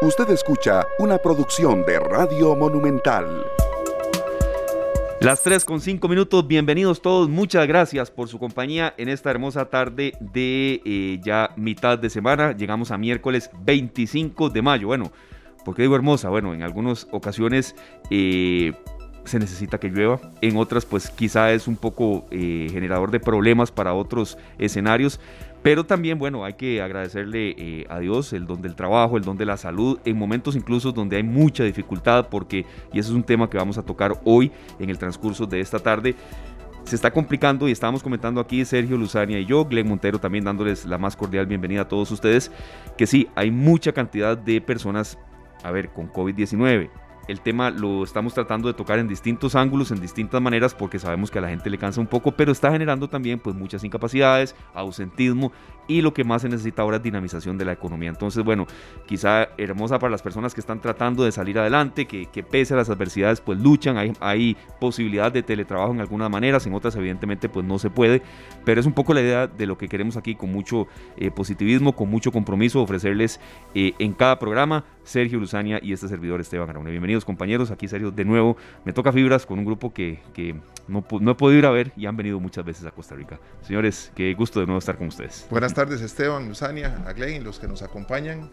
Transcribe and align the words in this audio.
Usted 0.00 0.30
escucha 0.30 0.86
una 1.00 1.18
producción 1.18 1.84
de 1.84 1.98
Radio 1.98 2.54
Monumental. 2.54 3.44
Las 5.20 5.42
3 5.42 5.64
con 5.64 5.80
5 5.80 6.06
minutos, 6.06 6.46
bienvenidos 6.46 7.02
todos, 7.02 7.28
muchas 7.28 7.66
gracias 7.66 8.08
por 8.08 8.28
su 8.28 8.38
compañía 8.38 8.94
en 8.96 9.08
esta 9.08 9.32
hermosa 9.32 9.64
tarde 9.64 10.12
de 10.20 10.80
eh, 10.84 11.18
ya 11.20 11.50
mitad 11.56 11.98
de 11.98 12.10
semana. 12.10 12.52
Llegamos 12.52 12.92
a 12.92 12.96
miércoles 12.96 13.50
25 13.64 14.50
de 14.50 14.62
mayo. 14.62 14.86
Bueno, 14.86 15.10
¿por 15.64 15.74
qué 15.74 15.82
digo 15.82 15.96
hermosa? 15.96 16.28
Bueno, 16.28 16.54
en 16.54 16.62
algunas 16.62 17.08
ocasiones 17.10 17.74
eh, 18.08 18.74
se 19.24 19.38
necesita 19.38 19.78
que 19.78 19.88
llueva, 19.88 20.20
en 20.40 20.56
otras 20.56 20.86
pues 20.86 21.10
quizá 21.10 21.52
es 21.52 21.68
un 21.68 21.76
poco 21.76 22.26
eh, 22.30 22.68
generador 22.70 23.10
de 23.10 23.20
problemas 23.20 23.70
para 23.70 23.94
otros 23.94 24.38
escenarios. 24.58 25.20
Pero 25.62 25.84
también, 25.84 26.18
bueno, 26.18 26.44
hay 26.44 26.54
que 26.54 26.80
agradecerle 26.80 27.54
eh, 27.58 27.86
a 27.88 27.98
Dios 27.98 28.32
el 28.32 28.46
don 28.46 28.62
del 28.62 28.74
trabajo, 28.74 29.16
el 29.16 29.24
don 29.24 29.36
de 29.36 29.44
la 29.44 29.56
salud, 29.56 29.98
en 30.04 30.16
momentos 30.16 30.54
incluso 30.54 30.92
donde 30.92 31.16
hay 31.16 31.22
mucha 31.22 31.64
dificultad, 31.64 32.28
porque, 32.28 32.64
y 32.92 32.98
eso 32.98 33.10
es 33.10 33.16
un 33.16 33.24
tema 33.24 33.50
que 33.50 33.58
vamos 33.58 33.76
a 33.76 33.82
tocar 33.82 34.20
hoy 34.24 34.52
en 34.78 34.88
el 34.88 34.98
transcurso 34.98 35.46
de 35.46 35.60
esta 35.60 35.78
tarde, 35.78 36.14
se 36.84 36.96
está 36.96 37.10
complicando 37.10 37.68
y 37.68 37.72
estábamos 37.72 38.02
comentando 38.02 38.40
aquí 38.40 38.64
Sergio 38.64 38.96
Luzania 38.96 39.38
y 39.38 39.44
yo, 39.44 39.64
Glenn 39.64 39.88
Montero 39.88 40.18
también 40.18 40.44
dándoles 40.44 40.86
la 40.86 40.96
más 40.96 41.16
cordial 41.16 41.46
bienvenida 41.46 41.82
a 41.82 41.88
todos 41.88 42.10
ustedes, 42.12 42.50
que 42.96 43.06
sí, 43.06 43.28
hay 43.34 43.50
mucha 43.50 43.92
cantidad 43.92 44.38
de 44.38 44.60
personas, 44.60 45.18
a 45.64 45.70
ver, 45.70 45.90
con 45.90 46.10
COVID-19 46.10 46.88
el 47.28 47.40
tema 47.40 47.70
lo 47.70 48.02
estamos 48.02 48.34
tratando 48.34 48.68
de 48.68 48.74
tocar 48.74 48.98
en 48.98 49.06
distintos 49.06 49.54
ángulos, 49.54 49.90
en 49.90 50.00
distintas 50.00 50.40
maneras, 50.40 50.74
porque 50.74 50.98
sabemos 50.98 51.30
que 51.30 51.38
a 51.38 51.42
la 51.42 51.50
gente 51.50 51.70
le 51.70 51.78
cansa 51.78 52.00
un 52.00 52.06
poco, 52.06 52.32
pero 52.32 52.50
está 52.50 52.72
generando 52.72 53.08
también 53.08 53.38
pues 53.38 53.54
muchas 53.54 53.84
incapacidades, 53.84 54.56
ausentismo 54.74 55.52
y 55.86 56.02
lo 56.02 56.12
que 56.12 56.22
más 56.22 56.42
se 56.42 56.48
necesita 56.48 56.82
ahora 56.82 56.98
es 56.98 57.02
dinamización 57.02 57.58
de 57.58 57.64
la 57.64 57.72
economía. 57.72 58.10
Entonces, 58.10 58.44
bueno, 58.44 58.66
quizá 59.06 59.48
hermosa 59.56 59.98
para 59.98 60.10
las 60.10 60.22
personas 60.22 60.54
que 60.54 60.60
están 60.60 60.80
tratando 60.80 61.24
de 61.24 61.32
salir 61.32 61.58
adelante, 61.58 62.06
que, 62.06 62.28
pese 62.48 62.74
a 62.74 62.76
las 62.76 62.88
adversidades 62.88 63.40
pues 63.40 63.58
luchan, 63.58 63.96
hay, 63.96 64.12
hay 64.20 64.56
posibilidad 64.80 65.32
de 65.32 65.42
teletrabajo 65.42 65.92
en 65.92 66.00
algunas 66.00 66.30
maneras, 66.30 66.66
en 66.66 66.74
otras 66.74 66.94
evidentemente 66.96 67.48
pues 67.48 67.66
no 67.66 67.78
se 67.78 67.90
puede, 67.90 68.22
pero 68.64 68.80
es 68.80 68.86
un 68.86 68.92
poco 68.92 69.12
la 69.12 69.20
idea 69.20 69.46
de 69.46 69.66
lo 69.66 69.76
que 69.76 69.88
queremos 69.88 70.16
aquí 70.16 70.34
con 70.34 70.52
mucho 70.52 70.86
eh, 71.16 71.30
positivismo, 71.30 71.94
con 71.94 72.08
mucho 72.08 72.32
compromiso, 72.32 72.80
ofrecerles 72.80 73.40
eh, 73.74 73.92
en 73.98 74.12
cada 74.12 74.38
programa 74.38 74.84
Sergio 75.02 75.38
Luzania 75.38 75.80
y 75.82 75.92
este 75.92 76.08
servidor 76.08 76.40
Esteban 76.40 76.68
Arone. 76.68 76.90
Bienvenidos 77.18 77.24
compañeros, 77.24 77.70
aquí 77.72 77.88
Sergio 77.88 78.12
de 78.12 78.24
nuevo. 78.24 78.56
Me 78.84 78.92
toca 78.92 79.12
fibras 79.12 79.44
con 79.44 79.58
un 79.58 79.64
grupo 79.64 79.92
que, 79.92 80.20
no, 80.86 81.04
no, 81.20 81.30
he 81.32 81.34
podido 81.34 81.58
ir 81.58 81.66
a 81.66 81.70
ver 81.70 81.90
y 81.96 82.06
han 82.06 82.16
venido 82.16 82.38
muchas 82.38 82.64
veces 82.64 82.86
a 82.86 82.92
Costa 82.92 83.16
Rica. 83.16 83.40
Señores, 83.62 84.12
qué 84.14 84.32
gusto 84.34 84.60
de 84.60 84.66
nuevo 84.66 84.78
estar 84.78 84.96
con 84.96 85.08
ustedes. 85.08 85.44
Buenas 85.50 85.74
tardes 85.74 86.00
Esteban, 86.00 86.46
Luzania, 86.46 87.02
a 87.06 87.12
Glenn, 87.14 87.42
los 87.42 87.58
que 87.58 87.66
nos 87.66 87.82
acompañan 87.82 88.48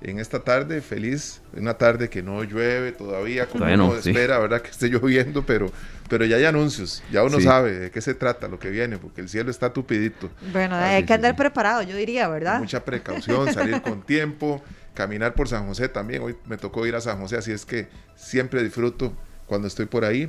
en 0.00 0.18
esta 0.18 0.40
tarde, 0.40 0.80
feliz, 0.80 1.42
una 1.54 1.74
tarde 1.74 2.08
que 2.08 2.22
no 2.22 2.42
llueve 2.42 2.92
todavía, 2.92 3.46
como 3.46 3.66
uno 3.66 3.94
espera, 3.94 4.38
¿verdad? 4.38 4.62
Que 4.62 4.70
esté 4.70 4.88
lloviendo, 4.88 5.44
pero, 5.44 5.70
pero 6.08 6.24
ya 6.24 6.36
hay 6.36 6.44
anuncios, 6.44 7.02
ya 7.12 7.22
uno 7.22 7.38
sabe 7.40 7.72
de 7.78 7.90
qué 7.90 8.00
se 8.00 8.14
trata 8.14 8.48
lo 8.48 8.58
que 8.58 8.70
viene, 8.70 8.96
porque 8.96 9.20
el 9.20 9.28
cielo 9.28 9.50
está 9.50 9.72
tupidito. 9.72 10.30
Bueno, 10.52 10.76
hay 10.76 11.04
que 11.04 11.12
andar 11.12 11.36
preparado, 11.36 11.82
yo 11.82 11.96
diría, 11.96 12.28
¿verdad? 12.28 12.60
Mucha 12.60 12.82
precaución, 12.82 13.52
salir 13.52 13.82
con 13.82 14.00
tiempo, 14.06 14.62
caminar 14.96 15.34
por 15.34 15.46
San 15.46 15.68
José 15.68 15.88
también. 15.88 16.22
Hoy 16.22 16.34
me 16.46 16.56
tocó 16.56 16.84
ir 16.86 16.96
a 16.96 17.00
San 17.00 17.20
José, 17.20 17.36
así 17.36 17.52
es 17.52 17.64
que 17.64 17.86
siempre 18.16 18.64
disfruto 18.64 19.12
cuando 19.46 19.68
estoy 19.68 19.86
por 19.86 20.04
ahí. 20.04 20.28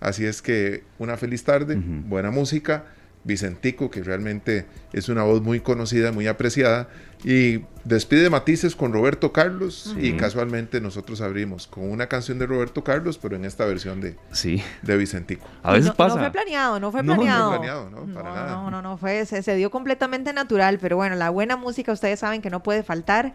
Así 0.00 0.24
es 0.24 0.40
que 0.40 0.84
una 0.98 1.18
feliz 1.18 1.44
tarde, 1.44 1.76
buena 1.76 2.30
música. 2.30 2.84
Vicentico, 3.24 3.90
que 3.90 4.02
realmente 4.02 4.66
es 4.92 5.08
una 5.08 5.22
voz 5.22 5.40
muy 5.40 5.60
conocida, 5.60 6.12
muy 6.12 6.26
apreciada, 6.26 6.88
y 7.24 7.62
despide 7.84 8.28
matices 8.28 8.76
con 8.76 8.92
Roberto 8.92 9.32
Carlos, 9.32 9.96
y 9.98 10.12
casualmente 10.12 10.78
nosotros 10.78 11.22
abrimos 11.22 11.66
con 11.66 11.90
una 11.90 12.06
canción 12.06 12.38
de 12.38 12.46
Roberto 12.46 12.84
Carlos, 12.84 13.16
pero 13.16 13.36
en 13.36 13.46
esta 13.46 13.64
versión 13.64 14.02
de, 14.02 14.16
sí. 14.30 14.62
de 14.82 14.98
Vicentico. 14.98 15.46
A 15.62 15.72
veces 15.72 15.92
pasa. 15.92 16.16
No 16.16 16.20
fue 16.20 16.32
planeado, 16.32 16.78
no 16.78 16.92
fue 16.92 17.02
planeado. 17.02 17.44
No, 17.44 17.48
fue 17.48 17.58
planeado, 17.58 17.90
no, 17.90 18.14
para 18.14 18.34
nada. 18.34 18.52
No, 18.52 18.70
no, 18.70 18.82
no, 18.82 18.98
fue, 18.98 19.24
se, 19.24 19.42
se 19.42 19.56
dio 19.56 19.70
completamente 19.70 20.34
natural, 20.34 20.78
pero 20.78 20.96
bueno, 20.96 21.16
la 21.16 21.30
buena 21.30 21.56
música 21.56 21.92
ustedes 21.92 22.20
saben 22.20 22.42
que 22.42 22.50
no 22.50 22.62
puede 22.62 22.82
faltar. 22.82 23.32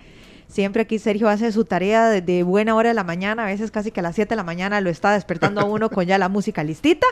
Siempre 0.50 0.82
aquí 0.82 0.98
Sergio 0.98 1.30
hace 1.30 1.52
su 1.52 1.64
tarea 1.64 2.10
de, 2.10 2.44
buena 2.44 2.74
hora 2.76 2.90
de 2.90 2.96
la 2.96 3.04
mañana, 3.04 3.44
a 3.44 3.46
veces 3.46 3.70
casi 3.70 3.92
que 3.92 4.00
a 4.00 4.04
las 4.04 4.16
7 4.16 4.30
de 4.30 4.36
la 4.36 4.44
mañana 4.44 4.82
lo 4.82 4.90
está 4.90 5.14
despertando 5.14 5.62
a 5.62 5.64
uno 5.64 5.92
con 5.92 6.08
ya 6.08 6.18
la 6.18 6.28
música 6.28 6.64
listita. 6.64 7.06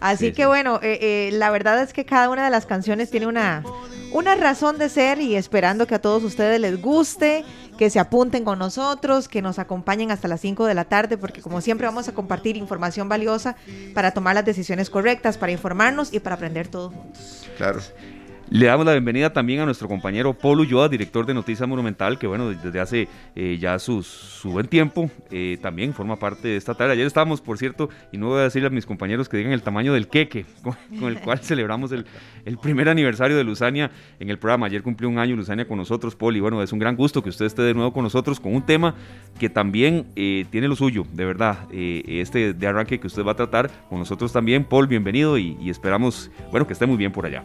Así 0.00 0.32
que 0.32 0.46
bueno, 0.46 0.80
eh, 0.82 0.98
eh, 1.02 1.30
la 1.32 1.50
verdad 1.50 1.82
es 1.82 1.92
que 1.92 2.06
cada 2.06 2.30
una 2.30 2.46
de 2.46 2.50
las 2.50 2.64
canciones 2.64 3.10
tiene 3.10 3.26
una, 3.26 3.62
una 4.12 4.36
razón 4.36 4.78
de 4.78 4.88
ser 4.88 5.20
y 5.20 5.36
esperando 5.36 5.86
que 5.86 5.96
a 5.96 6.00
todos 6.00 6.24
ustedes 6.24 6.58
les 6.60 6.80
guste, 6.80 7.44
que 7.76 7.90
se 7.90 8.00
apunten 8.00 8.42
con 8.42 8.58
nosotros, 8.58 9.28
que 9.28 9.42
nos 9.42 9.58
acompañen 9.58 10.10
hasta 10.10 10.26
las 10.26 10.40
5 10.40 10.64
de 10.64 10.74
la 10.74 10.86
tarde, 10.86 11.18
porque 11.18 11.42
como 11.42 11.60
siempre 11.60 11.86
vamos 11.86 12.08
a 12.08 12.14
compartir 12.14 12.56
información 12.56 13.06
valiosa 13.06 13.54
para 13.92 14.12
tomar 14.12 14.34
las 14.34 14.46
decisiones 14.46 14.88
correctas, 14.88 15.36
para 15.36 15.52
informarnos 15.52 16.14
y 16.14 16.20
para 16.20 16.36
aprender 16.36 16.68
todos 16.68 16.94
juntos. 16.94 17.50
Claro. 17.58 17.80
Le 18.50 18.64
damos 18.64 18.86
la 18.86 18.92
bienvenida 18.92 19.30
también 19.30 19.60
a 19.60 19.66
nuestro 19.66 19.88
compañero 19.88 20.32
Polo 20.32 20.62
Ulloa, 20.62 20.88
director 20.88 21.26
de 21.26 21.34
Noticias 21.34 21.68
Monumental, 21.68 22.18
que 22.18 22.26
bueno, 22.26 22.48
desde 22.48 22.80
hace 22.80 23.06
eh, 23.36 23.58
ya 23.60 23.78
su, 23.78 24.02
buen 24.44 24.66
tiempo 24.66 25.10
eh, 25.30 25.58
también 25.60 25.92
forma 25.92 26.16
parte 26.16 26.48
de 26.48 26.56
esta 26.56 26.72
tarde. 26.74 26.94
Ayer 26.94 27.06
estábamos, 27.06 27.42
por 27.42 27.58
cierto, 27.58 27.90
y 28.10 28.16
no 28.16 28.28
voy 28.28 28.40
a 28.40 28.44
decirle 28.44 28.68
a 28.68 28.70
mis 28.70 28.86
compañeros 28.86 29.28
que 29.28 29.36
digan 29.36 29.52
el 29.52 29.60
tamaño 29.60 29.92
del 29.92 30.08
queque 30.08 30.46
con, 30.62 30.76
el 31.08 31.20
cual 31.20 31.40
celebramos 31.40 31.92
el, 31.92 32.06
primer 32.62 32.88
aniversario 32.88 33.36
de 33.36 33.44
Luzania 33.44 33.90
en 34.18 34.30
el 34.30 34.38
programa. 34.38 34.64
Ayer 34.64 34.82
cumplió 34.82 35.10
un 35.10 35.18
año 35.18 35.36
Luzania 35.36 35.68
con 35.68 35.76
nosotros, 35.76 36.16
Polo, 36.16 36.38
y 36.38 36.40
bueno, 36.40 36.62
es 36.62 36.72
un 36.72 36.78
gran 36.78 36.96
gusto 36.96 37.22
que 37.22 37.28
usted 37.28 37.44
esté 37.44 37.60
de 37.60 37.74
nuevo 37.74 37.92
con 37.92 38.02
nosotros 38.02 38.40
con 38.40 38.54
un 38.54 38.64
tema 38.64 38.94
que 39.38 39.50
también 39.50 40.06
eh, 40.16 40.46
tiene 40.50 40.68
lo 40.68 40.76
suyo, 40.76 41.04
de 41.12 41.26
verdad. 41.26 41.68
este 41.70 42.54
de 42.54 42.66
arranque 42.66 42.98
que 42.98 43.08
usted 43.08 43.26
va 43.26 43.32
a 43.32 43.36
tratar 43.36 43.70
con 43.90 43.98
nosotros 43.98 44.32
también. 44.32 44.64
Paul, 44.64 44.86
bienvenido 44.86 45.36
y, 45.36 45.58
y 45.60 45.68
esperamos, 45.68 46.30
bueno, 46.50 46.66
que 46.66 46.72
esté 46.72 46.86
muy 46.86 46.96
bien 46.96 47.12
por 47.12 47.26
allá 47.26 47.44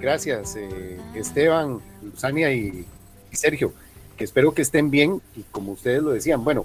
gracias 0.00 0.56
eh, 0.56 0.98
Esteban, 1.14 1.80
Luzania 2.02 2.52
y, 2.52 2.86
Sergio, 3.32 3.74
que 4.16 4.24
espero 4.24 4.54
que 4.54 4.62
estén 4.62 4.90
bien 4.90 5.20
y 5.36 5.42
como 5.42 5.72
ustedes 5.72 6.02
lo 6.02 6.10
decían, 6.10 6.42
bueno, 6.42 6.64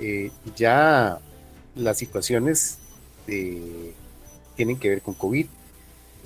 eh, 0.00 0.32
ya 0.56 1.18
las 1.76 1.98
situaciones 1.98 2.78
tienen 4.56 4.76
que 4.80 4.88
ver 4.88 5.02
con 5.02 5.14
COVID, 5.14 5.46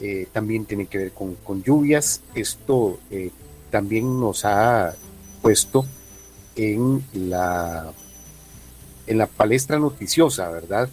eh, 0.00 0.26
también 0.32 0.64
tienen 0.64 0.86
que 0.86 0.96
ver 0.96 1.12
con, 1.12 1.34
con 1.34 1.62
lluvias, 1.62 2.22
esto 2.34 2.98
también 3.70 4.18
nos 4.18 4.46
ha 4.46 4.94
puesto 5.42 5.84
en 6.56 7.04
la, 7.12 7.92
en 9.06 9.18
la 9.18 9.26
palestra 9.26 9.78
noticiosa, 9.78 10.48
¿verdad? 10.48 10.88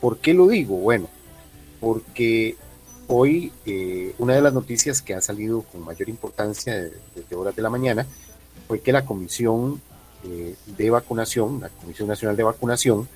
¿Por 0.00 0.18
qué 0.18 0.32
lo 0.32 0.48
digo? 0.48 0.76
Bueno, 0.76 1.08
porque 1.78 2.56
Hoy, 3.06 3.52
eh, 3.66 4.14
una 4.18 4.34
de 4.34 4.40
las 4.40 4.54
noticias 4.54 5.02
que 5.02 5.14
ha 5.14 5.20
salido 5.20 5.62
con 5.62 5.84
mayor 5.84 6.08
importancia 6.08 6.74
desde 7.14 7.36
horas 7.36 7.54
de 7.54 7.60
la 7.60 7.68
mañana 7.68 8.06
fue 8.66 8.80
que 8.80 8.92
la 8.92 9.04
Comisión 9.04 9.82
eh, 10.24 10.54
de 10.78 10.90
Vacunación, 10.90 11.60
la 11.60 11.68
Comisión 11.68 12.08
Nacional 12.08 12.34
de 12.34 12.44
Vacunación, 12.44 13.06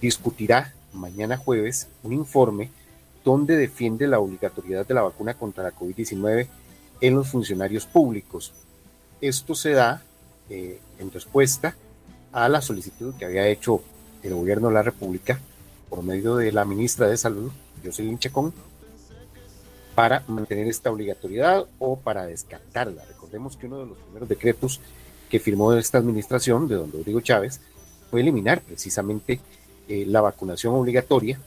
discutirá 0.00 0.74
mañana 0.92 1.36
jueves 1.36 1.88
un 2.04 2.12
informe 2.12 2.70
donde 3.24 3.56
defiende 3.56 4.06
la 4.06 4.20
obligatoriedad 4.20 4.86
de 4.86 4.94
la 4.94 5.02
vacuna 5.02 5.34
contra 5.34 5.64
la 5.64 5.74
COVID-19 5.74 6.46
en 7.00 7.14
los 7.14 7.28
funcionarios 7.28 7.84
públicos. 7.84 8.52
Esto 9.20 9.56
se 9.56 9.70
da 9.70 10.04
eh, 10.48 10.78
en 11.00 11.10
respuesta 11.10 11.74
a 12.30 12.48
la 12.48 12.60
solicitud 12.60 13.14
que 13.16 13.24
había 13.24 13.48
hecho 13.48 13.82
el 14.22 14.34
gobierno 14.34 14.68
de 14.68 14.74
la 14.74 14.82
República 14.82 15.40
por 15.90 16.04
medio 16.04 16.36
de 16.36 16.52
la 16.52 16.64
ministra 16.64 17.08
de 17.08 17.16
Salud, 17.16 17.50
Jocelyn 17.84 18.20
Chacón, 18.20 18.54
para 19.96 20.22
mantener 20.28 20.68
esta 20.68 20.92
obligatoriedad 20.92 21.66
o 21.78 21.96
para 21.96 22.26
descartarla. 22.26 23.02
Recordemos 23.06 23.56
que 23.56 23.66
uno 23.66 23.80
de 23.80 23.86
los 23.86 23.98
primeros 23.98 24.28
decretos 24.28 24.80
que 25.30 25.40
firmó 25.40 25.72
esta 25.72 25.98
administración 25.98 26.68
de 26.68 26.76
don 26.76 26.92
Rodrigo 26.92 27.20
Chávez 27.22 27.60
fue 28.10 28.20
eliminar 28.20 28.60
precisamente 28.60 29.40
eh, 29.88 30.04
la 30.06 30.20
vacunación 30.20 30.74
obligatoria, 30.74 31.40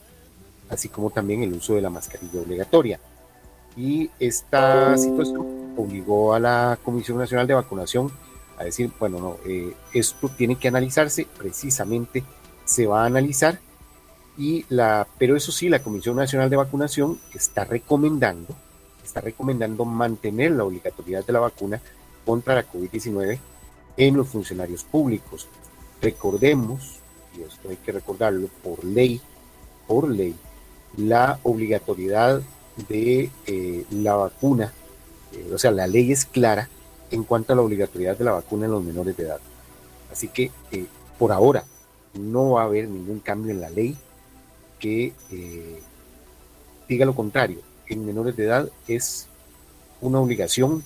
así 0.67 0.89
como 0.89 1.11
también 1.11 1.43
el 1.43 1.53
uso 1.53 1.75
de 1.75 1.81
la 1.81 1.91
mascarilla 1.91 2.41
obligatoria. 2.41 2.99
Y 3.77 4.09
esta 4.19 4.97
situación 4.97 5.75
obligó 5.77 6.33
a 6.33 6.39
la 6.39 6.79
Comisión 6.83 7.19
Nacional 7.19 7.45
de 7.45 7.53
Vacunación 7.53 8.11
a 8.57 8.63
decir, 8.63 8.91
bueno, 8.99 9.19
no, 9.19 9.37
eh, 9.45 9.73
esto 9.93 10.27
tiene 10.29 10.55
que 10.55 10.67
analizarse, 10.67 11.27
precisamente 11.37 12.23
se 12.65 12.87
va 12.87 13.03
a 13.03 13.05
analizar 13.05 13.59
y 14.39 14.65
la, 14.69 15.05
pero 15.17 15.35
eso 15.35 15.51
sí, 15.51 15.67
la 15.67 15.83
Comisión 15.83 16.15
Nacional 16.15 16.49
de 16.49 16.55
Vacunación 16.55 17.19
está 17.35 17.65
recomendando, 17.65 18.55
está 19.03 19.19
recomendando 19.19 19.83
mantener 19.83 20.51
la 20.51 20.63
obligatoriedad 20.63 21.25
de 21.25 21.33
la 21.33 21.41
vacuna 21.41 21.81
contra 22.25 22.55
la 22.55 22.65
COVID-19 22.65 23.37
en 23.97 24.15
los 24.15 24.29
funcionarios 24.29 24.85
públicos. 24.85 25.49
Recordemos, 26.01 26.99
y 27.37 27.41
esto 27.41 27.67
hay 27.69 27.75
que 27.75 27.91
recordarlo, 27.91 28.47
por 28.63 28.81
ley, 28.85 29.19
por 29.85 30.09
ley, 30.09 30.33
la 30.95 31.37
obligatoriedad 31.43 32.41
de 32.87 33.29
eh, 33.45 33.85
la 33.91 34.15
vacuna, 34.15 34.71
eh, 35.33 35.51
o 35.53 35.57
sea, 35.57 35.71
la 35.71 35.85
ley 35.85 36.13
es 36.13 36.23
clara 36.23 36.69
en 37.11 37.25
cuanto 37.25 37.51
a 37.51 37.57
la 37.57 37.61
obligatoriedad 37.61 38.17
de 38.17 38.23
la 38.23 38.31
vacuna 38.31 38.67
en 38.67 38.71
los 38.71 38.83
menores 38.85 39.17
de 39.17 39.23
edad. 39.23 39.41
Así 40.09 40.29
que 40.29 40.49
eh, 40.71 40.85
por 41.17 41.33
ahora 41.33 41.65
no 42.13 42.51
va 42.51 42.61
a 42.61 42.65
haber 42.65 42.87
ningún 42.87 43.19
cambio 43.19 43.51
en 43.51 43.59
la 43.59 43.69
ley 43.69 43.97
que 44.79 45.13
eh, 45.31 45.81
diga 46.87 47.05
lo 47.05 47.15
contrario. 47.15 47.59
En 47.87 48.05
menores 48.05 48.35
de 48.35 48.45
edad 48.45 48.69
es 48.87 49.27
una 50.01 50.19
obligación 50.19 50.83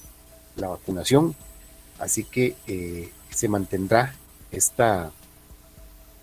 la 0.55 0.67
vacunación, 0.67 1.35
así 1.99 2.23
que 2.23 2.55
eh, 2.67 3.09
se 3.29 3.47
mantendrá 3.47 4.15
esta, 4.51 5.11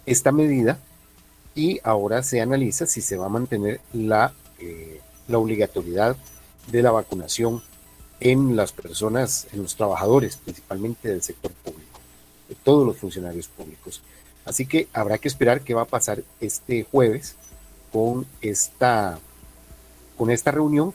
esta 0.07 0.33
medida 0.33 0.79
y 1.55 1.81
ahora 1.83 2.23
se 2.23 2.41
analiza 2.41 2.87
si 2.87 3.01
se 3.01 3.17
va 3.17 3.27
a 3.27 3.31
mantener 3.31 3.81
la, 3.93 4.33
la 5.27 5.39
obligatoriedad 5.39 6.17
de 6.71 6.83
la 6.83 6.93
vacunación 6.93 7.63
en 8.21 8.55
las 8.55 8.73
personas, 8.73 9.49
en 9.53 9.63
los 9.63 9.75
trabajadores, 9.75 10.37
principalmente 10.37 11.09
del 11.09 11.23
sector 11.23 11.51
público, 11.53 12.01
de 12.49 12.55
todos 12.55 12.87
los 12.87 12.99
funcionarios 12.99 13.49
públicos. 13.49 14.03
Así 14.45 14.67
que 14.67 14.89
habrá 14.93 15.19
que 15.19 15.29
esperar 15.29 15.63
qué 15.63 15.75
va 15.75 15.83
a 15.83 15.87
pasar 15.87 16.23
este 16.41 16.85
jueves 16.85 17.37
con 17.93 18.27
esta, 18.41 19.19
con 20.17 20.31
esta 20.31 20.51
reunión, 20.51 20.95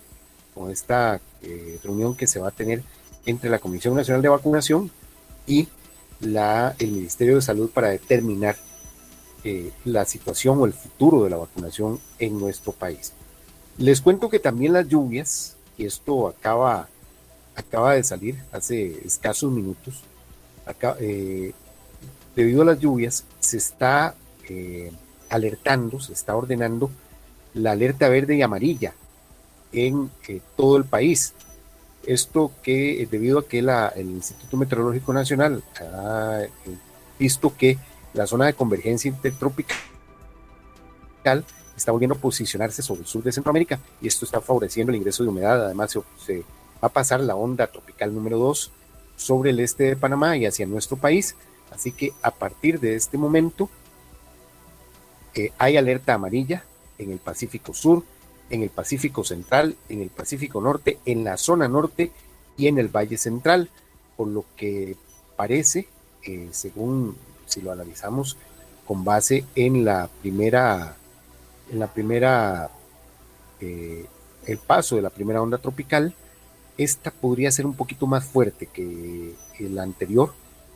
con 0.54 0.72
esta 0.72 1.20
eh, 1.42 1.80
reunión 1.84 2.16
que 2.16 2.28
se 2.28 2.40
va 2.40 2.50
a 2.50 2.52
tener 2.52 2.82
entre 3.26 3.50
la 3.50 3.60
Comisión 3.60 3.96
Nacional 3.96 4.22
de 4.22 4.30
Vacunación 4.30 4.92
y 5.48 5.68
la, 6.22 6.76
el 6.80 6.92
Ministerio 6.92 7.36
de 7.36 7.42
Salud 7.42 7.70
para 7.70 7.90
determinar 7.90 8.56
eh, 9.44 9.72
la 9.84 10.06
situación 10.06 10.60
o 10.60 10.66
el 10.66 10.74
futuro 10.74 11.24
de 11.24 11.30
la 11.30 11.38
vacunación 11.38 12.00
en 12.20 12.40
nuestro 12.40 12.72
país. 12.72 13.14
Les 13.78 14.02
cuento 14.02 14.30
que 14.30 14.40
también 14.40 14.74
las 14.74 14.88
lluvias, 14.88 15.58
y 15.78 15.86
esto 15.86 16.28
acaba, 16.28 16.88
acaba 17.56 17.94
de 17.94 18.04
salir 18.04 18.42
hace 18.52 19.06
escasos 19.06 19.52
minutos, 19.52 20.04
eh, 21.00 21.54
debido 22.36 22.62
a 22.62 22.66
las 22.66 22.80
lluvias, 22.80 23.26
se 23.40 23.58
está 23.58 24.16
alertando, 25.30 26.00
se 26.00 26.14
está 26.14 26.36
ordenando 26.36 26.90
la 27.54 27.72
alerta 27.72 28.10
verde 28.10 28.36
y 28.36 28.42
amarilla 28.42 28.94
en 29.72 30.10
eh, 30.28 30.42
todo 30.56 30.78
el 30.78 30.86
país. 30.86 31.34
Esto 32.06 32.52
que 32.62 33.02
eh, 33.02 33.08
debido 33.10 33.40
a 33.40 33.48
que 33.48 33.62
la, 33.62 33.88
el 33.90 34.10
Instituto 34.10 34.58
Meteorológico 34.58 35.14
Nacional 35.14 35.64
ha 35.82 36.42
visto 37.18 37.56
que 37.56 37.78
la 38.14 38.28
zona 38.28 38.46
de 38.46 38.54
convergencia 38.54 39.10
intertropical 39.10 39.78
está 41.76 41.92
volviendo 41.92 42.16
a 42.16 42.20
posicionarse 42.20 42.82
sobre 42.82 43.02
el 43.02 43.08
sur 43.08 43.24
de 43.24 43.32
Centroamérica 43.32 43.80
y 44.02 44.08
esto 44.08 44.26
está 44.26 44.40
favoreciendo 44.40 44.92
el 44.92 44.98
ingreso 44.98 45.24
de 45.24 45.30
humedad. 45.30 45.66
Además, 45.66 45.92
se, 45.92 46.02
se 46.26 46.40
va 46.40 46.88
a 46.88 46.90
pasar 46.90 47.20
la 47.22 47.36
onda 47.36 47.68
tropical 47.68 48.14
número 48.14 48.38
2 48.38 48.72
sobre 49.18 49.50
el 49.50 49.60
este 49.60 49.86
de 49.86 49.96
Panamá 49.96 50.38
y 50.38 50.46
hacia 50.46 50.66
nuestro 50.66 50.98
país 50.98 51.36
Así 51.72 51.92
que 51.92 52.14
a 52.22 52.32
partir 52.32 52.80
de 52.80 52.96
este 52.96 53.18
momento 53.18 53.70
hay 55.58 55.78
alerta 55.78 56.14
amarilla 56.14 56.64
en 56.98 57.12
el 57.12 57.20
Pacífico 57.20 57.74
Sur, 57.74 58.04
en 58.50 58.64
el 58.64 58.70
Pacífico 58.70 59.24
Central, 59.24 59.76
en 59.90 60.02
el 60.02 60.10
Pacífico 60.10 60.62
Norte, 60.62 61.00
en 61.06 61.24
la 61.24 61.38
zona 61.38 61.68
norte 61.68 62.12
y 62.58 62.68
en 62.68 62.78
el 62.78 62.88
Valle 62.88 63.18
Central, 63.18 63.70
por 64.16 64.28
lo 64.28 64.46
que 64.56 64.96
parece, 65.36 65.88
eh, 66.24 66.50
según 66.52 67.18
si 67.46 67.62
lo 67.62 67.72
analizamos 67.72 68.38
con 68.86 69.04
base 69.04 69.46
en 69.56 69.84
la 69.84 70.10
primera, 70.22 70.96
en 71.72 71.80
la 71.80 71.88
primera, 71.88 72.70
eh, 73.60 74.06
el 74.46 74.58
paso 74.60 74.96
de 74.96 75.02
la 75.02 75.10
primera 75.10 75.42
onda 75.42 75.58
tropical, 75.58 76.14
esta 76.78 77.12
podría 77.12 77.52
ser 77.52 77.66
un 77.66 77.76
poquito 77.76 78.06
más 78.06 78.26
fuerte 78.26 78.68
que 78.68 79.34
la 79.60 79.84
anterior, 79.84 80.34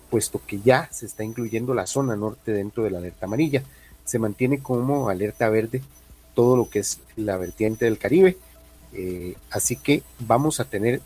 puesto 0.09 0.41
que 0.45 0.59
ya 0.59 0.89
se 0.91 1.05
está 1.05 1.23
incluyendo 1.23 1.73
la 1.73 1.85
zona 1.85 2.15
norte 2.15 2.51
dentro 2.51 2.83
de 2.83 2.91
la 2.91 2.97
alerta 2.97 3.25
amarilla. 3.25 3.63
Se 4.09 4.17
mantiene 4.17 4.57
como 4.57 5.07
alerta 5.07 5.49
verde 5.49 5.83
todo 6.33 6.57
lo 6.57 6.67
que 6.67 6.79
es 6.79 6.99
la 7.15 7.37
vertiente 7.37 7.85
del 7.85 7.99
Caribe. 7.99 8.37
Eh, 8.91 9.35
así 9.51 9.75
que 9.75 10.01
vamos 10.17 10.59
a 10.59 10.65
tener 10.65 10.99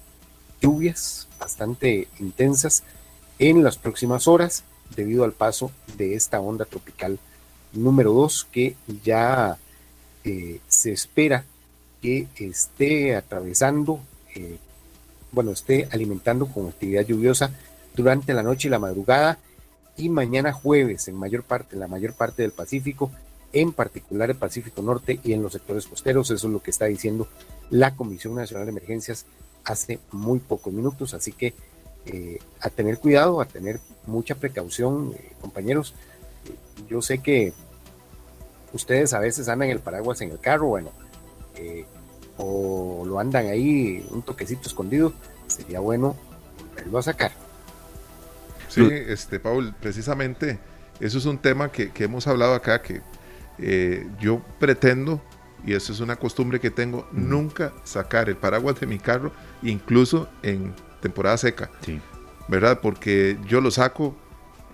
lluvias 0.62 1.28
bastante 1.38 2.08
intensas 2.22 2.84
en 3.40 3.62
las 3.62 3.78
próximas 3.78 4.30
horas 4.30 4.64
debido 4.96 5.26
al 5.26 5.34
paso 5.34 5.70
de 5.98 6.16
esta 6.16 6.40
onda 6.40 6.64
tropical 6.64 7.20
número 7.74 8.14
2 8.14 8.48
que 8.50 8.78
ya 9.04 9.58
eh, 10.24 10.62
se 10.70 10.94
espera 10.94 11.44
que 12.02 12.30
esté 12.38 13.18
atravesando, 13.18 14.00
eh, 14.34 14.60
bueno, 15.34 15.52
esté 15.52 15.90
alimentando 15.92 16.48
con 16.48 16.70
actividad 16.70 17.06
lluviosa 17.06 17.52
durante 17.94 18.34
la 18.34 18.44
noche 18.44 18.70
y 18.70 18.72
la 18.72 18.80
madrugada 18.80 19.40
y 19.98 20.10
mañana 20.10 20.54
jueves 20.54 21.08
en 21.08 21.16
mayor 21.16 21.44
parte, 21.44 21.76
la 21.76 21.88
mayor 21.88 22.14
parte 22.14 22.42
del 22.42 22.52
Pacífico, 22.52 23.12
en 23.52 23.72
particular 23.72 24.30
el 24.30 24.36
Pacífico 24.36 24.82
Norte 24.82 25.20
y 25.24 25.34
en 25.34 25.44
los 25.44 25.54
sectores 25.54 25.88
costeros. 25.88 26.32
Eso 26.32 26.48
es 26.48 26.54
lo 26.54 26.62
que 26.62 26.72
está 26.72 26.86
diciendo 26.86 27.28
la 27.70 27.96
Comisión 27.96 28.36
Nacional 28.36 28.66
de 28.66 28.72
Emergencias 28.72 29.26
hace 29.64 30.00
muy 30.12 30.40
pocos 30.40 30.74
minutos. 30.74 31.14
Así 31.14 31.32
que 31.32 31.54
eh, 32.06 32.40
a 32.60 32.70
tener 32.70 33.00
cuidado, 33.00 33.40
a 33.40 33.46
tener 33.46 33.80
mucha 34.08 34.36
precaución, 34.36 35.14
eh, 35.16 35.32
compañeros. 35.40 35.94
yo 36.90 37.02
sé 37.02 37.20
que 37.20 37.54
ustedes 38.74 39.14
a 39.14 39.20
veces 39.20 39.48
andan 39.48 39.70
el 39.70 39.80
paraguas 39.80 40.20
en 40.22 40.32
el 40.32 40.40
carro, 40.40 40.68
bueno, 40.68 40.90
eh, 41.56 41.86
o 42.38 43.04
lo 43.06 43.20
andan 43.20 43.48
ahí 43.48 44.06
un 44.10 44.24
toquecito 44.24 44.68
escondido. 44.68 45.14
Sería 45.48 45.80
bueno 45.80 46.16
volverlo 46.72 46.98
a 46.98 47.04
sacar 47.04 47.32
Sí, 48.74 48.90
este, 48.92 49.40
Paul, 49.40 49.74
precisamente 49.80 50.60
eso 51.00 51.18
es 51.18 51.26
un 51.26 51.38
tema 51.38 51.72
que, 51.72 51.92
hemos 52.00 52.28
hablado 52.28 52.54
acá, 52.54 52.82
que 52.82 53.02
eh, 53.60 54.08
yo 54.20 54.42
pretendo, 54.60 55.22
y 55.66 55.74
eso 55.74 55.92
es 55.92 56.00
una 56.00 56.16
costumbre 56.16 56.60
que 56.60 56.72
tengo, 56.72 57.08
nunca 57.12 57.74
sacar 57.84 58.30
el 58.30 58.36
paraguas 58.36 58.80
de 58.80 58.88
mi 58.88 59.00
carro, 59.00 59.32
incluso 59.62 60.30
en 60.42 60.74
temporada 61.02 61.38
seca. 61.38 61.70
Sí. 61.82 62.00
¿Verdad? 62.48 62.80
Porque 62.82 63.38
yo 63.48 63.62
lo 63.62 63.72
saco 63.72 64.16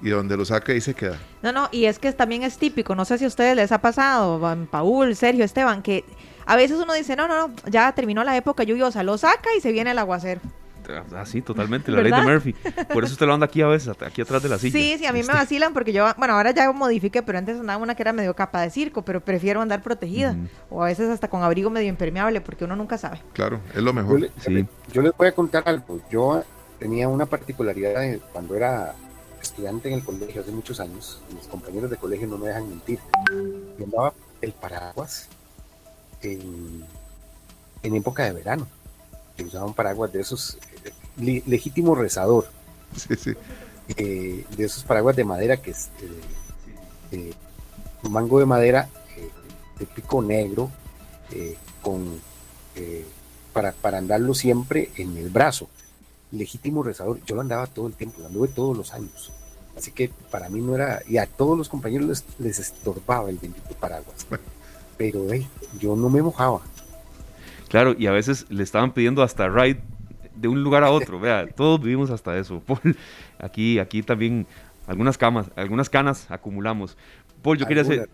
y 0.02 0.10
donde 0.10 0.38
lo 0.38 0.46
saca 0.46 0.72
ahí 0.72 0.82
se 0.82 0.94
queda. 0.94 1.18
No, 1.42 1.52
no, 1.52 1.70
y 1.72 1.86
es 1.86 2.00
que 2.00 2.12
también 2.14 2.44
es 2.44 2.58
típico, 2.58 2.96
no 2.96 3.06
sé 3.06 3.18
si 3.18 3.26
a 3.26 3.28
ustedes 3.28 3.56
les 3.56 3.72
ha 3.72 3.82
pasado, 3.82 4.40
Paul, 4.72 5.16
Sergio, 5.16 5.44
Esteban, 5.44 5.82
que 5.82 6.04
a 6.46 6.56
veces 6.56 6.78
uno 6.78 6.94
dice, 6.94 7.16
no, 7.16 7.28
no, 7.28 7.48
no, 7.48 7.56
ya 7.68 7.92
terminó 7.94 8.24
la 8.24 8.36
época 8.36 8.64
lluviosa, 8.64 9.04
lo 9.04 9.18
saca 9.18 9.50
y 9.58 9.62
se 9.62 9.72
viene 9.72 9.92
el 9.92 10.00
aguacero. 10.00 10.42
Así, 11.16 11.42
totalmente, 11.42 11.92
la 11.92 12.02
ley 12.02 12.12
de 12.12 12.22
Murphy. 12.22 12.54
Por 12.94 13.04
eso 13.04 13.14
usted 13.14 13.26
lo 13.26 13.34
anda 13.34 13.46
aquí 13.46 13.62
a 13.62 13.68
veces, 13.68 13.96
aquí 14.02 14.22
atrás 14.22 14.44
de 14.44 14.50
la 14.50 14.58
silla. 14.58 14.80
Sí, 14.80 14.96
sí, 14.98 15.06
a 15.06 15.12
mí 15.12 15.20
me 15.20 15.22
este. 15.22 15.34
vacilan 15.34 15.74
porque 15.74 15.94
yo, 15.94 16.08
bueno, 16.18 16.36
ahora 16.36 16.52
ya 16.52 16.72
modifique, 16.72 17.22
pero 17.24 17.38
antes 17.38 17.60
andaba 17.60 17.82
una 17.82 17.96
que 17.96 18.04
era 18.04 18.14
medio 18.14 18.36
capa 18.36 18.62
de 18.62 18.70
circo, 18.70 19.04
pero 19.04 19.22
prefiero 19.22 19.62
andar 19.62 19.82
protegida. 19.82 20.36
O 20.70 20.84
a 20.84 20.88
veces 20.88 21.10
hasta 21.10 21.28
con 21.28 21.44
abrigo 21.44 21.70
medio 21.70 21.90
impermeable, 21.90 22.42
porque 22.42 22.66
uno 22.66 22.76
nunca 22.76 22.98
sabe. 22.98 23.22
Claro, 23.34 23.60
es 23.76 23.82
lo 23.82 23.94
mejor. 23.94 24.30
Yo, 24.92 25.02
les 25.02 25.16
voy 25.18 25.28
a 25.28 25.32
contar 25.32 25.64
algo. 25.66 26.02
Yo 26.10 26.44
tenía 26.80 27.08
una 27.08 27.26
particularidad 27.26 28.02
cuando 28.32 28.56
era 28.56 28.96
estudiante 29.42 29.90
en 29.90 29.96
el 29.96 30.04
colegio 30.04 30.42
hace 30.42 30.52
muchos 30.52 30.80
años, 30.80 31.22
mis 31.34 31.48
compañeros 31.48 31.90
de 31.90 31.98
colegio 31.98 32.28
no 32.28 32.38
me 32.38 32.48
dejan 32.48 32.70
mentir. 32.70 33.00
Yo 33.78 33.86
andaba 33.86 34.14
el 34.42 34.52
paraguas 34.54 35.30
en, 36.22 36.84
en 37.84 37.96
época 37.96 38.26
de 38.26 38.34
verano. 38.34 38.68
Yo 39.40 39.48
usaba 39.48 39.66
un 39.66 39.74
paraguas 39.74 40.12
de 40.12 40.22
esos 40.22 40.58
legítimo 41.18 41.96
rezador. 41.96 42.48
Eh, 43.98 44.46
de 44.56 44.66
esos 44.66 44.84
paraguas 44.84 45.16
de 45.16 45.24
madera 45.24 45.58
que 45.58 45.72
es 45.72 45.90
eh, 46.00 46.22
eh, 47.12 47.34
mango 48.04 48.38
de 48.38 48.46
madera 48.46 48.88
de 49.80 49.86
pico 49.88 50.22
negro 50.22 50.70
con 51.82 52.22
para, 53.52 53.72
para 53.72 53.98
andarlo 53.98 54.36
siempre 54.36 54.92
en 54.98 55.18
el 55.18 55.30
brazo. 55.30 55.70
Legítimo 56.32 56.84
rezador, 56.84 57.20
yo 57.26 57.34
lo 57.34 57.42
andaba 57.42 57.66
todo 57.66 57.88
el 57.88 57.94
tiempo, 57.94 58.20
lo 58.22 58.28
anduve 58.28 58.50
todos 58.50 58.78
los 58.78 58.94
años. 58.94 59.32
Así 59.76 59.92
que 59.92 60.10
para 60.30 60.50
mí 60.50 60.62
no 60.62 60.76
era, 60.76 61.02
y 61.08 61.18
a 61.18 61.26
todos 61.26 61.58
los 61.58 61.68
compañeros 61.68 62.24
les, 62.38 62.60
estorbaba 62.60 63.32
el 63.32 63.38
bendito 63.38 63.74
paraguas. 63.80 64.28
Pero 64.98 65.26
yo 65.80 65.96
no 65.96 66.10
me 66.10 66.22
mojaba. 66.22 66.62
Claro, 67.70 67.96
y 67.98 68.08
a 68.08 68.12
veces 68.12 68.46
le 68.50 68.64
estaban 68.64 68.92
pidiendo 68.92 69.24
hasta 69.24 69.48
ride 69.48 69.80
de 70.36 70.48
un 70.48 70.64
lugar 70.64 70.84
a 70.84 70.92
otro. 70.92 71.20
Vea, 71.20 71.48
todos 71.56 71.82
vivimos 71.82 72.10
hasta 72.10 72.38
eso. 72.38 72.62
Paul, 72.66 72.98
aquí, 73.40 73.80
aquí 73.80 74.02
también 74.04 74.48
algunas 74.88 75.18
camas, 75.18 75.52
algunas 75.56 75.90
canas 75.90 76.30
acumulamos. 76.30 76.98
Paul, 77.42 77.58
yo 77.58 77.66
quería 77.68 77.84
hacer, 77.84 78.10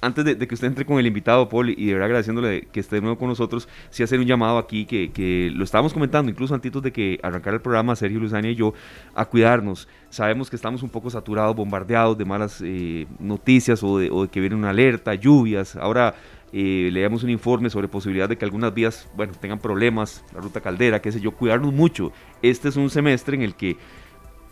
antes 0.00 0.24
de, 0.24 0.38
que 0.38 0.54
usted 0.54 0.68
entre 0.68 0.84
con 0.84 0.98
el 0.98 1.06
invitado, 1.06 1.48
Paul, 1.48 1.70
y 1.70 1.86
de 1.86 1.92
verdad 1.94 2.06
agradeciéndole 2.06 2.68
que 2.70 2.78
esté 2.78 2.96
de 2.96 3.02
nuevo 3.02 3.18
con 3.18 3.28
nosotros, 3.28 3.68
sí 3.90 4.04
hacer 4.04 4.20
un 4.20 4.26
llamado 4.26 4.58
aquí 4.58 4.84
que, 4.86 5.10
que 5.10 5.50
lo 5.52 5.64
estábamos 5.64 5.92
comentando, 5.92 6.30
incluso 6.30 6.54
antes 6.54 6.70
de 6.80 6.92
que 6.92 7.18
arrancara 7.20 7.56
el 7.56 7.62
programa, 7.62 7.96
Sergio 7.96 8.20
Luzania 8.20 8.52
y 8.52 8.54
yo, 8.54 8.72
a 9.14 9.24
cuidarnos. 9.24 9.88
Sabemos 10.08 10.50
que 10.50 10.56
estamos 10.56 10.84
un 10.84 10.88
poco 10.88 11.10
saturados, 11.10 11.56
bombardeados 11.56 12.16
de 12.16 12.24
malas 12.24 12.62
eh, 12.64 13.08
noticias 13.18 13.82
o 13.82 13.98
de, 13.98 14.08
o 14.08 14.22
de 14.22 14.28
que 14.28 14.38
viene 14.38 14.54
una 14.54 14.70
alerta, 14.70 15.14
lluvias. 15.14 15.74
Ahora 15.74 16.14
eh, 16.52 16.88
leemos 16.92 17.22
un 17.22 17.30
informe 17.30 17.70
sobre 17.70 17.88
posibilidad 17.88 18.28
de 18.28 18.36
que 18.36 18.44
algunas 18.44 18.74
vías, 18.74 19.08
bueno, 19.16 19.32
tengan 19.40 19.58
problemas, 19.58 20.24
la 20.34 20.40
ruta 20.40 20.60
caldera, 20.60 21.00
qué 21.00 21.12
sé 21.12 21.20
yo, 21.20 21.32
cuidarnos 21.32 21.72
mucho. 21.72 22.12
Este 22.42 22.68
es 22.68 22.76
un 22.76 22.90
semestre 22.90 23.36
en 23.36 23.42
el 23.42 23.54
que 23.54 23.76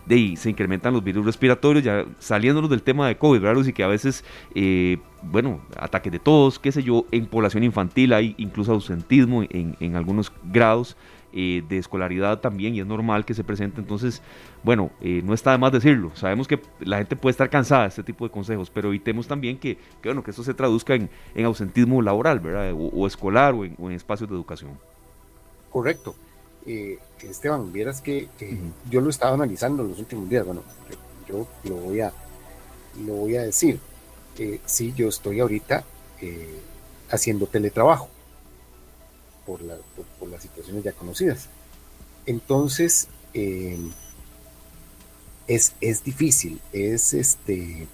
de 0.06 0.14
ahí 0.14 0.36
se 0.36 0.48
incrementan 0.48 0.94
los 0.94 1.04
virus 1.04 1.26
respiratorios, 1.26 1.84
ya 1.84 2.06
saliéndonos 2.18 2.70
del 2.70 2.82
tema 2.82 3.06
de 3.08 3.16
COVID, 3.16 3.40
¿verdad? 3.40 3.64
Y 3.64 3.72
que 3.72 3.82
a 3.82 3.88
veces, 3.88 4.24
eh, 4.54 4.98
bueno, 5.22 5.60
ataques 5.78 6.10
de 6.10 6.18
tos, 6.18 6.58
qué 6.58 6.72
sé 6.72 6.82
yo, 6.82 7.04
en 7.10 7.26
población 7.26 7.62
infantil 7.62 8.14
hay 8.14 8.34
incluso 8.38 8.72
ausentismo 8.72 9.42
en, 9.42 9.76
en 9.80 9.96
algunos 9.96 10.32
grados. 10.44 10.96
Eh, 11.30 11.62
de 11.68 11.76
escolaridad 11.76 12.40
también 12.40 12.74
y 12.74 12.80
es 12.80 12.86
normal 12.86 13.26
que 13.26 13.34
se 13.34 13.44
presente. 13.44 13.82
Entonces, 13.82 14.22
bueno, 14.62 14.90
eh, 15.02 15.20
no 15.22 15.34
está 15.34 15.52
de 15.52 15.58
más 15.58 15.70
decirlo. 15.70 16.10
Sabemos 16.14 16.48
que 16.48 16.58
la 16.80 16.96
gente 16.96 17.16
puede 17.16 17.32
estar 17.32 17.50
cansada 17.50 17.82
de 17.82 17.88
este 17.88 18.02
tipo 18.02 18.24
de 18.24 18.30
consejos, 18.30 18.70
pero 18.70 18.88
evitemos 18.88 19.28
también 19.28 19.58
que, 19.58 19.76
que 20.00 20.08
bueno, 20.08 20.24
que 20.24 20.30
eso 20.30 20.42
se 20.42 20.54
traduzca 20.54 20.94
en, 20.94 21.10
en 21.34 21.44
ausentismo 21.44 22.00
laboral, 22.00 22.40
¿verdad? 22.40 22.72
O, 22.74 23.06
escolar 23.06 23.52
o 23.52 23.66
en, 23.66 23.92
espacios 23.92 24.30
de 24.30 24.36
educación. 24.36 24.70
Correcto. 25.68 26.14
Eh, 26.64 26.98
Esteban, 27.20 27.74
vieras 27.74 28.00
que 28.00 28.28
yo 28.88 29.02
lo 29.02 29.10
estaba 29.10 29.34
analizando 29.34 29.82
en 29.82 29.90
los 29.90 29.98
últimos 29.98 30.30
días. 30.30 30.46
Bueno, 30.46 30.62
yo, 31.28 31.46
lo, 31.64 31.74
voy 31.76 32.00
a, 32.00 32.10
lo 33.04 33.12
voy 33.12 33.36
a 33.36 33.42
decir. 33.42 33.78
sí, 34.64 34.94
yo 34.96 35.08
estoy 35.08 35.40
ahorita 35.40 35.84
haciendo 37.10 37.46
teletrabajo 37.46 38.08
por, 39.48 40.28
las 40.28 40.42
situaciones 40.42 40.84
ya 40.84 40.92
conocidas. 40.92 41.48
Entonces, 42.26 43.08
em, 43.32 43.90
es, 45.46 45.72
es, 45.80 46.04
difícil, 46.04 46.60
es 46.72 47.14
este, 47.14 47.88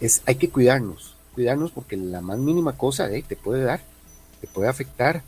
es, 0.00 0.22
hay 0.24 0.36
que 0.36 0.48
cuidarnos, 0.48 1.14
cuidarnos 1.34 1.70
porque 1.72 1.96
la 1.96 2.22
más 2.22 2.38
mínima 2.38 2.76
cosa 2.76 3.08
te 3.28 3.36
puede 3.36 3.64
dar, 3.64 3.80
te 4.40 4.46
puede 4.46 4.68
afectar. 4.68 5.22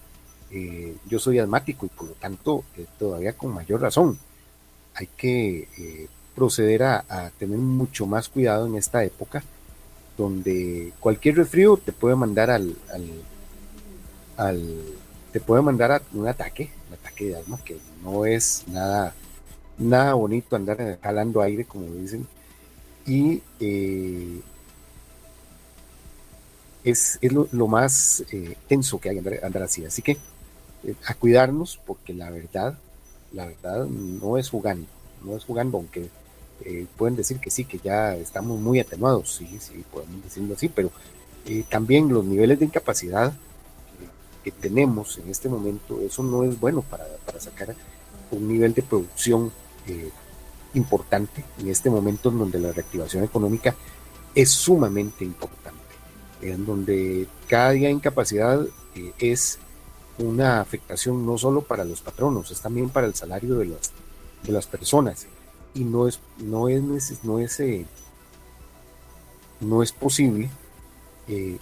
Eh, 0.50 0.96
yo 1.06 1.18
soy 1.18 1.38
asmático 1.38 1.86
y 1.86 1.90
por 1.90 2.08
lo 2.08 2.14
tanto 2.14 2.64
eh, 2.76 2.86
todavía 2.98 3.34
con 3.34 3.54
mayor 3.54 3.80
razón 3.80 4.18
hay 4.96 5.06
que 5.16 5.68
eh, 5.78 6.08
proceder 6.34 6.82
a, 6.82 7.30
tener 7.38 7.58
mucho 7.58 8.04
más 8.04 8.28
cuidado 8.28 8.66
en 8.66 8.74
esta 8.74 9.04
época 9.04 9.44
donde 10.18 10.92
cualquier 10.98 11.36
resfrío 11.36 11.76
te 11.76 11.92
puede 11.92 12.16
mandar 12.16 12.50
al, 12.50 12.74
te 15.32 15.40
puede 15.40 15.62
mandar 15.62 15.92
a 15.92 16.02
un 16.12 16.26
ataque, 16.26 16.70
un 16.88 16.94
ataque 16.94 17.26
de 17.26 17.36
alma, 17.36 17.58
que 17.64 17.78
no 18.02 18.24
es 18.26 18.64
nada, 18.66 19.14
nada 19.78 20.14
bonito 20.14 20.56
andar 20.56 20.98
jalando 21.02 21.40
aire, 21.42 21.64
como 21.64 21.86
dicen, 21.86 22.26
y 23.06 23.42
eh, 23.60 24.40
es, 26.84 27.18
lo, 27.22 27.66
más 27.66 28.24
eh, 28.32 28.56
tenso 28.68 29.00
que 29.00 29.10
hay 29.10 29.18
andar, 29.18 29.62
así. 29.62 29.84
Así 29.84 30.02
que 30.02 30.12
eh, 30.84 30.94
a 31.06 31.14
cuidarnos, 31.14 31.78
porque 31.86 32.14
la 32.14 32.30
verdad, 32.30 32.78
la 33.32 33.46
verdad 33.46 33.86
no 33.86 34.38
es 34.38 34.48
jugando, 34.50 34.86
no 35.24 35.36
es 35.36 35.44
jugando, 35.44 35.78
aunque 35.78 36.08
pueden 36.98 37.16
decir 37.16 37.38
que 37.38 37.50
sí, 37.50 37.64
que 37.64 37.78
ya 37.78 38.14
estamos 38.16 38.60
muy 38.60 38.80
atenuados, 38.80 39.34
sí, 39.36 39.48
sí, 39.60 39.82
podemos 39.90 40.22
decirlo 40.22 40.54
así, 40.54 40.68
pero 40.68 40.90
también 41.70 42.12
los 42.12 42.22
niveles 42.22 42.58
de 42.58 42.66
incapacidad 42.66 43.32
que 44.42 44.50
tenemos 44.50 45.18
en 45.18 45.28
este 45.28 45.48
momento, 45.48 46.00
eso 46.00 46.22
no 46.22 46.44
es 46.44 46.58
bueno 46.58 46.82
para, 46.82 47.06
sacar 47.38 47.74
un 48.30 48.48
nivel 48.48 48.74
de 48.74 48.82
producción 48.82 49.52
eh, 49.86 50.10
importante 50.74 51.44
en 51.58 51.68
este 51.68 51.90
momento 51.90 52.28
en 52.28 52.38
donde 52.38 52.58
la 52.58 52.72
reactivación 52.72 53.24
económica 53.24 53.74
es 54.34 54.50
sumamente 54.50 55.24
importante, 55.24 55.80
en 56.42 56.64
donde 56.64 57.26
cada 57.48 57.70
día 57.70 57.88
de 57.88 57.94
incapacidad 57.94 58.64
eh, 58.94 59.12
es 59.18 59.58
una 60.18 60.60
afectación 60.60 61.24
no 61.24 61.38
solo 61.38 61.62
para 61.62 61.84
los 61.84 62.02
patronos, 62.02 62.50
es 62.50 62.60
también 62.60 62.90
para 62.90 63.06
el 63.06 63.14
salario 63.14 63.56
de 63.56 63.66
las, 63.66 63.92
de 64.42 64.52
las 64.52 64.66
personas. 64.66 65.26
Y 65.72 65.84
no 65.84 66.08
es, 66.08 66.20
no 66.38 66.68
es, 66.68 66.82
no 67.24 67.38
es, 67.38 67.60
eh, 67.60 67.86
no 69.60 69.82
es 69.82 69.92
posible 69.92 70.50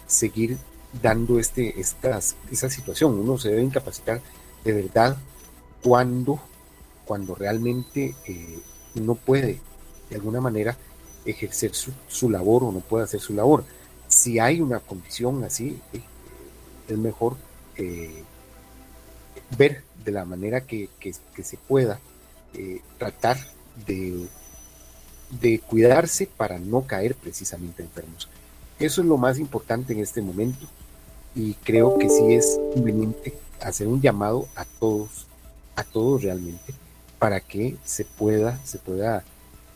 seguir 0.06 0.56
dando 1.02 1.38
este, 1.38 1.80
estas, 1.80 2.37
esa 2.50 2.71
situación. 2.71 3.18
Uno 3.18 3.38
se 3.38 3.50
debe 3.50 3.62
incapacitar 3.62 4.21
de 4.64 4.73
verdad 4.73 5.16
cuando, 5.83 6.40
cuando 7.04 7.35
realmente 7.35 8.14
eh, 8.26 8.59
no 8.95 9.14
puede 9.14 9.61
de 10.11 10.16
alguna 10.16 10.40
manera 10.40 10.76
ejercer 11.25 11.73
su, 11.75 12.30
labor 12.30 12.64
o 12.64 12.73
no 12.73 12.80
puede 12.80 13.04
hacer 13.04 13.21
su 13.21 13.35
labor. 13.35 13.64
Si 14.09 14.38
hay 14.38 14.61
una 14.61 14.80
condición 14.80 15.45
así, 15.45 15.80
eh, 15.92 16.00
es 16.88 16.99
mejor 16.99 17.37
eh, 17.76 18.23
ver 19.57 19.83
de 20.04 20.12
la 20.12 20.25
manera 20.25 20.62
que, 20.62 20.88
se 21.42 21.57
pueda 21.57 22.00
tratar 22.97 23.37
de, 23.87 24.26
de 25.40 25.61
cuidarse 25.61 26.26
para 26.26 26.59
no 26.59 26.87
caer 26.87 27.14
precisamente 27.14 27.83
enfermos. 27.83 28.28
Eso 28.78 29.00
es 29.00 29.06
lo 29.06 29.16
más 29.16 29.38
importante 29.38 29.92
en 29.92 30.00
este 30.00 30.23
momento 30.23 30.66
y 31.35 31.54
creo 31.54 31.99
que 31.99 32.08
sí 32.08 32.32
es 32.32 32.58
conveniente 32.75 33.35
hacer 33.61 33.88
un 33.88 34.00
llamado 34.00 34.49
a 34.54 34.64
todos, 34.64 35.26
a 35.76 35.85
todos 35.85 36.23
realmente, 36.23 36.75
para 37.18 37.40
que 37.40 37.76
se 37.85 38.04
pueda, 38.04 38.58
se 38.64 38.78
pueda 38.78 39.25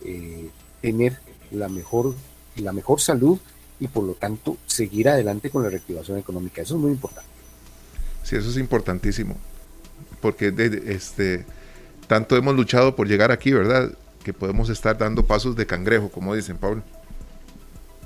eh, 0.05 0.51
tener 0.81 1.19
la 1.51 1.69
mejor, 1.69 2.15
la 2.57 2.73
mejor 2.73 3.01
salud 3.01 3.39
y 3.81 3.89
por 3.89 4.05
lo 4.05 4.15
tanto 4.15 4.57
seguir 4.67 5.09
adelante 5.09 5.51
con 5.51 5.63
la 5.65 5.71
reactivación 5.71 6.19
económica. 6.19 6.63
Eso 6.63 6.77
es 6.77 6.81
muy 6.81 6.93
importante. 6.93 7.29
Sí, 8.23 8.37
eso 8.37 8.51
es 8.51 8.57
importantísimo, 8.57 9.37
porque 10.21 10.55
este, 10.87 11.45
tanto 12.07 12.37
hemos 12.37 12.55
luchado 12.55 12.95
por 12.95 13.09
llegar 13.09 13.33
aquí, 13.33 13.53
¿verdad? 13.53 13.93
Que 14.23 14.33
podemos 14.33 14.69
estar 14.69 14.97
dando 14.97 15.27
pasos 15.27 15.57
de 15.57 15.67
cangrejo, 15.67 16.09
como 16.09 16.35
dicen, 16.37 16.57
Pablo. 16.57 16.83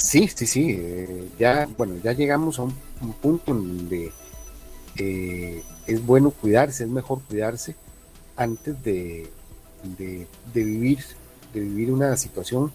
Sí, 0.07 0.29
sí, 0.33 0.47
sí. 0.47 0.77
Eh, 0.79 1.29
ya, 1.37 1.69
bueno, 1.77 1.97
ya 2.01 2.13
llegamos 2.13 2.61
a 2.61 2.63
un, 2.63 2.73
punto 3.21 3.51
en 3.51 3.79
donde 3.79 4.13
eh, 4.97 5.65
es 5.85 6.07
bueno 6.07 6.31
cuidarse, 6.31 6.85
es 6.85 6.91
mejor 6.91 7.23
cuidarse 7.23 7.75
antes 8.37 8.81
de, 8.85 9.29
de, 9.83 10.29
vivir, 10.55 11.01
de 11.53 11.59
vivir 11.59 11.91
una 11.91 12.17
situación 12.17 12.71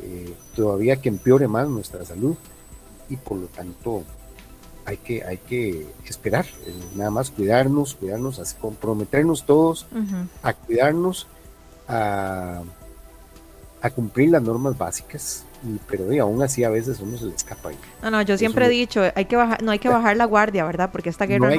eh, 0.00 0.34
todavía 0.56 0.96
que 0.96 1.10
empeore 1.10 1.46
más 1.46 1.68
nuestra 1.68 2.06
salud 2.06 2.36
y 3.10 3.16
por 3.16 3.36
lo 3.36 3.48
tanto 3.48 4.04
hay 4.86 4.96
que, 4.96 5.24
hay 5.24 5.36
que 5.36 5.86
esperar, 6.08 6.46
nada 6.96 7.10
más 7.10 7.30
cuidarnos, 7.30 7.94
cuidarnos, 7.96 8.56
comprometernos 8.58 9.44
todos 9.44 9.86
a 10.42 10.54
cuidarnos, 10.54 11.26
a, 11.86 12.62
a 13.82 13.90
cumplir 13.90 14.30
las 14.30 14.42
normas 14.42 14.78
básicas, 14.78 15.44
pero 15.88 16.12
y 16.12 16.18
aún 16.18 16.42
así 16.42 16.64
a 16.64 16.70
veces 16.70 17.00
uno 17.00 17.16
se 17.16 17.26
le 17.26 17.34
escapa 17.34 17.70
ahí. 17.70 17.76
No, 18.02 18.10
no, 18.10 18.22
yo 18.22 18.36
siempre 18.36 18.66
he 18.66 18.68
dicho, 18.68 19.02
hay 19.14 19.24
que 19.26 19.36
bajar, 19.36 19.62
no 19.62 19.70
hay 19.70 19.78
que 19.78 19.88
bajar 19.90 20.16
la 20.16 20.24
guardia, 20.24 20.64
¿verdad? 20.64 20.90
Porque 20.92 21.10
esta 21.10 21.26
guerra 21.26 21.54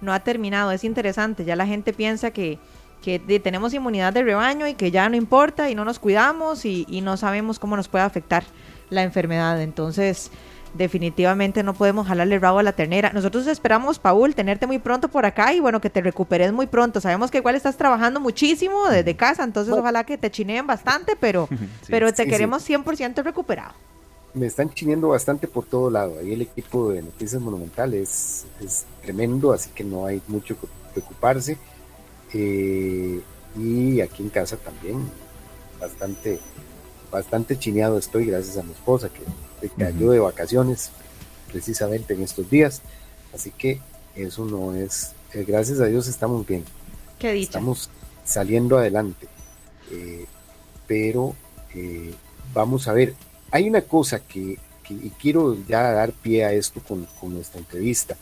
no, 0.00 0.12
ha 0.12 0.20
terminado, 0.20 0.70
es 0.72 0.84
interesante, 0.84 1.44
ya 1.44 1.56
la 1.56 1.66
gente 1.66 1.92
piensa 1.92 2.30
que, 2.30 2.58
que 3.02 3.18
tenemos 3.40 3.74
inmunidad 3.74 4.12
de 4.12 4.22
rebaño 4.22 4.66
y 4.66 4.74
que 4.74 4.90
ya 4.90 5.08
no 5.08 5.16
importa 5.16 5.70
y 5.70 5.74
no 5.74 5.84
nos 5.84 5.98
cuidamos 5.98 6.64
y, 6.64 6.86
y 6.88 7.00
no 7.00 7.16
sabemos 7.16 7.58
cómo 7.58 7.76
nos 7.76 7.88
puede 7.88 8.04
afectar 8.04 8.44
la 8.90 9.02
enfermedad, 9.02 9.60
entonces 9.60 10.30
definitivamente 10.74 11.62
no 11.62 11.74
podemos 11.74 12.06
jalarle 12.06 12.38
rabo 12.38 12.58
a 12.58 12.62
la 12.62 12.72
ternera. 12.72 13.12
Nosotros 13.12 13.46
esperamos, 13.46 13.98
Paul, 13.98 14.34
tenerte 14.34 14.66
muy 14.66 14.78
pronto 14.78 15.08
por 15.08 15.26
acá 15.26 15.52
y 15.52 15.60
bueno, 15.60 15.80
que 15.80 15.90
te 15.90 16.00
recuperes 16.00 16.52
muy 16.52 16.66
pronto. 16.66 17.00
Sabemos 17.00 17.30
que 17.30 17.38
igual 17.38 17.54
estás 17.54 17.76
trabajando 17.76 18.20
muchísimo 18.20 18.88
desde 18.88 19.16
casa, 19.16 19.44
entonces 19.44 19.74
ojalá 19.74 20.04
que 20.04 20.18
te 20.18 20.30
chineen 20.30 20.66
bastante, 20.66 21.16
pero, 21.16 21.48
pero 21.88 22.12
te 22.12 22.26
queremos 22.26 22.68
100% 22.68 23.22
recuperado. 23.22 23.72
Me 24.34 24.46
están 24.46 24.70
chineando 24.70 25.08
bastante 25.08 25.48
por 25.48 25.64
todo 25.64 25.90
lado. 25.90 26.18
Ahí 26.20 26.32
el 26.32 26.42
equipo 26.42 26.90
de 26.90 27.02
Noticias 27.02 27.40
Monumental 27.40 27.94
es, 27.94 28.46
tremendo, 29.02 29.52
así 29.52 29.70
que 29.70 29.84
no 29.84 30.06
hay 30.06 30.22
mucho 30.28 30.58
que 30.60 30.66
preocuparse. 30.92 31.56
Eh, 32.34 33.20
y 33.56 34.00
aquí 34.00 34.22
en 34.22 34.28
casa 34.28 34.56
también, 34.58 35.10
bastante, 35.80 36.38
bastante 37.10 37.58
chineado 37.58 37.98
estoy, 37.98 38.26
gracias 38.26 38.58
a 38.58 38.62
mi 38.62 38.72
esposa 38.72 39.08
que 39.08 39.22
de 39.60 39.68
que 39.68 39.84
de 39.84 40.18
vacaciones 40.18 40.90
precisamente 41.50 42.14
en 42.14 42.22
estos 42.22 42.48
días. 42.48 42.82
Así 43.34 43.50
que 43.50 43.80
eso 44.14 44.44
no 44.44 44.74
es, 44.74 45.12
eh, 45.32 45.44
gracias 45.46 45.80
a 45.80 45.86
Dios 45.86 46.08
estamos 46.08 46.46
bien. 46.46 46.64
Qué 47.18 47.38
Estamos 47.40 47.90
saliendo 48.24 48.78
adelante. 48.78 49.28
Eh, 49.90 50.26
pero 50.86 51.34
eh, 51.74 52.14
vamos 52.54 52.88
a 52.88 52.92
ver, 52.92 53.14
hay 53.50 53.68
una 53.68 53.82
cosa 53.82 54.20
que, 54.20 54.58
y 54.88 55.10
quiero 55.20 55.56
ya 55.66 55.92
dar 55.92 56.12
pie 56.12 56.44
a 56.44 56.52
esto 56.52 56.80
con, 56.86 57.06
con, 57.20 57.34
nuestra 57.34 57.58
entrevista, 57.58 58.16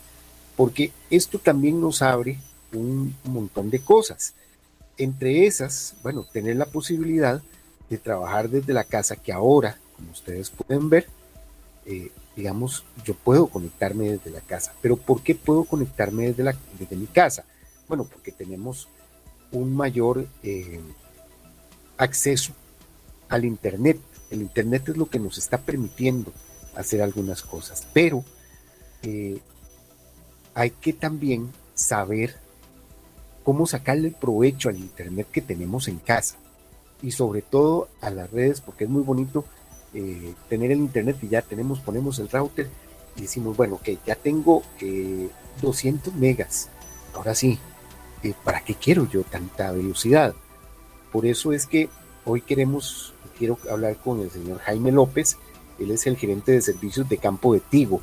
porque 0.56 0.92
esto 1.10 1.38
también 1.38 1.80
nos 1.80 2.02
abre 2.02 2.38
un 2.72 3.14
montón 3.24 3.70
de 3.70 3.80
cosas. 3.80 4.34
Entre 4.98 5.46
esas, 5.46 5.94
bueno, 6.02 6.24
tener 6.24 6.56
la 6.56 6.66
posibilidad 6.66 7.42
de 7.88 7.98
trabajar 7.98 8.48
desde 8.48 8.72
la 8.72 8.84
casa, 8.84 9.16
que 9.16 9.32
ahora, 9.32 9.78
como 9.94 10.10
ustedes 10.10 10.50
pueden 10.50 10.88
ver, 10.88 11.06
eh, 11.86 12.10
digamos, 12.34 12.84
yo 13.04 13.14
puedo 13.14 13.46
conectarme 13.46 14.10
desde 14.10 14.30
la 14.30 14.40
casa. 14.40 14.74
Pero 14.82 14.96
¿por 14.96 15.22
qué 15.22 15.34
puedo 15.34 15.64
conectarme 15.64 16.26
desde, 16.26 16.44
la, 16.44 16.56
desde 16.78 16.96
mi 16.96 17.06
casa? 17.06 17.44
Bueno, 17.88 18.04
porque 18.04 18.32
tenemos 18.32 18.88
un 19.52 19.74
mayor, 19.74 20.26
eh, 20.42 20.80
acceso 21.96 22.52
al 23.28 23.44
Internet. 23.44 23.98
El 24.30 24.42
Internet 24.42 24.88
es 24.88 24.96
lo 24.96 25.06
que 25.06 25.18
nos 25.18 25.38
está 25.38 25.58
permitiendo 25.58 26.32
hacer 26.74 27.00
algunas 27.00 27.42
cosas, 27.42 27.86
pero 27.92 28.24
eh, 29.02 29.40
hay 30.54 30.70
que 30.70 30.92
también 30.92 31.50
saber 31.74 32.36
cómo 33.44 33.66
sacarle 33.66 34.10
provecho 34.10 34.68
al 34.68 34.76
Internet 34.76 35.28
que 35.30 35.40
tenemos 35.40 35.88
en 35.88 35.98
casa 35.98 36.36
y 37.02 37.12
sobre 37.12 37.42
todo 37.42 37.88
a 38.00 38.10
las 38.10 38.30
redes, 38.30 38.60
porque 38.60 38.84
es 38.84 38.90
muy 38.90 39.02
bonito 39.02 39.44
eh, 39.98 40.34
tener 40.50 40.70
el 40.70 40.78
Internet 40.78 41.16
y 41.22 41.28
ya 41.28 41.40
tenemos, 41.40 41.80
ponemos 41.80 42.18
el 42.18 42.28
router 42.28 42.68
y 43.16 43.22
decimos, 43.22 43.56
bueno, 43.56 43.80
que 43.82 43.96
ya 44.06 44.14
tengo 44.14 44.62
200 45.62 46.12
eh, 46.12 46.16
megas, 46.18 46.68
ahora 47.14 47.34
sí, 47.34 47.58
¿para 48.44 48.60
qué 48.62 48.74
quiero 48.74 49.08
yo 49.08 49.22
tanta 49.22 49.72
velocidad? 49.72 50.34
Por 51.10 51.24
eso 51.24 51.54
es 51.54 51.66
que 51.66 51.88
hoy 52.26 52.42
queremos, 52.42 53.14
quiero 53.38 53.58
hablar 53.70 53.96
con 53.96 54.20
el 54.20 54.30
señor 54.30 54.58
Jaime 54.58 54.92
López, 54.92 55.38
él 55.78 55.90
es 55.90 56.06
el 56.06 56.18
gerente 56.18 56.52
de 56.52 56.60
servicios 56.60 57.08
de 57.08 57.16
campo 57.16 57.54
de 57.54 57.60
Tigo, 57.60 58.02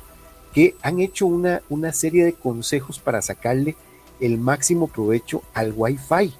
que 0.52 0.74
han 0.82 0.98
hecho 0.98 1.26
una, 1.26 1.62
una 1.68 1.92
serie 1.92 2.24
de 2.24 2.32
consejos 2.32 2.98
para 2.98 3.22
sacarle 3.22 3.76
el 4.18 4.38
máximo 4.38 4.88
provecho 4.88 5.42
al 5.54 5.72
Wi-Fi, 5.76 6.34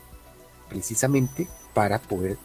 precisamente 0.69 1.47
para 1.75 2.01
poder 2.01 2.39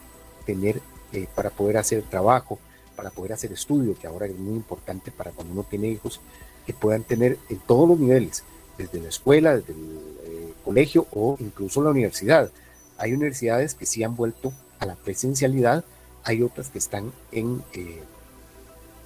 tener, 0.46 0.80
eh, 1.12 1.26
para 1.34 1.50
poder 1.50 1.76
hacer 1.76 2.04
trabajo, 2.04 2.60
para 3.00 3.08
poder 3.10 3.32
hacer 3.32 3.50
estudio, 3.50 3.96
que 3.98 4.06
ahora 4.06 4.26
es 4.26 4.38
muy 4.38 4.56
importante 4.56 5.10
para 5.10 5.30
cuando 5.30 5.54
uno 5.54 5.62
tiene 5.64 5.88
hijos, 5.88 6.20
que 6.66 6.74
puedan 6.74 7.02
tener 7.02 7.38
en 7.48 7.58
todos 7.60 7.88
los 7.88 7.98
niveles, 7.98 8.44
desde 8.76 9.00
la 9.00 9.08
escuela, 9.08 9.56
desde 9.56 9.72
el 9.72 9.98
eh, 10.24 10.52
colegio 10.62 11.06
o 11.12 11.38
incluso 11.40 11.82
la 11.82 11.88
universidad. 11.88 12.50
Hay 12.98 13.14
universidades 13.14 13.72
que 13.72 13.86
sí 13.86 14.04
han 14.04 14.16
vuelto 14.16 14.52
a 14.80 14.84
la 14.84 14.96
presencialidad, 14.96 15.82
hay 16.24 16.42
otras 16.42 16.68
que 16.68 16.76
están 16.76 17.10
en, 17.32 17.62
eh, 17.72 18.02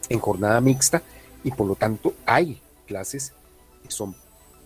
en 0.08 0.18
jornada 0.18 0.60
mixta 0.60 1.04
y 1.44 1.52
por 1.52 1.68
lo 1.68 1.76
tanto 1.76 2.14
hay 2.26 2.60
clases 2.88 3.32
que 3.84 3.92
son, 3.92 4.16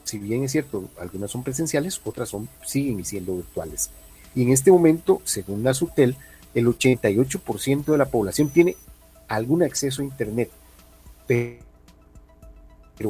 si 0.04 0.16
bien 0.16 0.42
es 0.42 0.52
cierto, 0.52 0.88
algunas 0.98 1.30
son 1.30 1.42
presenciales, 1.42 2.00
otras 2.02 2.30
son, 2.30 2.48
siguen 2.64 3.04
siendo 3.04 3.36
virtuales. 3.36 3.90
Y 4.34 4.40
en 4.40 4.52
este 4.52 4.72
momento, 4.72 5.20
según 5.24 5.64
la 5.64 5.74
SUTEL, 5.74 6.16
el 6.54 6.66
88% 6.66 7.84
de 7.84 7.98
la 7.98 8.06
población 8.06 8.48
tiene 8.48 8.74
algún 9.28 9.62
acceso 9.62 10.02
a 10.02 10.04
Internet, 10.04 10.50
pero 11.26 11.58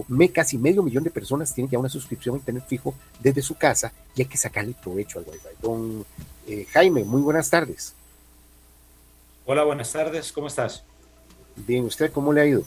me, 0.08 0.28
casi 0.30 0.58
medio 0.58 0.82
millón 0.82 1.04
de 1.04 1.10
personas 1.10 1.54
tienen 1.54 1.70
ya 1.70 1.78
una 1.78 1.88
suscripción 1.88 2.34
a 2.34 2.38
Internet 2.38 2.64
fijo 2.66 2.94
desde 3.20 3.40
su 3.40 3.54
casa 3.54 3.92
y 4.14 4.22
hay 4.22 4.28
que 4.28 4.36
sacarle 4.36 4.74
provecho 4.82 5.18
al 5.18 5.24
Wi-Fi. 5.26 5.48
Don 5.62 6.04
eh, 6.46 6.66
Jaime, 6.72 7.04
muy 7.04 7.22
buenas 7.22 7.48
tardes. 7.48 7.94
Hola, 9.46 9.64
buenas 9.64 9.90
tardes, 9.90 10.30
¿cómo 10.30 10.48
estás? 10.48 10.84
Bien, 11.56 11.84
¿usted 11.84 12.12
cómo 12.12 12.32
le 12.32 12.40
ha 12.42 12.46
ido? 12.46 12.64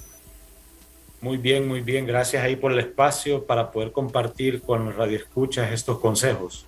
Muy 1.22 1.38
bien, 1.38 1.67
muy 1.67 1.81
bien. 1.81 2.08
Gracias 2.08 2.43
ahí 2.43 2.55
por 2.55 2.72
el 2.72 2.79
espacio 2.79 3.46
para 3.46 3.72
poder 3.72 3.91
compartir 3.91 4.62
con 4.63 4.91
Radio 4.96 5.17
Escuchas 5.17 5.72
estos 5.72 6.00
consejos. 6.00 6.65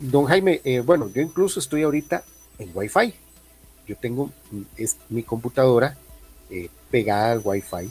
Don 0.00 0.24
Jaime, 0.24 0.60
eh, 0.64 0.80
bueno, 0.80 1.08
yo 1.08 1.22
incluso 1.22 1.60
estoy 1.60 1.84
ahorita 1.84 2.24
en 2.58 2.70
Wi-Fi. 2.74 3.14
Yo 3.86 3.96
tengo 3.96 4.30
es, 4.76 4.96
mi 5.08 5.22
computadora 5.22 5.96
eh, 6.54 6.70
pegada 6.90 7.32
al 7.32 7.40
Wi-Fi, 7.42 7.90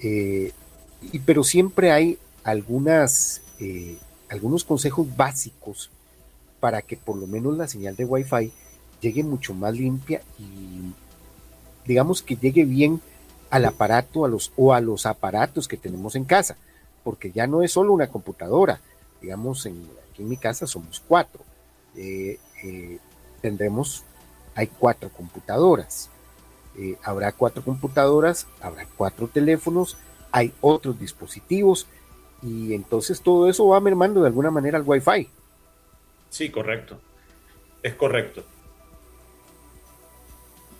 eh, 0.00 0.52
y, 1.12 1.18
pero 1.20 1.44
siempre 1.44 1.92
hay 1.92 2.18
algunas, 2.44 3.42
algunos 4.28 4.64
consejos 4.64 5.06
básicos 5.16 5.90
para 6.58 6.82
que 6.82 6.96
por 6.96 7.16
lo 7.16 7.26
menos 7.26 7.56
la 7.56 7.68
señal 7.68 7.94
de 7.96 8.04
Wi-Fi 8.04 8.52
llegue 9.00 9.22
mucho 9.22 9.54
más 9.54 9.74
limpia 9.74 10.22
y 10.38 10.92
digamos 11.86 12.22
que 12.22 12.36
llegue 12.36 12.64
bien 12.64 13.00
al 13.50 13.66
aparato 13.66 14.24
a 14.24 14.28
los, 14.28 14.50
o 14.56 14.72
a 14.72 14.80
los 14.80 15.04
aparatos 15.04 15.68
que 15.68 15.76
tenemos 15.76 16.16
en 16.16 16.24
casa, 16.24 16.56
porque 17.04 17.32
ya 17.32 17.46
no 17.46 17.62
es 17.62 17.72
solo 17.72 17.92
una 17.92 18.06
computadora, 18.06 18.80
digamos, 19.20 19.66
en, 19.66 19.86
aquí 20.10 20.22
en 20.22 20.30
mi 20.30 20.38
casa 20.38 20.66
somos 20.66 21.02
cuatro, 21.06 21.44
eh, 21.94 22.38
eh, 22.64 22.98
tendremos, 23.42 24.04
hay 24.54 24.68
cuatro 24.68 25.10
computadoras, 25.10 26.08
eh, 26.76 26.96
habrá 27.02 27.32
cuatro 27.32 27.62
computadoras, 27.62 28.46
habrá 28.60 28.86
cuatro 28.96 29.28
teléfonos, 29.28 29.96
hay 30.30 30.52
otros 30.60 30.98
dispositivos, 30.98 31.86
y 32.42 32.74
entonces 32.74 33.20
todo 33.20 33.48
eso 33.48 33.68
va 33.68 33.80
mermando 33.80 34.20
de 34.20 34.28
alguna 34.28 34.50
manera 34.50 34.78
al 34.78 34.84
Wi-Fi. 34.86 35.28
Sí, 36.30 36.50
correcto. 36.50 36.98
Es 37.82 37.94
correcto. 37.94 38.42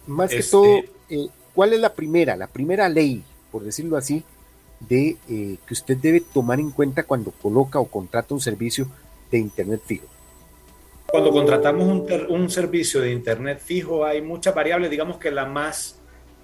Más 0.07 0.31
que 0.31 0.43
todo, 0.43 0.79
eh, 1.09 1.29
¿cuál 1.55 1.73
es 1.73 1.81
la 1.81 1.93
primera, 1.95 2.37
la 2.37 2.49
primera 2.49 2.89
ley, 2.89 3.23
por 3.51 3.63
decirlo 3.63 3.97
así, 3.97 4.25
de 4.81 5.17
eh, 5.29 5.59
que 5.67 5.75
usted 5.75 5.97
debe 5.97 6.21
tomar 6.21 6.59
en 6.59 6.71
cuenta 6.71 7.05
cuando 7.05 7.31
coloca 7.31 7.79
o 7.79 7.87
contrata 7.87 8.35
un 8.35 8.41
servicio 8.41 8.89
de 9.31 9.39
Internet 9.39 9.83
fijo? 9.85 10.07
Cuando 11.13 11.31
contratamos 11.31 11.87
un, 11.87 12.07
un 12.31 12.49
servicio 12.49 13.03
de 13.03 13.13
Internet 13.13 13.61
fijo 13.63 14.07
hay 14.07 14.23
muchas 14.23 14.55
variables, 14.55 14.91
digamos 14.91 15.19
que 15.19 15.31
la 15.31 15.45
más, 15.45 16.01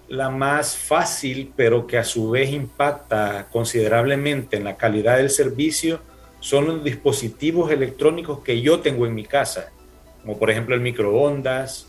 la 0.08 0.28
más 0.28 0.76
fácil, 0.76 1.54
pero 1.56 1.86
que 1.86 1.96
a 1.96 2.04
su 2.04 2.28
vez 2.28 2.50
impacta 2.50 3.48
considerablemente 3.50 4.58
en 4.58 4.64
la 4.64 4.76
calidad 4.76 5.16
del 5.16 5.30
servicio, 5.30 6.00
son 6.40 6.66
los 6.66 6.84
dispositivos 6.84 7.72
electrónicos 7.72 8.40
que 8.40 8.60
yo 8.60 8.80
tengo 8.80 9.06
en 9.06 9.14
mi 9.14 9.24
casa, 9.24 9.72
como 10.20 10.38
por 10.38 10.50
ejemplo 10.50 10.74
el 10.74 10.82
microondas, 10.82 11.86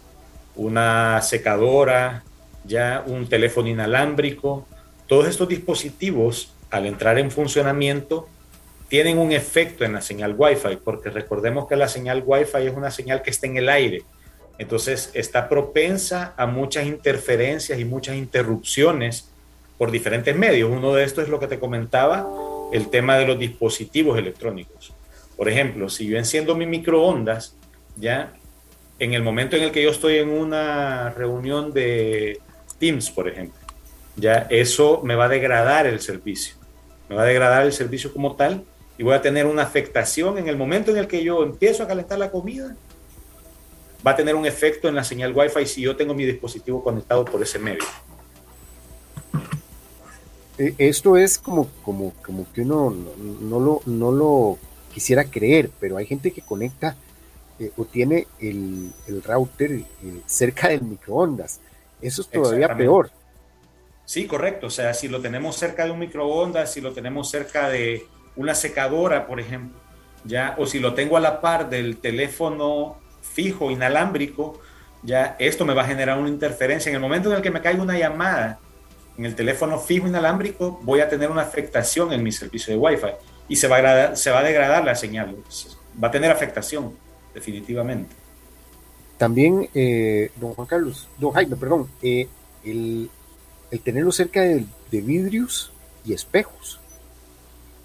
una 0.56 1.22
secadora, 1.22 2.24
ya 2.64 3.04
un 3.06 3.28
teléfono 3.28 3.68
inalámbrico. 3.68 4.66
Todos 5.06 5.28
estos 5.28 5.50
dispositivos, 5.50 6.54
al 6.72 6.86
entrar 6.86 7.20
en 7.20 7.30
funcionamiento, 7.30 8.30
tienen 8.90 9.20
un 9.20 9.32
efecto 9.32 9.86
en 9.86 9.94
la 9.94 10.02
señal 10.02 10.36
Wi-Fi, 10.36 10.78
porque 10.84 11.12
recordemos 11.12 11.68
que 11.68 11.76
la 11.76 11.88
señal 11.88 12.24
Wi-Fi 12.26 12.66
es 12.66 12.76
una 12.76 12.90
señal 12.90 13.22
que 13.22 13.30
está 13.30 13.46
en 13.46 13.58
el 13.58 13.70
aire. 13.70 14.02
Entonces 14.58 15.12
está 15.14 15.48
propensa 15.48 16.34
a 16.36 16.48
muchas 16.48 16.86
interferencias 16.86 17.80
y 17.80 17.86
muchas 17.86 18.16
interrupciones 18.16 19.30
por 19.78 19.92
diferentes 19.92 20.36
medios. 20.36 20.70
Uno 20.70 20.94
de 20.94 21.04
estos 21.04 21.26
es 21.26 21.30
lo 21.30 21.40
que 21.40 21.48
te 21.48 21.60
comentaba, 21.60 22.28
el 22.74 22.90
tema 22.90 23.18
de 23.18 23.28
los 23.28 23.40
dispositivos 23.40 24.18
electrónicos. 24.18 24.92
Por 25.38 25.48
ejemplo, 25.48 25.88
si 25.88 26.08
yo 26.08 26.18
enciendo 26.18 26.56
mi 26.56 26.66
microondas, 26.66 27.56
ya 27.96 28.34
en 28.98 29.14
el 29.14 29.22
momento 29.22 29.56
en 29.56 29.64
el 29.64 29.72
que 29.72 29.84
yo 29.84 29.92
estoy 29.92 30.18
en 30.18 30.30
una 30.30 31.12
reunión 31.12 31.72
de 31.72 32.40
Teams, 32.80 33.12
por 33.12 33.30
ejemplo, 33.30 33.60
ya 34.16 34.48
eso 34.50 35.02
me 35.04 35.16
va 35.16 35.26
a 35.26 35.30
degradar 35.30 35.86
el 35.86 36.02
servicio. 36.02 36.56
Me 37.08 37.16
va 37.16 37.22
a 37.22 37.26
degradar 37.26 37.66
el 37.66 37.72
servicio 37.72 38.12
como 38.12 38.36
tal 38.36 38.66
y 39.00 39.04
voy 39.04 39.14
a 39.14 39.22
tener 39.22 39.46
una 39.46 39.64
afectación 39.64 40.38
en 40.38 40.50
el 40.50 40.58
momento 40.58 40.92
en 40.92 40.98
el 40.98 41.08
que 41.08 41.24
yo 41.24 41.42
empiezo 41.42 41.84
a 41.84 41.88
calentar 41.88 42.20
la 42.20 42.30
comida. 42.30 42.76
Va 44.06 44.12
a 44.12 44.16
tener 44.18 44.36
un 44.36 44.46
efecto 44.46 44.90
en 44.90 44.96
la 44.96 45.06
señal 45.06 45.32
Wi-Fi 45.34 45.66
si 45.66 45.82
yo 45.82 45.96
tengo 45.96 46.14
mi 46.14 46.26
dispositivo 46.26 46.84
conectado 46.84 47.24
por 47.24 47.42
ese 47.42 47.60
medio. 47.60 47.86
E, 50.58 50.76
esto 50.78 51.16
es 51.16 51.40
como, 51.40 51.70
como, 51.82 52.12
como 52.22 52.46
que 52.52 52.60
uno 52.60 52.94
no, 53.40 53.60
lo, 53.62 53.82
no 53.86 54.12
lo 54.12 54.58
quisiera 54.94 55.24
creer, 55.24 55.70
pero 55.80 55.96
hay 55.96 56.06
gente 56.06 56.32
que 56.32 56.42
conecta 56.42 56.98
eh, 57.58 57.72
o 57.78 57.86
tiene 57.86 58.28
el, 58.42 58.92
router 59.24 59.72
eh, 59.72 59.86
cerca 60.26 60.68
del 60.68 60.82
microondas. 60.82 61.62
Eso 62.02 62.22
es 62.22 62.28
todavía 62.28 62.76
peor. 62.76 63.12
Sí, 64.04 64.28
correcto. 64.28 64.68
O 64.68 64.72
sea, 64.72 64.94
si 64.94 65.08
lo 65.08 65.22
tenemos 65.22 65.56
cerca 65.56 65.86
de 65.86 65.92
un 65.92 66.00
microondas, 66.00 66.74
si 66.74 66.82
lo 66.82 66.92
tenemos 66.92 67.30
cerca 67.30 67.70
de 67.70 68.06
una 68.36 68.56
secadora, 68.56 69.28
por 69.28 69.40
ejemplo, 69.40 69.80
ya, 70.24 70.56
o 70.58 70.66
si 70.66 70.80
lo 70.80 70.94
tengo 70.94 71.18
a 71.18 71.20
la 71.20 71.42
par 71.42 71.70
del 71.70 71.98
teléfono 71.98 72.98
fijo 73.22 73.72
inalámbrico, 73.72 74.60
ya 75.04 75.36
esto 75.40 75.66
me 75.66 75.74
va 75.74 75.84
a 75.84 75.88
generar 75.88 76.18
una 76.18 76.30
interferencia. 76.30 76.90
En 76.90 76.96
el 76.96 77.02
momento 77.02 77.30
en 77.30 77.38
el 77.38 77.42
que 77.42 77.52
me 77.52 77.62
caiga 77.62 77.82
una 77.82 77.98
llamada 77.98 78.60
en 79.18 79.26
el 79.26 79.36
teléfono 79.36 79.80
fijo 79.80 80.08
inalámbrico, 80.08 80.80
voy 80.84 81.02
a 81.02 81.10
tener 81.10 81.30
una 81.30 81.42
afectación 81.42 82.14
en 82.14 82.24
mi 82.24 82.32
servicio 82.32 82.74
de 82.74 82.80
Wi-Fi 82.80 83.08
y 83.50 83.56
se 83.56 83.68
va 83.68 83.78
a, 83.78 84.44
degradar 84.44 84.86
la 84.86 84.96
señal. 84.96 85.36
Va 86.02 86.08
a 86.08 86.12
tener 86.12 86.32
afectación 86.32 86.94
definitivamente. 87.34 88.16
También, 89.18 89.70
eh, 89.74 90.32
don 90.38 90.54
Juan 90.54 90.68
Carlos, 90.68 91.10
don 91.18 91.32
Jaime, 91.32 91.58
perdón, 91.58 91.90
eh, 92.02 92.30
el, 92.64 93.10
tenerlo 93.84 94.12
cerca 94.12 94.42
de, 94.42 94.66
vidrios 94.92 95.74
y 96.06 96.14
espejos. 96.14 96.80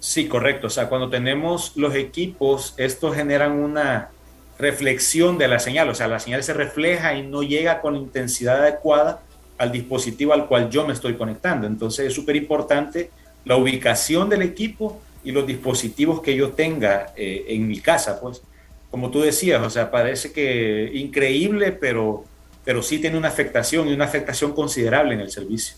Sí, 0.05 0.27
correcto. 0.27 0.67
O 0.67 0.69
sea, 0.69 0.87
cuando 0.87 1.09
tenemos 1.09 1.71
los 1.75 1.95
equipos, 1.95 2.75
estos 2.77 3.15
generan 3.15 3.53
una 3.53 4.11
reflexión 4.59 5.39
de 5.39 5.47
la 5.47 5.57
señal. 5.57 5.89
O 5.89 5.95
sea, 5.95 6.07
la 6.07 6.19
señal 6.19 6.43
se 6.43 6.53
refleja 6.53 7.15
y 7.15 7.25
no 7.25 7.41
llega 7.41 7.81
con 7.81 7.95
intensidad 7.95 8.61
adecuada 8.61 9.23
al 9.57 9.71
dispositivo 9.71 10.31
al 10.33 10.47
cual 10.47 10.69
yo 10.69 10.85
me 10.85 10.93
estoy 10.93 11.15
conectando. 11.15 11.65
Entonces 11.65 12.05
es 12.05 12.13
súper 12.13 12.35
importante 12.35 13.09
la 13.45 13.57
ubicación 13.57 14.29
del 14.29 14.43
equipo 14.43 15.01
y 15.23 15.31
los 15.31 15.47
dispositivos 15.47 16.21
que 16.21 16.35
yo 16.35 16.51
tenga 16.51 17.11
eh, 17.15 17.45
en 17.47 17.67
mi 17.67 17.79
casa, 17.79 18.21
pues 18.21 18.43
como 18.91 19.09
tú 19.09 19.21
decías, 19.21 19.65
o 19.65 19.71
sea, 19.71 19.89
parece 19.89 20.31
que 20.31 20.91
increíble, 20.93 21.71
pero 21.71 22.25
pero 22.63 22.83
sí 22.83 22.99
tiene 22.99 23.17
una 23.17 23.29
afectación 23.29 23.87
y 23.87 23.93
una 23.93 24.05
afectación 24.05 24.53
considerable 24.53 25.15
en 25.15 25.21
el 25.21 25.31
servicio. 25.31 25.75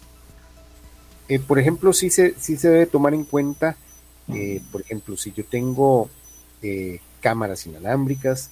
Eh, 1.29 1.39
por 1.39 1.59
ejemplo, 1.59 1.93
sí 1.93 2.09
se, 2.09 2.33
sí 2.39 2.57
se 2.57 2.69
debe 2.69 2.85
tomar 2.85 3.13
en 3.13 3.23
cuenta, 3.23 3.77
eh, 4.33 4.61
por 4.71 4.81
ejemplo, 4.81 5.15
si 5.17 5.31
yo 5.31 5.45
tengo 5.45 6.09
eh, 6.61 6.99
cámaras 7.21 7.65
inalámbricas, 7.65 8.51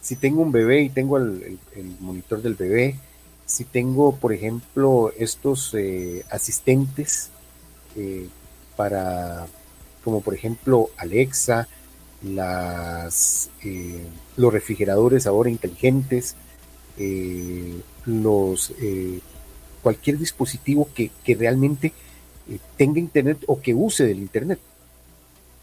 si 0.00 0.16
tengo 0.16 0.42
un 0.42 0.52
bebé 0.52 0.82
y 0.82 0.90
tengo 0.90 1.18
el, 1.18 1.58
monitor 2.00 2.42
del 2.42 2.54
bebé, 2.54 2.98
si 3.44 3.64
tengo, 3.64 4.16
por 4.16 4.32
ejemplo, 4.32 5.12
estos 5.16 5.74
asistentes 6.30 7.30
para, 8.76 9.46
como 10.04 10.20
por 10.20 10.34
ejemplo 10.34 10.90
Alexa, 10.96 11.68
las, 12.22 13.50
los 14.36 14.52
refrigeradores 14.52 15.26
ahora 15.26 15.50
inteligentes, 15.50 16.36
los 18.04 18.72
cualquier 19.86 20.18
dispositivo 20.18 20.88
que, 20.92 21.12
realmente 21.36 21.92
eh, 22.50 22.58
tenga 22.76 22.98
internet 22.98 23.38
o 23.46 23.60
que 23.60 23.72
use 23.72 24.04
del 24.04 24.18
internet. 24.18 24.58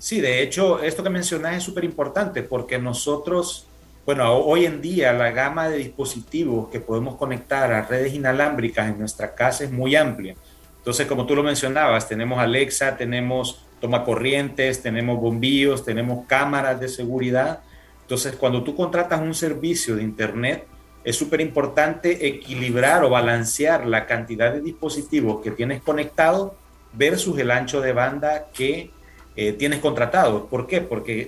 Sí, 0.04 0.20
de 0.20 0.42
hecho, 0.42 0.84
esto 0.84 1.02
que 1.02 1.10
mencionas 1.10 1.56
es 1.56 1.64
súper 1.64 1.86
importante 1.86 2.44
porque 2.44 2.78
nosotros, 2.78 3.68
bueno, 4.06 4.36
hoy 4.36 4.66
en 4.66 4.82
día 4.82 5.14
la 5.14 5.32
gama 5.32 5.70
de 5.70 5.78
dispositivos 5.78 6.68
que 6.68 6.82
podemos 6.82 7.16
conectar 7.16 7.72
a 7.72 7.84
redes 7.84 8.14
inalámbricas 8.14 8.90
en 8.90 9.00
nuestra 9.00 9.34
casa 9.34 9.64
es 9.64 9.72
muy 9.72 9.96
amplia. 9.96 10.36
Entonces, 10.80 11.08
como 11.08 11.26
tú 11.26 11.38
lo 11.38 11.42
mencionabas, 11.42 12.10
tenemos 12.10 12.38
Alexa, 12.40 12.98
tenemos 12.98 13.66
tomacorrientes, 13.80 14.82
tenemos 14.82 15.22
bombillos, 15.22 15.86
tenemos 15.86 16.28
cámaras 16.28 16.82
de 16.82 16.90
seguridad. 16.90 17.62
Entonces, 18.02 18.36
cuando 18.36 18.62
tú 18.62 18.76
contratas 18.76 19.22
un 19.22 19.34
servicio 19.34 19.96
de 19.96 20.04
Internet, 20.04 20.66
es 21.06 21.16
súper 21.16 21.40
importante 21.40 22.28
equilibrar 22.28 23.06
o 23.06 23.10
balancear 23.10 23.88
la 23.88 24.06
cantidad 24.06 24.52
de 24.52 24.60
dispositivos 24.60 25.42
que 25.42 25.52
tienes 25.52 25.82
conectados 25.82 26.52
versus 26.92 27.40
el 27.40 27.52
ancho 27.52 27.80
de 27.80 27.94
banda 27.94 28.48
que 28.54 28.92
eh, 29.36 29.54
tienes 29.54 29.80
contratado. 29.80 30.48
¿Por 30.48 30.68
qué? 30.68 30.82
Porque 30.82 31.28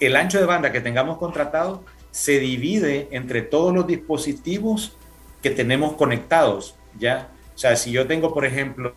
el 0.00 0.16
ancho 0.16 0.38
de 0.38 0.46
banda 0.46 0.72
que 0.72 0.80
tengamos 0.80 1.18
contratado 1.18 1.84
se 2.10 2.38
divide 2.38 3.08
entre 3.10 3.42
todos 3.42 3.74
los 3.74 3.86
dispositivos 3.86 4.96
que 5.42 5.50
tenemos 5.50 5.94
conectados, 5.94 6.76
¿ya? 6.98 7.30
O 7.54 7.58
sea, 7.58 7.76
si 7.76 7.90
yo 7.90 8.06
tengo, 8.06 8.32
por 8.32 8.44
ejemplo, 8.44 8.94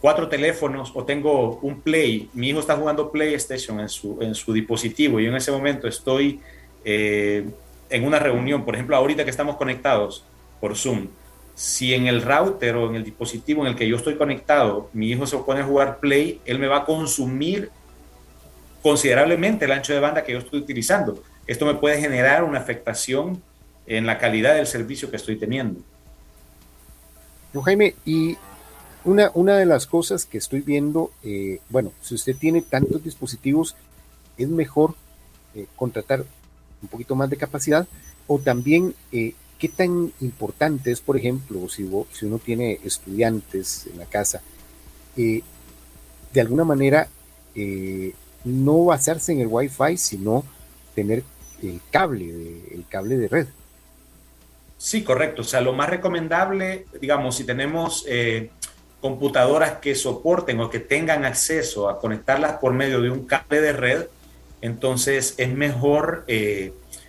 cuatro 0.00 0.28
teléfonos 0.28 0.92
o 0.94 1.04
tengo 1.04 1.58
un 1.62 1.80
Play, 1.80 2.30
mi 2.34 2.50
hijo 2.50 2.60
está 2.60 2.76
jugando 2.76 3.10
PlayStation 3.10 3.80
en 3.80 3.88
su, 3.88 4.18
en 4.20 4.34
su 4.34 4.52
dispositivo 4.52 5.20
y 5.20 5.26
en 5.26 5.34
ese 5.34 5.50
momento 5.50 5.88
estoy 5.88 6.40
eh, 6.84 7.48
en 7.90 8.04
una 8.04 8.18
reunión, 8.18 8.64
por 8.64 8.74
ejemplo, 8.74 8.96
ahorita 8.96 9.24
que 9.24 9.30
estamos 9.30 9.56
conectados 9.56 10.24
por 10.60 10.76
Zoom, 10.76 11.08
si 11.58 11.92
en 11.92 12.06
el 12.06 12.22
router 12.22 12.76
o 12.76 12.88
en 12.88 12.94
el 12.94 13.02
dispositivo 13.02 13.62
en 13.62 13.72
el 13.72 13.76
que 13.76 13.88
yo 13.88 13.96
estoy 13.96 14.14
conectado, 14.16 14.90
mi 14.92 15.10
hijo 15.10 15.26
se 15.26 15.36
pone 15.38 15.60
a 15.60 15.64
jugar 15.64 15.98
Play, 15.98 16.40
él 16.44 16.60
me 16.60 16.68
va 16.68 16.78
a 16.78 16.84
consumir 16.84 17.68
considerablemente 18.80 19.64
el 19.64 19.72
ancho 19.72 19.92
de 19.92 19.98
banda 19.98 20.22
que 20.22 20.30
yo 20.30 20.38
estoy 20.38 20.60
utilizando. 20.60 21.20
Esto 21.48 21.66
me 21.66 21.74
puede 21.74 22.00
generar 22.00 22.44
una 22.44 22.60
afectación 22.60 23.42
en 23.88 24.06
la 24.06 24.18
calidad 24.18 24.54
del 24.54 24.68
servicio 24.68 25.10
que 25.10 25.16
estoy 25.16 25.34
teniendo. 25.34 25.80
Jaime, 27.64 27.96
y 28.04 28.36
una, 29.02 29.32
una 29.34 29.56
de 29.56 29.66
las 29.66 29.88
cosas 29.88 30.26
que 30.26 30.38
estoy 30.38 30.60
viendo, 30.60 31.10
eh, 31.24 31.58
bueno, 31.70 31.90
si 32.00 32.14
usted 32.14 32.36
tiene 32.36 32.62
tantos 32.62 33.02
dispositivos, 33.02 33.74
es 34.36 34.48
mejor 34.48 34.94
eh, 35.56 35.66
contratar 35.74 36.24
un 36.80 36.88
poquito 36.88 37.16
más 37.16 37.28
de 37.28 37.36
capacidad 37.36 37.88
o 38.28 38.38
también 38.38 38.94
eh, 39.10 39.34
¿Qué 39.58 39.68
tan 39.68 40.12
importante 40.20 40.92
es, 40.92 41.00
por 41.00 41.16
ejemplo, 41.16 41.68
si, 41.68 41.90
si 42.12 42.26
uno 42.26 42.38
tiene 42.38 42.78
estudiantes 42.84 43.88
en 43.92 43.98
la 43.98 44.04
casa, 44.04 44.40
eh, 45.16 45.42
de 46.32 46.40
alguna 46.40 46.62
manera 46.62 47.08
eh, 47.56 48.14
no 48.44 48.84
basarse 48.84 49.32
en 49.32 49.40
el 49.40 49.48
Wi-Fi, 49.48 49.96
sino 49.96 50.44
tener 50.94 51.24
el 51.60 51.80
cable, 51.90 52.32
de, 52.32 52.68
el 52.72 52.84
cable 52.88 53.16
de 53.16 53.26
red? 53.26 53.46
Sí, 54.76 55.02
correcto. 55.02 55.42
O 55.42 55.44
sea, 55.44 55.60
lo 55.60 55.72
más 55.72 55.90
recomendable, 55.90 56.86
digamos, 57.00 57.34
si 57.34 57.42
tenemos 57.42 58.04
eh, 58.06 58.50
computadoras 59.00 59.78
que 59.78 59.96
soporten 59.96 60.60
o 60.60 60.70
que 60.70 60.78
tengan 60.78 61.24
acceso 61.24 61.88
a 61.88 61.98
conectarlas 61.98 62.58
por 62.58 62.74
medio 62.74 63.02
de 63.02 63.10
un 63.10 63.26
cable 63.26 63.60
de 63.60 63.72
red, 63.72 64.06
entonces 64.60 65.34
es 65.36 65.52
mejor 65.52 66.24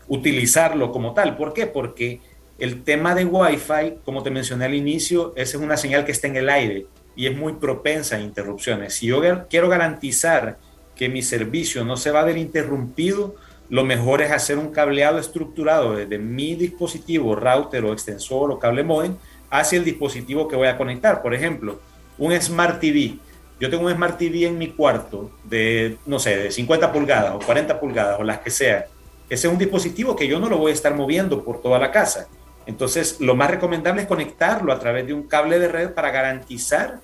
utilizarlo 0.08 0.92
como 0.92 1.14
tal. 1.14 1.38
¿Por 1.38 1.54
qué? 1.54 1.68
Porque 1.68 2.22
el 2.60 2.84
tema 2.84 3.16
de 3.16 3.26
Wi-Fi, 3.26 4.00
como 4.04 4.24
te 4.24 4.32
mencioné 4.32 4.66
al 4.66 4.76
inicio, 4.76 5.34
esa 5.36 5.58
es 5.58 5.64
una 5.64 5.78
señal 5.78 6.06
que 6.06 6.12
está 6.12 6.28
en 6.28 6.36
el 6.36 6.50
aire 6.50 6.86
y 7.16 7.28
es 7.28 7.36
muy 7.36 7.54
propensa 7.54 8.18
a 8.18 8.20
interrupciones. 8.20 8.94
Si 8.94 9.08
yo 9.08 9.22
quiero 9.50 9.70
garantizar 9.70 10.58
que 10.96 11.10
mi 11.10 11.22
servicio 11.22 11.84
no 11.86 11.98
se 11.98 12.12
va 12.12 12.22
a 12.22 12.26
ver 12.26 12.38
interrumpido, 12.38 13.36
lo 13.70 13.86
mejor 13.86 14.22
es 14.22 14.32
hacer 14.32 14.58
un 14.58 14.72
cableado 14.72 15.20
estructurado 15.20 15.96
desde 15.96 16.18
mi 16.18 16.56
dispositivo, 16.56 17.36
router 17.36 17.86
o 17.86 17.94
extensor 17.94 18.52
o 18.52 18.60
cable 18.60 18.84
modem, 18.84 19.16
hacia 19.50 19.78
el 19.78 19.86
dispositivo 19.86 20.48
que 20.48 20.56
voy 20.56 20.68
a 20.68 20.78
conectar. 20.78 21.22
Por 21.22 21.34
ejemplo, 21.34 21.80
un 22.18 22.40
Smart 22.42 22.80
TV. 22.80 23.18
Yo 23.60 23.70
tengo 23.70 23.86
un 23.86 23.94
Smart 23.94 24.18
TV 24.18 24.46
en 24.46 24.58
mi 24.58 24.70
cuarto 24.70 25.32
de, 25.44 25.98
no 26.06 26.20
sé, 26.20 26.36
de 26.36 26.52
50 26.52 26.92
pulgadas 26.92 27.36
o 27.36 27.40
40 27.40 27.80
pulgadas 27.80 28.20
o 28.20 28.24
las 28.24 28.40
que 28.40 28.50
sea. 28.50 28.88
Ese 29.30 29.48
es 29.48 29.54
un 29.54 29.60
dispositivo 29.60 30.16
que 30.16 30.28
yo 30.28 30.40
no 30.40 30.50
lo 30.50 30.58
voy 30.58 30.72
a 30.72 30.74
estar 30.74 30.96
moviendo 30.96 31.44
por 31.44 31.62
toda 31.62 31.78
la 31.78 31.92
casa. 31.92 32.28
Entonces, 32.70 33.20
lo 33.20 33.36
más 33.36 33.50
recomendable 33.50 34.04
es 34.04 34.08
conectarlo 34.08 34.72
a 34.72 34.78
través 34.78 35.08
de 35.08 35.12
un 35.12 35.24
cable 35.24 35.58
de 35.58 35.70
red 35.70 35.90
para 35.90 36.12
garantizar 36.12 37.00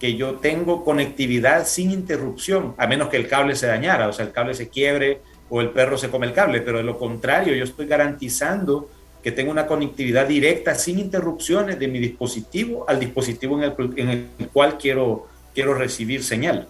que 0.00 0.16
yo 0.16 0.34
tengo 0.40 0.84
conectividad 0.84 1.64
sin 1.64 1.92
interrupción, 1.92 2.74
a 2.76 2.88
menos 2.88 3.08
que 3.08 3.16
el 3.16 3.28
cable 3.28 3.54
se 3.54 3.68
dañara, 3.68 4.08
o 4.08 4.12
sea, 4.12 4.26
el 4.26 4.32
cable 4.32 4.54
se 4.54 4.68
quiebre 4.68 5.20
o 5.48 5.60
el 5.60 5.70
perro 5.70 5.96
se 5.96 6.10
come 6.10 6.26
el 6.26 6.32
cable, 6.32 6.60
pero 6.60 6.78
de 6.78 6.82
lo 6.82 6.98
contrario, 6.98 7.54
yo 7.54 7.62
estoy 7.62 7.86
garantizando 7.86 8.90
que 9.22 9.30
tengo 9.30 9.52
una 9.52 9.68
conectividad 9.68 10.26
directa 10.26 10.74
sin 10.74 10.98
interrupciones 10.98 11.78
de 11.78 11.86
mi 11.86 12.00
dispositivo 12.00 12.84
al 12.88 12.98
dispositivo 12.98 13.62
en 13.62 14.08
el, 14.10 14.28
cual 14.52 14.76
quiero, 14.76 15.28
quiero 15.54 15.74
recibir 15.74 16.24
señal. 16.24 16.66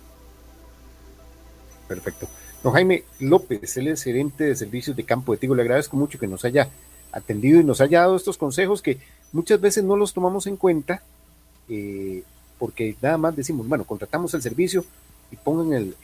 Perfecto. 1.88 2.28
Don 2.62 2.74
Jaime 2.74 3.04
López, 3.18 3.78
él 3.78 3.88
es 3.88 4.02
gerente 4.02 4.44
de 4.44 4.54
servicios 4.54 4.94
de 4.94 5.04
campo 5.04 5.32
de 5.32 5.38
Tigo. 5.38 5.54
Le 5.54 5.62
agradezco 5.62 5.96
mucho 5.96 6.18
que 6.18 6.26
nos 6.26 6.44
haya 6.44 6.68
atendido 7.16 7.60
y 7.60 7.64
nos 7.64 7.80
haya 7.80 8.00
dado 8.00 8.16
estos 8.16 8.36
consejos 8.36 8.82
que 8.82 8.98
muchas 9.32 9.60
veces 9.60 9.82
no 9.84 9.96
los 9.96 10.12
tomamos 10.12 10.46
en 10.46 10.56
cuenta 10.56 11.02
eh, 11.68 12.22
porque 12.58 12.96
nada 13.02 13.18
más 13.18 13.36
decimos, 13.36 13.66
bueno, 13.68 13.84
contratamos 13.84 14.32
el 14.34 14.42
servicio 14.42 14.84
y 15.30 15.36
pongan 15.36 15.72
el, 15.72 15.96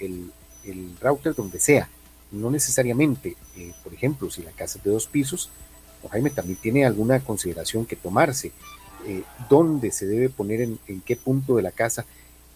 el, 0.64 0.96
router 1.00 1.34
donde 1.34 1.58
sea. 1.58 1.88
No 2.30 2.50
necesariamente, 2.50 3.36
eh, 3.56 3.72
por 3.82 3.92
ejemplo, 3.92 4.30
si 4.30 4.42
la 4.42 4.52
casa 4.52 4.78
es 4.78 4.84
de 4.84 4.90
dos 4.90 5.06
pisos, 5.06 5.50
Jaime 6.10 6.30
también 6.30 6.58
tiene 6.60 6.84
alguna 6.84 7.20
consideración 7.20 7.86
que 7.86 7.96
tomarse. 7.96 8.52
Eh, 9.06 9.22
¿Dónde 9.48 9.90
se 9.92 10.06
debe 10.06 10.28
poner, 10.28 10.60
en, 10.60 10.78
en 10.86 11.00
qué 11.00 11.16
punto 11.16 11.56
de 11.56 11.62
la 11.62 11.72
casa 11.72 12.04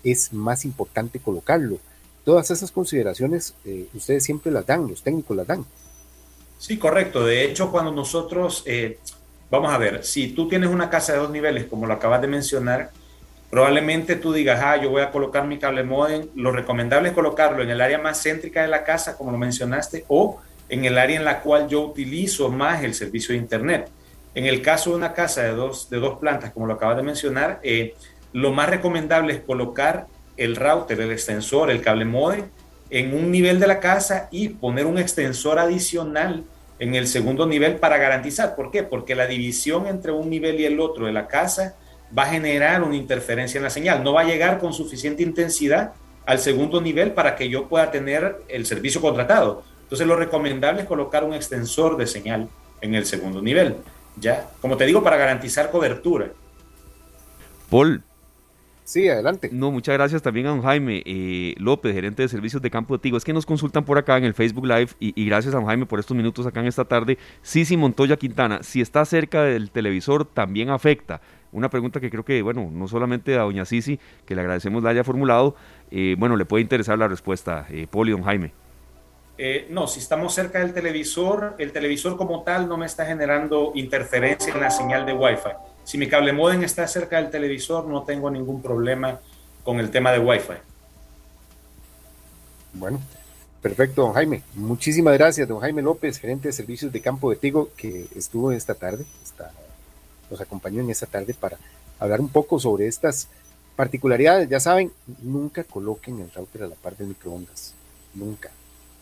es 0.03 0.33
más 0.33 0.65
importante 0.65 1.21
colocarlo? 1.21 1.79
Todas 2.25 2.51
esas 2.51 2.73
consideraciones 2.73 3.55
ustedes 3.95 4.25
siempre 4.25 4.51
las 4.51 4.67
dan, 4.67 4.89
los 4.89 5.03
técnicos 5.03 5.37
las 5.37 5.47
dan. 5.47 5.65
Sí, 6.59 6.79
correcto. 6.79 7.25
De 7.25 7.45
hecho, 7.45 7.71
cuando 7.71 7.93
nosotros, 7.93 8.63
eh, 8.67 8.99
vamos 9.51 9.73
a 9.73 9.79
ver, 9.79 10.05
si 10.05 10.29
tú 10.29 10.49
tienes 10.49 10.71
una 10.71 10.91
casa 10.91 11.13
de 11.13 11.19
dos 11.19 11.31
niveles, 11.31 11.67
como 11.67 11.87
lo 11.87 11.95
acabas 11.95 12.21
de 12.21 12.29
mencionar, 12.29 12.91
probablemente 13.51 14.17
tú 14.17 14.33
digas, 14.33 14.61
ah, 14.63 14.77
yo 14.77 14.91
voy 14.91 15.03
a 15.03 15.11
colocar 15.11 15.47
mi 15.47 15.59
cable 15.59 15.85
modem. 15.85 16.29
Lo 16.35 16.53
recomendable 16.53 17.11
es 17.11 17.15
colocarlo 17.15 17.63
en 17.63 17.71
el 17.71 17.81
área 17.81 17.99
más 17.99 18.23
céntrica 18.23 18.63
de 18.63 18.69
la 18.69 18.85
casa, 18.85 19.17
como 19.17 19.31
lo 19.31 19.39
mencionaste, 19.39 20.05
o 20.09 20.41
en 20.69 20.85
el 20.85 20.99
área 20.99 21.17
en 21.17 21.25
la 21.25 21.41
cual 21.43 21.69
yo 21.69 21.83
utilizo 21.83 22.49
más 22.51 22.83
el 22.83 22.95
servicio 22.95 23.35
de 23.35 23.39
Internet. 23.39 23.89
En 24.35 24.47
el 24.47 24.61
caso 24.63 24.91
de 24.91 24.97
una 24.97 25.15
casa 25.15 25.43
de 25.43 25.51
dos, 25.51 25.89
de 25.89 25.99
dos 25.99 26.19
plantas, 26.19 26.53
como 26.53 26.67
lo 26.67 26.75
acabas 26.75 26.97
de 26.97 27.03
mencionar, 27.03 27.61
eh, 27.63 27.95
lo 28.33 28.53
más 28.53 28.69
recomendable 28.69 29.35
es 29.35 29.41
colocar 29.41 30.07
el 30.37 30.57
router, 30.57 31.01
el 31.01 31.13
extensor, 31.13 31.71
el 31.71 31.81
cable 31.81 32.05
modem 32.05 32.45
en 32.91 33.15
un 33.15 33.31
nivel 33.31 33.59
de 33.59 33.67
la 33.67 33.81
casa 33.81 34.29
y 34.31 34.49
poner 34.51 34.87
un 34.87 34.99
extensor 34.99 35.59
adicional 35.59 36.45
en 36.79 36.95
el 36.95 37.07
segundo 37.07 37.47
nivel 37.47 37.77
para 37.77 37.99
garantizar. 37.99 38.55
¿Por 38.55 38.71
qué? 38.71 38.83
Porque 38.83 39.15
la 39.15 39.27
división 39.27 39.87
entre 39.87 40.13
un 40.13 40.29
nivel 40.29 40.61
y 40.61 40.67
el 40.67 40.81
otro 40.81 41.07
de 41.07 41.13
la 41.13 41.27
casa 41.27 41.77
va 42.17 42.25
a 42.25 42.27
generar 42.27 42.83
una 42.83 42.97
interferencia 42.97 43.59
en 43.59 43.65
la 43.65 43.71
señal. 43.71 44.05
No 44.05 44.13
va 44.13 44.23
a 44.23 44.25
llegar 44.25 44.59
con 44.59 44.73
suficiente 44.73 45.23
intensidad 45.23 45.93
al 46.27 46.39
segundo 46.39 46.81
nivel 46.81 47.13
para 47.13 47.37
que 47.37 47.49
yo 47.49 47.69
pueda 47.69 47.91
tener 47.91 48.43
el 48.49 48.67
servicio 48.67 49.01
contratado. 49.01 49.63
Entonces 49.83 50.07
lo 50.07 50.17
recomendable 50.17 50.83
es 50.83 50.89
colocar 50.89 51.25
un 51.25 51.35
extensor 51.35 51.97
de 51.97 52.07
señal 52.07 52.49
en 52.81 52.95
el 52.95 53.07
segundo 53.07 53.41
nivel. 53.41 53.77
Ya, 54.17 54.49
como 54.61 54.77
te 54.77 54.87
digo, 54.87 55.03
para 55.03 55.17
garantizar 55.17 55.71
cobertura. 55.71 56.31
Paul, 57.71 58.03
Sí, 58.87 59.09
adelante. 59.09 59.51
No, 59.53 59.73
muchas 59.73 59.95
gracias 59.95 60.23
también 60.23 60.47
a 60.47 60.51
don 60.51 60.63
Jaime 60.63 61.03
eh, 61.05 61.57
López, 61.59 61.93
gerente 61.93 62.23
de 62.23 62.29
servicios 62.29 62.63
de 62.63 62.71
campo 62.71 62.97
de 62.97 63.01
Tigo. 63.01 63.17
Es 63.17 63.25
que 63.25 63.33
nos 63.33 63.45
consultan 63.45 63.85
por 63.85 63.99
acá 63.99 64.17
en 64.17 64.23
el 64.23 64.33
Facebook 64.33 64.65
Live 64.65 64.91
y, 65.01 65.27
gracias 65.27 65.53
a 65.55 65.57
don 65.57 65.67
Jaime 65.67 65.87
por 65.87 65.99
estos 65.99 66.17
minutos 66.17 66.47
acá 66.47 66.61
en 66.61 66.67
esta 66.67 66.85
tarde. 66.85 67.19
Sisi 67.43 67.77
Montoya 67.77 68.17
Quintana, 68.17 68.63
si 68.63 68.81
está 68.81 69.05
cerca 69.05 69.43
del 69.43 69.73
televisor, 69.73 70.25
también 70.25 70.71
afecta. 70.71 71.21
Una 71.51 71.69
pregunta 71.69 71.99
que 71.99 72.11
creo 72.11 72.25
que, 72.25 72.41
bueno, 72.43 72.71
no 72.73 72.87
solamente 72.87 73.35
a 73.35 73.41
doña 73.43 73.65
Sisi, 73.65 73.99
que 74.25 74.37
le 74.37 74.43
agradecemos 74.43 74.85
la 74.85 74.91
haya 74.91 75.03
formulado, 75.03 75.57
eh, 75.91 76.15
bueno, 76.17 76.37
le 76.37 76.45
puede 76.45 76.63
interesar 76.63 76.97
la 76.97 77.09
respuesta, 77.09 77.67
eh, 77.71 77.89
Poli, 77.91 78.13
don 78.13 78.23
Jaime. 78.23 78.53
Eh, 79.37 79.67
no, 79.69 79.89
si 79.89 79.99
estamos 79.99 80.33
cerca 80.33 80.61
del 80.61 80.73
televisor, 80.73 81.57
el 81.59 81.73
televisor 81.73 82.17
como 82.17 82.45
tal 82.45 82.69
no 82.69 82.77
me 82.77 82.87
está 82.87 83.05
generando 83.05 83.73
interferencia 83.75 84.55
en 84.55 84.61
la 84.61 84.71
señal 84.71 85.05
de 85.05 85.13
Wi-Fi. 85.13 85.76
Si 85.87 85.97
mi 85.99 86.09
cable 86.09 86.33
modem 86.33 86.65
está 86.65 86.87
cerca 86.89 87.17
del 87.17 87.31
televisor, 87.31 87.87
no 87.87 88.03
tengo 88.03 88.29
ningún 88.29 88.61
problema 88.61 89.21
con 89.63 89.79
el 89.79 89.93
tema 89.93 90.11
de 90.11 90.19
Wi-Fi. 90.19 90.55
Bueno, 92.73 93.01
perfecto, 93.63 94.03
don 94.03 94.13
Jaime. 94.13 94.43
Muchísimas 94.55 95.15
gracias, 95.15 95.47
don 95.47 95.61
Jaime 95.61 95.83
López, 95.83 96.19
gerente 96.19 96.49
de 96.49 96.53
servicios 96.53 96.93
de 96.93 97.01
campo 97.01 97.31
de 97.31 97.37
Tigo, 97.37 97.71
que 97.77 98.09
estuvo 98.17 98.51
esta 98.51 98.75
tarde, 98.75 99.07
nos 100.29 100.41
acompañó 100.41 100.83
en 100.83 100.91
esta 100.91 101.07
tarde 101.07 101.35
para 101.35 101.57
hablar 102.01 102.21
un 102.21 102.31
poco 102.31 102.59
sobre 102.59 102.89
estas 102.89 103.29
particularidades. 103.77 104.49
Ya 104.49 104.59
saben, 104.59 104.91
nunca 105.23 105.63
coloquen 105.63 106.19
el 106.19 106.33
router 106.33 106.65
a 106.65 106.67
la 106.67 106.75
par 106.75 106.97
del 106.97 107.07
microondas. 107.07 107.75
Nunca. 108.13 108.51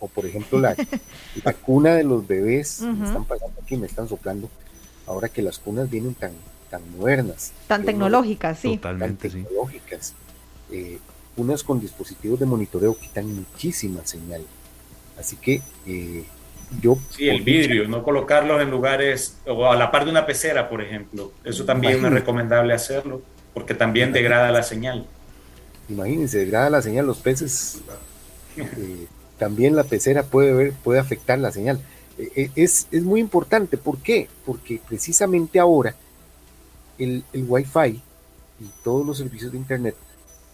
O 0.01 0.09
por 0.09 0.27
ejemplo, 0.27 0.61
la, 0.61 0.77
la 1.45 1.55
cuna 1.55 1.95
de 1.95 2.05
los 2.05 2.27
bebés, 2.27 2.83
me 2.83 3.07
están 3.07 3.25
pasando 3.25 3.59
aquí, 3.63 3.79
me 3.79 3.87
están 3.87 4.07
soplando. 4.07 4.51
Ahora 5.07 5.31
que 5.31 5.41
las 5.41 5.59
cunas 5.59 5.89
vienen 5.89 6.15
tan 6.15 6.33
tan 6.71 6.83
modernas. 6.97 7.53
Tan 7.67 7.85
tecnológicas, 7.85 8.59
sí. 8.59 8.77
Totalmente, 8.77 9.29
tan 9.29 9.43
tecnológicas. 9.43 10.15
Eh, 10.71 10.99
unas 11.37 11.63
con 11.63 11.81
dispositivos 11.81 12.41
de 12.41 12.47
monitoreo 12.47 12.97
quitan 12.99 13.27
muchísima 13.35 14.05
señal. 14.05 14.43
Así 15.19 15.37
que 15.37 15.63
eh, 15.87 16.25
yo... 16.81 16.97
Sí, 17.11 17.29
el 17.29 17.43
vidrio, 17.43 17.89
no 17.89 18.03
colocarlos 18.03 18.61
en 18.63 18.71
lugares 18.71 19.37
o 19.47 19.67
a 19.71 19.77
la 19.77 19.91
par 19.91 20.05
de 20.05 20.11
una 20.11 20.27
pecera, 20.27 20.69
por 20.69 20.83
ejemplo. 20.83 21.33
Eso 21.45 21.65
también 21.65 22.05
es 22.05 22.13
recomendable 22.13 22.75
hacerlo, 22.75 23.23
porque 23.53 23.75
también 23.75 24.13
degrada 24.13 24.51
la 24.51 24.63
señal. 24.63 25.07
Imagínense, 25.89 26.39
degrada 26.39 26.71
la 26.71 26.83
señal, 26.83 27.07
los 27.07 27.19
peces... 27.19 27.79
Eh, 28.57 29.07
también 29.39 29.75
la 29.75 29.83
pecera 29.83 30.23
puede, 30.23 30.53
ver, 30.53 30.73
puede 30.73 31.01
afectar 31.01 31.37
la 31.41 31.51
señal. 31.51 31.81
es, 32.17 32.87
es 32.93 33.03
muy 33.03 33.19
importante, 33.19 33.77
¿por 33.77 33.99
qué? 33.99 34.29
Porque 34.47 34.81
precisamente 34.89 35.59
ahora 35.59 35.97
el, 36.99 37.25
el 37.33 37.45
Wi-Fi 37.49 38.03
y 38.61 38.71
todos 38.83 39.07
los 39.07 39.19
servicios 39.19 39.53
de 39.53 39.59
Internet 39.59 39.97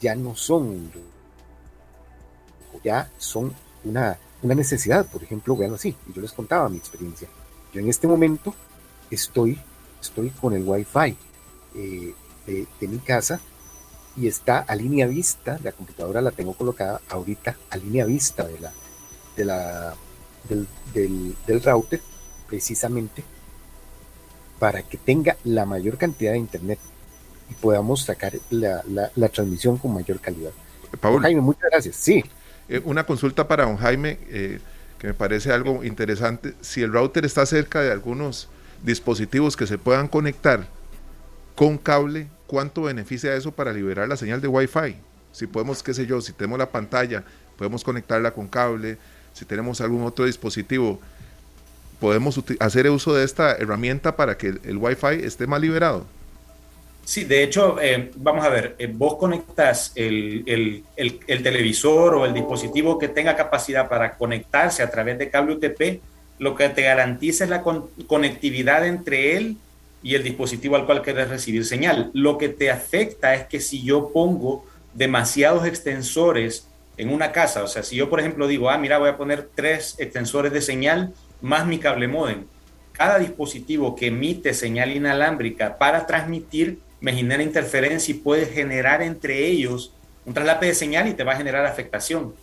ya 0.00 0.14
no 0.14 0.34
son, 0.34 0.90
ya 2.82 3.10
son 3.18 3.54
una, 3.84 4.18
una 4.42 4.54
necesidad. 4.54 5.06
Por 5.06 5.22
ejemplo, 5.22 5.56
vean 5.56 5.74
así, 5.74 5.94
yo 6.14 6.22
les 6.22 6.32
contaba 6.32 6.68
mi 6.68 6.78
experiencia. 6.78 7.28
Yo 7.72 7.80
en 7.80 7.88
este 7.88 8.06
momento 8.08 8.54
estoy, 9.10 9.60
estoy 10.00 10.30
con 10.30 10.54
el 10.54 10.64
Wi-Fi 10.66 11.16
eh, 11.76 12.14
de, 12.46 12.88
mi 12.88 12.98
casa 12.98 13.40
y 14.16 14.26
está 14.26 14.58
a 14.58 14.74
línea 14.74 15.06
vista, 15.06 15.58
la 15.62 15.72
computadora 15.72 16.20
la 16.20 16.32
tengo 16.32 16.54
colocada 16.54 17.00
ahorita 17.08 17.56
a 17.70 17.76
línea 17.76 18.04
vista 18.06 18.44
de 18.46 18.58
la, 18.58 18.72
de 19.36 19.44
la, 19.44 19.94
del, 20.48 21.36
del 21.46 21.62
router, 21.62 22.00
precisamente 22.48 23.22
para 24.60 24.82
que 24.82 24.98
tenga 24.98 25.36
la 25.42 25.64
mayor 25.64 25.96
cantidad 25.96 26.32
de 26.32 26.38
internet 26.38 26.78
y 27.50 27.54
podamos 27.54 28.02
sacar 28.02 28.34
la, 28.50 28.82
transmisión 29.32 29.78
con 29.78 29.94
mayor 29.94 30.20
calidad. 30.20 30.50
Paul, 31.00 31.22
Jaime, 31.22 31.40
muchas 31.40 31.70
gracias. 31.70 31.96
Sí. 31.96 32.22
Eh, 32.68 32.80
una 32.84 33.04
consulta 33.04 33.48
para 33.48 33.64
don 33.64 33.78
Jaime, 33.78 34.18
eh, 34.28 34.60
que 34.98 35.08
me 35.08 35.14
parece 35.14 35.50
algo 35.50 35.82
interesante. 35.82 36.54
Si 36.60 36.82
el 36.82 36.92
router 36.92 37.24
está 37.24 37.46
cerca 37.46 37.80
de 37.80 37.90
algunos 37.90 38.48
dispositivos 38.84 39.56
que 39.56 39.66
se 39.66 39.78
puedan 39.78 40.08
conectar 40.08 40.66
con 41.56 41.78
cable, 41.78 42.28
¿cuánto 42.46 42.82
beneficia 42.82 43.34
eso 43.34 43.52
para 43.52 43.72
liberar 43.72 44.08
la 44.08 44.16
señal 44.18 44.42
de 44.42 44.48
Wi-Fi? 44.48 44.94
Si 45.32 45.46
podemos, 45.46 45.82
qué 45.82 45.94
sé 45.94 46.04
yo, 46.04 46.20
si 46.20 46.34
tenemos 46.34 46.58
la 46.58 46.70
pantalla, 46.70 47.24
podemos 47.56 47.82
conectarla 47.82 48.32
con 48.32 48.46
cable, 48.46 48.98
si 49.32 49.46
tenemos 49.46 49.80
algún 49.80 50.02
otro 50.02 50.26
dispositivo 50.26 51.00
podemos 52.00 52.40
hacer 52.58 52.88
uso 52.90 53.14
de 53.14 53.24
esta 53.24 53.52
herramienta 53.52 54.16
para 54.16 54.36
que 54.36 54.48
el, 54.64 54.78
Wi-Fi 54.78 55.24
esté 55.24 55.46
más 55.46 55.60
liberado. 55.60 56.06
Sí, 57.04 57.24
de 57.24 57.42
hecho, 57.42 57.80
eh, 57.80 58.10
vamos 58.16 58.44
a 58.44 58.48
ver, 58.48 58.76
eh, 58.78 58.88
vos 58.92 59.16
conectas 59.16 59.92
el, 59.94 60.84
el, 60.96 61.42
televisor 61.42 62.14
o 62.14 62.24
el 62.24 62.32
dispositivo 62.32 62.98
que 62.98 63.08
tenga 63.08 63.36
capacidad 63.36 63.88
para 63.88 64.16
conectarse 64.16 64.82
a 64.82 64.90
través 64.90 65.18
de 65.18 65.30
cable 65.30 65.54
UTP, 65.54 66.00
lo 66.38 66.54
que 66.54 66.68
te 66.70 66.82
garantiza 66.82 67.44
es 67.44 67.50
la 67.50 67.62
conectividad 68.06 68.86
entre 68.86 69.36
él 69.36 69.56
y 70.02 70.14
el 70.14 70.22
dispositivo 70.22 70.76
al 70.76 70.86
cual 70.86 71.02
quieres 71.02 71.28
recibir 71.28 71.66
señal. 71.66 72.10
Lo 72.14 72.38
que 72.38 72.48
te 72.48 72.70
afecta 72.70 73.34
es 73.34 73.46
que 73.46 73.60
si 73.60 73.82
yo 73.82 74.10
pongo 74.12 74.64
demasiados 74.94 75.66
extensores 75.66 76.66
en 76.96 77.10
una 77.10 77.32
casa, 77.32 77.62
o 77.62 77.68
sea, 77.68 77.82
si 77.82 77.96
yo 77.96 78.08
por 78.08 78.20
ejemplo 78.20 78.46
digo, 78.46 78.70
ah, 78.70 78.78
mira, 78.78 78.98
voy 78.98 79.10
a 79.10 79.16
poner 79.16 79.48
tres 79.54 79.96
extensores 79.98 80.52
de 80.52 80.62
señal, 80.62 81.12
más 81.40 81.66
mi 81.66 81.78
cable 81.78 82.08
modem. 82.08 82.44
Cada 82.92 83.18
dispositivo 83.18 83.96
que 83.96 84.08
emite 84.08 84.52
señal 84.54 84.94
inalámbrica 84.94 85.78
para 85.78 86.06
transmitir 86.06 86.78
me 87.00 87.14
genera 87.14 87.42
interferencia 87.42 88.14
y 88.14 88.18
puede 88.18 88.46
generar 88.46 89.02
entre 89.02 89.46
ellos 89.46 89.92
un 90.26 90.34
traslape 90.34 90.66
de 90.66 90.74
señal 90.74 91.08
y 91.08 91.14
te 91.14 91.24
va 91.24 91.32
a 91.32 91.36
generar 91.36 91.64
afectación. 91.64 92.34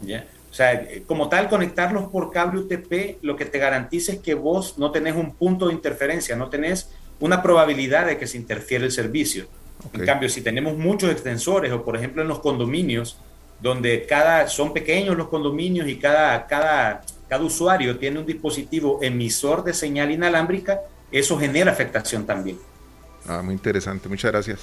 ¿ya? 0.00 0.24
O 0.50 0.54
sea, 0.54 0.82
como 1.06 1.28
tal, 1.28 1.48
conectarlos 1.48 2.08
por 2.10 2.32
cable 2.32 2.60
UTP 2.60 3.22
lo 3.22 3.36
que 3.36 3.44
te 3.44 3.58
garantiza 3.58 4.12
es 4.12 4.18
que 4.20 4.34
vos 4.34 4.78
no 4.78 4.90
tenés 4.90 5.14
un 5.14 5.34
punto 5.34 5.68
de 5.68 5.74
interferencia, 5.74 6.36
no 6.36 6.48
tenés 6.48 6.90
una 7.20 7.42
probabilidad 7.42 8.06
de 8.06 8.16
que 8.16 8.26
se 8.26 8.38
interfiere 8.38 8.86
el 8.86 8.92
servicio. 8.92 9.46
En 9.92 10.04
cambio, 10.04 10.28
si 10.28 10.40
tenemos 10.40 10.76
muchos 10.76 11.10
extensores 11.10 11.70
o 11.72 11.84
por 11.84 11.96
ejemplo 11.96 12.22
en 12.22 12.28
los 12.28 12.40
condominios, 12.40 13.18
donde 13.60 14.06
cada 14.06 14.48
son 14.48 14.72
pequeños 14.72 15.16
los 15.16 15.28
condominios 15.28 15.88
y 15.88 15.96
cada, 15.96 16.46
cada 16.46 17.02
cada 17.28 17.44
usuario 17.44 17.98
tiene 17.98 18.18
un 18.18 18.26
dispositivo 18.26 18.98
emisor 19.02 19.64
de 19.64 19.74
señal 19.74 20.10
inalámbrica, 20.10 20.80
eso 21.10 21.38
genera 21.38 21.70
afectación 21.70 22.26
también. 22.26 22.58
Ah, 23.26 23.42
muy 23.42 23.54
interesante, 23.54 24.08
muchas 24.08 24.32
gracias. 24.32 24.60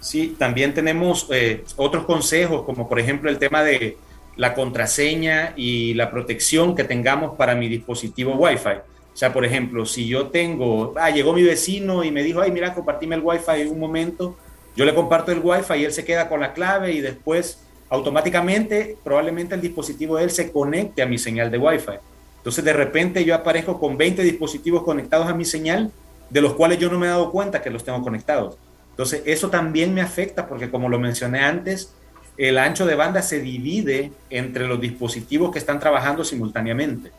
Sí, 0.00 0.34
también 0.38 0.72
tenemos 0.74 1.26
eh, 1.30 1.64
otros 1.76 2.04
consejos, 2.04 2.62
como 2.64 2.88
por 2.88 2.98
ejemplo 2.98 3.30
el 3.30 3.38
tema 3.38 3.62
de 3.62 3.98
la 4.36 4.54
contraseña 4.54 5.52
y 5.56 5.94
la 5.94 6.10
protección 6.10 6.74
que 6.74 6.84
tengamos 6.84 7.36
para 7.36 7.54
mi 7.54 7.68
dispositivo 7.68 8.34
Wi-Fi. 8.34 8.78
O 9.12 9.16
sea, 9.16 9.32
por 9.32 9.44
ejemplo, 9.44 9.84
si 9.84 10.06
yo 10.06 10.28
tengo, 10.28 10.94
ah, 10.96 11.10
llegó 11.10 11.32
mi 11.34 11.42
vecino 11.42 12.04
y 12.04 12.10
me 12.10 12.22
dijo, 12.22 12.40
ay, 12.40 12.50
mira, 12.50 12.72
compartime 12.72 13.16
el 13.16 13.22
Wi-Fi 13.22 13.66
un 13.66 13.78
momento, 13.78 14.36
yo 14.76 14.84
le 14.84 14.94
comparto 14.94 15.32
el 15.32 15.40
Wi-Fi 15.42 15.74
y 15.74 15.84
él 15.84 15.92
se 15.92 16.04
queda 16.04 16.28
con 16.28 16.40
la 16.40 16.52
clave 16.54 16.92
y 16.92 17.00
después 17.00 17.58
automáticamente 17.90 18.96
probablemente 19.02 19.56
el 19.56 19.60
dispositivo 19.60 20.16
de 20.16 20.24
él 20.24 20.30
se 20.30 20.50
conecte 20.50 21.02
a 21.02 21.06
mi 21.06 21.18
señal 21.18 21.50
de 21.50 21.58
Wi-Fi. 21.58 21.98
Entonces 22.38 22.64
de 22.64 22.72
repente 22.72 23.24
yo 23.24 23.34
aparezco 23.34 23.78
con 23.78 23.98
20 23.98 24.22
dispositivos 24.22 24.82
conectados 24.84 25.28
a 25.28 25.34
mi 25.34 25.44
señal, 25.44 25.90
de 26.30 26.40
los 26.40 26.54
cuales 26.54 26.78
yo 26.78 26.90
no 26.90 26.98
me 26.98 27.06
he 27.06 27.10
dado 27.10 27.30
cuenta 27.30 27.60
que 27.60 27.68
los 27.68 27.84
tengo 27.84 28.00
conectados. 28.02 28.56
Entonces 28.90 29.22
eso 29.26 29.50
también 29.50 29.92
me 29.92 30.00
afecta 30.00 30.46
porque 30.46 30.70
como 30.70 30.88
lo 30.88 30.98
mencioné 30.98 31.40
antes, 31.40 31.92
el 32.38 32.56
ancho 32.56 32.86
de 32.86 32.94
banda 32.94 33.20
se 33.20 33.40
divide 33.40 34.12
entre 34.30 34.66
los 34.66 34.80
dispositivos 34.80 35.50
que 35.50 35.58
están 35.58 35.80
trabajando 35.80 36.24
simultáneamente. 36.24 37.10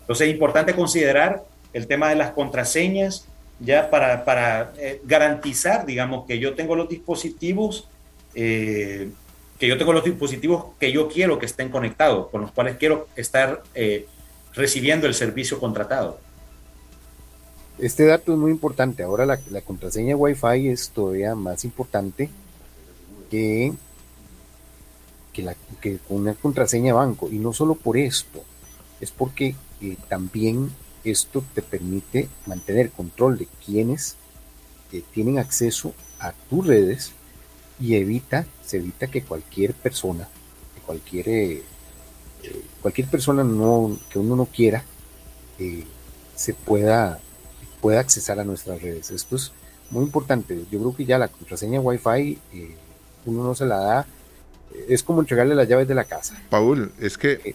Entonces 0.00 0.26
es 0.26 0.34
importante 0.34 0.74
considerar 0.74 1.44
el 1.72 1.86
tema 1.86 2.08
de 2.08 2.16
las 2.16 2.32
contraseñas 2.32 3.26
ya 3.60 3.88
para, 3.88 4.24
para 4.24 4.72
eh, 4.78 5.00
garantizar, 5.04 5.86
digamos, 5.86 6.26
que 6.26 6.38
yo 6.38 6.54
tengo 6.54 6.74
los 6.74 6.88
dispositivos 6.88 7.88
eh, 8.34 9.10
que 9.60 9.68
yo 9.68 9.76
tengo 9.76 9.92
los 9.92 10.02
dispositivos 10.02 10.64
que 10.80 10.90
yo 10.90 11.06
quiero 11.06 11.38
que 11.38 11.44
estén 11.44 11.68
conectados, 11.68 12.28
con 12.30 12.40
los 12.40 12.50
cuales 12.50 12.78
quiero 12.78 13.08
estar 13.14 13.62
eh, 13.74 14.06
recibiendo 14.54 15.06
el 15.06 15.12
servicio 15.12 15.60
contratado. 15.60 16.18
Este 17.78 18.06
dato 18.06 18.32
es 18.32 18.38
muy 18.38 18.50
importante. 18.50 19.02
Ahora 19.02 19.26
la, 19.26 19.60
contraseña 19.60 20.16
Wi-Fi 20.16 20.68
es 20.68 20.88
todavía 20.88 21.34
más 21.34 21.64
importante 21.66 22.30
que, 23.30 23.74
que, 25.34 25.98
una 26.08 26.32
contraseña 26.32 26.94
banco. 26.94 27.28
Y 27.30 27.38
no 27.38 27.52
solo 27.52 27.74
por 27.74 27.98
esto, 27.98 28.42
es 28.98 29.10
porque 29.10 29.56
eh, 29.82 29.96
también 30.08 30.70
esto 31.04 31.44
te 31.54 31.60
permite 31.60 32.28
mantener 32.46 32.90
control 32.90 33.36
de 33.36 33.48
quienes 33.64 34.16
eh, 34.90 35.02
tienen 35.12 35.38
acceso 35.38 35.92
a 36.18 36.32
tus 36.48 36.66
redes 36.66 37.12
y 37.80 37.94
evita, 37.94 38.46
se 38.64 38.76
evita 38.76 39.06
que 39.06 39.22
cualquier 39.22 39.74
persona, 39.74 40.28
cualquier, 40.84 41.28
eh, 41.28 41.62
eh, 42.42 42.64
cualquier 42.82 43.08
persona 43.08 43.42
no, 43.42 43.96
que 44.10 44.18
uno 44.18 44.36
no 44.36 44.46
quiera, 44.46 44.84
eh, 45.58 45.84
se 46.34 46.54
pueda, 46.54 47.18
pueda 47.80 48.00
accesar 48.00 48.38
a 48.38 48.44
nuestras 48.44 48.82
redes. 48.82 49.10
Esto 49.10 49.36
es 49.36 49.52
muy 49.90 50.04
importante, 50.04 50.56
yo 50.70 50.78
creo 50.78 50.94
que 50.94 51.04
ya 51.04 51.18
la 51.18 51.28
contraseña 51.28 51.80
Wi-Fi 51.80 52.38
eh, 52.52 52.76
uno 53.26 53.44
no 53.44 53.54
se 53.54 53.66
la 53.66 53.78
da, 53.78 54.06
es 54.88 55.02
como 55.02 55.20
entregarle 55.20 55.54
las 55.54 55.68
llaves 55.68 55.88
de 55.88 55.94
la 55.94 56.04
casa. 56.04 56.40
Paul, 56.48 56.92
es 57.00 57.18
que 57.18 57.54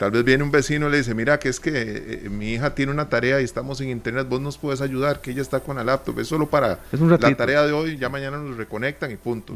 Tal 0.00 0.12
vez 0.12 0.24
viene 0.24 0.42
un 0.42 0.50
vecino 0.50 0.88
y 0.88 0.92
le 0.92 0.96
dice, 0.96 1.14
mira, 1.14 1.38
que 1.38 1.50
es 1.50 1.60
que 1.60 1.72
eh, 1.74 2.30
mi 2.30 2.54
hija 2.54 2.74
tiene 2.74 2.90
una 2.90 3.10
tarea 3.10 3.38
y 3.42 3.44
estamos 3.44 3.82
en 3.82 3.90
internet, 3.90 4.26
vos 4.30 4.40
nos 4.40 4.56
puedes 4.56 4.80
ayudar, 4.80 5.20
que 5.20 5.32
ella 5.32 5.42
está 5.42 5.60
con 5.60 5.76
la 5.76 5.84
laptop, 5.84 6.20
es 6.20 6.28
solo 6.28 6.46
para 6.48 6.78
la 6.90 7.36
tarea 7.36 7.66
de 7.66 7.72
hoy, 7.72 7.98
ya 7.98 8.08
mañana 8.08 8.38
nos 8.38 8.56
reconectan 8.56 9.10
y 9.10 9.16
punto. 9.16 9.52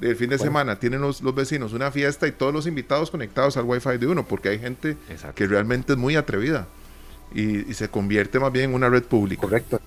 El 0.00 0.14
fin 0.14 0.30
de 0.30 0.38
semana 0.38 0.78
tienen 0.78 1.00
los, 1.00 1.20
vecinos 1.34 1.72
una 1.72 1.90
fiesta 1.90 2.28
y 2.28 2.30
todos 2.30 2.54
los 2.54 2.68
invitados 2.68 3.10
conectados 3.10 3.56
al 3.56 3.64
wifi 3.64 3.98
de 3.98 4.06
uno, 4.06 4.24
porque 4.24 4.50
hay 4.50 4.60
gente 4.60 4.96
que 5.34 5.48
realmente 5.48 5.94
es 5.94 5.98
muy 5.98 6.14
atrevida 6.14 6.68
y, 7.34 7.74
se 7.74 7.88
convierte 7.88 8.38
más 8.38 8.52
bien 8.52 8.70
en 8.70 8.74
una 8.76 8.88
red 8.88 9.02
pública. 9.02 9.42
Correcto. 9.42 9.80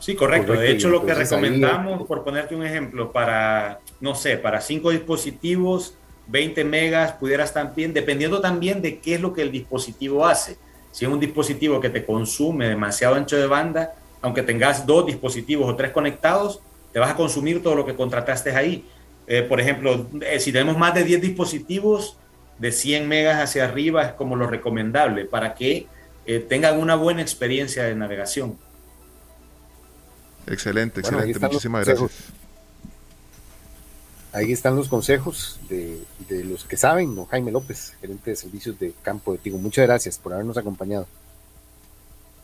Sí, 0.00 0.16
correcto. 0.16 0.54
De 0.54 0.72
hecho, 0.72 0.90
lo 0.90 1.06
que 1.06 1.14
recomendamos, 1.14 2.04
por 2.08 2.24
ponerte 2.24 2.56
un 2.56 2.66
ejemplo, 2.66 3.12
para, 3.12 3.78
no 4.00 4.16
sé, 4.16 4.38
para 4.38 4.60
cinco 4.60 4.90
dispositivos 4.90 5.94
20 6.26 6.64
megas 6.64 7.12
pudieras 7.12 7.52
también, 7.52 7.92
dependiendo 7.92 8.40
también 8.40 8.80
de 8.80 8.98
qué 8.98 9.14
es 9.14 9.20
lo 9.20 9.32
que 9.32 9.42
el 9.42 9.52
dispositivo 9.52 10.26
hace. 10.26 10.56
Si 10.92 11.04
es 11.04 11.10
un 11.10 11.20
dispositivo 11.20 11.80
que 11.80 11.90
te 11.90 12.04
consume 12.04 12.68
demasiado 12.68 13.14
ancho 13.14 13.36
de 13.36 13.46
banda, 13.46 13.94
aunque 14.22 14.42
tengas 14.42 14.86
dos 14.86 15.06
dispositivos 15.06 15.68
o 15.68 15.76
tres 15.76 15.90
conectados, 15.90 16.60
te 16.92 16.98
vas 16.98 17.10
a 17.10 17.16
consumir 17.16 17.62
todo 17.62 17.74
lo 17.74 17.84
que 17.84 17.94
contrataste 17.94 18.54
ahí. 18.54 18.84
Eh, 19.26 19.42
por 19.42 19.60
ejemplo, 19.60 20.06
eh, 20.20 20.38
si 20.38 20.52
tenemos 20.52 20.78
más 20.78 20.94
de 20.94 21.04
10 21.04 21.20
dispositivos, 21.20 22.16
de 22.58 22.72
100 22.72 23.08
megas 23.08 23.42
hacia 23.42 23.64
arriba 23.64 24.04
es 24.04 24.12
como 24.12 24.36
lo 24.36 24.46
recomendable 24.46 25.24
para 25.24 25.54
que 25.54 25.88
eh, 26.26 26.38
tengan 26.38 26.78
una 26.78 26.94
buena 26.94 27.20
experiencia 27.20 27.82
de 27.84 27.94
navegación. 27.94 28.56
Excelente, 30.46 31.00
excelente. 31.00 31.38
Muchísimas 31.38 31.86
gracias. 31.86 32.10
Ahí 34.34 34.50
están 34.50 34.74
los 34.74 34.88
consejos 34.88 35.60
de, 35.68 36.02
los 36.44 36.64
que 36.64 36.76
saben, 36.76 37.14
don 37.14 37.24
Jaime 37.26 37.52
López, 37.52 37.96
gerente 38.00 38.30
de 38.30 38.36
servicios 38.36 38.76
de 38.80 38.92
Campo 39.00 39.30
de 39.30 39.38
Tigo. 39.38 39.58
Muchas 39.58 39.86
gracias 39.86 40.18
por 40.18 40.32
habernos 40.32 40.58
acompañado. 40.58 41.06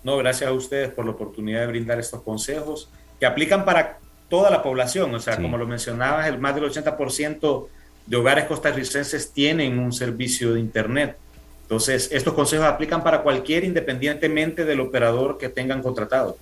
No, 0.04 0.16
gracias 0.16 0.48
a 0.48 0.52
ustedes 0.52 0.92
por 0.92 1.04
la 1.04 1.10
oportunidad 1.10 1.62
de 1.62 1.66
brindar 1.66 1.98
estos 1.98 2.22
consejos 2.22 2.88
que 3.18 3.26
aplican 3.26 3.64
para 3.64 3.98
toda 4.28 4.50
la 4.50 4.62
población. 4.62 5.12
O 5.12 5.18
sea, 5.18 5.36
como 5.36 5.58
lo 5.58 5.66
mencionabas, 5.66 6.28
el 6.28 6.38
más 6.38 6.54
del 6.54 6.70
80% 6.70 7.66
de 8.06 8.16
hogares 8.16 8.44
costarricenses 8.44 9.32
tienen 9.32 9.80
un 9.80 9.92
servicio 9.92 10.54
de 10.54 10.60
Internet. 10.60 11.16
Entonces, 11.62 12.08
estos 12.12 12.34
consejos 12.34 12.66
aplican 12.66 13.02
para 13.02 13.22
cualquier, 13.22 13.64
independientemente 13.64 14.64
del 14.64 14.78
operador 14.78 15.38
que 15.38 15.48
tengan 15.48 15.82
contratado 15.82 16.38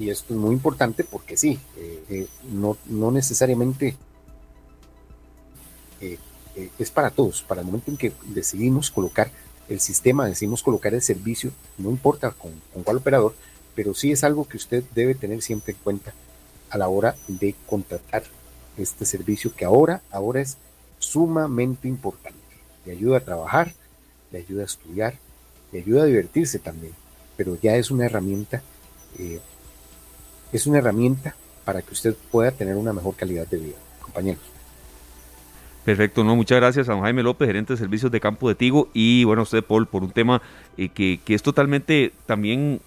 y 0.00 0.08
esto 0.08 0.32
es 0.32 0.40
muy 0.40 0.54
importante 0.54 1.04
porque 1.04 1.36
sí, 1.36 1.60
eh, 1.76 2.02
eh, 2.08 2.26
no, 2.50 2.78
no, 2.86 3.10
necesariamente 3.10 3.96
eh, 6.00 6.18
es 6.78 6.90
para 6.90 7.10
todos. 7.10 7.42
Para 7.42 7.60
el 7.60 7.66
momento 7.66 7.90
en 7.90 7.98
que 7.98 8.12
decidimos 8.24 8.90
colocar 8.90 9.30
el 9.68 9.78
sistema, 9.78 10.26
decidimos 10.26 10.62
colocar 10.62 10.94
el 10.94 11.02
servicio, 11.02 11.52
no 11.76 11.90
importa 11.90 12.30
con, 12.30 12.50
con 12.72 12.82
cuál 12.82 12.96
operador, 12.96 13.34
pero 13.74 13.92
sí 13.94 14.10
es 14.10 14.24
algo 14.24 14.48
que 14.48 14.56
usted 14.56 14.82
debe 14.94 15.14
tener 15.14 15.42
siempre 15.42 15.74
en 15.74 15.78
cuenta 15.80 16.14
a 16.70 16.78
la 16.78 16.88
hora 16.88 17.14
de 17.28 17.54
contratar 17.66 18.22
este 18.78 19.04
servicio 19.04 19.54
que 19.54 19.66
ahora, 19.66 20.00
ahora 20.10 20.40
es 20.40 20.56
sumamente 20.98 21.88
importante. 21.88 22.38
Le 22.86 22.92
ayuda 22.92 23.18
a 23.18 23.24
trabajar, 23.24 23.74
le 24.32 24.38
ayuda 24.38 24.62
a 24.62 24.66
estudiar, 24.66 25.18
le 25.72 25.80
ayuda 25.80 26.04
a 26.04 26.06
divertirse 26.06 26.58
también, 26.58 26.94
pero 27.36 27.58
ya 27.60 27.76
es 27.76 27.90
una 27.90 28.06
herramienta 28.06 28.62
es 30.52 30.66
una 30.66 30.78
herramienta 30.78 31.34
para 31.64 31.82
que 31.82 31.92
usted 31.92 32.14
pueda 32.30 32.50
tener 32.50 32.76
una 32.76 32.92
mejor 32.92 33.14
calidad 33.16 33.46
de 33.46 33.58
vida, 33.58 33.76
compañeros. 34.00 34.42
Perfecto, 35.84 36.24
no, 36.24 36.36
muchas 36.36 36.56
gracias 36.58 36.88
a 36.88 36.92
don 36.92 37.02
Jaime 37.02 37.22
López, 37.22 37.46
gerente 37.46 37.72
de 37.72 37.78
servicios 37.78 38.12
de 38.12 38.20
campo 38.20 38.48
de 38.48 38.54
Tigo, 38.54 38.88
y 38.92 39.24
bueno, 39.24 39.40
a 39.40 39.42
usted, 39.44 39.64
Paul, 39.64 39.86
por 39.86 40.02
un 40.02 40.10
tema 40.10 40.42
eh, 40.76 40.88
que, 40.88 41.20
es 41.26 41.42
totalmente 41.42 42.12
también 42.26 42.80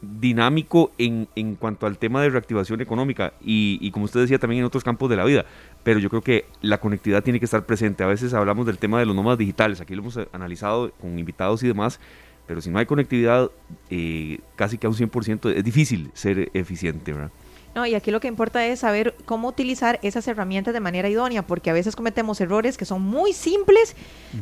dinámico 0.00 0.92
en, 0.98 1.26
en, 1.34 1.56
cuanto 1.56 1.86
al 1.86 1.98
tema 1.98 2.22
de 2.22 2.30
reactivación 2.30 2.80
económica 2.80 3.32
y, 3.40 3.78
y, 3.80 3.90
como 3.90 4.04
usted 4.04 4.20
decía 4.20 4.38
también 4.38 4.60
en 4.60 4.66
otros 4.66 4.84
campos 4.84 5.10
de 5.10 5.16
la 5.16 5.24
vida, 5.24 5.44
pero 5.82 5.98
yo 5.98 6.08
creo 6.08 6.22
que 6.22 6.44
la 6.60 6.78
conectividad 6.78 7.24
tiene 7.24 7.40
que 7.40 7.46
estar 7.46 7.64
presente. 7.64 8.04
A 8.04 8.06
veces 8.06 8.32
hablamos 8.32 8.66
del 8.66 8.78
tema 8.78 9.00
de 9.00 9.06
los 9.06 9.16
nómadas 9.16 9.38
digitales, 9.38 9.80
aquí 9.80 9.94
lo 9.94 10.02
hemos 10.02 10.18
analizado 10.32 10.92
con 11.00 11.18
invitados 11.18 11.62
y 11.64 11.68
demás, 11.68 11.98
pero 12.46 12.60
si 12.60 12.70
no 12.70 12.78
hay 12.78 12.86
conectividad, 12.86 13.50
eh, 13.90 14.38
casi 14.54 14.78
que 14.78 14.86
a 14.86 14.90
un 14.90 14.96
100% 14.96 15.50
es 15.54 15.64
difícil 15.64 16.10
ser 16.14 16.50
eficiente, 16.54 17.12
¿verdad? 17.12 17.30
No, 17.76 17.84
y 17.84 17.94
aquí 17.94 18.10
lo 18.10 18.20
que 18.20 18.28
importa 18.28 18.64
es 18.64 18.80
saber 18.80 19.14
cómo 19.26 19.48
utilizar 19.48 20.00
esas 20.02 20.26
herramientas 20.28 20.72
de 20.72 20.80
manera 20.80 21.10
idónea, 21.10 21.46
porque 21.46 21.68
a 21.68 21.74
veces 21.74 21.94
cometemos 21.94 22.40
errores 22.40 22.78
que 22.78 22.86
son 22.86 23.02
muy 23.02 23.34
simples, 23.34 23.94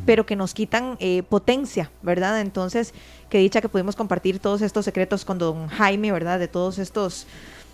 pero 0.05 0.25
que 0.25 0.37
nos 0.37 0.53
quitan 0.53 0.95
eh, 1.01 1.21
potencia, 1.21 1.91
¿verdad? 2.01 2.39
Entonces, 2.39 2.93
qué 3.29 3.39
dicha 3.39 3.59
que 3.59 3.67
pudimos 3.67 3.97
compartir 3.97 4.39
todos 4.39 4.61
estos 4.61 4.85
secretos 4.85 5.25
con 5.25 5.37
don 5.37 5.67
Jaime, 5.67 6.13
¿verdad? 6.13 6.39
De 6.39 6.47
todos 6.47 6.79
estos, 6.79 7.27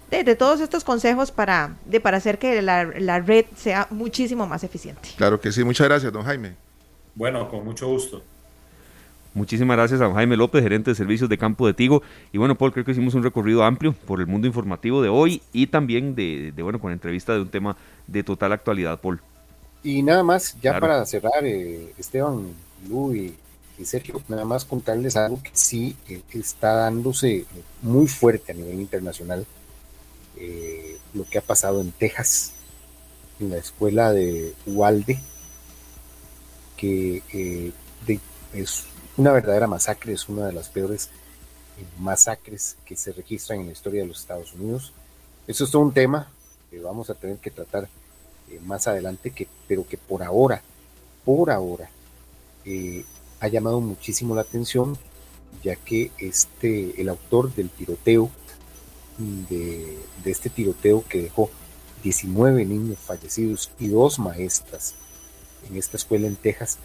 de, 0.10 0.36
todos 0.36 0.62
estos 0.62 0.84
consejos 0.84 1.30
para, 1.30 1.76
de, 1.86 2.00
para 2.00 2.18
hacer 2.18 2.40
que 2.40 2.64
la, 2.64 2.86
la 2.86 3.20
red 3.20 3.46
sea 3.56 3.86
muchísimo 3.92 4.48
más 4.48 4.64
eficiente. 4.64 5.10
Claro 5.16 5.40
que 5.40 5.52
sí, 5.52 5.64
muchas 5.64 5.88
gracias, 5.88 6.12
don 6.12 6.24
Jaime. 6.24 6.56
Bueno, 7.14 7.48
con 7.48 7.64
mucho 7.64 7.88
gusto. 7.88 8.24
Muchísimas 9.34 9.78
gracias 9.78 10.02
a 10.02 10.14
Jaime 10.14 10.36
López, 10.36 10.62
gerente 10.62 10.92
de 10.92 10.96
servicios 10.96 11.30
de 11.30 11.38
Campo 11.38 11.66
de 11.66 11.74
Tigo. 11.74 12.04
Y 12.34 12.38
bueno, 12.38 12.56
Paul, 12.56 12.74
creo 12.74 12.84
que 12.84 12.92
hicimos 12.92 13.14
un 13.14 13.24
recorrido 13.24 13.64
amplio 13.64 13.94
por 13.94 14.20
el 14.20 14.28
mundo 14.28 14.46
informativo 14.46 15.02
de 15.02 15.08
hoy 15.08 15.42
y 15.54 15.68
también 15.68 16.16
de, 16.16 16.54
bueno, 16.62 16.80
con 16.80 16.92
entrevista 16.92 17.34
de 17.34 17.42
un 17.42 17.48
tema 17.48 17.78
de 18.08 18.24
total 18.24 18.52
actualidad, 18.52 19.00
Paul. 19.00 19.22
Y 19.84 20.04
nada 20.04 20.22
más, 20.22 20.58
ya 20.62 20.80
para 20.80 21.06
cerrar, 21.06 21.46
eh, 21.46 21.94
Esteban, 21.98 22.50
Lu 22.90 23.16
y, 23.16 23.34
Sergio, 23.84 24.22
nada 24.28 24.46
más 24.46 24.64
contarles 24.64 25.18
algo 25.18 25.42
que 25.42 25.50
sí 25.54 25.96
eh, 26.08 26.22
está 26.34 26.74
dándose 26.74 27.46
muy 27.82 28.08
fuerte 28.08 28.52
a 28.52 28.56
nivel 28.56 28.80
internacional, 28.80 29.48
eh, 30.38 30.98
lo 31.16 31.24
que 31.24 31.40
ha 31.40 31.42
pasado 31.42 31.82
en 31.82 31.92
Texas, 31.92 32.54
en 33.40 33.50
la 33.50 33.58
escuela 33.58 34.12
de 34.12 34.54
Uvalde, 34.68 35.18
que 36.78 37.74
es 38.54 38.86
una 39.22 39.34
verdadera 39.34 39.68
masacre, 39.68 40.14
es 40.14 40.28
una 40.30 40.48
de 40.48 40.54
las 40.54 40.70
peores 40.70 41.10
eh, 41.78 41.86
masacres 42.00 42.76
que 42.84 42.96
se 42.96 43.12
registran 43.12 43.60
en 43.60 43.68
la 43.68 43.72
historia 43.72 44.02
de 44.02 44.08
los 44.08 44.20
Estados 44.20 44.52
Unidos. 44.54 44.94
Eso 45.46 45.64
es 45.64 45.70
todo 45.70 45.84
un 45.84 45.94
tema 45.94 46.28
que 46.72 46.80
vamos 46.80 47.12
a 47.12 47.14
tener 47.14 47.38
que 47.38 47.52
tratar 47.52 47.88
eh, 48.50 48.60
más 48.66 48.88
adelante, 48.88 49.30
que, 49.30 49.48
pero 49.68 49.88
que 49.88 49.98
por 49.98 50.24
ahora, 50.24 50.64
por 51.24 51.52
ahora, 51.52 51.88
eh, 52.66 53.06
ha 53.40 53.48
llamado 53.48 53.80
muchísimo 53.80 54.34
la 54.34 54.42
atención, 54.42 54.98
ya 55.64 55.76
que 55.76 56.10
este, 56.18 57.00
el 57.00 57.08
autor 57.08 57.54
del 57.54 57.70
tiroteo, 57.70 58.32
de, 59.20 60.00
de 60.24 60.32
este 60.32 60.50
tiroteo 60.50 61.04
que 61.08 61.22
dejó 61.22 61.52
19 62.02 62.66
niños 62.66 62.98
fallecidos 62.98 63.70
y 63.78 63.90
dos 63.90 64.18
maestras 64.18 64.96
en 65.70 65.78
esta 65.78 65.98
escuela 65.98 66.26
en 66.26 66.38
Texas, 66.38 66.80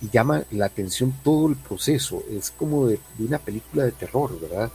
y 0.00 0.10
llama 0.10 0.44
la 0.50 0.66
atención 0.66 1.14
todo 1.24 1.48
el 1.48 1.56
proceso. 1.56 2.22
Es 2.30 2.50
como 2.50 2.86
de, 2.86 2.98
una 3.18 3.38
película 3.38 3.84
de 3.84 3.92
terror, 3.92 4.38
¿verdad? 4.40 4.70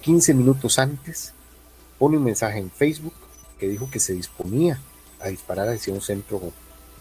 15 0.00 0.32
eh, 0.32 0.34
minutos 0.34 0.78
antes 0.78 1.32
pone 1.98 2.16
un 2.16 2.24
mensaje 2.24 2.58
en 2.58 2.70
Facebook 2.70 3.14
que 3.58 3.68
dijo 3.68 3.88
que 3.90 4.00
se 4.00 4.12
disponía 4.12 4.80
a 5.20 5.28
disparar 5.28 5.68
hacia 5.68 5.92
un 5.92 6.00
centro, 6.00 6.52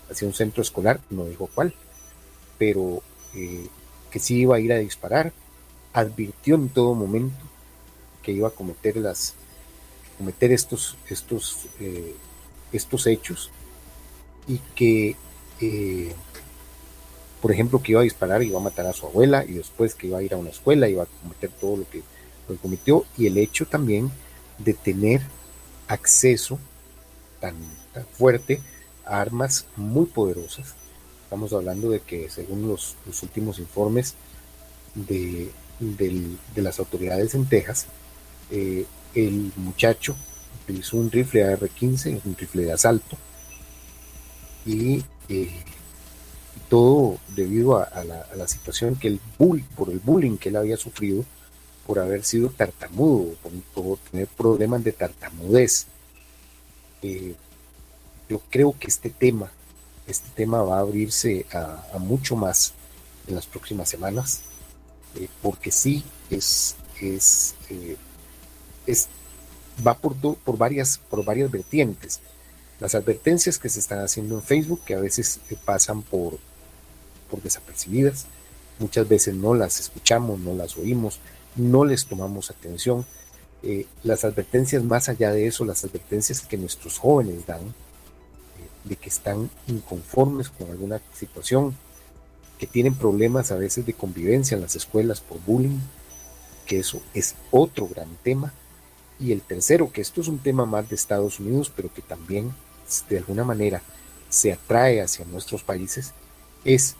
hacia 0.09 0.27
un 0.27 0.33
centro 0.33 0.61
escolar, 0.61 1.01
no 1.09 1.25
dijo 1.25 1.49
cuál, 1.53 1.73
pero 2.57 3.01
eh, 3.35 3.67
que 4.09 4.19
sí 4.19 4.39
iba 4.41 4.55
a 4.55 4.59
ir 4.59 4.71
a 4.71 4.77
disparar. 4.77 5.33
Advirtió 5.93 6.55
en 6.55 6.69
todo 6.69 6.95
momento 6.95 7.43
que 8.23 8.31
iba 8.31 8.47
a 8.47 8.51
cometer 8.51 8.97
las 8.97 9.35
cometer 10.17 10.51
estos 10.51 10.95
estos 11.09 11.67
eh, 11.79 12.15
estos 12.71 13.05
hechos 13.07 13.51
y 14.47 14.59
que 14.75 15.15
por 17.41 17.51
ejemplo, 17.51 17.81
que 17.81 17.91
iba 17.91 18.01
a 18.01 18.05
disparar 18.05 18.41
y 18.41 18.47
iba 18.47 18.59
a 18.59 18.63
matar 18.63 18.85
a 18.85 18.93
su 18.93 19.05
abuela 19.05 19.43
y 19.43 19.53
después 19.53 19.95
que 19.95 20.07
iba 20.07 20.17
a 20.17 20.23
ir 20.23 20.33
a 20.33 20.37
una 20.37 20.49
escuela, 20.49 20.87
iba 20.87 21.03
a 21.03 21.07
cometer 21.21 21.49
todo 21.51 21.77
lo 21.77 21.89
que, 21.89 22.01
cometió 22.61 23.05
y 23.17 23.27
el 23.27 23.37
hecho 23.37 23.65
también 23.65 24.11
de 24.59 24.73
tener 24.73 25.21
acceso 25.87 26.59
tan, 27.39 27.55
fuerte 28.17 28.61
a 29.05 29.21
armas 29.21 29.65
muy 29.75 30.05
poderosas. 30.05 30.75
Estamos 31.23 31.51
hablando 31.53 31.89
de 31.89 31.99
que 31.99 32.29
según 32.29 32.67
los, 32.67 32.95
últimos 33.21 33.59
informes 33.59 34.15
de, 34.95 35.51
las 36.55 36.79
autoridades 36.79 37.33
en 37.35 37.45
Texas, 37.45 37.87
eh, 38.51 38.85
el 39.15 39.51
muchacho 39.55 40.15
utilizó 40.63 40.97
un 40.97 41.11
rifle 41.11 41.43
AR-15, 41.43 42.21
un 42.23 42.37
rifle 42.37 42.63
de 42.63 42.73
asalto, 42.73 43.17
y 44.65 45.03
eh, 45.29 45.51
todo 46.69 47.17
debido 47.35 47.77
a, 47.77 48.03
la, 48.03 48.47
situación 48.47 48.95
que 48.95 49.07
el 49.07 49.19
bull, 49.37 49.63
por 49.75 49.89
el 49.89 49.99
bullying 49.99 50.37
que 50.37 50.49
él 50.49 50.55
había 50.55 50.77
sufrido 50.77 51.23
por 51.85 51.99
haber 51.99 52.23
sido 52.23 52.49
tartamudo, 52.49 53.35
por, 53.73 53.97
tener 54.09 54.27
problemas 54.27 54.83
de 54.83 54.93
tartamudez. 54.93 55.87
Eh, 57.01 57.35
yo 58.29 58.41
creo 58.49 58.73
que 58.79 58.87
este 58.87 59.09
tema, 59.09 59.51
este 60.07 60.29
tema 60.29 60.63
va 60.63 60.77
a 60.77 60.81
abrirse 60.81 61.45
a, 61.51 61.97
mucho 61.99 62.35
más 62.35 62.73
en 63.27 63.35
las 63.35 63.45
próximas 63.45 63.89
semanas, 63.89 64.43
eh, 65.15 65.27
porque 65.41 65.71
sí 65.71 66.03
es, 66.29 66.75
es, 67.01 67.55
es 68.87 69.09
va 69.85 69.95
por, 69.97 70.15
por, 70.37 70.57
varias, 70.57 70.99
por 71.09 71.23
varias 71.23 71.51
vertientes. 71.51 72.19
Las 72.83 72.95
advertencias 72.95 73.59
que 73.59 73.69
se 73.69 73.79
están 73.79 73.99
haciendo 73.99 74.35
en 74.35 74.41
Facebook, 74.41 74.81
que 74.85 74.93
a 74.93 74.99
veces 74.99 75.39
pasan 75.63 76.01
por, 76.01 76.37
por 77.31 77.41
desapercibidas, 77.41 78.25
muchas 78.77 79.07
veces 79.07 79.35
no 79.35 79.53
las 79.53 79.79
escuchamos, 79.79 80.41
no 80.41 80.53
las 80.53 80.75
oímos, 80.75 81.21
no 81.55 81.85
les 81.85 82.05
tomamos 82.07 82.51
atención. 82.51 83.05
Eh, 83.61 83.87
las 84.03 84.25
advertencias 84.25 84.83
más 84.83 85.07
allá 85.07 85.31
de 85.31 85.47
eso, 85.47 85.63
las 85.63 85.85
advertencias 85.85 86.41
que 86.41 86.57
nuestros 86.57 86.97
jóvenes 86.97 87.45
dan, 87.47 87.61
eh, 87.61 87.73
de 88.83 88.97
que 88.97 89.07
están 89.07 89.49
inconformes 89.67 90.49
con 90.49 90.69
alguna 90.69 90.99
situación, 91.13 91.77
que 92.59 92.67
tienen 92.67 92.95
problemas 92.95 93.53
a 93.53 93.55
veces 93.55 93.85
de 93.85 93.93
convivencia 93.93 94.55
en 94.55 94.61
las 94.61 94.75
escuelas 94.75 95.21
por 95.21 95.39
bullying, 95.45 95.79
que 96.65 96.79
eso 96.79 97.01
es 97.13 97.35
otro 97.49 97.87
gran 97.87 98.09
tema. 98.23 98.53
Y 99.21 99.31
el 99.31 99.41
tercero, 99.41 99.89
que 99.93 100.01
esto 100.01 100.19
es 100.19 100.27
un 100.27 100.39
tema 100.39 100.65
más 100.65 100.89
de 100.89 100.95
Estados 100.95 101.39
Unidos, 101.39 101.71
pero 101.73 101.93
que 101.93 102.01
también 102.01 102.53
de 103.09 103.17
alguna 103.17 103.43
manera 103.43 103.81
se 104.29 104.51
atrae 104.51 105.01
hacia 105.01 105.25
nuestros 105.25 105.63
países, 105.63 106.13
es 106.65 106.95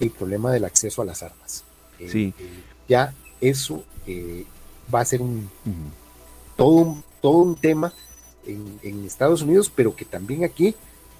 el 0.00 0.10
problema 0.10 0.50
del 0.52 0.64
acceso 0.64 1.02
a 1.02 1.04
las 1.04 1.22
armas. 1.22 1.64
Eh, 1.98 2.08
sí. 2.08 2.34
ya 2.88 3.14
eso 3.40 3.84
eh, 4.06 4.44
va 4.92 5.00
a 5.00 5.04
ser 5.04 5.22
un, 5.22 5.48
todo, 6.56 6.70
un, 6.70 7.04
todo 7.20 7.38
un 7.38 7.54
tema 7.54 7.92
en, 8.46 9.04
Estados 9.04 9.42
Unidos, 9.42 9.70
pero 9.74 9.94
que 9.94 10.04
también 10.04 10.44
aquí 10.44 10.74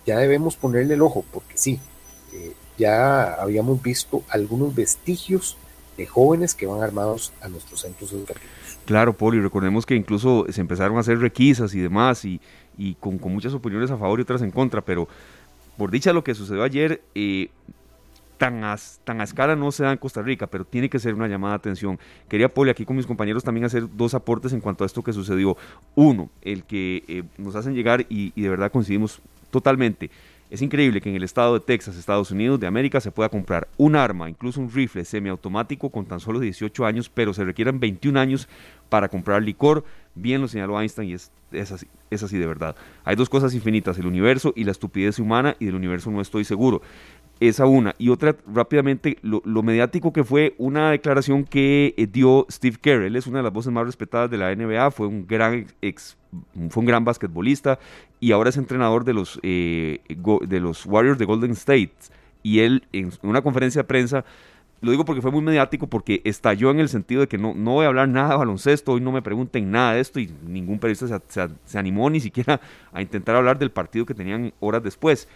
ya 0.07 0.19
debemos 0.19 0.57
ponerle 0.57 0.95
el 0.95 1.03
ojo, 1.03 1.25
porque 1.33 1.57
sí, 1.57 1.79
eh, 2.33 2.53
ya 2.79 3.35
habíamos 3.35 3.81
visto 3.83 4.25
algunos 4.29 4.75
vestigios 4.75 5.57
de 5.97 6.07
jóvenes 6.07 6.55
que 6.55 6.67
van 6.67 6.83
armados 6.83 7.33
a 7.41 7.49
nuestros 7.49 7.83
centros 7.83 8.13
educativos. 8.13 8.51
Claro, 8.85 9.17
Poli, 9.17 9.41
recordemos 9.41 9.87
que 9.87 9.95
incluso 9.95 10.47
se 10.51 10.61
empezaron 10.61 10.97
a 10.97 11.01
hacer 11.01 11.19
requisas 11.19 11.75
y 11.75 11.81
demás, 11.81 12.25
y, 12.25 12.41
con, 13.01 13.19
muchas 13.33 13.55
opiniones 13.55 13.91
a 13.91 13.97
favor 13.97 14.19
y 14.19 14.23
otras 14.23 14.43
en 14.43 14.51
contra, 14.51 14.81
pero 14.81 15.09
por 15.77 15.91
dicha 15.91 16.13
lo 16.13 16.23
que 16.25 16.35
sucedió 16.35 16.63
ayer, 16.63 17.03
eh, 17.15 17.49
tan 18.43 18.65
a, 18.65 18.77
tan 19.05 19.21
a 19.21 19.25
escala 19.25 19.55
no 19.55 19.71
se 19.71 19.85
da 19.85 19.93
en 19.93 19.99
Costa 19.99 20.21
Rica, 20.21 20.49
pero 20.49 20.65
tiene 20.65 20.91
que 20.91 20.99
ser 20.99 21.15
una 21.15 21.29
llamada 21.29 21.53
de 21.53 21.59
atención. 21.59 22.01
Quería, 22.29 22.49
Poli, 22.49 22.71
aquí 22.71 22.85
con 22.85 22.97
mis 22.97 23.07
compañeros 23.07 23.45
también 23.45 23.65
hacer 23.65 23.85
dos 23.95 24.15
aportes 24.15 24.53
en 24.53 24.61
cuanto 24.61 24.83
a 24.83 24.87
esto 24.89 25.01
que 25.01 25.13
sucedió. 25.13 25.57
Uno, 25.95 26.29
el 26.43 26.65
que 26.65 27.05
eh, 27.07 27.23
nos 27.39 27.55
hacen 27.55 27.73
llegar 27.73 28.05
y, 28.09 28.33
de 28.41 28.49
verdad 28.49 28.73
coincidimos 28.73 29.21
totalmente. 29.53 30.11
Es 30.51 30.61
increíble 30.61 31.01
que 31.01 31.09
en 31.09 31.15
el 31.15 31.23
estado 31.23 31.55
de 31.55 31.61
Texas, 31.61 31.97
Estados 31.97 32.33
Unidos 32.33 32.59
de 32.59 32.67
América, 32.67 33.01
se 33.01 33.13
pueda 33.13 33.29
comprar 33.29 33.69
un 33.77 33.95
arma, 33.95 34.29
incluso 34.29 34.61
un 34.61 34.73
rifle 34.73 35.05
semiautomático 35.05 35.91
con 35.91 36.05
tan 36.05 36.19
solo 36.19 36.41
18 36.41 36.85
años, 36.85 37.09
pero 37.09 37.33
se 37.33 37.45
requieran 37.45 37.79
21 37.79 38.19
años 38.19 38.49
para 38.89 39.09
comprar 39.09 39.41
licor. 39.41 39.85
Bien 40.15 40.41
lo 40.41 40.49
señaló 40.49 40.79
Einstein 40.79 41.09
y 41.09 41.15
es, 41.15 41.33
es, 41.53 41.73
así, 41.73 41.87
es 42.11 42.23
así 42.23 42.37
de 42.37 42.47
verdad. 42.47 42.77
Hay 43.05 43.17
dos 43.17 43.29
cosas 43.29 43.55
infinitas, 43.55 43.99
el 43.99 44.07
universo 44.07 44.53
y 44.55 44.65
la 44.65 44.73
estupidez 44.73 45.19
humana, 45.19 45.57
y 45.59 45.67
del 45.67 45.75
universo 45.75 46.11
no 46.11 46.21
estoy 46.21 46.45
seguro. 46.45 46.83
Esa 47.41 47.67
una. 47.67 47.95
Y 47.99 48.11
otra, 48.11 48.37
rápidamente, 48.47 49.19
lo, 49.23 49.41
mediático 49.63 50.13
que 50.13 50.23
fue 50.23 50.55
una 50.59 50.91
declaración 50.91 51.45
que 51.45 51.95
eh, 51.97 52.07
dio 52.07 52.47
Steve 52.51 52.77
Kerr. 52.81 53.03
Él 53.03 53.17
es 53.17 53.27
una 53.27 53.39
de 53.39 53.45
las 53.45 53.53
voces 53.53 53.73
más 53.73 53.85
respetadas 53.85 54.31
de 54.31 54.37
la 54.37 54.55
NBA, 54.55 54.91
fue 54.91 55.07
un 55.07 55.27
gran 55.27 55.67
ex, 55.81 56.17
fue 56.69 56.83
un 56.83 56.87
gran 56.87 57.05
basquetbolista 57.05 57.79
y 58.21 58.33
ahora 58.33 58.51
es 58.51 58.57
entrenador 58.59 59.05
de 59.05 59.15
los, 59.15 59.41
eh, 59.43 60.01
de 60.09 60.61
los 60.61 60.87
Warriors 60.87 61.19
de 61.19 61.25
Golden 61.25 61.53
State. 61.53 61.95
Y 62.45 62.61
él, 62.61 62.87
en 62.93 63.11
una 63.23 63.43
conferencia 63.43 63.83
de 63.83 63.89
prensa, 63.89 64.25
lo 64.83 64.91
digo 64.91 65.05
porque 65.05 65.23
fue 65.23 65.31
muy 65.31 65.43
mediático, 65.43 65.87
porque 65.87 66.21
estalló 66.25 66.73
en 66.73 66.81
el 66.81 66.89
sentido 66.89 67.21
de 67.21 67.29
que 67.29 67.39
no, 67.39 67.55
no 67.55 67.75
voy 67.75 67.85
a 67.85 67.89
hablar 67.89 68.09
nada 68.09 68.31
de 68.31 68.37
baloncesto, 68.37 68.93
hoy 68.93 69.01
no 69.01 69.13
me 69.13 69.23
pregunten 69.23 69.71
nada 69.71 69.95
de 69.95 70.01
esto, 70.01 70.19
y 70.19 70.29
ningún 70.45 70.81
periodista 70.81 71.23
se, 71.65 71.79
animó 71.79 72.11
ni 72.11 72.19
siquiera 72.19 72.61
a 72.93 73.01
intentar 73.01 73.37
hablar 73.37 73.61
del 73.61 73.71
partido 73.71 74.05
que 74.05 74.15
tenían 74.15 74.53
horas 74.59 74.83
después. 74.83 75.29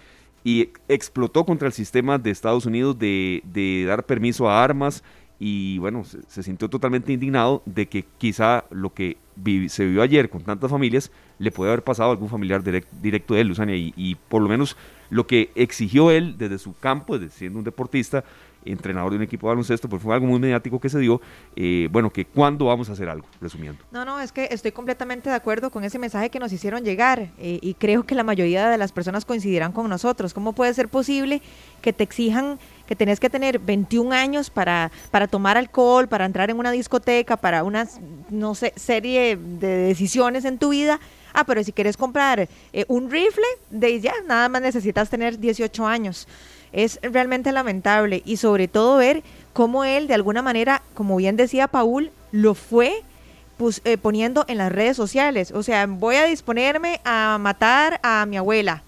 Y 0.43 0.71
explotó 0.89 1.45
contra 1.45 1.69
el 1.69 1.73
sistema 1.73 2.19
de 2.19 2.31
Estados 2.31 2.67
Unidos 2.67 2.99
de, 2.99 3.85
dar 3.87 4.05
permiso 4.05 4.51
a 4.51 4.65
armas 4.65 5.05
y 5.39 5.79
bueno, 5.79 6.03
se, 6.05 6.43
sintió 6.43 6.69
totalmente 6.69 7.13
indignado 7.13 7.63
de 7.67 7.87
que 7.87 8.05
quizá 8.19 8.65
lo 8.71 8.95
que 8.95 9.17
se 9.69 9.85
vivió 9.85 10.03
ayer 10.03 10.29
con 10.29 10.43
tantas 10.43 10.71
familias 10.71 11.13
le 11.39 11.53
puede 11.53 11.71
haber 11.71 11.85
pasado 11.85 12.09
a 12.09 12.13
algún 12.13 12.31
familiar 12.31 12.65
directo 12.65 13.35
de 13.35 13.41
él, 13.41 13.49
Luzania, 13.49 13.77
y, 13.77 13.93
y, 13.97 14.15
por 14.15 14.43
lo 14.43 14.49
menos 14.49 14.77
lo 15.11 15.27
que 15.27 15.51
exigió 15.55 16.11
él 16.11 16.37
desde 16.37 16.59
su 16.59 16.75
campo, 16.75 17.19
siendo 17.29 17.59
un 17.59 17.65
deportista, 17.65 18.25
entrenador 18.67 19.11
de 19.11 19.17
un 19.17 19.23
equipo 19.23 19.47
de 19.47 19.53
baloncesto, 19.53 19.89
pues 19.89 20.03
fue 20.03 20.15
algo 20.15 20.27
muy 20.27 20.39
mediático 20.39 20.81
que 20.81 20.89
se 20.89 20.99
dio. 20.99 21.21
Eh, 21.55 21.89
bueno, 21.91 22.11
que 22.11 22.25
cuándo 22.25 22.67
vamos 22.67 22.89
a 22.89 22.93
hacer 22.93 23.09
algo, 23.09 23.27
resumiendo. 23.41 23.83
No, 23.91 24.05
no, 24.05 24.21
es 24.21 24.33
que 24.33 24.49
estoy 24.51 24.73
completamente 24.73 25.31
de 25.31 25.37
acuerdo 25.37 25.71
con 25.71 25.85
ese 25.85 25.99
mensaje 25.99 26.31
que 26.31 26.39
nos 26.39 26.53
hicieron 26.53 26.85
llegar 26.85 27.31
eh, 27.39 27.59
y 27.61 27.75
creo 27.75 28.05
que 28.05 28.15
la 28.15 28.25
mayoría 28.25 28.69
de 28.69 28.79
las 28.79 28.93
personas 28.93 29.25
coincidirán 29.25 29.73
con 29.73 29.89
nosotros. 29.89 30.35
¿Cómo 30.35 30.53
puede 30.53 30.75
ser 30.75 30.89
posible 30.89 31.43
que 31.81 31.93
te 31.93 32.05
exijan 32.05 32.59
que 32.87 32.95
tenés 32.95 33.19
que 33.19 33.29
tener 33.29 33.59
21 33.59 34.13
años 34.13 34.51
para, 34.51 34.93
para 35.11 35.27
tomar 35.27 35.57
alcohol, 35.57 36.09
para 36.09 36.25
entrar 36.25 36.51
en 36.51 36.59
una 36.59 36.71
discoteca, 36.71 37.37
para 37.37 37.65
una, 37.65 37.89
no 38.31 38.55
sé, 38.55 38.73
serie 38.77 39.37
de 39.37 39.69
decisiones 39.77 40.45
en 40.45 40.59
tu 40.59 40.71
vida? 40.71 41.01
Ah, 41.35 41.45
pero 41.45 41.63
si 41.63 41.73
quieres 41.73 41.97
comprar 41.97 42.49
eh, 42.73 42.85
un 42.89 43.11
rifle, 43.11 43.45
de 43.71 44.01
ya, 44.01 44.15
nada 44.27 44.49
más 44.49 44.63
necesitas 44.63 45.11
tener 45.11 45.39
18 45.39 45.87
años 45.87 46.27
es 46.77 47.01
realmente 47.03 47.51
lamentable 47.51 48.23
y 48.25 48.37
sobre 48.37 48.69
todo 48.69 48.99
ver 48.99 49.23
cómo 49.55 49.85
él 49.85 50.07
de 50.07 50.15
alguna 50.15 50.43
manera, 50.43 50.83
como 50.95 51.17
bien 51.17 51.35
decía 51.35 51.67
Paul, 51.67 52.13
lo 52.31 52.55
fue 52.55 53.03
pues, 53.57 53.81
eh, 53.85 53.97
poniendo 53.97 54.45
en 54.47 54.59
las 54.59 54.71
redes 54.71 54.97
sociales. 54.97 55.51
O 55.53 55.63
sea, 55.63 55.87
voy 55.87 56.17
a 56.17 56.27
disponerme 56.27 57.01
a 57.05 57.39
matar 57.41 57.99
a 58.03 58.27
mi 58.27 58.37
abuela. 58.37 58.83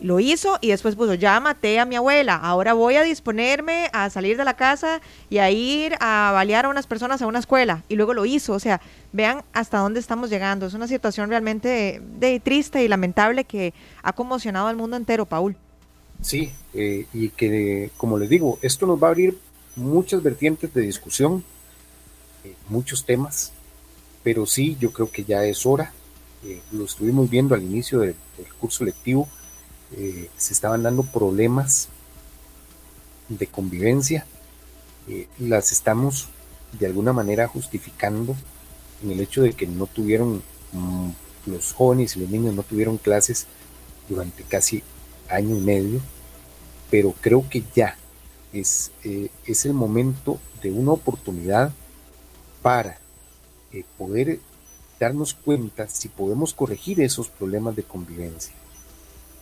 Lo 0.00 0.20
hizo 0.20 0.58
y 0.60 0.68
después 0.68 0.96
puso, 0.96 1.14
ya 1.14 1.40
maté 1.40 1.78
a 1.78 1.84
mi 1.84 1.94
abuela, 1.94 2.34
ahora 2.34 2.72
voy 2.74 2.96
a 2.96 3.04
disponerme 3.04 3.88
a 3.92 4.10
salir 4.10 4.36
de 4.36 4.44
la 4.44 4.54
casa 4.54 5.00
y 5.30 5.38
a 5.38 5.48
ir 5.50 5.94
a 6.00 6.32
balear 6.34 6.64
a 6.64 6.68
unas 6.68 6.88
personas 6.88 7.22
a 7.22 7.26
una 7.26 7.38
escuela. 7.38 7.84
Y 7.88 7.94
luego 7.94 8.12
lo 8.12 8.26
hizo. 8.26 8.52
O 8.52 8.58
sea, 8.58 8.82
vean 9.12 9.44
hasta 9.54 9.78
dónde 9.78 10.00
estamos 10.00 10.28
llegando. 10.28 10.66
Es 10.66 10.74
una 10.74 10.88
situación 10.88 11.30
realmente 11.30 12.02
de, 12.18 12.40
triste 12.40 12.84
y 12.84 12.88
lamentable 12.88 13.44
que 13.44 13.72
ha 14.02 14.12
conmocionado 14.12 14.66
al 14.66 14.76
mundo 14.76 14.96
entero, 14.96 15.24
Paul. 15.24 15.56
Sí, 16.22 16.52
eh, 16.72 17.06
y 17.12 17.30
que, 17.30 17.90
como 17.96 18.16
les 18.16 18.30
digo, 18.30 18.58
esto 18.62 18.86
nos 18.86 19.02
va 19.02 19.08
a 19.08 19.10
abrir 19.10 19.36
muchas 19.74 20.22
vertientes 20.22 20.72
de 20.72 20.82
discusión, 20.82 21.44
eh, 22.44 22.54
muchos 22.68 23.04
temas, 23.04 23.52
pero 24.22 24.46
sí, 24.46 24.76
yo 24.80 24.92
creo 24.92 25.10
que 25.10 25.24
ya 25.24 25.44
es 25.44 25.66
hora. 25.66 25.92
Eh, 26.44 26.60
lo 26.70 26.84
estuvimos 26.84 27.28
viendo 27.28 27.54
al 27.54 27.62
inicio 27.62 28.00
del, 28.00 28.14
curso 28.58 28.84
lectivo, 28.84 29.28
se 30.38 30.54
estaban 30.54 30.82
dando 30.82 31.02
problemas 31.02 31.88
de 33.28 33.46
convivencia, 33.46 34.26
las 35.38 35.70
estamos 35.70 36.28
de 36.78 36.86
alguna 36.86 37.12
manera 37.12 37.46
justificando 37.46 38.34
en 39.02 39.10
el 39.10 39.20
hecho 39.20 39.42
de 39.42 39.52
que 39.52 39.66
no 39.66 39.86
tuvieron, 39.86 40.42
mm, 40.72 41.10
los 41.46 41.74
jóvenes 41.74 42.16
y 42.16 42.20
los 42.20 42.30
niños 42.30 42.54
no 42.54 42.62
tuvieron 42.62 42.96
clases 42.96 43.46
durante 44.08 44.42
casi 44.44 44.82
año 45.32 45.56
y 45.56 45.60
medio, 45.60 46.00
pero 46.90 47.14
creo 47.20 47.48
que 47.48 47.64
ya 47.74 47.96
es, 48.52 48.92
eh, 49.04 49.30
es 49.46 49.64
el 49.64 49.72
momento 49.72 50.38
de 50.62 50.70
una 50.70 50.92
oportunidad 50.92 51.72
para 52.60 52.98
eh, 53.72 53.84
poder 53.98 54.38
darnos 55.00 55.34
cuenta 55.34 55.88
si 55.88 56.08
podemos 56.08 56.54
corregir 56.54 57.00
esos 57.00 57.28
problemas 57.28 57.74
de 57.74 57.82
convivencia 57.82 58.54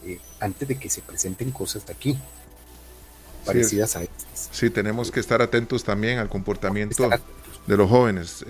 eh, 0.07 0.18
antes 0.38 0.66
de 0.66 0.78
que 0.78 0.88
se 0.88 1.03
presenten 1.03 1.51
cosas 1.51 1.84
de 1.86 1.93
aquí 1.93 2.18
parecidas 3.45 3.97
a 3.97 4.03
estas. 4.03 4.49
Sí, 4.53 4.70
tenemos 4.70 5.11
que 5.11 5.20
estar 5.20 5.43
atentos 5.43 5.82
también 5.84 6.18
al 6.18 6.28
comportamiento 6.28 7.11
de 7.66 7.76
los 7.76 7.91
jóvenes. 7.91 8.45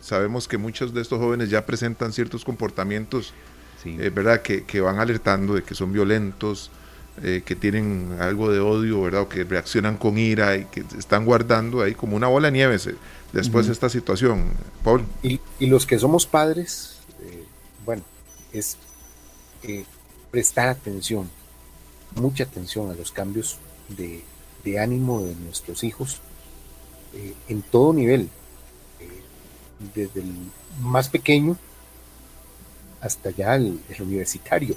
sabemos 0.00 0.48
que 0.48 0.56
muchos 0.56 0.94
de 0.94 1.02
estos 1.02 1.18
jóvenes 1.18 1.50
ya 1.50 1.66
presentan 1.66 2.12
ciertos 2.12 2.44
comportamientos 2.44 3.34
sí. 3.82 3.96
¿verdad? 3.96 4.42
Que, 4.42 4.64
que, 4.64 4.80
van 4.80 4.98
alertando 4.98 5.54
de 5.54 5.62
que 5.62 5.74
son 5.74 5.92
violentos, 5.92 6.70
eh, 7.22 7.42
que 7.44 7.54
tienen 7.54 8.16
algo 8.18 8.50
de 8.50 8.60
odio, 8.60 9.02
¿verdad? 9.02 9.22
O 9.22 9.28
que 9.28 9.44
reaccionan 9.44 9.98
con 9.98 10.16
ira 10.16 10.56
y 10.56 10.64
que 10.66 10.82
están 10.96 11.26
guardando 11.26 11.82
ahí 11.82 11.94
como 11.94 12.16
una 12.16 12.28
bola 12.28 12.48
de 12.48 12.52
nieve 12.52 12.78
después 13.32 13.66
de 13.66 13.72
esta 13.72 13.90
situación. 13.90 14.44
Paul. 14.82 15.04
Y, 15.22 15.38
los 15.60 15.84
que 15.84 15.98
somos 15.98 16.24
padres, 16.24 17.00
eh, 17.20 17.44
bueno, 17.84 18.02
es 18.54 18.78
eh, 19.64 19.84
prestar 20.30 20.68
atención, 20.68 21.28
mucha 22.14 22.44
atención 22.44 22.90
a 22.90 22.94
los 22.94 23.12
cambios 23.12 23.58
de, 23.88 24.24
ánimo 24.78 25.20
de 25.22 25.34
nuestros 25.34 25.84
hijos 25.84 26.22
en 27.48 27.60
todo 27.60 27.92
nivel. 27.92 28.30
desde 29.94 30.20
el 30.20 30.32
más 30.80 31.10
pequeño 31.10 31.58
hasta 33.00 33.30
ya 33.30 33.54
el, 33.56 33.80
universitario, 33.98 34.76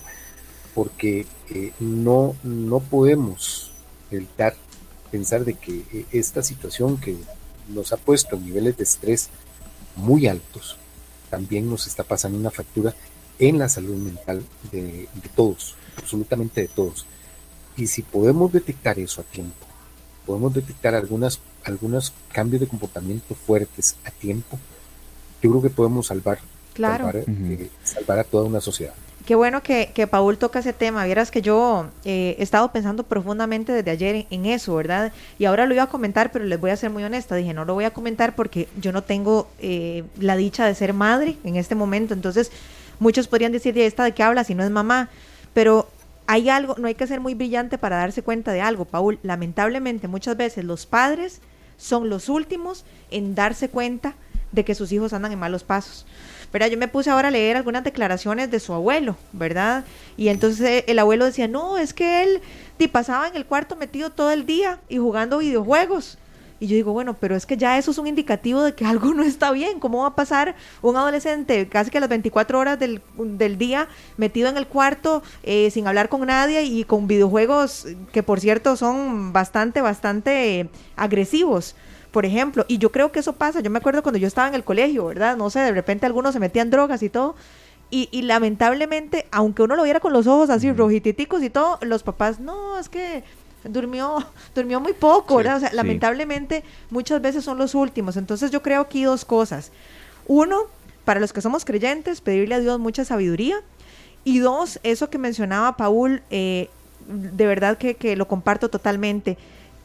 porque 0.73 1.25
eh, 1.49 1.71
no, 1.79 2.35
no 2.43 2.79
podemos 2.79 3.71
pensar 5.11 5.45
de 5.45 5.55
que 5.55 5.83
eh, 5.91 6.05
esta 6.11 6.43
situación 6.43 6.97
que 6.97 7.15
nos 7.67 7.93
ha 7.93 7.97
puesto 7.97 8.35
en 8.35 8.45
niveles 8.45 8.77
de 8.77 8.83
estrés 8.83 9.29
muy 9.95 10.27
altos, 10.27 10.77
también 11.29 11.69
nos 11.69 11.87
está 11.87 12.03
pasando 12.03 12.37
una 12.37 12.51
factura 12.51 12.93
en 13.39 13.57
la 13.57 13.69
salud 13.69 13.95
mental 13.95 14.43
de, 14.71 15.07
todos, 15.35 15.75
absolutamente 15.97 16.61
de 16.61 16.67
todos. 16.67 17.05
Y 17.75 17.87
si 17.87 18.03
podemos 18.03 18.51
detectar 18.51 18.99
eso 18.99 19.21
a 19.21 19.23
tiempo, 19.23 19.65
podemos 20.25 20.53
detectar 20.53 20.93
algunas, 20.95 21.39
algunos 21.63 22.13
cambios 22.31 22.61
de 22.61 22.67
comportamiento 22.67 23.35
fuertes 23.35 23.95
a 24.05 24.11
tiempo, 24.11 24.59
yo 25.41 25.49
creo 25.49 25.61
que 25.61 25.69
podemos 25.69 26.07
salvar, 26.07 26.39
salvar, 26.75 27.15
eh, 27.15 27.69
salvar 27.83 28.19
a 28.19 28.23
toda 28.23 28.45
una 28.45 28.61
sociedad. 28.61 28.93
Qué 29.25 29.35
bueno 29.35 29.63
que, 29.63 29.91
que, 29.93 30.05
Paul 30.05 30.37
toca 30.37 30.59
ese 30.59 30.73
tema. 30.73 31.05
Vieras 31.05 31.31
que 31.31 31.41
yo 31.41 31.87
eh, 32.03 32.35
he 32.37 32.43
estado 32.43 32.73
pensando 32.73 33.03
profundamente 33.03 33.71
desde 33.71 33.89
ayer 33.89 34.27
en, 34.29 34.45
eso, 34.45 34.75
¿verdad? 34.75 35.13
Y 35.39 35.45
ahora 35.45 35.65
lo 35.65 35.73
iba 35.73 35.83
a 35.83 35.87
comentar, 35.87 36.29
pero 36.33 36.43
les 36.43 36.59
voy 36.59 36.71
a 36.71 36.75
ser 36.75 36.89
muy 36.89 37.05
honesta. 37.05 37.35
Dije, 37.35 37.53
no 37.53 37.63
lo 37.63 37.73
voy 37.73 37.85
a 37.85 37.91
comentar 37.91 38.35
porque 38.35 38.67
yo 38.81 38.91
no 38.91 39.01
tengo 39.01 39.47
eh, 39.59 40.03
la 40.19 40.35
dicha 40.35 40.65
de 40.65 40.75
ser 40.75 40.93
madre 40.93 41.37
en 41.45 41.55
este 41.55 41.73
momento. 41.73 42.13
Entonces, 42.13 42.51
muchos 42.99 43.29
podrían 43.29 43.53
decir, 43.53 43.73
¿de 43.73 43.85
esta 43.85 44.03
de 44.03 44.11
qué 44.11 44.23
habla 44.23 44.43
si 44.43 44.55
no 44.55 44.63
es 44.63 44.71
mamá? 44.71 45.09
Pero 45.53 45.87
hay 46.27 46.49
algo, 46.49 46.75
no 46.77 46.89
hay 46.89 46.95
que 46.95 47.07
ser 47.07 47.21
muy 47.21 47.33
brillante 47.33 47.77
para 47.77 47.97
darse 47.97 48.23
cuenta 48.23 48.51
de 48.51 48.59
algo, 48.59 48.83
Paul. 48.83 49.19
Lamentablemente, 49.23 50.09
muchas 50.09 50.35
veces 50.35 50.65
los 50.65 50.85
padres 50.85 51.39
son 51.77 52.09
los 52.09 52.27
últimos 52.27 52.83
en 53.09 53.35
darse 53.35 53.69
cuenta 53.69 54.15
de 54.51 54.65
que 54.65 54.75
sus 54.75 54.91
hijos 54.91 55.13
andan 55.13 55.31
en 55.31 55.39
malos 55.39 55.63
pasos. 55.63 56.05
¿Verdad? 56.53 56.69
Yo 56.69 56.77
me 56.77 56.87
puse 56.87 57.09
ahora 57.09 57.27
a 57.27 57.31
leer 57.31 57.57
algunas 57.57 57.83
declaraciones 57.83 58.49
de 58.51 58.59
su 58.59 58.73
abuelo, 58.73 59.17
¿verdad? 59.33 59.83
Y 60.15 60.29
entonces 60.29 60.61
eh, 60.61 60.85
el 60.87 60.99
abuelo 60.99 61.25
decía, 61.25 61.47
no, 61.47 61.77
es 61.77 61.93
que 61.93 62.23
él 62.23 62.41
pasaba 62.89 63.27
en 63.27 63.35
el 63.35 63.45
cuarto 63.45 63.75
metido 63.75 64.09
todo 64.09 64.31
el 64.31 64.45
día 64.45 64.79
y 64.89 64.97
jugando 64.97 65.39
videojuegos. 65.39 66.17
Y 66.59 66.67
yo 66.67 66.75
digo, 66.75 66.93
bueno, 66.93 67.15
pero 67.19 67.35
es 67.35 67.45
que 67.45 67.57
ya 67.57 67.77
eso 67.77 67.91
es 67.91 67.97
un 67.97 68.07
indicativo 68.07 68.61
de 68.61 68.73
que 68.73 68.85
algo 68.93 69.13
no 69.13 69.23
está 69.23 69.51
bien. 69.51 69.79
¿Cómo 69.79 70.01
va 70.01 70.09
a 70.09 70.15
pasar 70.15 70.55
un 70.81 70.95
adolescente 70.95 71.67
casi 71.67 71.91
que 71.91 71.99
las 71.99 72.09
24 72.09 72.59
horas 72.59 72.79
del, 72.79 73.01
día 73.57 73.87
metido 74.17 74.49
en 74.49 74.57
el 74.57 74.67
cuarto 74.67 75.23
eh, 75.43 75.69
sin 75.71 75.87
hablar 75.87 76.07
con 76.07 76.25
nadie 76.25 76.63
y 76.63 76.83
con 76.85 77.07
videojuegos 77.07 77.87
que 78.11 78.23
por 78.23 78.39
cierto 78.39 78.77
son 78.77 79.33
bastante, 79.33 79.81
bastante 79.81 80.59
eh, 80.59 80.69
agresivos? 80.95 81.75
Por 82.13 82.27
ejemplo, 82.27 82.63
y 82.67 82.77
yo 82.77 82.91
creo 82.91 83.11
que 83.11 83.19
eso 83.19 83.33
pasa, 83.33 83.59
yo 83.59 83.71
me 83.71 83.79
acuerdo 83.79 84.03
cuando 84.03 84.19
yo 84.19 84.27
estaba 84.27 84.47
en 84.47 84.53
el 84.53 84.63
colegio, 84.63 85.07
¿verdad? 85.07 85.35
No 85.35 85.49
sé, 85.49 85.61
de 85.61 85.71
repente 85.71 86.05
algunos 86.05 86.33
se 86.33 86.39
metían 86.39 86.69
drogas 86.69 87.01
y 87.01 87.09
todo, 87.09 87.35
y, 87.95 88.23
lamentablemente, 88.23 89.27
aunque 89.29 89.61
uno 89.61 89.75
lo 89.75 89.83
viera 89.83 89.99
con 89.99 90.13
los 90.13 90.25
ojos 90.25 90.49
así 90.49 90.71
rojititicos 90.71 91.43
y 91.43 91.51
todo, 91.51 91.77
los 91.81 92.01
papás, 92.01 92.39
no, 92.39 92.79
es 92.79 92.89
que 92.89 93.23
durmió, 93.65 94.17
durmió 94.55 94.79
muy 94.79 94.93
poco, 94.93 95.35
¿verdad? 95.35 95.57
O 95.57 95.59
sea, 95.59 95.73
lamentablemente 95.73 96.63
muchas 96.89 97.21
veces 97.21 97.43
son 97.43 97.59
los 97.59 97.75
últimos. 97.75 98.17
Entonces 98.17 98.49
yo 98.49 98.63
creo 98.63 98.81
aquí 98.81 99.03
dos 99.03 99.25
cosas. 99.25 99.71
Uno, 100.25 100.61
para 101.05 101.19
los 101.19 101.33
que 101.33 101.41
somos 101.41 101.65
creyentes, 101.65 102.21
pedirle 102.21 102.55
a 102.55 102.59
Dios 102.59 102.79
mucha 102.79 103.05
sabiduría. 103.05 103.57
Y 104.23 104.39
dos, 104.39 104.79
eso 104.81 105.11
que 105.11 105.19
mencionaba 105.19 105.77
Paul, 105.77 106.23
eh, 106.31 106.71
de 107.07 107.45
verdad 107.45 107.77
que, 107.77 107.93
que 107.93 108.15
lo 108.15 108.27
comparto 108.27 108.69
totalmente 108.69 109.37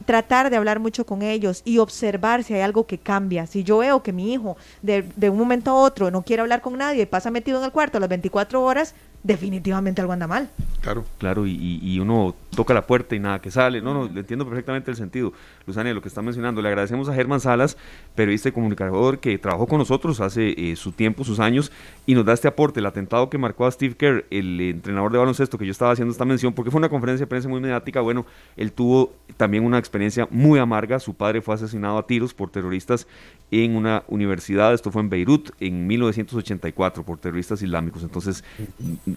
tratar 0.05 0.49
de 0.49 0.57
hablar 0.57 0.79
mucho 0.79 1.05
con 1.05 1.21
ellos 1.21 1.61
y 1.65 1.77
observar 1.77 2.43
si 2.43 2.53
hay 2.53 2.61
algo 2.61 2.85
que 2.85 2.97
cambia. 2.97 3.47
Si 3.47 3.63
yo 3.63 3.79
veo 3.79 4.03
que 4.03 4.13
mi 4.13 4.33
hijo 4.33 4.57
de, 4.81 5.03
de 5.15 5.29
un 5.29 5.37
momento 5.37 5.71
a 5.71 5.75
otro 5.75 6.11
no 6.11 6.21
quiere 6.21 6.41
hablar 6.41 6.61
con 6.61 6.77
nadie 6.77 7.03
y 7.03 7.05
pasa 7.05 7.31
metido 7.31 7.59
en 7.59 7.65
el 7.65 7.71
cuarto 7.71 7.99
las 7.99 8.09
24 8.09 8.63
horas, 8.63 8.95
definitivamente 9.23 10.01
algo 10.01 10.13
anda 10.13 10.27
mal. 10.27 10.49
Claro. 10.81 11.05
Claro, 11.17 11.45
y, 11.45 11.79
y, 11.83 11.99
uno 11.99 12.35
toca 12.55 12.73
la 12.73 12.87
puerta 12.87 13.15
y 13.15 13.19
nada 13.19 13.39
que 13.39 13.51
sale. 13.51 13.81
No, 13.81 13.93
no, 13.93 14.09
le 14.11 14.21
entiendo 14.21 14.45
perfectamente 14.45 14.89
el 14.89 14.97
sentido. 14.97 15.33
Luzania, 15.67 15.93
lo 15.93 16.01
que 16.01 16.07
está 16.07 16.21
mencionando. 16.21 16.61
Le 16.61 16.69
agradecemos 16.69 17.09
a 17.09 17.13
Germán 17.13 17.39
Salas, 17.39 17.77
periodista 18.15 18.49
y 18.49 18.51
comunicador 18.51 19.19
que 19.19 19.37
trabajó 19.37 19.67
con 19.67 19.79
nosotros 19.79 20.19
hace 20.21 20.53
eh, 20.57 20.75
su 20.75 20.91
tiempo, 20.91 21.23
sus 21.23 21.39
años, 21.39 21.71
y 22.05 22.15
nos 22.15 22.25
da 22.25 22.33
este 22.33 22.47
aporte. 22.47 22.79
El 22.79 22.85
atentado 22.85 23.29
que 23.29 23.37
marcó 23.37 23.65
a 23.65 23.71
Steve 23.71 23.95
Kerr, 23.95 24.25
el 24.31 24.59
entrenador 24.61 25.11
de 25.11 25.17
baloncesto, 25.17 25.57
que 25.57 25.65
yo 25.65 25.71
estaba 25.71 25.91
haciendo 25.91 26.11
esta 26.11 26.25
mención, 26.25 26.53
porque 26.53 26.71
fue 26.71 26.79
una 26.79 26.89
conferencia 26.89 27.25
de 27.25 27.29
prensa 27.29 27.49
muy 27.49 27.59
mediática. 27.59 28.01
Bueno, 28.01 28.25
él 28.55 28.71
tuvo 28.71 29.13
también 29.37 29.63
una 29.65 29.77
experiencia 29.77 30.27
muy 30.31 30.59
amarga. 30.59 30.99
Su 30.99 31.13
padre 31.13 31.41
fue 31.41 31.55
asesinado 31.55 31.97
a 31.97 32.07
tiros 32.07 32.33
por 32.33 32.49
terroristas 32.49 33.05
en 33.51 33.75
una 33.75 34.03
universidad. 34.07 34.73
Esto 34.73 34.91
fue 34.91 35.01
en 35.01 35.09
Beirut 35.09 35.51
en 35.59 35.87
1984 35.87 37.03
por 37.03 37.19
terroristas 37.19 37.61
islámicos. 37.61 38.03
Entonces, 38.03 38.43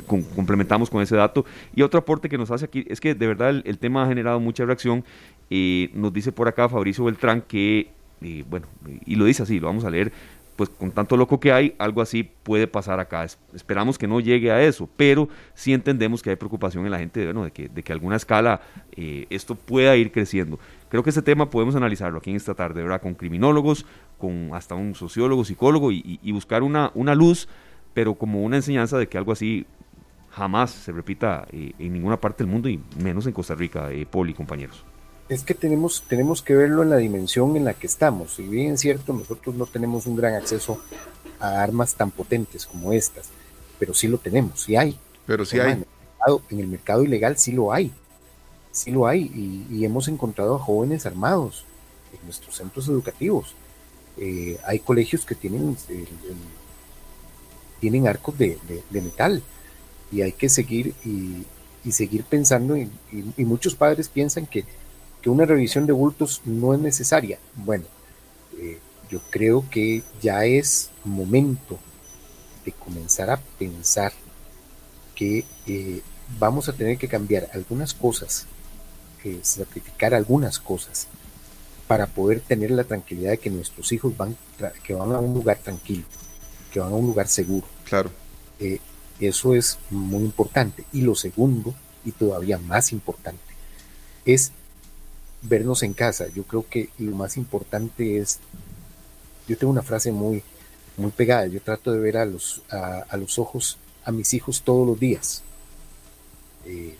complementamos 0.06 0.90
con 0.90 1.02
ese 1.02 1.16
dato. 1.16 1.44
Y 1.74 1.82
otro 1.82 2.00
aporte 2.00 2.28
que 2.28 2.38
nos 2.38 2.50
hace 2.50 2.64
aquí 2.64 2.84
es 2.88 3.00
que 3.00 3.14
de 3.14 3.26
verdad 3.26 3.50
el, 3.50 3.78
tema 3.78 4.04
ha 4.04 4.08
generado 4.08 4.40
mucha 4.40 4.64
reacción. 4.64 5.04
Eh, 5.50 5.90
nos 5.94 6.12
dice 6.12 6.32
por 6.32 6.48
acá 6.48 6.68
Fabricio 6.68 7.04
Beltrán 7.04 7.42
que, 7.42 7.90
eh, 8.22 8.44
bueno, 8.48 8.66
y 9.04 9.16
lo 9.16 9.24
dice 9.24 9.42
así, 9.42 9.60
lo 9.60 9.66
vamos 9.66 9.84
a 9.84 9.90
leer, 9.90 10.12
pues 10.56 10.68
con 10.68 10.90
tanto 10.90 11.16
loco 11.16 11.40
que 11.40 11.52
hay, 11.52 11.74
algo 11.78 12.02
así 12.02 12.28
puede 12.42 12.66
pasar 12.66 13.00
acá. 13.00 13.24
esperamos 13.54 13.98
que 13.98 14.06
no 14.06 14.20
llegue 14.20 14.50
a 14.50 14.62
eso, 14.62 14.88
pero 14.96 15.28
sí 15.54 15.72
entendemos 15.72 16.22
que 16.22 16.30
hay 16.30 16.36
preocupación 16.36 16.84
en 16.84 16.90
la 16.90 16.98
gente 16.98 17.24
bueno, 17.24 17.44
de, 17.44 17.50
que, 17.50 17.68
de 17.68 17.82
que 17.82 17.92
alguna 17.92 18.16
escala 18.16 18.60
eh, 18.96 19.26
esto 19.30 19.54
pueda 19.54 19.96
ir 19.96 20.12
creciendo. 20.12 20.58
Creo 20.88 21.02
que 21.02 21.10
este 21.10 21.22
tema 21.22 21.48
podemos 21.48 21.74
analizarlo 21.74 22.18
aquí 22.18 22.30
en 22.30 22.36
esta 22.36 22.54
tarde, 22.54 22.82
¿verdad? 22.82 23.00
Con 23.00 23.14
criminólogos, 23.14 23.86
con 24.18 24.50
hasta 24.52 24.74
un 24.74 24.94
sociólogo, 24.94 25.44
psicólogo 25.44 25.90
y, 25.90 26.20
y 26.22 26.32
buscar 26.32 26.62
una, 26.62 26.90
una 26.94 27.14
luz, 27.14 27.48
pero 27.94 28.14
como 28.14 28.42
una 28.42 28.56
enseñanza 28.56 28.98
de 28.98 29.08
que 29.08 29.18
algo 29.18 29.32
así 29.32 29.66
jamás 30.34 30.70
se 30.70 30.92
repita 30.92 31.46
eh, 31.52 31.72
en 31.78 31.92
ninguna 31.92 32.20
parte 32.20 32.42
del 32.42 32.50
mundo 32.52 32.68
y 32.68 32.80
menos 32.98 33.26
en 33.26 33.32
Costa 33.32 33.54
Rica, 33.54 33.92
eh, 33.92 34.06
Poli, 34.06 34.34
compañeros. 34.34 34.82
Es 35.28 35.44
que 35.44 35.54
tenemos, 35.54 36.04
tenemos 36.08 36.42
que 36.42 36.54
verlo 36.54 36.82
en 36.82 36.90
la 36.90 36.96
dimensión 36.96 37.56
en 37.56 37.64
la 37.64 37.74
que 37.74 37.86
estamos. 37.86 38.34
Si 38.34 38.42
bien 38.42 38.74
es 38.74 38.80
cierto, 38.80 39.12
nosotros 39.12 39.54
no 39.54 39.66
tenemos 39.66 40.06
un 40.06 40.16
gran 40.16 40.34
acceso 40.34 40.80
a 41.38 41.62
armas 41.62 41.94
tan 41.94 42.10
potentes 42.10 42.66
como 42.66 42.92
estas, 42.92 43.28
pero 43.78 43.94
sí 43.94 44.08
lo 44.08 44.18
tenemos, 44.18 44.60
sí 44.60 44.76
hay. 44.76 44.98
Pero 45.26 45.44
sí 45.44 45.58
hay. 45.58 45.72
En 46.50 46.60
el, 46.60 46.68
mercado, 46.68 47.02
ilegal 47.02 47.36
sí 47.36 47.52
lo 47.52 47.72
hay, 47.72 47.90
sí 48.70 48.90
lo 48.92 49.06
hay, 49.08 49.22
y, 49.68 49.84
hemos 49.84 50.06
encontrado 50.06 50.54
a 50.54 50.58
jóvenes 50.58 51.04
armados 51.04 51.64
en 52.12 52.24
nuestros 52.24 52.56
centros 52.56 52.88
educativos. 52.88 53.56
Eh, 54.18 54.56
hay 54.64 54.78
colegios 54.78 55.24
que 55.24 55.34
tienen, 55.34 55.76
tienen 57.80 58.06
arcos 58.06 58.38
de 58.38 58.56
metal 58.90 59.42
y 60.12 60.20
hay 60.22 60.32
que 60.32 60.48
seguir 60.48 60.94
y, 61.04 61.90
seguir 61.90 62.22
pensando 62.24 62.76
y, 62.76 62.88
muchos 63.38 63.74
padres 63.74 64.08
piensan 64.08 64.46
que, 64.46 64.64
una 65.24 65.44
revisión 65.44 65.86
de 65.86 65.92
bultos 65.92 66.42
no 66.44 66.74
es 66.74 66.80
necesaria. 66.80 67.38
Bueno, 67.54 67.84
eh, 68.58 68.80
yo 69.08 69.20
creo 69.30 69.64
que 69.70 70.02
ya 70.20 70.44
es 70.44 70.90
momento 71.04 71.78
de 72.64 72.72
comenzar 72.72 73.30
a 73.30 73.36
pensar 73.36 74.12
que 75.14 75.44
eh, 75.68 76.02
vamos 76.40 76.68
a 76.68 76.72
tener 76.72 76.98
que 76.98 77.06
cambiar 77.06 77.48
algunas 77.54 77.94
cosas, 77.94 78.46
eh, 79.22 79.38
sacrificar 79.42 80.12
algunas 80.12 80.58
cosas 80.58 81.06
para 81.86 82.06
poder 82.06 82.40
tener 82.40 82.72
la 82.72 82.82
tranquilidad 82.82 83.30
de 83.30 83.38
que 83.38 83.50
nuestros 83.50 83.92
hijos 83.92 84.16
van, 84.16 84.36
que 84.82 84.94
van 84.94 85.12
a 85.12 85.20
un 85.20 85.34
lugar 85.34 85.58
tranquilo, 85.58 86.04
que 86.72 86.80
van 86.80 86.92
a 86.92 86.96
un 86.96 87.06
lugar 87.06 87.28
seguro. 87.28 87.66
Claro. 87.84 88.10
Eso 89.22 89.54
es 89.54 89.78
muy 89.88 90.24
importante. 90.24 90.84
Y 90.92 91.02
lo 91.02 91.14
segundo, 91.14 91.72
y 92.04 92.10
todavía 92.10 92.58
más 92.58 92.90
importante, 92.90 93.40
es 94.24 94.50
vernos 95.42 95.84
en 95.84 95.94
casa. 95.94 96.26
Yo 96.34 96.42
creo 96.42 96.66
que 96.68 96.88
lo 96.98 97.14
más 97.14 97.36
importante 97.36 98.18
es, 98.18 98.40
yo 99.46 99.56
tengo 99.56 99.70
una 99.70 99.82
frase 99.82 100.10
muy, 100.10 100.42
muy 100.96 101.12
pegada, 101.12 101.46
yo 101.46 101.60
trato 101.60 101.92
de 101.92 102.00
ver 102.00 102.16
a 102.16 102.24
los, 102.24 102.62
a, 102.68 103.16
los 103.16 103.38
ojos 103.38 103.78
a 104.04 104.10
mis 104.10 104.34
hijos 104.34 104.62
todos 104.62 104.84
los 104.84 104.98
días. 104.98 105.44
Eh, 106.64 106.96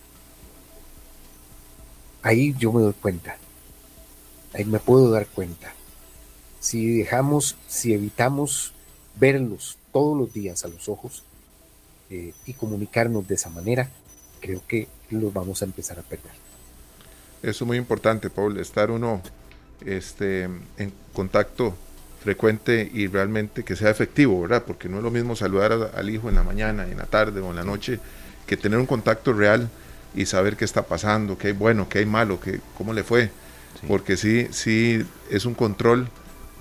ahí 2.22 2.54
yo 2.56 2.72
me 2.72 2.82
doy 2.82 2.94
cuenta, 2.94 3.36
ahí 4.54 4.64
me 4.64 4.78
puedo 4.78 5.10
dar 5.10 5.26
cuenta. 5.26 5.74
Si 6.60 6.98
dejamos, 6.98 7.56
si 7.66 7.94
evitamos 7.94 8.74
verlos 9.18 9.76
todos 9.92 10.16
los 10.16 10.32
días 10.32 10.64
a 10.64 10.68
los 10.68 10.88
ojos, 10.88 11.24
eh, 12.14 12.34
y 12.44 12.52
comunicarnos 12.52 13.26
de 13.26 13.36
esa 13.36 13.48
manera, 13.48 13.88
creo 14.38 14.60
que 14.68 14.86
los 15.08 15.32
vamos 15.32 15.62
a 15.62 15.64
empezar 15.64 15.98
a 15.98 16.02
perder. 16.02 16.32
Eso 17.42 17.64
es 17.64 17.66
muy 17.66 17.78
importante, 17.78 18.28
Paul, 18.28 18.58
estar 18.58 18.90
uno 18.90 19.22
este, 19.86 20.42
en 20.42 20.92
contacto 21.14 21.74
frecuente 22.22 22.90
y 22.92 23.06
realmente 23.06 23.64
que 23.64 23.76
sea 23.76 23.88
efectivo, 23.88 24.42
¿verdad? 24.42 24.62
Porque 24.66 24.90
no 24.90 24.98
es 24.98 25.02
lo 25.02 25.10
mismo 25.10 25.34
saludar 25.36 25.92
al 25.94 26.10
hijo 26.10 26.28
en 26.28 26.34
la 26.34 26.42
mañana, 26.42 26.86
en 26.86 26.98
la 26.98 27.06
tarde 27.06 27.40
o 27.40 27.48
en 27.48 27.56
la 27.56 27.64
noche, 27.64 27.98
que 28.46 28.58
tener 28.58 28.78
un 28.78 28.84
contacto 28.84 29.32
real 29.32 29.70
y 30.14 30.26
saber 30.26 30.58
qué 30.58 30.66
está 30.66 30.82
pasando, 30.82 31.38
qué 31.38 31.46
hay 31.46 31.52
bueno, 31.54 31.88
qué 31.88 32.00
hay 32.00 32.06
malo, 32.06 32.38
qué, 32.38 32.60
cómo 32.76 32.92
le 32.92 33.04
fue. 33.04 33.30
Porque 33.88 34.18
sí, 34.18 34.48
sí 34.50 35.02
es 35.30 35.46
un 35.46 35.54
control 35.54 36.10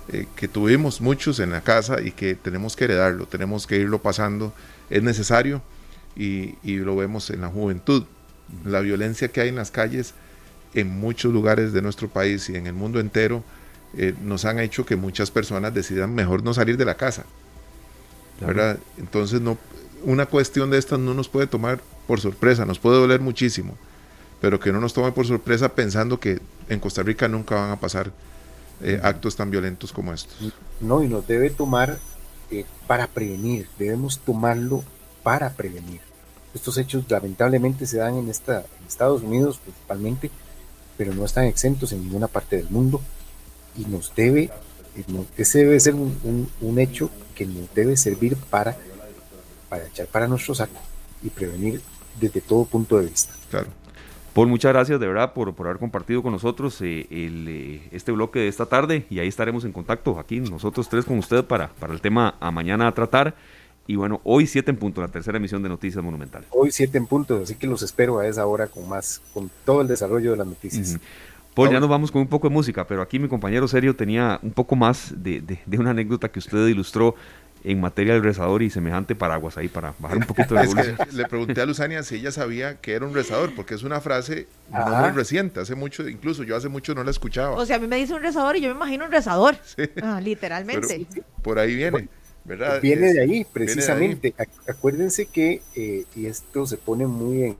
eh, 0.08 0.26
que 0.34 0.48
tuvimos 0.48 1.02
muchos 1.02 1.40
en 1.40 1.50
la 1.50 1.60
casa 1.60 2.00
y 2.00 2.12
que 2.12 2.36
tenemos 2.36 2.74
que 2.74 2.84
heredarlo, 2.84 3.26
tenemos 3.26 3.66
que 3.66 3.76
irlo 3.76 4.00
pasando, 4.00 4.54
es 4.90 5.02
necesario 5.02 5.62
y, 6.16 6.56
y 6.62 6.76
lo 6.76 6.96
vemos 6.96 7.30
en 7.30 7.40
la 7.40 7.48
juventud. 7.48 8.04
La 8.64 8.80
violencia 8.80 9.28
que 9.28 9.40
hay 9.40 9.48
en 9.48 9.56
las 9.56 9.70
calles 9.70 10.14
en 10.74 10.88
muchos 10.88 11.32
lugares 11.32 11.72
de 11.72 11.82
nuestro 11.82 12.08
país 12.08 12.48
y 12.48 12.56
en 12.56 12.66
el 12.66 12.74
mundo 12.74 13.00
entero 13.00 13.44
eh, 13.96 14.14
nos 14.22 14.44
han 14.44 14.58
hecho 14.58 14.86
que 14.86 14.96
muchas 14.96 15.30
personas 15.30 15.74
decidan 15.74 16.14
mejor 16.14 16.42
no 16.42 16.54
salir 16.54 16.76
de 16.76 16.84
la 16.84 16.94
casa. 16.94 17.24
¿verdad? 18.40 18.78
Entonces, 18.98 19.40
no, 19.40 19.58
una 20.04 20.26
cuestión 20.26 20.70
de 20.70 20.78
estas 20.78 20.98
no 20.98 21.14
nos 21.14 21.28
puede 21.28 21.46
tomar 21.46 21.80
por 22.06 22.20
sorpresa, 22.20 22.64
nos 22.64 22.78
puede 22.78 22.98
doler 22.98 23.20
muchísimo, 23.20 23.76
pero 24.40 24.58
que 24.58 24.72
no 24.72 24.80
nos 24.80 24.92
tome 24.92 25.12
por 25.12 25.26
sorpresa 25.26 25.68
pensando 25.68 26.18
que 26.18 26.40
en 26.68 26.80
Costa 26.80 27.02
Rica 27.02 27.28
nunca 27.28 27.54
van 27.54 27.70
a 27.70 27.78
pasar 27.78 28.10
eh, 28.82 28.98
actos 29.02 29.36
tan 29.36 29.50
violentos 29.50 29.92
como 29.92 30.12
estos. 30.12 30.52
No, 30.80 31.02
y 31.02 31.08
nos 31.08 31.26
debe 31.26 31.50
tomar 31.50 31.98
para 32.86 33.06
prevenir, 33.06 33.68
debemos 33.78 34.18
tomarlo 34.18 34.82
para 35.22 35.50
prevenir. 35.50 36.00
Estos 36.54 36.76
hechos 36.78 37.04
lamentablemente 37.08 37.86
se 37.86 37.98
dan 37.98 38.16
en, 38.16 38.28
esta, 38.28 38.60
en 38.60 38.86
Estados 38.86 39.22
Unidos 39.22 39.58
principalmente, 39.62 40.30
pero 40.98 41.14
no 41.14 41.24
están 41.24 41.44
exentos 41.44 41.92
en 41.92 42.02
ninguna 42.02 42.28
parte 42.28 42.56
del 42.56 42.68
mundo 42.68 43.00
y 43.76 43.86
nos 43.86 44.14
debe, 44.14 44.50
ese 45.36 45.60
debe 45.60 45.80
ser 45.80 45.94
un, 45.94 46.48
un, 46.60 46.78
hecho 46.78 47.10
que 47.34 47.46
nos 47.46 47.72
debe 47.74 47.96
servir 47.96 48.36
para, 48.36 48.76
para 49.70 49.86
echar 49.86 50.06
para 50.08 50.28
nuestro 50.28 50.54
saco 50.54 50.80
y 51.22 51.30
prevenir 51.30 51.80
desde 52.20 52.42
todo 52.42 52.66
punto 52.66 52.98
de 52.98 53.06
vista. 53.06 53.32
Claro. 53.50 53.68
Paul, 54.34 54.48
muchas 54.48 54.72
gracias 54.72 54.98
de 54.98 55.06
verdad 55.06 55.34
por, 55.34 55.54
por 55.54 55.66
haber 55.66 55.78
compartido 55.78 56.22
con 56.22 56.32
nosotros 56.32 56.80
eh, 56.80 57.06
el, 57.10 57.46
eh, 57.48 57.88
este 57.92 58.12
bloque 58.12 58.38
de 58.38 58.48
esta 58.48 58.64
tarde 58.64 59.04
y 59.10 59.18
ahí 59.18 59.28
estaremos 59.28 59.64
en 59.64 59.72
contacto 59.72 60.18
aquí 60.18 60.40
nosotros 60.40 60.88
tres 60.88 61.04
con 61.04 61.18
usted 61.18 61.44
para, 61.44 61.68
para 61.68 61.92
el 61.92 62.00
tema 62.00 62.34
a 62.40 62.50
mañana 62.50 62.88
a 62.88 62.92
tratar. 62.92 63.34
Y 63.86 63.96
bueno, 63.96 64.20
hoy 64.22 64.46
7 64.46 64.70
en 64.70 64.76
punto, 64.76 65.00
la 65.00 65.08
tercera 65.08 65.38
emisión 65.38 65.60
de 65.62 65.68
Noticias 65.68 66.02
Monumentales. 66.04 66.48
Hoy 66.52 66.70
7 66.70 66.96
en 66.98 67.06
punto, 67.06 67.40
así 67.42 67.56
que 67.56 67.66
los 67.66 67.82
espero 67.82 68.20
a 68.20 68.26
esa 68.28 68.46
hora 68.46 68.68
con 68.68 68.88
más, 68.88 69.20
con 69.34 69.50
todo 69.64 69.82
el 69.82 69.88
desarrollo 69.88 70.30
de 70.30 70.36
las 70.36 70.46
noticias. 70.46 71.00
Pues 71.54 71.70
ya 71.70 71.80
nos 71.80 71.88
vamos 71.88 72.10
con 72.10 72.22
un 72.22 72.28
poco 72.28 72.48
de 72.48 72.54
música, 72.54 72.86
pero 72.86 73.02
aquí 73.02 73.18
mi 73.18 73.28
compañero 73.28 73.68
Serio 73.68 73.94
tenía 73.94 74.38
un 74.42 74.52
poco 74.52 74.74
más 74.74 75.12
de, 75.16 75.40
de, 75.40 75.78
una 75.78 75.90
anécdota 75.90 76.30
que 76.30 76.38
usted 76.38 76.66
ilustró 76.68 77.14
en 77.64 77.80
materia 77.80 78.14
del 78.14 78.22
rezador 78.22 78.62
y 78.62 78.70
semejante 78.70 79.14
paraguas 79.14 79.56
ahí 79.56 79.68
para 79.68 79.94
bajar 79.98 80.18
un 80.18 80.24
poquito 80.24 80.54
de 80.54 80.62
es 81.08 81.14
Le 81.14 81.26
pregunté 81.26 81.60
a 81.60 81.66
Luzania 81.66 82.02
si 82.02 82.16
ella 82.16 82.32
sabía 82.32 82.80
que 82.80 82.92
era 82.92 83.06
un 83.06 83.14
rezador, 83.14 83.54
porque 83.54 83.74
es 83.74 83.82
una 83.82 84.00
frase 84.00 84.46
muy 84.68 85.10
reciente, 85.10 85.60
hace 85.60 85.74
mucho, 85.74 86.08
incluso 86.08 86.42
yo 86.42 86.56
hace 86.56 86.68
mucho 86.68 86.94
no 86.94 87.04
la 87.04 87.10
escuchaba. 87.10 87.56
O 87.56 87.66
sea, 87.66 87.76
a 87.76 87.78
mí 87.78 87.86
me 87.86 87.96
dice 87.96 88.14
un 88.14 88.22
rezador 88.22 88.56
y 88.56 88.60
yo 88.60 88.68
me 88.68 88.74
imagino 88.74 89.04
un 89.04 89.12
rezador, 89.12 89.56
ah, 90.02 90.20
literalmente. 90.20 91.06
por 91.42 91.58
ahí 91.58 91.74
viene. 91.74 92.08
¿verdad? 92.44 92.80
Viene 92.80 93.12
de 93.12 93.22
ahí, 93.22 93.44
precisamente. 93.44 94.34
Acuérdense 94.66 95.26
que, 95.26 95.62
eh, 95.76 96.04
y 96.16 96.26
esto 96.26 96.66
se 96.66 96.76
pone 96.76 97.06
muy 97.06 97.44
en, 97.44 97.56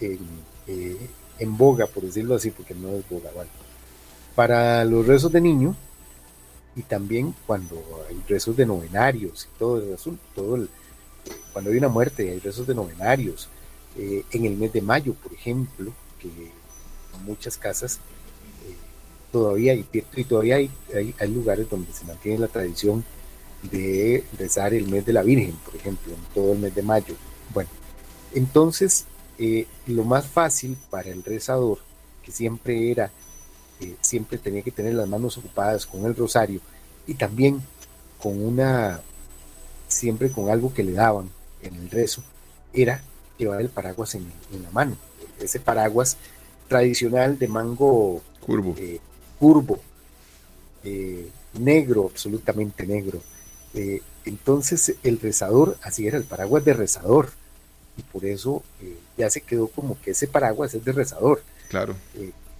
en 0.00 0.18
eh, 0.66 0.96
en 1.38 1.56
boga, 1.56 1.86
por 1.86 2.02
decirlo 2.04 2.34
así, 2.34 2.50
porque 2.50 2.74
no 2.74 2.94
es 2.94 3.08
boga, 3.08 3.30
¿vale? 3.34 3.48
Para 4.34 4.84
los 4.84 5.06
rezos 5.06 5.32
de 5.32 5.40
niño 5.40 5.76
y 6.76 6.82
también 6.82 7.34
cuando 7.46 7.82
hay 8.08 8.22
rezos 8.28 8.56
de 8.56 8.66
novenarios 8.66 9.46
y 9.46 9.58
todo 9.58 9.78
el 9.78 9.94
asunto, 9.94 10.22
todo 10.34 10.56
el, 10.56 10.68
cuando 11.52 11.70
hay 11.70 11.78
una 11.78 11.88
muerte 11.88 12.30
hay 12.30 12.38
rezos 12.38 12.66
de 12.66 12.74
novenarios. 12.74 13.48
Eh, 13.98 14.24
en 14.30 14.44
el 14.44 14.56
mes 14.58 14.74
de 14.74 14.82
mayo, 14.82 15.14
por 15.14 15.32
ejemplo, 15.32 15.90
que 16.20 16.28
en 16.28 17.24
muchas 17.24 17.56
casas 17.56 17.96
eh, 18.66 18.74
todavía 19.32 19.72
hay, 19.72 19.86
y 20.14 20.24
todavía 20.24 20.56
hay, 20.56 20.70
hay, 21.18 21.28
lugares 21.32 21.68
donde 21.70 21.90
se 21.94 22.04
mantiene 22.04 22.40
la 22.40 22.48
tradición 22.48 23.02
de 23.62 24.22
rezar 24.38 24.74
el 24.74 24.86
mes 24.88 25.06
de 25.06 25.14
la 25.14 25.22
Virgen, 25.22 25.54
por 25.64 25.74
ejemplo, 25.76 26.12
en 26.12 26.34
todo 26.34 26.52
el 26.52 26.58
mes 26.58 26.74
de 26.74 26.82
mayo. 26.82 27.14
Bueno, 27.54 27.70
entonces 28.34 29.06
eh, 29.38 29.66
lo 29.86 30.04
más 30.04 30.26
fácil 30.26 30.76
para 30.90 31.08
el 31.08 31.24
rezador, 31.24 31.78
que 32.22 32.32
siempre 32.32 32.90
era, 32.90 33.10
eh, 33.80 33.96
siempre 34.00 34.38
tenía 34.38 34.62
que 34.62 34.70
tener 34.70 34.94
las 34.94 35.08
manos 35.08 35.36
ocupadas 35.38 35.86
con 35.86 36.04
el 36.04 36.14
rosario 36.14 36.60
y 37.06 37.14
también 37.14 37.62
con 38.20 38.42
una, 38.42 39.00
siempre 39.88 40.30
con 40.30 40.50
algo 40.50 40.72
que 40.72 40.84
le 40.84 40.92
daban 40.92 41.30
en 41.62 41.74
el 41.74 41.90
rezo, 41.90 42.22
era 42.72 43.02
llevar 43.38 43.60
el 43.60 43.68
paraguas 43.68 44.14
en, 44.14 44.30
la 44.62 44.70
mano. 44.70 44.96
Ese 45.40 45.60
paraguas 45.60 46.16
tradicional 46.68 47.38
de 47.38 47.48
mango 47.48 48.22
curvo, 48.40 48.74
eh, 48.78 49.00
curvo 49.38 49.80
negro, 51.58 52.08
absolutamente 52.10 52.86
negro. 52.86 53.20
entonces 54.24 54.94
el 55.02 55.20
rezador, 55.20 55.76
así 55.82 56.06
era, 56.06 56.16
el 56.16 56.24
paraguas 56.24 56.64
de 56.64 56.74
rezador 56.74 57.30
y 57.96 58.02
por 58.02 58.24
eso 58.24 58.62
eh, 58.82 58.96
ya 59.16 59.30
se 59.30 59.40
quedó 59.40 59.68
como 59.68 60.00
que 60.00 60.10
ese 60.10 60.28
paraguas 60.28 60.74
es 60.74 60.84
de 60.84 60.92
rezador. 60.92 61.42
Claro. 61.68 61.94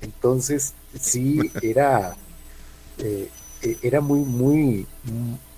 Eh, 0.07 0.13
entonces, 0.15 0.75
sí, 0.99 1.51
era, 1.63 2.17
eh, 2.99 3.29
era 3.83 4.01
muy, 4.01 4.21
muy, 4.21 4.87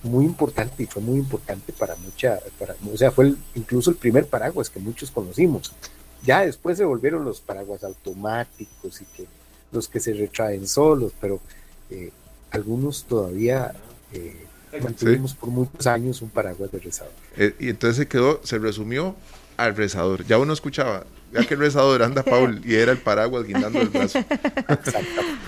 muy 0.02 0.24
importante 0.24 0.82
y 0.82 0.86
fue 0.86 1.02
muy 1.02 1.18
importante 1.18 1.72
para 1.72 1.96
mucha, 1.96 2.38
para, 2.58 2.74
o 2.92 2.96
sea, 2.96 3.10
fue 3.10 3.34
incluso 3.54 3.90
el 3.90 3.96
primer 3.96 4.26
paraguas 4.26 4.70
que 4.70 4.80
muchos 4.80 5.10
conocimos. 5.10 5.72
Ya 6.24 6.44
después 6.44 6.78
se 6.78 6.84
volvieron 6.84 7.24
los 7.24 7.40
paraguas 7.40 7.84
automáticos 7.84 9.00
y 9.00 9.04
que 9.16 9.26
los 9.70 9.88
que 9.88 10.00
se 10.00 10.12
retraen 10.14 10.66
solos, 10.66 11.12
pero 11.20 11.40
algunos 12.50 13.04
todavía 13.04 13.72
mantuvimos 14.82 15.34
por 15.34 15.50
muchos 15.50 15.86
años 15.86 16.20
un 16.22 16.30
paraguas 16.30 16.72
de 16.72 16.78
rezador. 16.78 17.12
y 17.58 17.68
entonces 17.68 17.96
se 17.96 18.08
quedó, 18.08 18.40
se 18.42 18.58
resumió 18.58 19.14
al 19.56 19.76
rezador. 19.76 20.24
Ya 20.26 20.38
uno 20.38 20.52
escuchaba, 20.52 21.04
ya 21.32 21.44
que 21.44 21.54
el 21.54 21.60
rezador 21.60 22.02
anda 22.02 22.22
Paul 22.24 22.60
y 22.64 22.74
era 22.74 22.92
el 22.92 22.98
paraguas 22.98 23.44
guindando 23.44 23.80
el 23.80 23.88
brazo. 23.88 24.18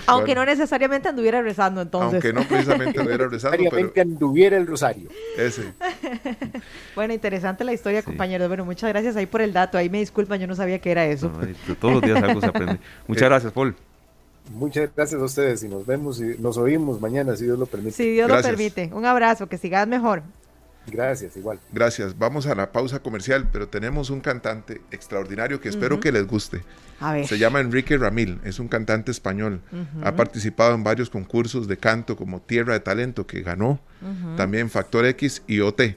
Aunque 0.07 0.35
no 0.35 0.45
necesariamente 0.45 1.09
anduviera 1.09 1.41
rezando 1.41 1.81
entonces. 1.81 2.13
Aunque 2.13 2.33
no 2.33 2.47
precisamente 2.47 2.99
anduviera 2.99 3.27
rezando. 3.27 3.57
Necesariamente 3.57 4.01
anduviera 4.01 4.57
el 4.57 4.67
rosario. 4.67 5.09
Ese. 5.37 5.73
bueno, 6.95 7.13
interesante 7.13 7.63
la 7.63 7.73
historia, 7.73 8.03
compañero. 8.03 8.47
Bueno, 8.47 8.65
muchas 8.65 8.89
gracias 8.89 9.15
ahí 9.15 9.25
por 9.25 9.41
el 9.41 9.53
dato. 9.53 9.77
Ahí 9.77 9.89
me 9.89 9.99
disculpan, 9.99 10.39
yo 10.39 10.47
no 10.47 10.55
sabía 10.55 10.79
que 10.79 10.91
era 10.91 11.05
eso. 11.05 11.31
todos 11.79 11.95
los 11.95 12.03
días 12.03 12.21
algo 12.21 12.41
se 12.41 12.47
aprende. 12.47 12.79
Muchas 13.07 13.29
gracias, 13.29 13.51
Paul. 13.51 13.75
Muchas 14.53 14.89
gracias 14.95 15.21
a 15.21 15.23
ustedes 15.23 15.63
y 15.63 15.69
nos 15.69 15.85
vemos 15.85 16.19
y 16.19 16.35
nos 16.39 16.57
oímos 16.57 16.99
mañana, 16.99 17.35
si 17.35 17.45
Dios 17.45 17.57
lo 17.57 17.67
permite. 17.67 17.91
Si 17.91 18.09
Dios 18.09 18.29
lo 18.29 18.41
permite. 18.41 18.89
Un 18.93 19.05
abrazo, 19.05 19.47
que 19.47 19.57
sigas 19.57 19.87
mejor. 19.87 20.23
Gracias, 20.87 21.37
igual. 21.37 21.59
Gracias. 21.71 22.17
Vamos 22.17 22.47
a 22.47 22.55
la 22.55 22.71
pausa 22.71 22.99
comercial, 22.99 23.47
pero 23.51 23.67
tenemos 23.67 24.09
un 24.09 24.19
cantante 24.19 24.81
extraordinario 24.91 25.61
que 25.61 25.69
espero 25.69 25.99
que 25.99 26.11
les 26.11 26.25
guste. 26.25 26.63
Se 27.25 27.37
llama 27.37 27.59
Enrique 27.59 27.97
Ramil, 27.97 28.39
es 28.43 28.59
un 28.59 28.67
cantante 28.67 29.11
español. 29.11 29.61
Ha 30.03 30.15
participado 30.15 30.75
en 30.75 30.83
varios 30.83 31.09
concursos 31.09 31.67
de 31.67 31.77
canto 31.77 32.15
como 32.15 32.41
Tierra 32.41 32.73
de 32.73 32.79
Talento, 32.79 33.27
que 33.27 33.41
ganó, 33.41 33.79
también 34.37 34.69
Factor 34.69 35.05
X 35.05 35.43
y 35.47 35.59
OT. 35.59 35.95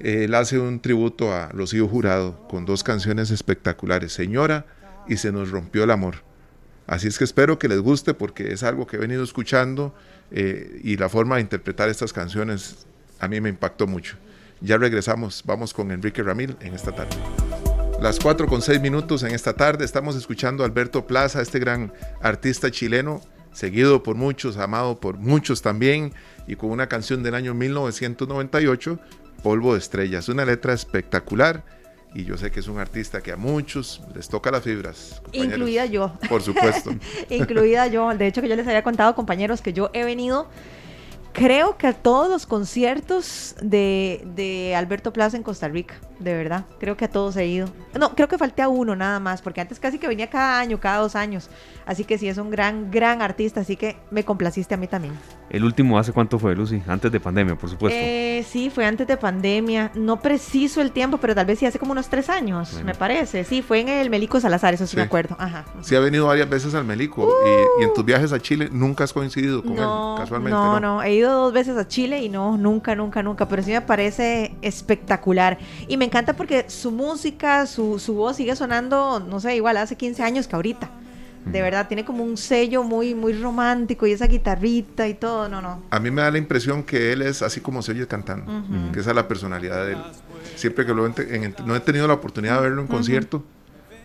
Él 0.00 0.34
hace 0.34 0.58
un 0.58 0.80
tributo 0.80 1.32
a 1.32 1.48
Rocío 1.50 1.86
Jurado 1.86 2.46
con 2.48 2.64
dos 2.64 2.82
canciones 2.82 3.30
espectaculares, 3.30 4.12
Señora 4.12 4.66
y 5.06 5.18
Se 5.18 5.32
nos 5.32 5.50
rompió 5.50 5.84
el 5.84 5.90
amor. 5.90 6.16
Así 6.86 7.08
es 7.08 7.18
que 7.18 7.24
espero 7.24 7.58
que 7.58 7.68
les 7.68 7.78
guste 7.80 8.14
porque 8.14 8.52
es 8.52 8.62
algo 8.62 8.86
que 8.86 8.96
he 8.96 8.98
venido 8.98 9.22
escuchando 9.22 9.94
eh, 10.30 10.80
y 10.82 10.96
la 10.96 11.08
forma 11.08 11.36
de 11.36 11.42
interpretar 11.42 11.88
estas 11.88 12.12
canciones 12.12 12.86
a 13.24 13.28
mí 13.28 13.40
me 13.40 13.48
impactó 13.48 13.86
mucho. 13.86 14.16
Ya 14.60 14.76
regresamos, 14.76 15.42
vamos 15.46 15.72
con 15.72 15.90
Enrique 15.90 16.22
Ramil 16.22 16.56
en 16.60 16.74
esta 16.74 16.92
tarde. 16.92 17.16
Las 18.00 18.18
4 18.20 18.46
con 18.46 18.60
6 18.60 18.80
minutos 18.80 19.22
en 19.22 19.34
esta 19.34 19.54
tarde 19.54 19.84
estamos 19.84 20.14
escuchando 20.14 20.62
a 20.62 20.66
Alberto 20.66 21.06
Plaza, 21.06 21.40
este 21.40 21.58
gran 21.58 21.92
artista 22.20 22.70
chileno, 22.70 23.22
seguido 23.52 24.02
por 24.02 24.14
muchos, 24.16 24.58
amado 24.58 25.00
por 25.00 25.16
muchos 25.16 25.62
también, 25.62 26.12
y 26.46 26.56
con 26.56 26.70
una 26.70 26.86
canción 26.86 27.22
del 27.22 27.34
año 27.34 27.54
1998, 27.54 28.98
Polvo 29.42 29.72
de 29.72 29.78
Estrellas, 29.78 30.28
una 30.28 30.44
letra 30.44 30.74
espectacular. 30.74 31.64
Y 32.14 32.24
yo 32.24 32.36
sé 32.36 32.50
que 32.50 32.60
es 32.60 32.68
un 32.68 32.78
artista 32.78 33.22
que 33.22 33.32
a 33.32 33.36
muchos 33.36 34.02
les 34.14 34.28
toca 34.28 34.50
las 34.50 34.62
fibras. 34.62 35.20
Incluida 35.32 35.84
yo. 35.86 36.12
Por 36.28 36.42
supuesto. 36.42 36.94
Incluida 37.28 37.88
yo. 37.88 38.14
De 38.14 38.28
hecho, 38.28 38.40
que 38.40 38.48
yo 38.48 38.54
les 38.54 38.66
había 38.68 38.84
contado, 38.84 39.16
compañeros, 39.16 39.60
que 39.62 39.72
yo 39.72 39.90
he 39.94 40.04
venido 40.04 40.48
creo 41.34 41.76
que 41.76 41.88
a 41.88 41.92
todos 41.92 42.30
los 42.30 42.46
conciertos 42.46 43.56
de, 43.60 44.72
Alberto 44.74 45.12
Plaza 45.12 45.36
en 45.36 45.42
Costa 45.42 45.68
Rica, 45.68 45.96
de 46.18 46.34
verdad. 46.34 46.64
Creo 46.78 46.96
que 46.96 47.04
a 47.04 47.08
todos 47.08 47.36
he 47.36 47.46
ido. 47.46 47.68
No, 47.98 48.14
creo 48.14 48.28
que 48.28 48.38
falté 48.38 48.62
a 48.62 48.68
uno 48.68 48.96
nada 48.96 49.20
más, 49.20 49.42
porque 49.42 49.60
antes 49.60 49.78
casi 49.80 49.98
que 49.98 50.08
venía 50.08 50.28
cada 50.28 50.58
año, 50.58 50.80
cada 50.80 50.98
dos 50.98 51.16
años. 51.16 51.50
Así 51.86 52.04
que 52.04 52.18
sí, 52.18 52.28
es 52.28 52.38
un 52.38 52.50
gran, 52.50 52.90
gran 52.90 53.22
artista, 53.22 53.60
así 53.60 53.76
que 53.76 53.96
me 54.10 54.24
complaciste 54.24 54.74
a 54.74 54.76
mí 54.76 54.86
también. 54.86 55.14
El 55.50 55.64
último, 55.64 55.98
¿hace 55.98 56.12
cuánto 56.12 56.38
fue, 56.38 56.54
Lucy? 56.56 56.82
Antes 56.86 57.12
de 57.12 57.20
pandemia, 57.20 57.56
por 57.56 57.70
supuesto. 57.70 57.96
Eh, 58.00 58.44
sí, 58.48 58.70
fue 58.70 58.86
antes 58.86 59.06
de 59.06 59.16
pandemia. 59.16 59.92
No 59.94 60.20
preciso 60.20 60.80
el 60.80 60.90
tiempo, 60.90 61.18
pero 61.18 61.34
tal 61.34 61.46
vez 61.46 61.58
sí 61.58 61.66
hace 61.66 61.78
como 61.78 61.92
unos 61.92 62.08
tres 62.08 62.30
años, 62.30 62.82
me 62.82 62.94
parece. 62.94 63.44
Sí, 63.44 63.62
fue 63.62 63.80
en 63.80 63.88
el 63.88 64.10
Melico 64.10 64.40
Salazar, 64.40 64.74
eso 64.74 64.86
sí, 64.86 64.96
me 64.96 65.02
acuerdo. 65.02 65.36
Ajá. 65.38 65.64
Sí, 65.82 65.94
ha 65.94 66.00
venido 66.00 66.26
varias 66.26 66.48
veces 66.48 66.74
al 66.74 66.84
Melico. 66.84 67.28
Y, 67.78 67.84
en 67.84 67.92
tus 67.92 68.04
viajes 68.04 68.32
a 68.32 68.40
Chile 68.40 68.68
nunca 68.72 69.04
has 69.04 69.12
coincidido 69.12 69.62
con 69.62 69.72
él, 69.72 69.86
casualmente. 70.16 70.50
No, 70.50 70.80
no, 70.80 71.02
he 71.02 71.14
ido 71.14 71.32
dos 71.32 71.52
veces 71.52 71.76
a 71.76 71.86
Chile 71.86 72.22
y 72.22 72.28
no, 72.28 72.56
nunca, 72.56 72.94
nunca, 72.94 73.22
nunca. 73.22 73.46
Pero 73.46 73.62
sí 73.62 73.70
me 73.72 73.82
parece 73.82 74.54
espectacular. 74.62 75.58
Y 75.88 75.96
me 75.96 76.03
encanta 76.04 76.34
porque 76.34 76.66
su 76.68 76.90
música, 76.90 77.66
su, 77.66 77.98
su 77.98 78.14
voz 78.14 78.36
sigue 78.36 78.54
sonando, 78.56 79.20
no 79.20 79.40
sé, 79.40 79.56
igual 79.56 79.76
hace 79.76 79.96
15 79.96 80.22
años 80.22 80.48
que 80.48 80.56
ahorita. 80.56 80.90
De 81.44 81.60
verdad, 81.60 81.88
tiene 81.88 82.06
como 82.06 82.24
un 82.24 82.38
sello 82.38 82.82
muy, 82.82 83.14
muy 83.14 83.34
romántico 83.34 84.06
y 84.06 84.12
esa 84.12 84.26
guitarrita 84.26 85.06
y 85.06 85.12
todo, 85.12 85.46
no, 85.46 85.60
no. 85.60 85.82
A 85.90 86.00
mí 86.00 86.10
me 86.10 86.22
da 86.22 86.30
la 86.30 86.38
impresión 86.38 86.82
que 86.82 87.12
él 87.12 87.20
es 87.20 87.42
así 87.42 87.60
como 87.60 87.82
se 87.82 87.92
oye 87.92 88.06
cantando, 88.06 88.50
que 88.92 89.00
esa 89.00 89.10
es 89.10 89.16
la 89.16 89.28
personalidad 89.28 89.84
de 89.84 89.92
él. 89.92 89.98
Siempre 90.56 90.86
que 90.86 90.94
lo 90.94 91.06
en, 91.06 91.54
no 91.66 91.76
he 91.76 91.80
tenido 91.80 92.08
la 92.08 92.14
oportunidad 92.14 92.56
de 92.56 92.62
verlo 92.62 92.80
en 92.80 92.88
concierto, 92.88 93.44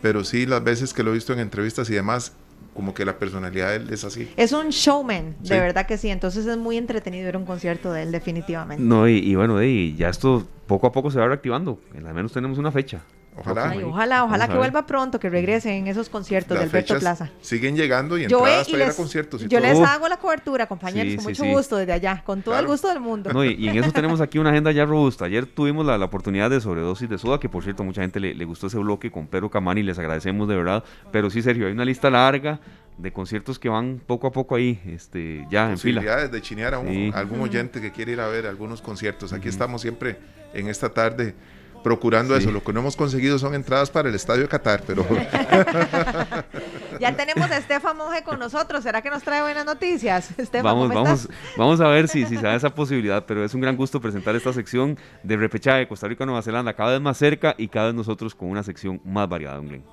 pero 0.01 0.25
sí 0.25 0.45
las 0.45 0.63
veces 0.63 0.93
que 0.93 1.01
lo 1.01 1.11
he 1.11 1.13
visto 1.13 1.31
en 1.31 1.39
entrevistas 1.39 1.89
y 1.89 1.93
demás, 1.93 2.33
como 2.79 2.93
que 2.93 3.03
la 3.03 3.19
personalidad 3.19 3.71
de 3.71 3.75
él 3.75 3.89
es 3.91 4.05
así. 4.05 4.31
Es 4.37 4.53
un 4.53 4.69
showman, 4.69 5.35
de 5.41 5.59
verdad 5.59 5.85
que 5.85 5.97
sí. 5.97 6.07
Entonces 6.07 6.45
es 6.45 6.57
muy 6.57 6.77
entretenido 6.77 7.25
ver 7.25 7.35
un 7.35 7.43
concierto 7.43 7.91
de 7.91 8.03
él, 8.03 8.13
definitivamente. 8.13 8.81
No, 8.81 9.05
y, 9.05 9.17
y 9.17 9.35
bueno, 9.35 9.61
y 9.61 9.97
ya 9.97 10.07
esto 10.07 10.47
poco 10.65 10.87
a 10.87 10.93
poco 10.93 11.11
se 11.11 11.19
va 11.19 11.27
reactivando. 11.27 11.81
Al 11.93 12.13
menos 12.13 12.31
tenemos 12.31 12.57
una 12.57 12.71
fecha. 12.71 13.01
Ojalá. 13.39 13.73
ojalá, 13.85 14.23
ojalá 14.23 14.47
que 14.47 14.57
vuelva 14.57 14.85
pronto, 14.85 15.19
que 15.19 15.29
regresen 15.29 15.73
en 15.73 15.87
esos 15.87 16.09
conciertos 16.09 16.57
del 16.57 16.69
Alberto 16.69 16.99
Plaza. 16.99 17.29
Siguen 17.41 17.75
llegando 17.75 18.17
y 18.17 18.23
entradas 18.23 18.67
para 18.67 18.83
ir 18.83 18.89
a 18.89 18.93
conciertos. 18.93 19.45
yo 19.47 19.59
les 19.59 19.79
hago 19.79 20.07
la 20.07 20.17
cobertura, 20.17 20.67
compañeros, 20.67 21.15
con 21.15 21.25
mucho 21.25 21.45
gusto 21.45 21.77
desde 21.77 21.93
allá, 21.93 22.23
con 22.25 22.41
todo 22.41 22.57
el 22.57 22.67
gusto 22.67 22.87
del 22.87 22.99
mundo. 22.99 23.31
No, 23.33 23.43
y, 23.43 23.67
en 23.67 23.77
eso 23.77 23.91
tenemos 23.93 24.21
aquí 24.21 24.39
una 24.39 24.49
agenda 24.49 24.71
ya 24.71 24.85
robusta. 24.85 25.25
Ayer 25.25 25.45
tuvimos 25.45 25.85
la, 25.85 25.99
oportunidad 26.09 26.49
de 26.49 26.59
sobredosis 26.59 27.09
de 27.09 27.17
soda, 27.17 27.39
que 27.39 27.49
por 27.49 27.63
cierto, 27.63 27.83
mucha 27.83 28.01
gente 28.01 28.19
le, 28.19 28.45
gustó 28.45 28.67
ese 28.67 28.79
bloque 28.79 29.11
con 29.11 29.27
Pedro 29.27 29.49
Camani, 29.49 29.83
les 29.83 29.99
agradecemos 29.99 30.47
de 30.47 30.55
verdad. 30.55 30.83
Pero 31.11 31.29
sí, 31.29 31.41
Sergio, 31.41 31.67
hay 31.67 31.73
una 31.73 31.85
lista 31.85 32.09
larga 32.09 32.59
de 32.97 33.13
conciertos 33.13 33.57
que 33.59 33.69
van 33.69 34.01
poco 34.05 34.27
a 34.27 34.31
poco 34.31 34.55
ahí, 34.55 34.81
este, 34.85 35.47
ya 35.49 35.71
en 35.71 35.77
fila. 35.77 36.01
Posibilidades 36.01 36.31
de 36.31 36.41
chinear 36.41 36.73
a, 36.73 36.79
algún 36.79 37.41
oyente 37.41 37.79
que 37.79 37.91
quiere 37.91 38.13
ir 38.13 38.19
a 38.19 38.27
ver 38.27 38.45
algunos 38.45 38.81
conciertos. 38.81 39.31
Aquí 39.31 39.47
estamos 39.47 39.81
siempre 39.81 40.17
en 40.53 40.67
esta 40.67 40.89
tarde 40.89 41.35
procurando 41.83 42.35
eso. 42.35 42.51
Lo 42.51 42.63
que 42.63 42.73
no 42.73 42.81
hemos 42.81 42.95
conseguido 42.95 43.39
son 43.39 43.55
entradas 43.55 43.89
para 43.89 44.09
el 44.09 44.15
estadio 44.15 44.43
de 44.43 44.47
Qatar, 44.47 44.83
pero. 44.85 45.05
ya 46.99 47.15
tenemos 47.15 47.49
a 47.49 47.57
Estefan 47.57 47.97
Monge 47.97 48.23
con 48.23 48.39
nosotros. 48.39 48.83
¿Será 48.83 49.01
que 49.01 49.09
nos 49.09 49.23
trae 49.23 49.41
buenas 49.41 49.65
noticias? 49.65 50.29
vamos, 50.63 50.89
vamos, 50.89 51.29
vamos 51.57 51.81
a 51.81 51.87
ver 51.87 52.07
si, 52.07 52.25
si 52.25 52.35
se 52.37 52.41
da 52.41 52.55
esa 52.55 52.69
posibilidad, 52.69 53.25
pero 53.25 53.43
es 53.43 53.53
un 53.53 53.61
gran 53.61 53.75
gusto 53.75 53.99
presentar 53.99 54.35
esta 54.35 54.53
sección 54.53 54.97
de 55.23 55.37
repechaje 55.37 55.79
de 55.79 55.87
Costa 55.87 56.07
Rica 56.07 56.25
Nueva 56.25 56.41
Zelanda 56.41 56.73
cada 56.73 56.91
vez 56.91 57.01
más 57.01 57.17
cerca 57.17 57.55
y 57.57 57.67
cada 57.67 57.87
vez 57.87 57.95
nosotros 57.95 58.35
con 58.35 58.49
una 58.49 58.63
sección 58.63 59.01
más 59.03 59.27
variada, 59.27 59.59
Glenn. 59.59 59.83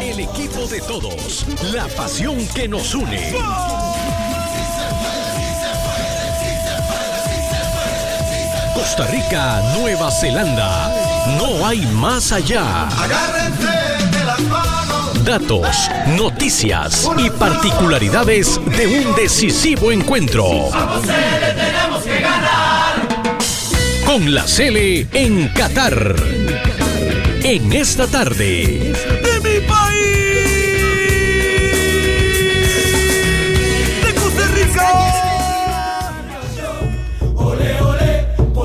El 0.00 0.20
equipo 0.20 0.66
de 0.66 0.80
todos, 0.80 1.46
la 1.72 1.86
pasión 1.88 2.36
que 2.54 2.68
nos 2.68 2.94
une. 2.94 3.32
Costa 8.82 9.06
Rica, 9.06 9.62
Nueva 9.78 10.10
Zelanda. 10.10 10.92
No 11.38 11.64
hay 11.64 11.86
más 11.86 12.32
allá. 12.32 12.88
de 14.10 14.24
las 14.24 14.40
manos. 14.40 15.24
Datos, 15.24 15.88
noticias 16.18 17.08
y 17.16 17.30
particularidades 17.30 18.60
de 18.76 19.04
un 19.06 19.14
decisivo 19.14 19.92
encuentro. 19.92 20.68
tenemos 21.06 22.02
que 22.02 22.20
ganar. 22.22 23.08
Con 24.04 24.34
la 24.34 24.48
Cele 24.48 25.06
en 25.12 25.46
Qatar. 25.50 26.16
En 27.44 27.72
esta 27.72 28.08
tarde. 28.08 28.92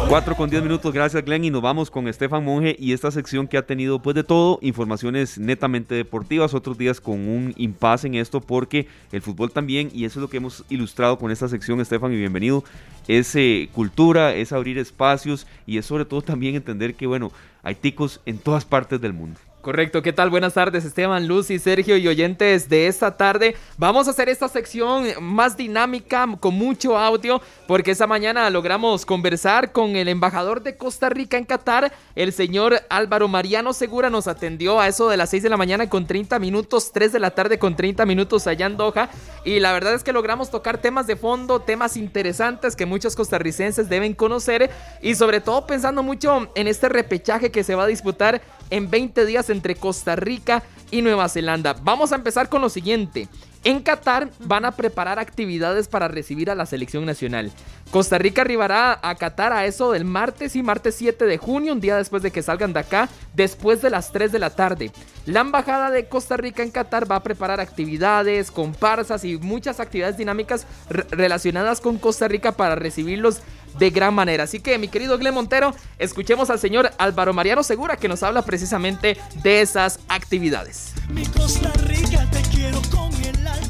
4 0.10 0.38
con 0.38 0.50
10 0.50 0.64
minutos, 0.64 0.94
gracias 0.94 1.26
Glenn 1.26 1.44
y 1.44 1.50
nos 1.50 1.62
vamos 1.62 1.92
con 1.92 2.08
Estefan 2.08 2.46
Monge 2.46 2.78
y 2.80 2.94
esta 2.94 3.12
sección 3.12 3.46
que 3.46 3.58
ha 3.58 3.66
tenido 3.66 4.00
pues 4.00 4.16
de 4.16 4.24
todo, 4.24 4.58
informaciones 4.62 5.38
netamente 5.38 5.96
deportivas, 5.96 6.54
otros 6.54 6.78
días 6.78 7.02
con 7.02 7.28
un 7.28 7.54
impasse 7.58 8.08
en 8.08 8.16
esto 8.16 8.40
porque 8.40 8.88
el 9.12 9.22
fútbol 9.22 9.52
también, 9.52 9.92
y 9.94 10.06
eso 10.06 10.20
es 10.20 10.22
lo 10.22 10.30
que 10.30 10.38
hemos 10.38 10.64
ilustrado 10.70 11.20
con 11.20 11.30
esta 11.30 11.50
sección 11.50 11.82
Estefan 11.82 12.14
y 12.14 12.16
bienvenido, 12.16 12.64
es 13.10 13.36
eh, 13.36 13.68
cultura, 13.74 14.34
es 14.34 14.54
abrir 14.54 14.78
espacios 14.78 15.46
y 15.66 15.78
es 15.78 15.86
sobre 15.86 16.06
todo 16.06 16.22
también 16.22 16.56
entender 16.56 16.96
que 16.96 17.06
bueno, 17.06 17.34
hay 17.62 17.76
ticos 17.76 18.22
en 18.26 18.38
todas 18.38 18.64
partes 18.64 19.02
del 19.02 19.12
mundo. 19.12 19.42
Correcto, 19.68 20.02
¿qué 20.02 20.14
tal? 20.14 20.30
Buenas 20.30 20.54
tardes 20.54 20.86
Esteban, 20.86 21.28
Lucy, 21.28 21.60
Sergio 21.60 21.98
y 21.98 22.08
oyentes 22.08 22.70
de 22.70 22.88
esta 22.88 23.18
tarde. 23.18 23.58
Vamos 23.76 24.08
a 24.08 24.12
hacer 24.12 24.30
esta 24.30 24.48
sección 24.48 25.08
más 25.20 25.58
dinámica, 25.58 26.26
con 26.40 26.54
mucho 26.54 26.98
audio, 26.98 27.42
porque 27.68 27.92
esta 27.92 28.08
mañana 28.08 28.50
logramos 28.50 29.06
conversar 29.06 29.74
con 29.74 29.98
el 29.98 30.08
embajador 30.08 30.64
de 30.64 30.78
Costa 30.78 31.10
Rica 31.10 31.38
en 31.38 31.44
Qatar, 31.44 31.92
el 32.16 32.32
señor 32.32 32.82
Álvaro 32.90 33.28
Mariano 33.28 33.74
Segura, 33.74 34.10
nos 34.10 34.30
atendió 34.30 34.80
a 34.80 34.88
eso 34.88 35.10
de 35.10 35.18
las 35.18 35.32
6 35.32 35.44
de 35.44 35.50
la 35.50 35.58
mañana 35.58 35.90
con 35.90 36.08
30 36.08 36.40
minutos, 36.40 36.94
3 36.94 37.12
de 37.12 37.20
la 37.20 37.32
tarde 37.32 37.60
con 37.60 37.76
30 37.76 38.06
minutos 38.06 38.48
allá 38.48 38.68
en 38.68 38.78
Doha, 38.78 39.10
y 39.44 39.60
la 39.60 39.74
verdad 39.74 39.96
es 39.96 40.04
que 40.06 40.14
logramos 40.14 40.50
tocar 40.50 40.78
temas 40.78 41.08
de 41.08 41.18
fondo, 41.18 41.60
temas 41.60 41.98
interesantes 41.98 42.78
que 42.78 42.86
muchos 42.86 43.18
costarricenses 43.18 43.90
deben 43.90 44.14
conocer, 44.14 44.72
y 45.02 45.16
sobre 45.16 45.42
todo 45.42 45.68
pensando 45.68 46.04
mucho 46.04 46.50
en 46.56 46.68
este 46.68 46.88
repechaje 46.88 47.52
que 47.52 47.66
se 47.66 47.76
va 47.76 47.84
a 47.84 47.88
disputar 47.88 48.42
en 48.70 48.90
20 48.90 49.26
días 49.26 49.50
entre 49.58 49.76
Costa 49.76 50.16
Rica 50.16 50.64
y 50.92 51.02
Nueva 51.02 51.28
Zelanda. 51.28 51.76
Vamos 51.84 52.12
a 52.12 52.16
empezar 52.16 52.48
con 52.48 52.62
lo 52.62 52.70
siguiente. 52.70 53.28
En 53.64 53.82
Qatar 53.82 54.30
van 54.40 54.66
a 54.66 54.72
preparar 54.72 55.20
actividades 55.20 55.88
para 55.88 56.08
recibir 56.08 56.50
a 56.50 56.56
la 56.56 56.66
selección 56.66 57.06
nacional. 57.06 57.52
Costa 57.92 58.18
Rica 58.18 58.42
arribará 58.42 59.00
a 59.02 59.16
Qatar 59.16 59.54
a 59.54 59.66
eso 59.66 59.92
del 59.92 60.06
martes 60.06 60.56
y 60.56 60.64
martes 60.64 60.96
7 60.96 61.26
de 61.26 61.38
junio, 61.38 61.74
un 61.74 61.80
día 61.80 61.96
después 61.96 62.22
de 62.22 62.32
que 62.32 62.44
salgan 62.44 62.74
de 62.74 62.82
acá, 62.82 63.10
después 63.34 63.82
de 63.82 63.90
las 63.90 64.12
3 64.12 64.32
de 64.32 64.40
la 64.40 64.50
tarde. 64.50 64.92
La 65.26 65.42
embajada 65.42 65.92
de 65.92 66.08
Costa 66.08 66.38
Rica 66.38 66.64
en 66.64 66.72
Qatar 66.72 67.10
va 67.10 67.18
a 67.18 67.24
preparar 67.24 67.60
actividades, 67.60 68.52
comparsas 68.52 69.24
y 69.24 69.38
muchas 69.38 69.80
actividades 69.80 70.18
dinámicas 70.18 70.66
relacionadas 70.90 71.82
con 71.82 71.98
Costa 71.98 72.28
Rica 72.28 72.54
para 72.54 72.76
recibirlos 72.76 73.42
de 73.78 73.90
gran 73.90 74.14
manera. 74.14 74.44
Así 74.44 74.60
que, 74.60 74.78
mi 74.78 74.88
querido 74.88 75.18
Glen 75.18 75.34
Montero, 75.34 75.74
escuchemos 76.00 76.50
al 76.50 76.60
señor 76.60 76.92
Álvaro 76.98 77.34
Mariano 77.34 77.64
Segura 77.64 77.98
que 77.98 78.08
nos 78.08 78.24
habla 78.24 78.42
precisamente 78.44 79.18
de 79.44 79.62
esas 79.62 80.00
actividades. 80.08 80.94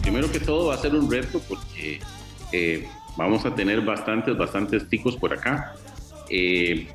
Primero 0.07 0.31
que 0.31 0.39
todo 0.39 0.67
va 0.67 0.75
a 0.75 0.77
ser 0.77 0.95
un 0.95 1.11
reto 1.11 1.41
porque 1.49 1.99
eh, 2.53 2.87
vamos 3.17 3.45
a 3.45 3.53
tener 3.53 3.81
bastantes, 3.81 4.37
bastantes 4.37 4.87
ticos 4.87 5.17
por 5.17 5.33
acá. 5.33 5.73
Eh, 6.29 6.87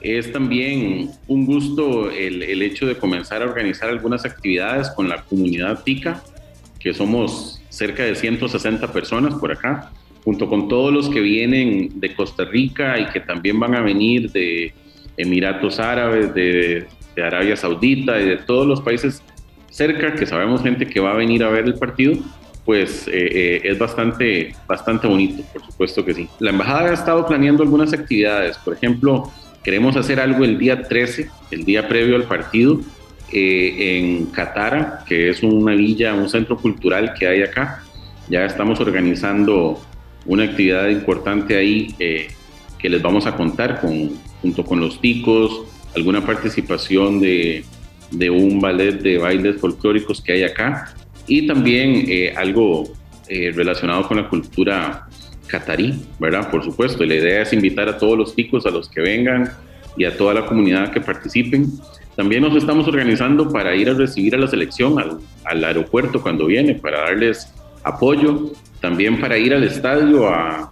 es 0.00 0.32
también 0.32 1.12
un 1.28 1.46
gusto 1.46 2.10
el, 2.10 2.42
el, 2.42 2.62
hecho 2.62 2.84
de 2.86 2.98
comenzar 2.98 3.42
a 3.42 3.44
organizar 3.44 3.90
algunas 3.90 4.24
actividades 4.24 4.90
con 4.90 5.08
la 5.08 5.22
comunidad 5.22 5.84
tica, 5.84 6.20
que 6.80 6.92
somos 6.92 7.62
cerca 7.68 8.02
de 8.02 8.16
160 8.16 8.92
personas 8.92 9.34
por 9.34 9.52
acá 9.52 9.92
junto 10.24 10.48
con 10.48 10.66
todos 10.66 10.92
los 10.92 11.08
que 11.08 11.20
vienen 11.20 12.00
de 12.00 12.12
Costa 12.12 12.44
Rica 12.44 12.98
y 12.98 13.06
que 13.10 13.20
también 13.20 13.60
van 13.60 13.76
a 13.76 13.82
venir 13.82 14.32
de 14.32 14.74
Emiratos 15.16 15.78
Árabes, 15.78 16.34
de, 16.34 16.88
Arabia 17.16 17.56
Saudita 17.56 18.20
y 18.20 18.26
de 18.26 18.36
todos 18.38 18.66
los 18.66 18.80
países 18.80 19.22
cerca, 19.70 20.14
que 20.16 20.26
sabemos 20.26 20.60
gente 20.60 20.88
que 20.88 20.98
va 20.98 21.12
a 21.12 21.16
venir 21.16 21.44
a 21.44 21.50
ver 21.50 21.64
el 21.66 21.74
partido, 21.74 22.14
pues 22.68 23.08
eh, 23.08 23.12
eh, 23.14 23.60
es 23.64 23.78
bastante, 23.78 24.54
bastante 24.66 25.06
bonito, 25.06 25.42
por 25.54 25.64
supuesto 25.64 26.04
que 26.04 26.12
sí. 26.12 26.28
La 26.38 26.50
embajada 26.50 26.90
ha 26.90 26.92
estado 26.92 27.26
planeando 27.26 27.62
algunas 27.62 27.94
actividades, 27.94 28.58
por 28.58 28.74
ejemplo, 28.74 29.32
queremos 29.64 29.96
hacer 29.96 30.20
algo 30.20 30.44
el 30.44 30.58
día 30.58 30.82
13, 30.82 31.30
el 31.50 31.64
día 31.64 31.88
previo 31.88 32.14
al 32.16 32.24
partido, 32.24 32.78
eh, 33.32 33.96
en 33.96 34.26
Catara, 34.26 35.02
que 35.08 35.30
es 35.30 35.42
una 35.42 35.74
villa, 35.74 36.12
un 36.12 36.28
centro 36.28 36.58
cultural 36.58 37.14
que 37.18 37.26
hay 37.26 37.40
acá. 37.40 37.84
Ya 38.28 38.44
estamos 38.44 38.78
organizando 38.80 39.80
una 40.26 40.44
actividad 40.44 40.90
importante 40.90 41.56
ahí 41.56 41.94
que 41.96 42.88
les 42.90 43.00
vamos 43.00 43.24
a 43.24 43.34
contar 43.34 43.80
con, 43.80 44.10
junto 44.42 44.62
con 44.62 44.78
los 44.78 45.00
ticos, 45.00 45.62
alguna 45.96 46.20
participación 46.20 47.18
de 47.18 47.64
un 48.12 48.60
ballet 48.60 49.00
de 49.00 49.16
bailes 49.16 49.58
folclóricos 49.58 50.20
que 50.20 50.32
hay 50.32 50.42
acá 50.42 50.94
y 51.28 51.46
también 51.46 52.04
eh, 52.08 52.34
algo 52.36 52.88
eh, 53.28 53.52
relacionado 53.54 54.08
con 54.08 54.16
la 54.16 54.28
cultura 54.28 55.06
catarí, 55.46 55.94
¿verdad? 56.18 56.50
Por 56.50 56.64
supuesto, 56.64 57.04
la 57.04 57.14
idea 57.14 57.42
es 57.42 57.52
invitar 57.52 57.88
a 57.88 57.98
todos 57.98 58.16
los 58.16 58.34
ticos, 58.34 58.66
a 58.66 58.70
los 58.70 58.88
que 58.88 59.00
vengan 59.00 59.50
y 59.96 60.04
a 60.04 60.16
toda 60.16 60.34
la 60.34 60.46
comunidad 60.46 60.92
que 60.92 61.00
participen. 61.00 61.66
También 62.16 62.42
nos 62.42 62.56
estamos 62.56 62.88
organizando 62.88 63.50
para 63.50 63.74
ir 63.74 63.90
a 63.90 63.94
recibir 63.94 64.34
a 64.34 64.38
la 64.38 64.48
selección 64.48 64.98
al, 64.98 65.18
al 65.44 65.64
aeropuerto 65.64 66.22
cuando 66.22 66.46
viene, 66.46 66.74
para 66.74 67.00
darles 67.00 67.52
apoyo, 67.84 68.52
también 68.80 69.20
para 69.20 69.38
ir 69.38 69.54
al 69.54 69.64
estadio 69.64 70.28
a, 70.28 70.70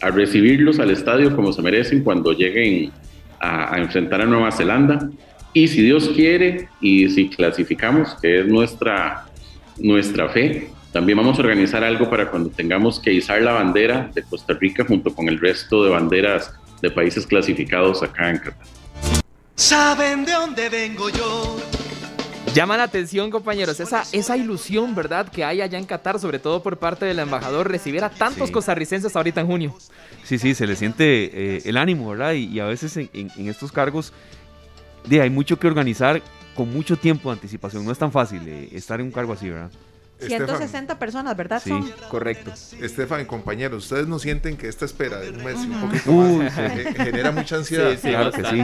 a 0.00 0.10
recibirlos 0.10 0.78
al 0.78 0.90
estadio 0.90 1.34
como 1.34 1.52
se 1.52 1.62
merecen 1.62 2.02
cuando 2.02 2.32
lleguen 2.32 2.92
a, 3.40 3.74
a, 3.74 3.78
enfrentar 3.78 4.20
a 4.20 4.26
Nueva 4.26 4.52
Zelanda. 4.52 5.10
Y 5.52 5.68
si 5.68 5.82
Dios 5.82 6.10
quiere 6.14 6.68
y 6.80 7.08
si 7.08 7.28
clasificamos, 7.28 8.14
que 8.20 8.40
es 8.40 8.46
nuestra, 8.46 9.25
nuestra 9.78 10.28
fe, 10.28 10.70
también 10.92 11.18
vamos 11.18 11.38
a 11.38 11.42
organizar 11.42 11.84
algo 11.84 12.08
para 12.08 12.30
cuando 12.30 12.50
tengamos 12.50 12.98
que 13.00 13.12
izar 13.12 13.42
la 13.42 13.52
bandera 13.52 14.10
de 14.14 14.22
Costa 14.22 14.54
Rica 14.58 14.84
junto 14.86 15.14
con 15.14 15.28
el 15.28 15.38
resto 15.38 15.84
de 15.84 15.90
banderas 15.90 16.52
de 16.80 16.90
países 16.90 17.26
clasificados 17.26 18.02
acá 18.02 18.30
en 18.30 18.38
Qatar. 18.38 18.66
¿Saben 19.54 20.24
de 20.24 20.32
dónde 20.32 20.68
vengo 20.68 21.08
yo? 21.10 21.58
Llama 22.54 22.76
la 22.78 22.84
atención, 22.84 23.30
compañeros, 23.30 23.80
esa, 23.80 24.04
esa 24.12 24.36
ilusión, 24.36 24.94
¿verdad?, 24.94 25.28
que 25.28 25.44
hay 25.44 25.60
allá 25.60 25.78
en 25.78 25.84
Qatar, 25.84 26.18
sobre 26.18 26.38
todo 26.38 26.62
por 26.62 26.78
parte 26.78 27.04
del 27.04 27.18
embajador, 27.18 27.70
recibir 27.70 28.02
a 28.02 28.08
tantos 28.08 28.46
Sí. 28.48 28.52
costarricenses 28.52 29.14
ahorita 29.14 29.42
en 29.42 29.46
junio. 29.46 29.76
Sí, 30.24 30.38
sí, 30.38 30.54
se 30.54 30.66
le 30.66 30.74
siente 30.76 31.56
eh, 31.56 31.62
el 31.66 31.76
ánimo, 31.76 32.08
¿verdad? 32.10 32.32
Y, 32.32 32.44
y 32.46 32.60
a 32.60 32.64
veces 32.64 32.96
en, 32.96 33.10
en- 33.12 33.30
en 33.36 33.48
estos 33.48 33.72
cargos 33.72 34.12
de, 35.06 35.20
hay 35.20 35.28
mucho 35.28 35.58
que 35.58 35.66
organizar 35.66 36.22
con 36.56 36.72
mucho 36.72 36.96
tiempo 36.96 37.28
de 37.28 37.34
anticipación. 37.34 37.84
No 37.84 37.92
es 37.92 37.98
tan 37.98 38.10
fácil 38.10 38.46
eh, 38.48 38.68
estar 38.72 38.98
en 39.00 39.06
un 39.06 39.12
cargo 39.12 39.34
así, 39.34 39.48
¿verdad? 39.48 39.70
Estefan, 40.18 40.46
160 40.46 40.98
personas, 40.98 41.36
¿verdad? 41.36 41.60
Sí. 41.62 41.70
Son? 41.70 41.90
Correcto. 42.08 42.50
Estefan 42.80 43.20
y 43.20 43.24
compañeros, 43.26 43.84
¿ustedes 43.84 44.06
no 44.06 44.18
sienten 44.18 44.56
que 44.56 44.66
esta 44.68 44.84
espera 44.86 45.18
de 45.18 45.30
un 45.30 45.44
mes 45.44 45.56
y 45.62 45.66
un 45.68 45.80
poquito 45.80 46.10
Uy, 46.10 46.36
más 46.44 46.54
sí. 46.54 46.60
eh, 46.62 46.94
genera 46.96 47.30
mucha 47.32 47.56
ansiedad? 47.56 47.90
Sí, 47.92 47.98
sí. 48.02 48.08
claro 48.08 48.30
que 48.30 48.42
sí. 48.44 48.56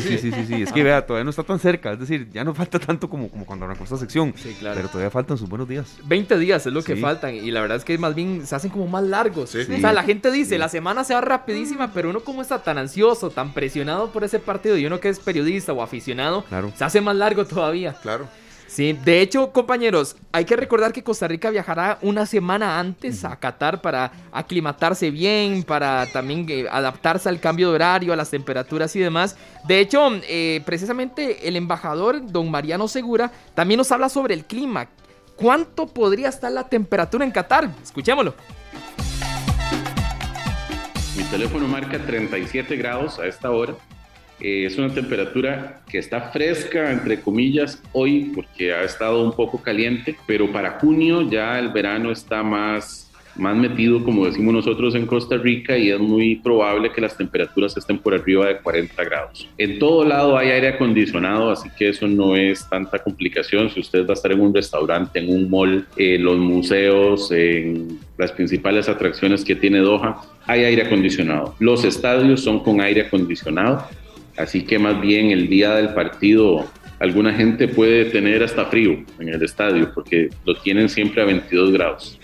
sí, 0.00 0.18
sí, 0.18 0.32
sí, 0.32 0.46
sí. 0.46 0.62
Es 0.62 0.72
que 0.72 0.82
vea, 0.82 1.06
todavía 1.06 1.24
no 1.24 1.30
está 1.30 1.42
tan 1.44 1.58
cerca. 1.60 1.92
Es 1.92 2.00
decir, 2.00 2.28
ya 2.32 2.42
no 2.44 2.54
falta 2.54 2.78
tanto 2.78 3.08
como, 3.08 3.28
como 3.30 3.44
cuando 3.46 3.64
arrancó 3.66 3.84
esta 3.84 3.96
sección. 3.98 4.34
Sí, 4.36 4.56
claro. 4.58 4.76
Pero 4.76 4.88
todavía 4.88 5.10
faltan 5.10 5.38
sus 5.38 5.48
buenos 5.48 5.68
días. 5.68 5.86
20 6.04 6.38
días 6.38 6.66
es 6.66 6.72
lo 6.72 6.82
que 6.82 6.96
faltan 6.96 7.34
y 7.34 7.50
la 7.52 7.60
verdad 7.60 7.76
es 7.76 7.84
que 7.84 7.96
más 7.98 8.14
bien 8.14 8.46
se 8.46 8.54
hacen 8.56 8.70
como 8.70 8.86
más 8.88 9.04
largos. 9.04 9.50
Sí. 9.50 9.60
O 9.60 9.80
sea, 9.80 9.92
la 9.92 10.02
gente 10.02 10.30
dice, 10.32 10.58
la 10.58 10.68
semana 10.68 11.04
se 11.04 11.14
va 11.14 11.20
rapidísima, 11.20 11.92
pero 11.92 12.10
uno 12.10 12.20
como 12.20 12.42
está 12.42 12.62
tan 12.62 12.78
ansioso, 12.78 13.30
tan 13.30 13.52
presionado 13.54 14.10
por 14.12 14.24
ese 14.24 14.38
partido 14.40 14.76
y 14.76 14.86
uno 14.86 14.98
que 15.00 15.08
es 15.08 15.18
periodista 15.20 15.72
o 15.72 15.82
aficionado, 15.82 16.44
Claro. 16.44 16.72
se 16.76 16.84
hace 16.84 17.00
más 17.00 17.14
largo 17.16 17.44
todavía. 17.44 17.94
Claro. 18.02 18.28
Sí, 18.66 18.92
de 18.92 19.20
hecho, 19.20 19.52
compañeros, 19.52 20.16
hay 20.32 20.44
que 20.44 20.56
recordar 20.56 20.92
que 20.92 21.04
Costa 21.04 21.28
Rica 21.28 21.50
viajará 21.50 21.98
una 22.02 22.26
semana 22.26 22.80
antes 22.80 23.24
a 23.24 23.36
Qatar 23.36 23.80
para 23.80 24.12
aclimatarse 24.32 25.10
bien, 25.10 25.62
para 25.62 26.06
también 26.12 26.46
eh, 26.48 26.66
adaptarse 26.70 27.28
al 27.28 27.40
cambio 27.40 27.70
de 27.70 27.76
horario, 27.76 28.12
a 28.12 28.16
las 28.16 28.30
temperaturas 28.30 28.94
y 28.96 29.00
demás. 29.00 29.36
De 29.66 29.78
hecho, 29.78 30.10
eh, 30.28 30.62
precisamente 30.66 31.48
el 31.48 31.56
embajador, 31.56 32.26
don 32.30 32.50
Mariano 32.50 32.88
Segura, 32.88 33.30
también 33.54 33.78
nos 33.78 33.92
habla 33.92 34.08
sobre 34.08 34.34
el 34.34 34.44
clima. 34.44 34.88
¿Cuánto 35.36 35.86
podría 35.86 36.28
estar 36.28 36.50
la 36.50 36.68
temperatura 36.68 37.24
en 37.24 37.30
Qatar? 37.30 37.70
Escuchémoslo. 37.82 38.34
Mi 41.16 41.22
teléfono 41.24 41.68
marca 41.68 41.98
37 41.98 42.76
grados 42.76 43.18
a 43.18 43.26
esta 43.26 43.50
hora. 43.50 43.74
Eh, 44.40 44.66
es 44.66 44.76
una 44.76 44.92
temperatura 44.92 45.80
que 45.88 45.98
está 45.98 46.20
fresca, 46.30 46.92
entre 46.92 47.20
comillas, 47.20 47.82
hoy 47.92 48.32
porque 48.34 48.72
ha 48.72 48.84
estado 48.84 49.24
un 49.24 49.32
poco 49.32 49.62
caliente, 49.62 50.16
pero 50.26 50.50
para 50.52 50.78
junio 50.78 51.22
ya 51.22 51.58
el 51.58 51.70
verano 51.70 52.10
está 52.10 52.42
más, 52.42 53.10
más 53.34 53.56
metido, 53.56 54.04
como 54.04 54.26
decimos 54.26 54.52
nosotros 54.52 54.94
en 54.94 55.06
Costa 55.06 55.38
Rica, 55.38 55.78
y 55.78 55.90
es 55.90 55.98
muy 55.98 56.36
probable 56.36 56.92
que 56.92 57.00
las 57.00 57.16
temperaturas 57.16 57.74
estén 57.78 57.98
por 57.98 58.12
arriba 58.12 58.46
de 58.48 58.58
40 58.58 59.04
grados. 59.04 59.48
En 59.56 59.78
todo 59.78 60.04
lado 60.04 60.36
hay 60.36 60.50
aire 60.50 60.68
acondicionado, 60.68 61.50
así 61.50 61.70
que 61.78 61.88
eso 61.88 62.06
no 62.06 62.36
es 62.36 62.68
tanta 62.68 62.98
complicación. 62.98 63.70
Si 63.70 63.80
usted 63.80 64.06
va 64.06 64.10
a 64.10 64.14
estar 64.14 64.32
en 64.32 64.40
un 64.40 64.54
restaurante, 64.54 65.18
en 65.18 65.30
un 65.30 65.48
mall, 65.48 65.86
en 65.96 66.22
los 66.22 66.36
museos, 66.36 67.32
en 67.32 68.00
las 68.18 68.32
principales 68.32 68.86
atracciones 68.86 69.44
que 69.44 69.54
tiene 69.54 69.78
Doha, 69.78 70.20
hay 70.46 70.64
aire 70.64 70.82
acondicionado. 70.82 71.54
Los 71.58 71.84
estadios 71.84 72.42
son 72.42 72.60
con 72.62 72.82
aire 72.82 73.02
acondicionado. 73.02 73.88
Así 74.36 74.64
que 74.64 74.78
más 74.78 75.00
bien 75.00 75.30
el 75.30 75.48
día 75.48 75.74
del 75.74 75.94
partido 75.94 76.66
alguna 76.98 77.32
gente 77.32 77.68
puede 77.68 78.06
tener 78.06 78.42
hasta 78.42 78.66
frío 78.66 79.04
en 79.18 79.28
el 79.28 79.42
estadio 79.42 79.92
porque 79.94 80.30
lo 80.44 80.54
tienen 80.60 80.88
siempre 80.88 81.22
a 81.22 81.24
22 81.24 81.72
grados. 81.72 82.18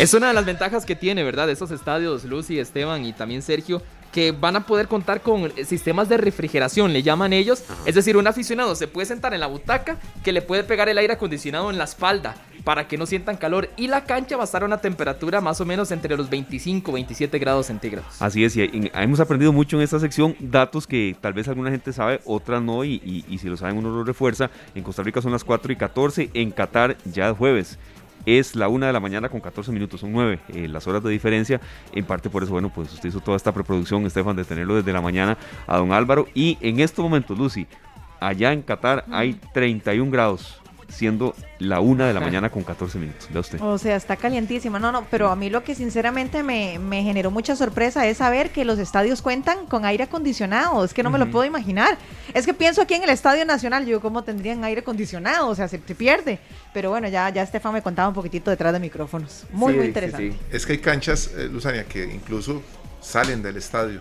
Es 0.00 0.12
una 0.12 0.28
de 0.28 0.34
las 0.34 0.44
ventajas 0.44 0.84
que 0.84 0.94
tiene, 0.94 1.24
¿verdad? 1.24 1.48
Esos 1.48 1.70
estadios, 1.70 2.24
Lucy, 2.24 2.58
Esteban 2.58 3.04
y 3.06 3.14
también 3.14 3.40
Sergio, 3.40 3.80
que 4.12 4.32
van 4.32 4.56
a 4.56 4.66
poder 4.66 4.88
contar 4.88 5.22
con 5.22 5.50
sistemas 5.64 6.08
de 6.10 6.18
refrigeración, 6.18 6.92
le 6.92 7.02
llaman 7.02 7.32
ellos. 7.32 7.64
Es 7.86 7.94
decir, 7.94 8.18
un 8.18 8.26
aficionado 8.26 8.74
se 8.74 8.88
puede 8.88 9.06
sentar 9.06 9.32
en 9.32 9.40
la 9.40 9.46
butaca 9.46 9.98
que 10.22 10.32
le 10.32 10.42
puede 10.42 10.64
pegar 10.64 10.90
el 10.90 10.98
aire 10.98 11.14
acondicionado 11.14 11.70
en 11.70 11.78
la 11.78 11.84
espalda 11.84 12.34
para 12.66 12.88
que 12.88 12.98
no 12.98 13.06
sientan 13.06 13.36
calor. 13.36 13.70
Y 13.76 13.86
la 13.86 14.02
cancha 14.02 14.36
va 14.36 14.42
a 14.42 14.44
estar 14.44 14.64
a 14.64 14.66
una 14.66 14.78
temperatura 14.78 15.40
más 15.40 15.60
o 15.60 15.64
menos 15.64 15.92
entre 15.92 16.16
los 16.16 16.28
25 16.28 16.90
y 16.90 16.94
27 16.94 17.38
grados 17.38 17.66
centígrados. 17.66 18.20
Así 18.20 18.42
es, 18.42 18.56
y 18.56 18.90
hemos 18.92 19.20
aprendido 19.20 19.52
mucho 19.52 19.76
en 19.76 19.84
esta 19.84 20.00
sección, 20.00 20.34
datos 20.40 20.84
que 20.88 21.16
tal 21.20 21.32
vez 21.32 21.46
alguna 21.46 21.70
gente 21.70 21.92
sabe, 21.92 22.20
otras 22.24 22.60
no, 22.60 22.84
y 22.84 23.38
si 23.40 23.48
lo 23.48 23.56
saben 23.56 23.76
uno 23.76 23.90
lo 23.90 24.02
refuerza. 24.02 24.50
En 24.74 24.82
Costa 24.82 25.04
Rica 25.04 25.22
son 25.22 25.30
las 25.30 25.44
4 25.44 25.72
y 25.72 25.76
14, 25.76 26.30
en 26.34 26.50
Qatar 26.50 26.96
ya 27.04 27.30
es 27.30 27.36
jueves. 27.36 27.78
Es 28.24 28.56
la 28.56 28.66
1 28.66 28.84
de 28.86 28.92
la 28.92 28.98
mañana 28.98 29.28
con 29.28 29.40
14 29.40 29.70
minutos, 29.70 30.00
son 30.00 30.10
9 30.10 30.40
eh, 30.48 30.66
las 30.66 30.88
horas 30.88 31.04
de 31.04 31.10
diferencia. 31.10 31.60
En 31.92 32.04
parte 32.04 32.28
por 32.28 32.42
eso, 32.42 32.50
bueno, 32.50 32.72
pues 32.74 32.92
usted 32.92 33.10
hizo 33.10 33.20
toda 33.20 33.36
esta 33.36 33.52
preproducción, 33.52 34.04
Estefan, 34.04 34.34
de 34.34 34.44
tenerlo 34.44 34.74
desde 34.74 34.92
la 34.92 35.00
mañana 35.00 35.38
a 35.68 35.76
don 35.76 35.92
Álvaro. 35.92 36.26
Y 36.34 36.58
en 36.60 36.80
estos 36.80 37.04
momentos, 37.04 37.38
Lucy, 37.38 37.68
allá 38.18 38.52
en 38.52 38.62
Qatar 38.62 39.04
hay 39.12 39.34
31 39.54 40.10
grados, 40.10 40.60
siendo 40.88 41.34
la 41.58 41.80
1 41.80 42.06
de 42.06 42.12
la 42.14 42.20
mañana 42.20 42.50
con 42.50 42.62
14 42.62 42.98
minutos. 42.98 43.28
Vea 43.30 43.40
usted. 43.40 43.60
O 43.60 43.78
sea, 43.78 43.96
está 43.96 44.16
calientísima. 44.16 44.78
No, 44.78 44.92
no, 44.92 45.06
pero 45.10 45.30
a 45.30 45.36
mí 45.36 45.50
lo 45.50 45.64
que 45.64 45.74
sinceramente 45.74 46.42
me, 46.42 46.78
me 46.78 47.02
generó 47.02 47.30
mucha 47.30 47.56
sorpresa 47.56 48.06
es 48.06 48.18
saber 48.18 48.50
que 48.50 48.64
los 48.64 48.78
estadios 48.78 49.22
cuentan 49.22 49.66
con 49.66 49.84
aire 49.84 50.04
acondicionado. 50.04 50.84
Es 50.84 50.94
que 50.94 51.02
no 51.02 51.10
me 51.10 51.18
lo 51.18 51.30
puedo 51.30 51.44
imaginar. 51.44 51.98
Es 52.34 52.46
que 52.46 52.54
pienso 52.54 52.82
aquí 52.82 52.94
en 52.94 53.02
el 53.02 53.10
Estadio 53.10 53.44
Nacional, 53.44 53.86
yo 53.86 54.00
cómo 54.00 54.22
tendrían 54.22 54.62
aire 54.64 54.80
acondicionado, 54.80 55.48
o 55.48 55.54
sea, 55.54 55.68
se 55.68 55.78
te 55.78 55.94
pierde. 55.94 56.38
Pero 56.72 56.90
bueno, 56.90 57.08
ya, 57.08 57.28
ya 57.30 57.42
Estefan 57.42 57.72
me 57.72 57.82
contaba 57.82 58.08
un 58.08 58.14
poquitito 58.14 58.50
detrás 58.50 58.72
de 58.72 58.80
micrófonos. 58.80 59.44
Muy, 59.52 59.72
Sí, 59.72 59.78
muy 59.78 59.86
interesante. 59.86 60.32
sí. 60.32 60.38
Es 60.50 60.66
que 60.66 60.72
hay 60.72 60.78
canchas, 60.78 61.30
eh, 61.36 61.48
Luzania, 61.50 61.84
que 61.84 62.04
incluso 62.04 62.62
salen 63.00 63.42
del 63.42 63.56
estadio 63.56 64.00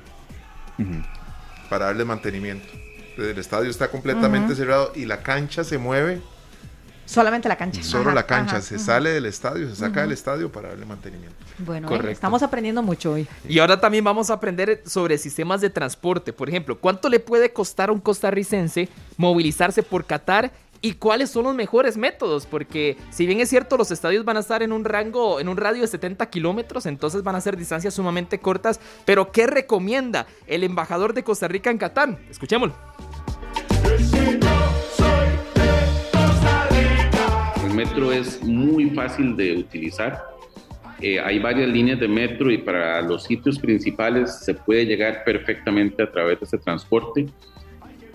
para 1.70 1.86
darle 1.86 2.06
mantenimiento. 2.06 2.68
El 3.18 3.38
estadio 3.38 3.70
está 3.70 3.90
completamente 3.90 4.56
cerrado 4.56 4.92
y 4.96 5.06
la 5.06 5.22
cancha 5.24 5.64
se 5.64 5.78
mueve, 5.78 6.22
Solamente 7.06 7.48
la 7.48 7.56
cancha. 7.56 7.84
solo 7.84 8.06
Ajá, 8.06 8.16
la 8.16 8.26
cancha, 8.26 8.58
ajá, 8.58 8.62
se 8.62 8.80
sale 8.80 9.12
del 9.12 9.26
estadio, 9.26 9.70
se 9.70 9.76
saca 9.76 10.02
del 10.02 10.12
estadio 10.12 10.52
para 10.52 10.70
darle 10.70 10.86
mantenimiento. 10.86 11.36
Bueno, 11.60 11.88
Correcto. 11.88 12.10
estamos 12.12 12.42
aprendiendo 12.44 12.82
mucho 12.82 13.14
hoy. 13.14 13.28
Y 13.48 13.60
ahora 13.60 13.80
también 13.80 14.04
vamos 14.04 14.30
a 14.30 14.34
aprender 14.34 14.82
sobre 14.86 15.18
sistemas 15.18 15.62
de 15.62 15.70
transporte. 15.70 16.34
Por 16.34 16.50
ejemplo, 16.50 16.80
¿cuánto 16.80 17.08
le 17.10 17.20
puede 17.20 17.54
costar 17.54 17.90
a 17.90 17.92
un 17.92 18.00
costarricense 18.00 18.90
movilizarse 19.18 19.84
por 19.84 20.06
Qatar? 20.06 20.52
¿Y 20.82 20.94
cuáles 20.94 21.32
son 21.32 21.46
los 21.46 21.56
mejores 21.56 21.98
métodos? 21.98 22.46
Porque 22.46 22.98
si 23.10 23.26
bien 23.26 23.40
es 23.40 23.50
cierto, 23.50 23.76
los 23.78 23.90
estadios 23.92 24.24
van 24.24 24.38
a 24.38 24.42
estar 24.42 24.62
en 24.62 24.72
un 24.72 24.84
rango, 24.86 25.40
en 25.40 25.48
un 25.48 25.58
radio 25.58 25.82
de 25.82 25.88
70 25.88 26.30
kilómetros, 26.30 26.86
entonces 26.86 27.24
van 27.24 27.36
a 27.36 27.42
ser 27.42 27.58
distancias 27.58 27.94
sumamente 27.96 28.40
cortas. 28.40 28.80
Pero 29.04 29.32
¿qué 29.32 29.48
recomienda 29.48 30.28
el 30.46 30.64
embajador 30.64 31.14
de 31.14 31.24
Costa 31.24 31.48
Rica 31.48 31.72
en 31.72 31.78
Qatar? 31.80 32.20
Escuchémoslo. 32.30 32.76
Metro 37.76 38.12
es 38.12 38.42
muy 38.44 38.90
fácil 38.92 39.36
de 39.36 39.58
utilizar. 39.58 40.24
Eh, 41.02 41.20
hay 41.20 41.40
varias 41.40 41.70
líneas 41.70 42.00
de 42.00 42.08
metro 42.08 42.50
y 42.50 42.58
para 42.58 43.02
los 43.02 43.24
sitios 43.24 43.60
principales 43.60 44.40
se 44.40 44.54
puede 44.54 44.86
llegar 44.86 45.24
perfectamente 45.26 46.02
a 46.04 46.12
través 46.12 46.40
de 46.40 46.46
ese 46.46 46.58
transporte. 46.58 47.26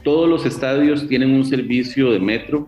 Todos 0.03 0.29
los 0.29 0.47
estadios 0.47 1.07
tienen 1.07 1.31
un 1.35 1.45
servicio 1.45 2.11
de 2.11 2.19
metro, 2.19 2.67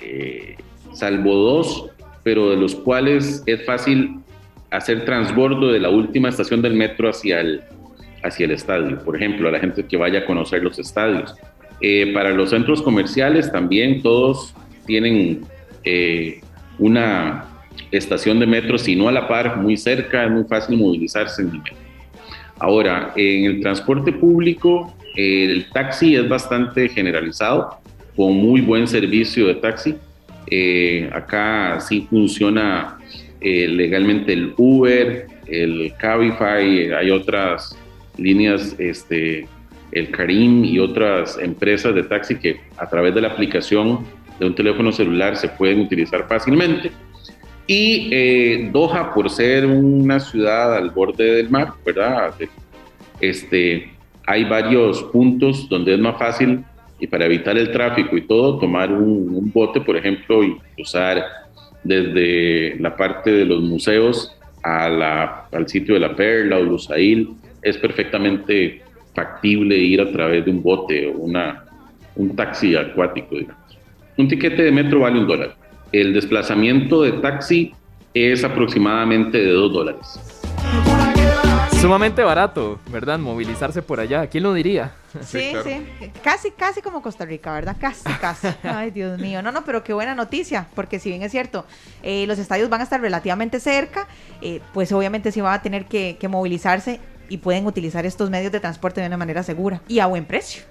eh, 0.00 0.56
salvo 0.92 1.34
dos, 1.34 1.90
pero 2.24 2.50
de 2.50 2.56
los 2.56 2.74
cuales 2.74 3.44
es 3.46 3.64
fácil 3.64 4.18
hacer 4.70 5.04
transbordo 5.04 5.72
de 5.72 5.78
la 5.78 5.88
última 5.88 6.28
estación 6.28 6.60
del 6.60 6.74
metro 6.74 7.08
hacia 7.08 7.40
el, 7.40 7.62
hacia 8.24 8.46
el 8.46 8.50
estadio. 8.50 8.98
Por 9.04 9.16
ejemplo, 9.16 9.48
a 9.48 9.52
la 9.52 9.60
gente 9.60 9.86
que 9.86 9.96
vaya 9.96 10.20
a 10.20 10.26
conocer 10.26 10.62
los 10.62 10.78
estadios. 10.78 11.34
Eh, 11.80 12.12
para 12.12 12.30
los 12.30 12.50
centros 12.50 12.82
comerciales 12.82 13.52
también 13.52 14.02
todos 14.02 14.52
tienen 14.84 15.46
eh, 15.84 16.40
una 16.78 17.44
estación 17.90 18.38
de 18.38 18.46
metro, 18.46 18.78
si 18.78 18.96
no 18.96 19.08
a 19.08 19.12
la 19.12 19.28
par, 19.28 19.56
muy 19.56 19.76
cerca, 19.76 20.24
es 20.24 20.30
muy 20.30 20.44
fácil 20.44 20.78
movilizarse 20.78 21.42
en 21.42 21.48
el 21.48 21.58
metro. 21.58 21.74
Ahora, 22.58 23.12
en 23.16 23.44
el 23.44 23.60
transporte 23.60 24.12
público, 24.12 24.94
eh, 25.16 25.44
el 25.44 25.70
taxi 25.70 26.16
es 26.16 26.28
bastante 26.28 26.88
generalizado, 26.88 27.78
con 28.16 28.34
muy 28.34 28.60
buen 28.60 28.86
servicio 28.86 29.46
de 29.46 29.54
taxi. 29.56 29.94
Eh, 30.50 31.08
acá 31.12 31.78
sí 31.80 32.06
funciona 32.08 32.98
eh, 33.40 33.68
legalmente 33.68 34.32
el 34.32 34.54
Uber, 34.56 35.26
el 35.46 35.92
Cabify, 35.98 36.92
hay 36.92 37.10
otras 37.10 37.76
líneas, 38.16 38.74
este, 38.78 39.46
el 39.92 40.10
Karim 40.10 40.64
y 40.64 40.78
otras 40.78 41.38
empresas 41.38 41.94
de 41.94 42.02
taxi 42.02 42.36
que 42.36 42.60
a 42.76 42.88
través 42.88 43.14
de 43.14 43.20
la 43.20 43.28
aplicación 43.28 44.04
de 44.38 44.46
un 44.46 44.54
teléfono 44.54 44.92
celular 44.92 45.36
se 45.36 45.48
pueden 45.48 45.80
utilizar 45.80 46.26
fácilmente. 46.28 46.90
Y 47.66 48.08
eh, 48.10 48.70
Doha, 48.72 49.12
por 49.12 49.28
ser 49.28 49.66
una 49.66 50.20
ciudad 50.20 50.74
al 50.74 50.90
borde 50.90 51.34
del 51.34 51.50
mar, 51.50 51.72
¿verdad? 51.84 52.34
Este, 53.20 53.90
hay 54.26 54.44
varios 54.44 55.02
puntos 55.04 55.68
donde 55.68 55.94
es 55.94 56.00
más 56.00 56.18
fácil 56.18 56.64
y 57.00 57.06
para 57.06 57.26
evitar 57.26 57.56
el 57.56 57.70
tráfico 57.70 58.16
y 58.16 58.22
todo, 58.22 58.58
tomar 58.58 58.92
un, 58.92 59.50
bote, 59.52 59.80
por 59.80 59.96
ejemplo, 59.96 60.42
y 60.42 60.56
cruzar 60.74 61.24
desde 61.84 62.76
la 62.80 62.96
parte 62.96 63.30
de 63.30 63.44
los 63.44 63.62
museos 63.62 64.34
al 64.62 65.68
sitio 65.68 65.94
de 65.94 66.00
la 66.00 66.16
Perla 66.16 66.56
o 66.56 66.62
Lusail, 66.62 67.30
es 67.62 67.78
perfectamente 67.78 68.82
factible 69.14 69.76
ir 69.76 70.00
a 70.00 70.10
través 70.10 70.44
de 70.44 70.50
un 70.50 70.62
bote 70.62 71.06
o 71.06 71.18
una, 71.18 71.64
un 72.16 72.34
taxi 72.34 72.74
acuático, 72.76 73.36
digamos. 73.36 73.67
Un 74.18 74.26
tiquete 74.26 74.64
de 74.64 74.72
metro 74.72 74.98
vale 74.98 75.20
un 75.20 75.28
dólar. 75.28 75.54
El 75.92 76.12
desplazamiento 76.12 77.02
de 77.02 77.12
taxi 77.12 77.72
es 78.12 78.42
aproximadamente 78.42 79.38
de 79.38 79.52
dos 79.52 79.72
dólares. 79.72 80.18
Sumamente 81.80 82.24
barato, 82.24 82.80
¿verdad? 82.90 83.20
Movilizarse 83.20 83.80
por 83.80 84.00
allá. 84.00 84.26
¿Quién 84.26 84.42
lo 84.42 84.52
diría? 84.54 84.90
Sí, 85.20 85.52
sí, 85.62 86.10
Casi, 86.24 86.50
casi 86.50 86.82
como 86.82 87.00
Costa 87.00 87.26
Rica, 87.26 87.52
¿verdad? 87.52 87.76
Casi, 87.80 88.10
casi. 88.20 88.48
Ay, 88.64 88.90
Dios 88.90 89.20
mío. 89.20 89.40
No, 89.40 89.52
no, 89.52 89.64
pero 89.64 89.84
qué 89.84 89.92
buena 89.92 90.16
noticia, 90.16 90.66
porque 90.74 90.98
si 90.98 91.10
bien 91.10 91.22
es 91.22 91.30
cierto, 91.30 91.64
eh, 92.02 92.26
los 92.26 92.40
estadios 92.40 92.68
van 92.68 92.80
a 92.80 92.84
estar 92.84 93.00
relativamente 93.00 93.60
cerca, 93.60 94.08
eh, 94.42 94.60
pues 94.74 94.90
obviamente 94.90 95.30
sí 95.30 95.40
van 95.40 95.54
a 95.54 95.62
tener 95.62 95.84
que, 95.84 96.16
que 96.18 96.26
movilizarse 96.26 96.98
y 97.28 97.36
pueden 97.36 97.66
utilizar 97.66 98.04
estos 98.04 98.30
medios 98.30 98.50
de 98.50 98.58
transporte 98.58 99.00
de 99.00 99.06
una 99.06 99.16
manera 99.16 99.44
segura 99.44 99.80
y 99.86 100.00
a 100.00 100.06
buen 100.06 100.24
precio. 100.24 100.64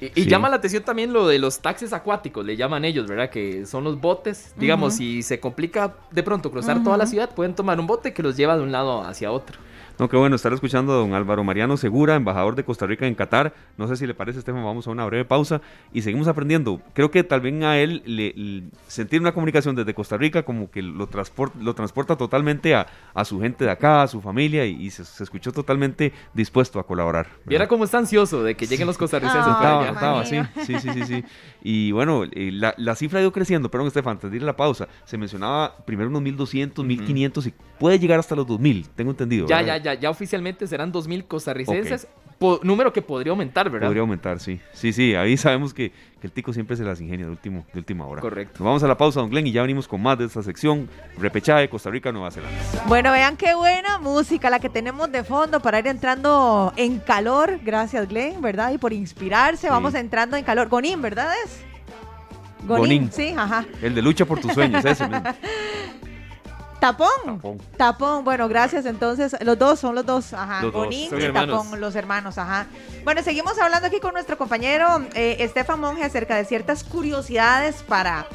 Y, 0.00 0.26
llama 0.26 0.48
la 0.48 0.56
atención 0.56 0.82
también 0.82 1.12
lo 1.12 1.26
de 1.26 1.38
los 1.38 1.60
taxis 1.60 1.92
acuáticos, 1.92 2.44
le 2.44 2.56
llaman 2.56 2.84
ellos, 2.84 3.06
¿verdad? 3.06 3.30
Que 3.30 3.66
son 3.66 3.84
los 3.84 4.00
botes. 4.00 4.54
Digamos, 4.56 4.94
si 4.94 5.22
se 5.22 5.40
complica 5.40 5.94
de 6.10 6.22
pronto 6.22 6.50
cruzar 6.50 6.82
toda 6.82 6.96
la 6.96 7.06
ciudad, 7.06 7.34
pueden 7.34 7.54
tomar 7.54 7.78
un 7.78 7.86
bote 7.86 8.12
que 8.12 8.22
los 8.22 8.36
lleva 8.36 8.56
de 8.56 8.62
un 8.62 8.72
lado 8.72 9.02
hacia 9.02 9.30
otro. 9.30 9.58
No, 10.00 10.08
qué 10.08 10.16
bueno 10.16 10.34
estar 10.34 10.50
escuchando 10.54 10.94
a 10.94 10.96
don 10.96 11.12
Álvaro 11.12 11.44
Mariano 11.44 11.76
Segura, 11.76 12.14
embajador 12.14 12.54
de 12.54 12.64
Costa 12.64 12.86
Rica 12.86 13.06
en 13.06 13.14
Qatar. 13.14 13.52
No 13.76 13.86
sé 13.86 13.96
si 13.96 14.06
le 14.06 14.14
parece, 14.14 14.38
Estefan, 14.38 14.64
vamos 14.64 14.86
a 14.86 14.90
una 14.90 15.04
breve 15.04 15.26
pausa 15.26 15.60
y 15.92 16.00
seguimos 16.00 16.26
aprendiendo. 16.26 16.80
Creo 16.94 17.10
que 17.10 17.22
tal 17.22 17.42
vez 17.42 17.62
a 17.62 17.76
él 17.76 18.02
le, 18.06 18.64
sentir 18.86 19.20
una 19.20 19.34
comunicación 19.34 19.76
desde 19.76 19.92
Costa 19.92 20.16
Rica 20.16 20.42
como 20.42 20.70
que 20.70 20.80
lo, 20.80 21.06
transporta, 21.06 21.58
lo 21.60 21.74
transporta 21.74 22.16
totalmente 22.16 22.74
a, 22.74 22.86
su 23.26 23.42
gente 23.42 23.66
de 23.66 23.72
acá, 23.72 24.00
a 24.00 24.08
su 24.08 24.22
familia 24.22 24.64
y, 24.64 24.88
se, 24.88 25.02
escuchó 25.22 25.52
totalmente 25.52 26.14
dispuesto 26.32 26.80
a 26.80 26.86
colaborar. 26.86 27.26
Viera 27.44 27.68
cómo 27.68 27.84
está 27.84 27.98
ansioso 27.98 28.42
de 28.42 28.54
que 28.54 28.66
lleguen 28.66 28.86
los 28.86 28.96
costarricenses. 28.96 29.52
estaba, 29.52 30.24
sí, 30.24 30.40
sí, 30.64 30.78
sí, 30.78 31.04
sí, 31.04 31.24
Y 31.62 31.92
bueno, 31.92 32.24
eh, 32.24 32.50
la, 32.52 32.94
cifra 32.94 33.18
ha 33.18 33.22
ido 33.22 33.32
creciendo, 33.32 33.70
perdón, 33.70 33.88
Estefan, 33.88 34.12
antes 34.12 34.30
de 34.30 34.38
ir 34.38 34.44
a 34.44 34.46
la 34.46 34.56
pausa, 34.56 34.88
se 35.04 35.18
mencionaba 35.18 35.76
primero 35.84 36.08
unos 36.08 36.22
1.200, 36.22 36.72
1.500 36.86 37.48
y 37.48 37.54
puede 37.78 37.98
llegar 37.98 38.18
hasta 38.18 38.34
los 38.34 38.46
2.000, 38.46 38.86
tengo 38.96 39.10
entendido. 39.10 39.46
Ya, 39.46 39.60
ya, 39.60 39.76
ya 39.76 39.89
ya, 39.94 40.10
oficialmente 40.10 40.66
serán 40.66 40.92
2.000 40.92 41.26
costarricenses. 41.26 42.08
número 42.62 42.92
que 42.92 43.02
podría 43.02 43.30
aumentar, 43.30 43.70
¿verdad? 43.70 43.88
Podría 43.88 44.02
aumentar, 44.02 44.40
sí. 44.40 44.60
Sí, 44.72 44.92
sí, 44.92 45.14
ahí 45.14 45.36
sabemos 45.36 45.74
que, 45.74 45.92
el 46.22 46.32
tico 46.32 46.52
siempre 46.52 46.76
se 46.76 46.84
las 46.84 47.00
ingenia 47.00 47.24
de, 47.26 47.32
último, 47.32 47.64
de 47.72 47.78
última 47.78 48.06
hora. 48.06 48.20
Correcto. 48.20 48.62
vamos 48.62 48.82
a 48.82 48.88
la 48.88 48.96
pausa, 48.96 49.20
don 49.20 49.30
Glenn, 49.30 49.46
y 49.46 49.52
ya 49.52 49.62
venimos 49.62 49.88
con 49.88 50.02
más 50.02 50.18
de 50.18 50.26
esta 50.26 50.42
sección. 50.42 50.88
Repechaje, 51.18 51.68
Costa 51.68 51.90
Rica, 51.90 52.12
Nueva 52.12 52.30
Zelanda. 52.30 52.58
Bueno, 52.86 53.12
vean 53.12 53.36
qué 53.36 53.54
buena 53.54 53.98
música 53.98 54.50
la 54.50 54.60
que 54.60 54.68
tenemos 54.68 55.10
de 55.10 55.24
fondo 55.24 55.60
para 55.60 55.78
ir 55.78 55.86
entrando 55.86 56.72
en 56.76 56.98
calor. 56.98 57.60
Gracias, 57.62 58.08
Glenn, 58.08 58.42
¿verdad? 58.42 58.72
Y 58.72 58.78
por 58.78 58.92
inspirarse, 58.92 59.70
vamos 59.70 59.94
entrando 59.94 60.36
en 60.36 60.44
calor. 60.44 60.68
Gonín, 60.68 61.00
¿verdad 61.00 61.32
es? 61.44 61.62
Gonín. 62.66 63.10
Sí, 63.10 63.34
ajá. 63.36 63.64
El 63.80 63.94
de 63.94 64.02
lucha 64.02 64.24
por 64.24 64.40
tus 64.40 64.52
sueños, 64.52 64.84
ese 64.84 65.04
mismo. 66.80 67.40
Tapón. 67.40 67.60
Tapón. 67.76 68.24
Bueno, 68.24 68.48
gracias. 68.48 68.86
Entonces, 68.86 69.36
los 69.40 69.58
dos 69.58 69.78
son 69.80 69.94
los 69.94 70.06
dos. 70.06 70.32
Ajá. 70.32 70.66
Bonín 70.66 71.10
y 71.18 71.32
Tapón, 71.32 71.80
los 71.80 71.94
hermanos. 71.94 72.38
Ajá. 72.38 72.66
Bueno, 73.04 73.22
seguimos 73.22 73.58
hablando 73.58 73.86
aquí 73.86 74.00
con 74.00 74.12
nuestro 74.12 74.36
compañero 74.38 75.02
eh, 75.14 75.36
Estefan 75.40 75.80
Monge 75.80 76.04
acerca 76.04 76.36
de 76.36 76.44
ciertas 76.44 76.84
curiosidades 76.84 77.82
para 77.82 78.26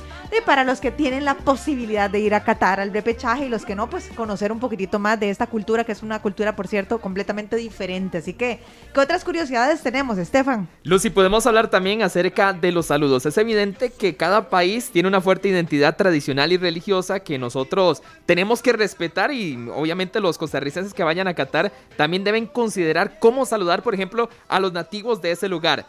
para 0.42 0.64
los 0.64 0.80
que 0.80 0.92
tienen 0.92 1.26
la 1.26 1.36
posibilidad 1.36 2.10
de 2.10 2.20
ir 2.20 2.34
a 2.34 2.44
Qatar 2.44 2.80
al 2.80 2.92
repechaje 2.92 3.46
y 3.46 3.50
los 3.50 3.66
que 3.66 3.76
no, 3.76 3.90
pues 3.90 4.10
conocer 4.16 4.52
un 4.52 4.60
poquitito 4.60 5.00
más 5.00 5.20
de 5.20 5.30
esta 5.30 5.48
cultura, 5.48 5.84
que 5.84 5.92
es 5.92 6.04
una 6.04 6.22
cultura, 6.22 6.56
por 6.56 6.68
cierto, 6.68 7.00
completamente 7.00 7.56
diferente. 7.56 8.18
Así 8.18 8.34
que, 8.34 8.60
¿qué 8.94 9.00
otras 9.00 9.24
curiosidades 9.24 9.82
tenemos, 9.82 10.18
Estefan? 10.18 10.68
Lucy, 10.84 11.10
podemos 11.10 11.46
hablar 11.46 11.70
también 11.70 12.02
acerca 12.02 12.54
de 12.54 12.72
los 12.72 12.88
saludos. 12.88 13.26
Es 13.26 13.38
evidente 13.38 13.92
que 13.92 14.16
cada 14.16 14.50
país 14.50 14.90
tiene 14.92 15.08
una 15.08 15.22
fuerte 15.22 15.48
identidad 15.48 15.96
tradicional 15.96 16.52
y 16.52 16.58
religiosa 16.58 17.20
que 17.20 17.38
nosotros 17.38 18.02
tenemos 18.26 18.35
que 18.62 18.74
respetar 18.74 19.32
y 19.32 19.70
obviamente 19.74 20.20
los 20.20 20.38
costarricenses 20.38 20.94
que 20.94 21.04
vayan 21.04 21.28
a 21.28 21.34
Qatar 21.34 21.72
también 21.96 22.24
deben 22.24 22.46
considerar 22.48 23.18
cómo 23.20 23.46
saludar, 23.46 23.82
por 23.82 23.94
ejemplo, 23.94 24.30
a 24.48 24.60
los 24.60 24.74
nativos 24.74 25.22
de 25.22 25.32
ese 25.32 25.48
lugar. 25.48 25.86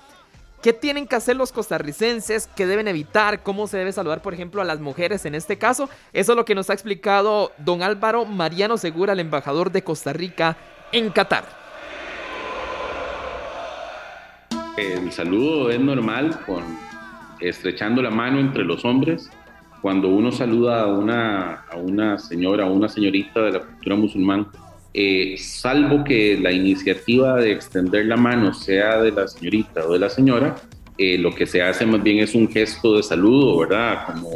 ¿Qué 0.63 0.73
tienen 0.73 1.07
que 1.07 1.17
hacer 1.17 1.37
los 1.37 1.53
costarricenses? 1.53 2.49
¿Qué 2.57 2.67
deben 2.67 2.89
evitar? 2.89 3.43
¿Cómo 3.43 3.67
se 3.67 3.79
debe 3.79 3.93
saludar, 3.93 4.23
por 4.23 4.33
ejemplo, 4.33 4.63
a 4.63 4.65
las 4.65 4.81
mujeres 4.81 5.25
en 5.27 5.35
este 5.35 5.59
caso? 5.59 5.89
Eso 6.13 6.33
es 6.33 6.37
lo 6.37 6.45
que 6.45 6.55
nos 6.55 6.71
ha 6.71 6.73
explicado 6.73 7.53
don 7.59 7.83
Álvaro 7.83 8.25
Mariano 8.25 8.79
Segura, 8.79 9.13
el 9.13 9.21
embajador 9.21 9.71
de 9.71 9.83
Costa 9.83 10.13
Rica 10.13 10.57
en 10.93 11.11
Qatar. 11.11 11.45
El 14.77 15.13
saludo 15.13 15.71
es 15.71 15.81
normal, 15.81 16.39
con 16.47 16.65
estrechando 17.41 18.03
la 18.03 18.11
mano 18.11 18.41
entre 18.41 18.65
los 18.65 18.85
hombres. 18.85 19.31
Cuando 19.83 20.09
uno 20.09 20.33
saluda 20.33 20.83
a 20.83 20.87
una, 20.87 21.65
a 21.71 21.77
una 21.77 22.19
señora 22.19 22.67
o 22.67 22.73
una 22.73 22.89
señorita 22.89 23.43
de 23.43 23.53
la 23.53 23.61
cultura 23.61 23.97
musulmana, 23.97 24.47
eh, 24.99 25.37
salvo 25.37 26.05
que 26.05 26.39
la 26.41 26.51
iniciativa 26.51 27.35
de 27.37 27.53
extender 27.53 28.07
la 28.07 28.17
mano 28.17 28.55
sea 28.55 29.03
de 29.03 29.13
la 29.13 29.29
señorita 29.29 29.85
o 29.85 29.93
de 29.93 29.99
la 29.99 30.09
señora, 30.09 30.57
eh, 30.97 31.19
lo 31.19 31.35
que 31.35 31.45
se 31.47 31.61
hace 31.61 31.85
más 31.85 32.03
bien 32.03 32.21
es 32.21 32.35
un 32.35 32.49
gesto 32.51 32.97
de 32.97 33.03
saludo, 33.03 33.59
¿verdad? 33.59 34.07
Como 34.07 34.31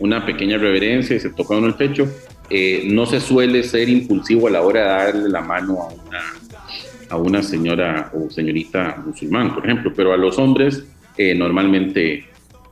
una 0.00 0.26
pequeña 0.26 0.58
reverencia 0.58 1.14
y 1.14 1.20
se 1.20 1.30
toca 1.30 1.56
uno 1.56 1.68
el 1.68 1.74
pecho. 1.74 2.08
Eh, 2.50 2.88
no 2.90 3.06
se 3.06 3.20
suele 3.20 3.62
ser 3.62 3.88
impulsivo 3.88 4.48
a 4.48 4.50
la 4.50 4.62
hora 4.62 4.80
de 4.80 5.12
darle 5.12 5.28
la 5.28 5.42
mano 5.42 5.82
a 5.82 5.86
una, 5.86 6.20
a 7.10 7.16
una 7.16 7.42
señora 7.44 8.10
o 8.12 8.28
señorita 8.28 9.00
musulmán, 9.06 9.54
por 9.54 9.64
ejemplo, 9.64 9.92
pero 9.94 10.12
a 10.12 10.16
los 10.16 10.36
hombres 10.40 10.84
normalmente 11.36 12.24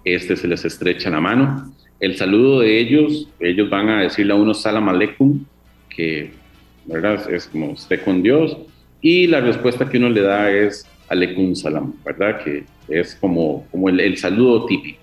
este 0.04 0.36
se 0.36 0.48
les 0.48 0.64
estrecha 0.64 1.08
la 1.08 1.20
mano. 1.20 1.72
El 2.02 2.16
saludo 2.16 2.60
de 2.60 2.78
ellos, 2.78 3.28
ellos 3.40 3.70
van 3.70 3.88
a 3.88 4.02
decirle 4.02 4.34
a 4.34 4.36
uno 4.36 4.52
salam 4.52 4.90
aleikum, 4.90 5.44
que 5.88 6.42
¿verdad? 6.84 7.30
Es 7.30 7.46
como 7.46 7.72
esté 7.72 7.98
con 8.00 8.22
Dios. 8.22 8.56
Y 9.00 9.26
la 9.26 9.40
respuesta 9.40 9.88
que 9.88 9.98
uno 9.98 10.08
le 10.08 10.22
da 10.22 10.50
es 10.50 10.86
Aleikum 11.08 11.54
Salam, 11.54 11.94
¿verdad? 12.04 12.42
Que 12.42 12.64
es 12.88 13.14
como, 13.16 13.66
como 13.70 13.88
el, 13.88 14.16
saludo 14.16 14.66
típico. 14.66 14.98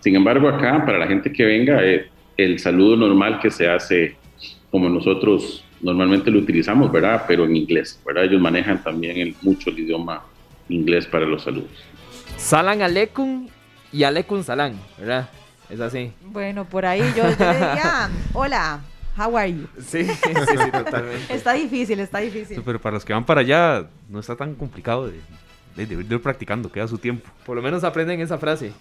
Sin 0.00 0.16
embargo, 0.16 0.48
acá, 0.48 0.84
para 0.84 0.98
la 0.98 1.06
gente 1.06 1.32
que 1.32 1.44
venga, 1.44 1.84
eh, 1.84 2.06
el 2.36 2.58
saludo 2.58 2.96
normal 2.96 3.38
que 3.40 3.50
se 3.50 3.68
hace 3.68 4.16
como 4.70 4.88
nosotros 4.88 5.64
normalmente 5.80 6.30
lo 6.30 6.38
utilizamos, 6.38 6.90
¿verdad? 6.90 7.24
Pero 7.28 7.44
en 7.44 7.56
inglés, 7.56 8.00
¿verdad? 8.06 8.24
Ellos 8.24 8.40
manejan 8.40 8.82
también 8.82 9.18
el, 9.18 9.34
mucho 9.42 9.70
el 9.70 9.80
idioma 9.80 10.24
inglés 10.68 11.06
para 11.06 11.26
los 11.26 11.42
saludos. 11.42 11.70
Salam 12.36 12.80
Aleikum 12.80 13.48
y 13.92 14.02
Aleikum 14.04 14.42
Salam, 14.42 14.74
¿verdad? 14.98 15.28
Es 15.72 15.80
así. 15.80 16.12
Bueno, 16.26 16.66
por 16.66 16.84
ahí 16.84 17.00
yo, 17.16 17.22
yo 17.22 17.30
diría, 17.30 18.10
hola, 18.34 18.80
How 19.16 19.38
are 19.38 19.50
you? 19.50 19.66
Sí, 19.78 20.04
sí, 20.04 20.12
sí, 20.14 20.70
totalmente. 20.70 21.24
está 21.34 21.54
difícil, 21.54 21.98
está 22.00 22.18
difícil. 22.18 22.62
Pero 22.62 22.78
para 22.78 22.94
los 22.94 23.04
que 23.06 23.14
van 23.14 23.24
para 23.24 23.40
allá, 23.40 23.86
no 24.06 24.20
está 24.20 24.36
tan 24.36 24.54
complicado 24.54 25.06
de, 25.08 25.86
de, 25.86 25.96
de 25.96 26.14
ir 26.14 26.22
practicando, 26.22 26.70
queda 26.70 26.86
su 26.88 26.98
tiempo. 26.98 27.30
Por 27.46 27.56
lo 27.56 27.62
menos 27.62 27.84
aprenden 27.84 28.20
esa 28.20 28.36
frase. 28.36 28.72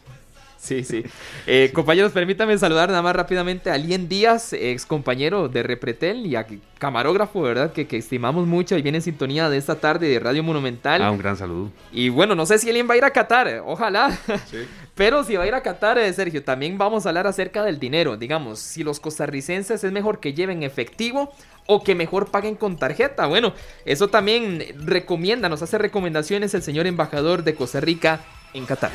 Sí, 0.62 0.84
sí. 0.84 1.03
Eh, 1.47 1.72
compañeros, 1.74 2.12
permítanme 2.12 2.55
saludar 2.55 2.89
nada 2.89 3.01
más 3.01 3.16
rápidamente 3.16 3.72
a 3.72 3.78
Lien 3.78 4.07
Díaz, 4.07 4.53
ex 4.53 4.86
compañero 4.86 5.49
de 5.49 5.64
Repretel 5.64 6.28
y 6.28 6.36
a 6.36 6.45
camarógrafo, 6.78 7.41
¿verdad? 7.41 7.74
Que, 7.74 7.88
estimamos 7.97 8.45
mucho 8.45 8.78
y 8.78 8.84
viene 8.84 8.99
en 8.99 9.01
sintonía 9.01 9.49
de 9.49 9.57
esta 9.57 9.80
tarde 9.80 10.07
de 10.07 10.20
Radio 10.20 10.43
Monumental. 10.43 11.01
Ah, 11.01 11.09
un 11.09 11.18
gran 11.18 11.36
saludo. 11.36 11.72
Y 11.91 12.09
bueno, 12.09 12.36
no 12.36 12.45
sé 12.45 12.59
si 12.59 12.72
Lien 12.72 12.88
va 12.88 12.93
a 12.93 12.97
ir 12.97 13.03
a 13.03 13.09
Qatar, 13.09 13.64
ojalá. 13.66 14.12
Sí. 14.51 14.57
Pero 14.95 15.24
si 15.24 15.36
va 15.36 15.45
a 15.45 15.47
ir 15.47 15.55
a 15.55 15.64
Qatar, 15.64 15.97
eh, 15.97 16.14
Sergio, 16.14 16.43
también 16.43 16.78
vamos 16.78 17.07
a 17.07 17.09
hablar 17.09 17.26
acerca 17.26 17.64
del 17.64 17.80
dinero. 17.80 18.16
Digamos, 18.16 18.59
si 18.59 18.84
los 18.84 18.99
costarricenses 18.99 19.84
es 19.84 19.91
mejor 19.91 20.20
que 20.20 20.34
lleven 20.34 20.62
efectivo 20.62 21.34
o 21.66 21.84
que 21.84 21.95
mejor 21.95 22.30
paguen 22.30 22.53
con 22.55 22.78
tarjeta. 22.78 23.26
Bueno, 23.26 23.53
eso 23.86 24.09
también 24.09 24.64
recomienda, 24.86 25.49
nos 25.49 25.64
hace 25.64 25.80
recomendaciones 25.80 26.53
el 26.53 26.62
señor 26.62 26.86
embajador 26.86 27.43
de 27.43 27.55
Costa 27.55 27.80
Rica 27.80 28.20
en 28.53 28.68
Qatar. 28.68 28.91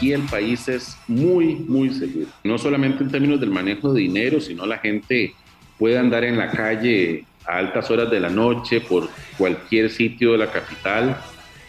Y 0.00 0.12
el 0.12 0.22
país 0.22 0.68
es 0.68 0.96
muy, 1.06 1.54
muy 1.54 1.90
seguro. 1.90 2.26
No 2.44 2.58
solamente 2.58 3.02
en 3.02 3.10
términos 3.10 3.40
del 3.40 3.50
manejo 3.50 3.92
de 3.92 4.02
dinero, 4.02 4.40
sino 4.40 4.66
la 4.66 4.78
gente 4.78 5.34
puede 5.78 5.98
andar 5.98 6.24
en 6.24 6.36
la 6.36 6.50
calle 6.50 7.24
a 7.46 7.58
altas 7.58 7.90
horas 7.90 8.10
de 8.10 8.20
la 8.20 8.28
noche 8.28 8.80
por 8.80 9.08
cualquier 9.36 9.90
sitio 9.90 10.32
de 10.32 10.38
la 10.38 10.50
capital, 10.50 11.16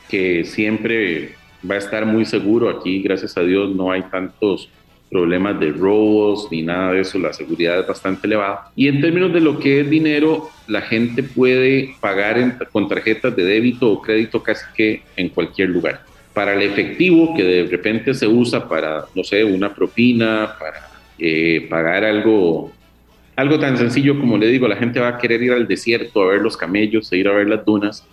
que 0.10 0.44
siempre 0.44 1.36
va 1.70 1.76
a 1.76 1.80
estar 1.80 2.06
muy 2.06 2.26
seguro. 2.26 2.70
Aquí, 2.70 3.02
gracias 3.02 3.38
a 3.38 3.42
Dios, 3.42 3.76
no 3.76 3.92
hay 3.92 4.04
tantos 4.04 4.70
problemas 5.10 5.60
de 5.60 5.72
robos 5.72 6.48
ni 6.52 6.62
nada 6.62 6.94
de 6.94 7.02
eso, 7.02 7.18
la 7.18 7.34
seguridad 7.34 7.80
es 7.80 7.88
bastante 7.88 8.28
elevada. 8.28 8.72
Y 8.76 8.88
en 8.88 9.02
términos 9.02 9.34
de 9.34 9.40
lo 9.40 9.60
que 9.60 9.82
es 9.82 9.90
dinero, 9.90 10.50
la 10.68 10.82
gente 10.82 11.24
puede 11.24 11.96
pagar 12.00 12.58
con 12.72 12.88
tarjetas 12.88 13.36
de 13.36 13.44
débito 13.44 13.92
o 13.92 14.02
crédito 14.02 14.44
casi 14.44 14.66
que 14.76 15.02
en 15.16 15.30
cualquier 15.30 15.70
lugar. 15.70 16.09
Para 16.34 16.54
el 16.54 16.62
efectivo, 16.62 17.36
que 17.36 17.44
de 17.44 17.64
repente 17.66 18.14
se 18.14 18.28
usa 18.28 18.68
para, 18.68 19.06
no 19.16 19.24
sé, 19.24 19.44
una 19.44 19.74
propina, 19.74 20.56
para 20.60 20.90
eh, 21.18 21.68
pagar 21.70 22.04
algo, 22.04 22.72
algo 23.36 23.60
tan 23.60 23.78
sencillo 23.78 24.20
como 24.20 24.38
le 24.38 24.48
digo, 24.48 24.68
la 24.68 24.78
gente 24.78 25.00
va 25.00 25.10
a 25.10 25.18
querer 25.18 25.42
ir 25.42 25.52
al 25.52 25.68
desierto 25.68 26.22
a 26.22 26.28
ver 26.28 26.42
los 26.42 26.56
camellos, 26.56 27.12
a 27.12 27.16
ir 27.16 27.28
a 27.28 27.34
ver 27.34 27.48
las 27.48 27.66
dunas. 27.66 28.06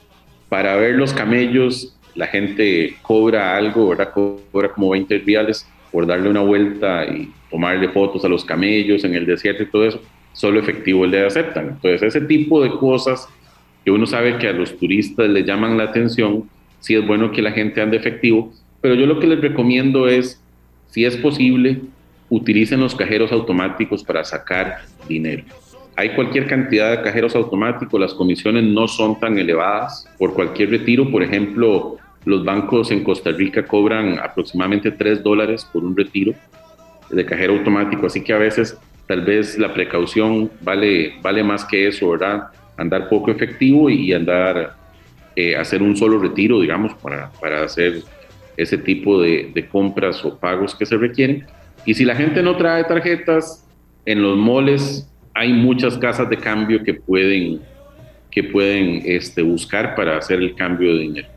Para 0.49 0.77
ver 0.77 0.95
los 0.95 1.12
camellos, 1.12 1.97
la 2.14 2.27
gente 2.27 2.97
cobra 3.03 3.57
algo, 3.57 3.91
¿verdad? 3.91 4.12
Cobra 4.12 4.71
como 4.73 4.91
20 4.91 5.19
reales 5.19 5.69
por 5.93 6.07
darle 6.07 6.31
una 6.31 6.41
vuelta 6.41 7.05
y 7.07 7.31
tomarle 7.51 7.89
fotos 7.89 8.25
a 8.25 8.29
los 8.29 8.45
camellos 8.45 9.05
en 9.05 9.14
el 9.14 9.27
desierto 9.27 9.62
y 9.62 9.67
todo 9.67 9.87
eso, 9.87 10.01
solo 10.33 10.61
efectivo 10.61 11.07
le 11.07 11.25
aceptan. 11.25 11.69
Entonces, 11.69 12.03
ese 12.03 12.21
tipo 12.23 12.62
de 12.62 12.71
cosas 12.71 13.29
que 13.85 13.91
uno 13.91 14.07
sabe 14.07 14.37
que 14.39 14.49
a 14.49 14.53
los 14.53 14.77
turistas 14.77 15.29
les 15.29 15.47
llaman 15.47 15.79
la 15.79 15.85
atención, 15.85 16.49
sí 16.87 16.95
es 16.95 17.05
bueno 17.05 17.32
que 17.32 17.43
la 17.43 17.51
gente 17.51 17.82
ande 17.82 17.97
efectivo, 17.97 18.53
pero 18.80 18.95
yo 18.95 19.07
lo 19.07 19.18
que 19.18 19.26
les 19.26 19.41
recomiendo 19.41 20.07
es, 20.07 20.41
si 20.87 21.05
es 21.05 21.16
posible, 21.16 21.80
utilicen 22.28 22.78
los 22.78 22.95
cajeros 22.95 23.32
automáticos 23.32 24.05
para 24.05 24.22
sacar 24.22 24.82
dinero. 25.09 25.43
Hay 25.97 26.11
cualquier 26.11 26.47
cantidad 26.47 26.93
de 26.93 27.03
cajeros 27.03 27.34
automáticos, 27.34 28.01
las 28.01 28.14
comisiones 28.14 28.62
no 28.62 28.87
son 28.87 29.18
tan 29.18 29.37
elevadas 29.37 30.09
por 30.16 30.32
cualquier 30.32 30.70
retiro. 30.70 31.11
Por 31.11 31.24
ejemplo, 31.24 31.97
los 32.24 32.45
bancos 32.45 32.93
en 32.93 33.03
Costa 33.03 33.32
Rica 33.32 33.66
cobran 33.66 34.20
aproximadamente 34.20 34.93
3 34.93 35.24
dólares 35.24 35.68
por 35.72 35.82
un 35.82 35.97
retiro 35.97 36.34
de 37.11 37.24
cajero 37.26 37.55
automático, 37.55 38.07
así 38.07 38.22
que 38.22 38.32
a 38.32 38.39
veces 38.39 38.78
tal 39.09 39.22
vez 39.22 39.59
la 39.59 39.74
precaución 39.74 40.53
vale, 40.61 41.14
vale 41.20 41.43
más 41.43 41.64
que 41.64 41.89
eso, 41.89 42.11
¿verdad? 42.11 42.45
Andar 42.76 43.09
poco 43.09 43.32
efectivo 43.32 43.91
y 43.91 44.12
andar, 44.12 44.76
eh, 45.37 45.55
hacer 45.55 45.82
un 45.82 45.97
solo 45.97 46.18
retiro, 46.18 46.61
digamos, 46.61 46.95
para, 46.95 47.30
para 47.41 47.62
hacer 47.62 48.03
ese 48.57 48.78
tipo 48.78 49.20
de, 49.20 49.68
compras 49.70 50.24
o 50.24 50.39
pagos 50.39 50.74
que 50.74 50.87
se 50.87 50.97
requieren. 50.97 51.47
Y 51.84 51.95
si 51.95 52.05
la 52.05 52.16
gente 52.16 52.43
no 52.43 52.57
trae 52.57 52.84
tarjetas, 52.84 53.68
en 54.07 54.22
los 54.22 54.37
moles 54.37 55.09
hay 55.34 55.53
muchas 55.53 55.99
casas 55.99 56.30
de 56.30 56.39
cambio 56.39 56.82
que 56.82 56.95
pueden, 56.95 57.61
que 58.30 58.45
pueden 58.45 59.03
este, 59.05 59.43
buscar 59.43 59.95
para 59.95 60.16
hacer 60.16 60.39
el 60.39 60.55
cambio 60.55 60.95
de 60.95 61.01
dinero. 61.01 61.28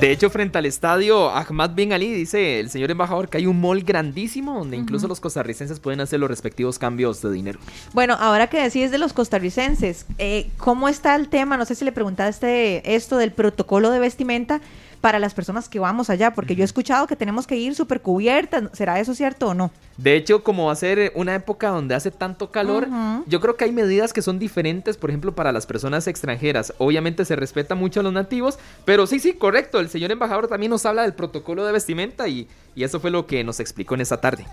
De 0.00 0.12
hecho, 0.12 0.28
frente 0.28 0.58
al 0.58 0.66
estadio 0.66 1.30
Ahmad 1.30 1.70
Bin 1.70 1.94
Ali, 1.94 2.12
dice 2.12 2.60
el 2.60 2.68
señor 2.68 2.90
embajador 2.90 3.30
que 3.30 3.38
hay 3.38 3.46
un 3.46 3.58
mall 3.58 3.82
grandísimo 3.82 4.58
donde 4.58 4.76
incluso 4.76 5.08
los 5.08 5.20
costarricenses 5.20 5.80
pueden 5.80 6.02
hacer 6.02 6.20
los 6.20 6.28
respectivos 6.28 6.78
cambios 6.78 7.22
de 7.22 7.32
dinero. 7.32 7.58
Bueno, 7.94 8.14
ahora 8.20 8.48
que 8.48 8.62
decís 8.62 8.90
de 8.90 8.98
los 8.98 9.14
costarricenses, 9.14 10.04
eh, 10.18 10.50
¿cómo 10.58 10.90
está 10.90 11.14
el 11.14 11.30
tema? 11.30 11.56
No 11.56 11.64
sé 11.64 11.74
si 11.74 11.86
le 11.86 11.92
preguntaste 11.92 12.94
esto 12.94 13.16
del 13.16 13.32
protocolo 13.32 13.90
de 13.90 13.98
vestimenta 13.98 14.60
para 15.00 15.18
las 15.18 15.34
personas 15.34 15.68
que 15.68 15.78
vamos 15.78 16.10
allá, 16.10 16.34
porque 16.34 16.56
yo 16.56 16.62
he 16.62 16.64
escuchado 16.64 17.06
que 17.06 17.16
tenemos 17.16 17.46
que 17.46 17.56
ir 17.56 17.74
súper 17.74 18.00
cubiertas. 18.00 18.64
¿Será 18.72 18.98
eso 18.98 19.14
cierto 19.14 19.48
o 19.48 19.54
no? 19.54 19.70
De 19.96 20.16
hecho, 20.16 20.42
como 20.42 20.66
va 20.66 20.72
a 20.72 20.76
ser 20.76 21.12
una 21.14 21.34
época 21.34 21.68
donde 21.68 21.94
hace 21.94 22.10
tanto 22.10 22.50
calor, 22.50 22.88
yo 23.26 23.40
creo 23.40 23.56
que 23.56 23.64
hay 23.64 23.72
medidas 23.72 24.12
que 24.12 24.20
son 24.20 24.38
diferentes, 24.38 24.96
por 24.96 25.10
ejemplo, 25.10 25.34
para 25.34 25.52
las 25.52 25.64
personas 25.64 26.06
extranjeras. 26.06 26.74
Obviamente 26.78 27.24
se 27.24 27.36
respeta 27.36 27.74
mucho 27.74 28.00
a 28.00 28.02
los 28.02 28.12
nativos, 28.12 28.58
pero 28.84 29.06
sí, 29.06 29.20
sí, 29.20 29.34
correcto. 29.34 29.80
El 29.86 29.90
señor 29.90 30.10
embajador 30.10 30.48
también 30.48 30.70
nos 30.70 30.84
habla 30.84 31.02
del 31.02 31.14
protocolo 31.14 31.64
de 31.64 31.70
vestimenta 31.70 32.26
y, 32.26 32.48
y 32.74 32.82
eso 32.82 32.98
fue 32.98 33.12
lo 33.12 33.24
que 33.24 33.44
nos 33.44 33.60
explicó 33.60 33.94
en 33.94 34.00
esta 34.00 34.20
tarde. 34.20 34.44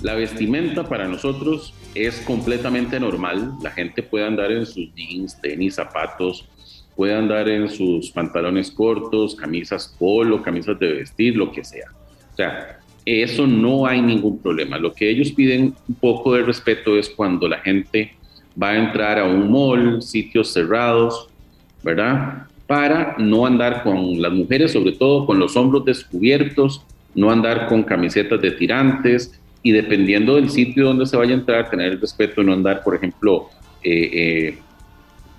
La 0.00 0.14
vestimenta 0.14 0.88
para 0.88 1.06
nosotros 1.06 1.74
es 1.94 2.20
completamente 2.22 2.98
normal. 2.98 3.52
La 3.62 3.70
gente 3.70 4.02
puede 4.02 4.26
andar 4.26 4.50
en 4.50 4.64
sus 4.64 4.94
jeans, 4.94 5.38
tenis, 5.42 5.74
zapatos, 5.74 6.48
puede 6.96 7.14
andar 7.14 7.46
en 7.50 7.68
sus 7.68 8.10
pantalones 8.12 8.70
cortos, 8.70 9.34
camisas 9.34 9.94
polo, 9.98 10.42
camisas 10.42 10.78
de 10.78 10.90
vestir, 10.90 11.36
lo 11.36 11.52
que 11.52 11.64
sea. 11.64 11.90
O 12.32 12.36
sea, 12.36 12.80
eso 13.04 13.46
no 13.46 13.84
hay 13.84 14.00
ningún 14.00 14.38
problema. 14.38 14.78
Lo 14.78 14.94
que 14.94 15.10
ellos 15.10 15.30
piden 15.32 15.74
un 15.86 15.94
poco 15.96 16.32
de 16.32 16.44
respeto 16.44 16.96
es 16.96 17.10
cuando 17.10 17.46
la 17.46 17.58
gente 17.58 18.16
va 18.60 18.70
a 18.70 18.78
entrar 18.78 19.18
a 19.18 19.24
un 19.24 19.50
mall, 19.50 20.00
sitios 20.00 20.50
cerrados, 20.50 21.28
¿verdad? 21.82 22.46
Para 22.66 23.16
no 23.18 23.46
andar 23.46 23.82
con 23.82 24.20
las 24.20 24.32
mujeres, 24.32 24.72
sobre 24.72 24.92
todo 24.92 25.26
con 25.26 25.38
los 25.38 25.56
hombros 25.56 25.84
descubiertos, 25.84 26.84
no 27.14 27.30
andar 27.30 27.66
con 27.66 27.82
camisetas 27.82 28.40
de 28.40 28.52
tirantes 28.52 29.38
y 29.62 29.72
dependiendo 29.72 30.36
del 30.36 30.50
sitio 30.50 30.86
donde 30.86 31.06
se 31.06 31.16
vaya 31.16 31.32
a 31.32 31.38
entrar, 31.38 31.70
tener 31.70 31.92
el 31.92 32.00
respeto, 32.00 32.42
no 32.42 32.52
andar, 32.52 32.82
por 32.82 32.94
ejemplo, 32.94 33.48
eh, 33.82 34.10
eh, 34.12 34.58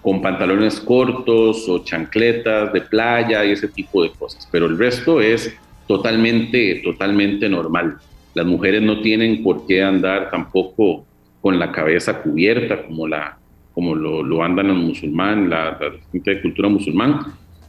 con 0.02 0.22
pantalones 0.22 0.80
cortos 0.80 1.68
o 1.70 1.80
chancletas 1.84 2.74
de 2.74 2.82
playa 2.82 3.44
y 3.46 3.52
ese 3.52 3.68
tipo 3.68 4.04
de 4.04 4.12
cosas. 4.12 4.48
Pero 4.52 4.66
el 4.66 4.78
resto 4.78 5.22
es 5.22 5.56
totalmente, 5.88 6.82
totalmente 6.84 7.48
normal. 7.50 7.98
Las 8.34 8.46
mujeres 8.46 8.82
no 8.82 9.02
tienen 9.02 9.44
por 9.44 9.66
qué 9.66 9.84
andar 9.84 10.30
tampoco 10.30 11.06
con 11.42 11.60
la 11.60 11.72
cabeza 11.72 12.22
cubierta 12.22 12.84
como, 12.84 13.08
la, 13.08 13.38
como 13.74 13.96
lo, 13.96 14.44
andan 14.44 14.68
los 14.68 14.78
musulmanes, 14.78 15.50
la, 15.50 15.78
gente 16.12 16.36
de 16.36 16.42
cultura 16.42 16.70
musulmán. 16.70 17.20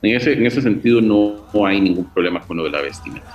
En 0.04 0.16
ese, 0.16 0.34
en 0.34 0.44
ese 0.44 0.60
sentido 0.60 1.00
no, 1.00 1.46
no 1.52 1.66
hay 1.66 1.80
ningún 1.80 2.04
problema 2.04 2.40
con 2.40 2.58
lo 2.58 2.64
de 2.64 2.70
la 2.70 2.82
vestimenta. 2.82 3.34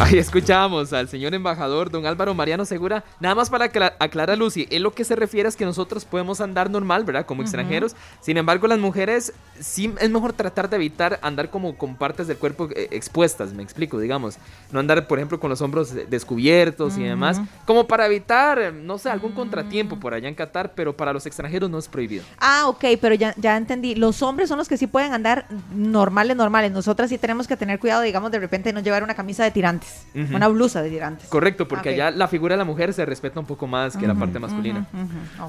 Ahí 0.00 0.16
escuchábamos 0.16 0.92
al 0.92 1.08
señor 1.08 1.34
embajador, 1.34 1.90
don 1.90 2.06
Álvaro 2.06 2.32
Mariano 2.32 2.64
Segura. 2.64 3.02
Nada 3.18 3.34
más 3.34 3.50
para 3.50 3.64
aclarar, 3.64 4.38
Lucy, 4.38 4.68
él 4.70 4.84
lo 4.84 4.92
que 4.92 5.02
se 5.02 5.16
refiere 5.16 5.48
es 5.48 5.56
que 5.56 5.64
nosotros 5.64 6.04
podemos 6.04 6.40
andar 6.40 6.70
normal, 6.70 7.02
¿verdad? 7.02 7.26
Como 7.26 7.42
extranjeros. 7.42 7.96
Sin 8.20 8.36
embargo, 8.36 8.68
las 8.68 8.78
mujeres 8.78 9.32
sí 9.58 9.92
es 10.00 10.08
mejor 10.08 10.34
tratar 10.34 10.70
de 10.70 10.76
evitar 10.76 11.18
andar 11.20 11.50
como 11.50 11.76
con 11.76 11.96
partes 11.96 12.28
del 12.28 12.36
cuerpo 12.36 12.68
eh, 12.76 12.88
expuestas, 12.92 13.52
me 13.52 13.64
explico, 13.64 13.98
digamos. 13.98 14.36
No 14.70 14.78
andar, 14.78 15.08
por 15.08 15.18
ejemplo, 15.18 15.40
con 15.40 15.50
los 15.50 15.60
hombros 15.62 15.92
descubiertos 16.08 16.96
y 16.96 17.02
demás. 17.02 17.40
Como 17.66 17.88
para 17.88 18.06
evitar, 18.06 18.72
no 18.72 18.98
sé, 18.98 19.10
algún 19.10 19.32
contratiempo 19.32 19.98
por 19.98 20.14
allá 20.14 20.28
en 20.28 20.36
Qatar, 20.36 20.74
pero 20.76 20.96
para 20.96 21.12
los 21.12 21.26
extranjeros 21.26 21.68
no 21.68 21.76
es 21.76 21.88
prohibido. 21.88 22.22
Ah, 22.38 22.68
ok, 22.68 22.84
pero 23.00 23.16
ya, 23.16 23.34
ya 23.36 23.56
entendí. 23.56 23.96
Los 23.96 24.22
hombres 24.22 24.48
son 24.48 24.58
los 24.58 24.68
que 24.68 24.76
sí 24.76 24.86
pueden 24.86 25.12
andar 25.12 25.46
normales, 25.74 26.36
normales. 26.36 26.72
Nosotras 26.72 27.10
sí 27.10 27.18
tenemos 27.18 27.46
que 27.46 27.56
tener 27.56 27.78
cuidado, 27.78 28.02
digamos, 28.02 28.30
de 28.30 28.38
repente 28.38 28.72
no 28.72 28.80
llevar 28.80 29.02
una 29.02 29.14
camisa 29.14 29.44
de 29.44 29.50
tirantes 29.50 30.06
una 30.14 30.48
blusa 30.48 30.82
de 30.82 30.90
tirantes. 30.90 31.28
Correcto, 31.28 31.68
porque 31.68 31.90
allá 31.90 32.10
la 32.10 32.28
figura 32.28 32.54
de 32.54 32.58
la 32.58 32.64
mujer 32.64 32.92
se 32.92 33.04
respeta 33.04 33.40
un 33.40 33.46
poco 33.46 33.66
más 33.66 33.96
que 33.96 34.06
la 34.06 34.14
parte 34.14 34.38
masculina. 34.38 34.86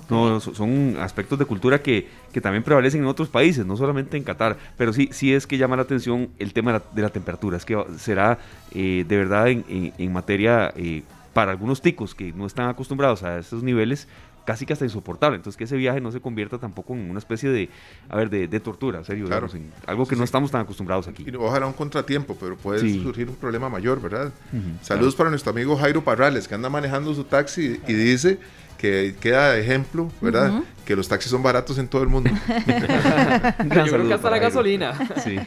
No, 0.10 0.40
son 0.40 0.98
aspectos 1.00 1.40
de 1.40 1.46
cultura 1.46 1.82
que, 1.82 2.08
que, 2.32 2.42
también 2.42 2.64
prevalecen 2.64 3.02
en 3.02 3.08
otros 3.08 3.30
países, 3.30 3.66
no 3.66 3.78
solamente 3.78 4.18
en 4.18 4.24
Qatar, 4.24 4.58
pero 4.78 4.94
sí, 4.94 5.10
sí 5.12 5.34
es 5.34 5.48
que 5.48 5.58
llama 5.58 5.76
la 5.76 5.84
atención 5.84 6.30
el 6.40 6.54
tema 6.54 6.82
de 6.94 7.02
la, 7.02 7.10
temperatura, 7.10 7.58
es 7.58 7.66
que 7.66 7.82
será 7.98 8.40
eh, 8.72 9.06
de 9.08 9.18
verdad 9.18 9.48
en, 9.50 10.14
materia... 10.14 10.74
Eh, 10.76 11.04
para 11.34 11.52
algunos 11.52 11.82
ticos 11.82 12.16
que 12.16 12.34
no 12.34 12.48
están 12.48 12.70
acostumbrados 12.70 13.24
a 13.24 13.38
esos 13.38 13.64
niveles, 13.64 14.08
casi 14.46 14.66
que 14.66 14.74
hasta 14.74 14.86
insoportable. 14.86 15.38
Entonces, 15.38 15.58
que 15.58 15.64
ese 15.66 15.78
viaje 15.78 16.02
no 16.02 16.12
se 16.12 16.22
convierta 16.22 16.58
tampoco 16.58 16.94
en 16.94 17.10
una 17.10 17.20
especie 17.20 17.50
de, 17.50 17.70
a 18.10 18.18
ver, 18.18 18.30
de, 18.30 18.60
tortura, 18.60 19.04
serio, 19.04 19.28
algo 19.86 20.06
que 20.06 20.16
no 20.16 20.24
estamos 20.24 20.52
tan 20.52 20.62
acostumbrados 20.62 21.08
aquí. 21.08 21.26
ojalá 21.38 21.68
un 21.68 21.74
contratiempo, 21.74 22.36
pero 22.40 22.58
puede 22.58 22.80
surgir 23.02 23.30
un 23.30 23.36
problema 23.36 23.70
mayor, 23.70 24.02
¿verdad? 24.02 24.32
Saludos 24.82 25.16
para 25.16 25.30
nuestro 25.30 25.52
amigo 25.52 25.78
Jairo 25.78 26.04
Parrales, 26.04 26.48
que 26.48 26.56
anda 26.56 26.70
manejando 26.70 27.14
su 27.14 27.24
taxi 27.24 27.80
y 27.88 27.94
dice 27.94 28.40
que 28.78 29.16
queda 29.20 29.52
de 29.52 29.62
ejemplo, 29.62 30.10
¿verdad? 30.22 30.64
Que 30.86 30.96
los 30.96 31.08
taxis 31.08 31.30
son 31.30 31.44
baratos 31.44 31.78
en 31.78 31.88
todo 31.88 32.02
el 32.02 32.08
mundo. 32.08 32.30
Yo 32.48 33.86
creo 33.86 34.08
que 34.08 34.14
hasta 34.14 34.30
la 34.30 34.40
gasolina. 34.40 34.94
Sí. 35.24 35.38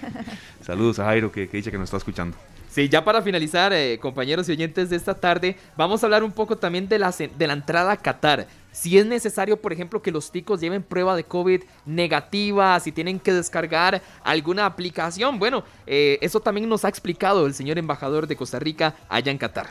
Saludos 0.60 0.98
a 0.98 1.06
Jairo, 1.06 1.32
que, 1.32 1.48
que 1.48 1.56
dice 1.56 1.70
que 1.70 1.78
nos 1.78 1.86
está 1.86 1.96
escuchando. 1.96 2.36
Sí, 2.72 2.88
ya 2.88 3.04
para 3.04 3.20
finalizar, 3.20 3.72
eh, 3.74 3.98
compañeros 4.00 4.48
y 4.48 4.52
oyentes 4.52 4.88
de 4.88 4.96
esta 4.96 5.14
tarde, 5.14 5.56
vamos 5.76 6.02
a 6.02 6.06
hablar 6.06 6.24
un 6.24 6.32
poco 6.32 6.56
también 6.56 6.88
de 6.88 6.98
la, 6.98 7.10
de 7.10 7.46
la 7.46 7.52
entrada 7.52 7.92
a 7.92 7.96
Qatar. 7.98 8.46
Si 8.72 8.96
es 8.96 9.04
necesario, 9.04 9.58
por 9.58 9.72
ejemplo, 9.72 10.00
que 10.00 10.10
los 10.10 10.32
ticos 10.32 10.60
lleven 10.60 10.82
prueba 10.82 11.14
de 11.14 11.24
COVID 11.24 11.62
negativa, 11.84 12.80
si 12.80 12.90
tienen 12.90 13.20
que 13.20 13.32
descargar 13.32 14.00
alguna 14.24 14.64
aplicación. 14.64 15.38
Bueno, 15.38 15.62
eh, 15.86 16.18
eso 16.22 16.40
también 16.40 16.68
nos 16.68 16.84
ha 16.86 16.88
explicado 16.88 17.46
el 17.46 17.52
señor 17.52 17.78
embajador 17.78 18.26
de 18.26 18.34
Costa 18.34 18.58
Rica 18.58 18.94
allá 19.10 19.30
en 19.30 19.36
Qatar. 19.36 19.66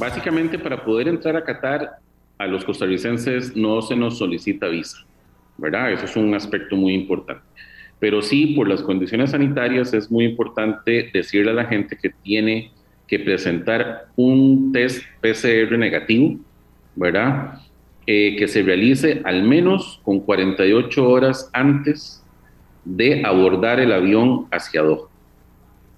Básicamente, 0.00 0.58
para 0.58 0.82
poder 0.82 1.08
entrar 1.08 1.36
a 1.36 1.44
Qatar, 1.44 1.98
a 2.38 2.46
los 2.46 2.64
costarricenses 2.64 3.54
no 3.54 3.82
se 3.82 3.94
nos 3.94 4.18
solicita 4.18 4.66
visa, 4.68 4.98
¿verdad? 5.58 5.92
Eso 5.92 6.06
es 6.06 6.16
un 6.16 6.34
aspecto 6.34 6.74
muy 6.74 6.94
importante. 6.94 7.42
Pero 8.00 8.22
sí, 8.22 8.54
por 8.54 8.66
las 8.66 8.82
condiciones 8.82 9.30
sanitarias 9.30 9.94
es 9.94 10.10
muy 10.10 10.24
importante 10.24 11.10
decirle 11.12 11.52
a 11.52 11.54
la 11.54 11.64
gente 11.66 11.96
que 11.96 12.10
tiene 12.22 12.72
presentar 13.18 14.06
un 14.16 14.72
test 14.72 15.02
PCR 15.20 15.76
negativo, 15.78 16.36
¿verdad? 16.94 17.60
eh, 18.06 18.36
que 18.38 18.48
se 18.48 18.62
realice 18.62 19.22
al 19.24 19.42
menos 19.42 20.00
con 20.04 20.20
48 20.20 21.08
horas 21.08 21.48
antes 21.52 22.22
de 22.84 23.24
abordar 23.24 23.80
el 23.80 23.92
avión 23.92 24.46
hacia 24.50 24.82
Doha. 24.82 25.08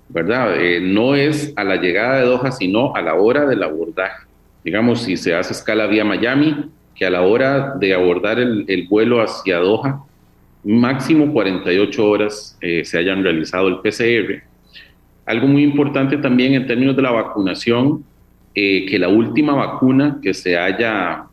¿Verdad? 0.09 0.61
Eh, 0.61 0.81
no 0.81 1.17
es 1.17 1.53
a 1.57 1.65
la 1.65 1.77
llegada 1.77 2.21
de 2.21 2.27
Doha, 2.27 2.53
sino 2.53 2.95
a 2.95 3.03
la 3.03 3.15
hora 3.15 3.45
del 3.45 3.63
abordaje. 3.63 4.25
Digamos, 4.63 5.03
si 5.03 5.17
se 5.17 5.35
hace 5.35 5.53
escala 5.53 5.89
vía 5.89 6.05
Miami, 6.05 6.71
que 6.95 7.07
a 7.07 7.11
la 7.11 7.23
hora 7.23 7.75
de 7.75 7.93
abordar 7.93 8.39
el, 8.39 8.65
el 8.69 8.87
vuelo 8.87 9.21
hacia 9.21 9.59
Doha, 9.59 10.05
máximo 10.63 11.33
48 11.33 12.09
horas 12.09 12.57
eh, 12.61 12.85
se 12.85 12.99
hayan 12.99 13.25
realizado 13.25 13.67
el 13.67 13.79
PCR. 13.79 14.45
Algo 15.27 15.47
muy 15.49 15.63
importante 15.63 16.17
también 16.19 16.55
en 16.55 16.67
términos 16.67 16.97
de 16.97 17.03
la 17.03 17.11
vacunación, 17.11 18.05
eh, 18.55 18.87
que 18.87 18.99
la 18.99 19.09
última 19.09 19.55
vacuna 19.55 20.19
que 20.23 20.33
se 20.33 20.57
haya 20.57 21.27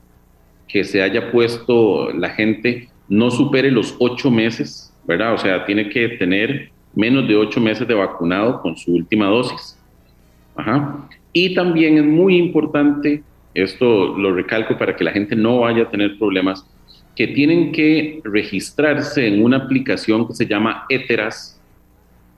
que 0.68 0.84
se 0.84 1.04
haya 1.04 1.32
puesto 1.32 2.12
la 2.14 2.30
gente 2.30 2.90
no 3.08 3.30
supere 3.30 3.70
los 3.70 3.96
ocho 4.00 4.32
meses, 4.32 4.92
¿verdad? 5.06 5.36
O 5.36 5.38
sea, 5.38 5.66
tiene 5.66 5.88
que 5.90 6.10
tener 6.10 6.72
menos 6.96 7.28
de 7.28 7.36
ocho 7.36 7.62
meses 7.62 7.88
de 7.88 7.94
vacunado 7.94 8.60
con 8.62 8.76
su 8.76 8.94
última 8.94 9.28
dosis. 9.28 9.78
Y 11.32 11.54
también 11.54 11.98
es 11.98 12.06
muy 12.06 12.38
importante, 12.38 13.24
esto 13.54 14.18
lo 14.18 14.34
recalco 14.34 14.78
para 14.78 14.96
que 14.96 15.04
la 15.04 15.12
gente 15.12 15.36
no 15.36 15.60
vaya 15.60 15.84
a 15.84 15.90
tener 15.90 16.18
problemas, 16.18 16.66
que 17.16 17.28
tienen 17.28 17.72
que 17.72 18.22
registrarse 18.24 19.28
en 19.28 19.44
una 19.44 19.58
aplicación 19.58 20.28
que 20.28 20.34
se 20.34 20.48
llama 20.48 20.86
Eteras, 20.90 21.62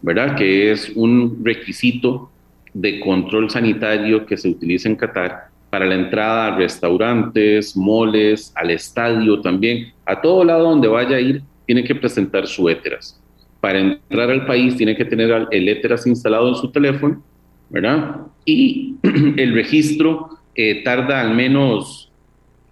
¿verdad? 0.06 0.36
Que 0.36 0.72
es 0.72 0.92
un 0.96 1.42
requisito 1.44 2.30
de 2.76 3.00
control 3.00 3.50
sanitario 3.50 4.24
que 4.24 4.38
se 4.38 4.50
utiliza 4.50 4.88
en 4.88 4.98
Qatar 4.98 5.48
para 5.72 5.88
la 5.88 5.96
entrada 5.96 6.48
a 6.48 6.56
restaurantes, 6.56 7.76
moles, 7.76 8.54
al 8.56 8.70
estadio 8.70 9.42
también, 9.42 9.94
a 10.06 10.22
todo 10.22 10.44
lado 10.44 10.70
donde 10.70 10.88
vaya 10.88 11.18
a 11.18 11.20
ir, 11.20 11.42
tiene 11.66 11.84
que 11.84 11.96
presentar 11.96 12.46
su 12.46 12.70
Eteras. 12.70 13.20
Para 13.60 13.80
entrar 13.80 14.30
al 14.30 14.46
país 14.46 14.78
tiene 14.78 14.96
que 14.96 15.06
tener 15.06 15.48
el 15.50 15.68
Eteras 15.70 16.06
instalado 16.06 16.50
en 16.50 16.56
su 16.56 16.70
teléfono, 16.72 17.24
¿verdad? 17.72 18.18
Y 18.46 18.98
el 19.38 19.56
registro 19.56 20.30
eh, 20.54 20.84
tarda 20.84 21.20
al 21.20 21.34
menos 21.34 22.12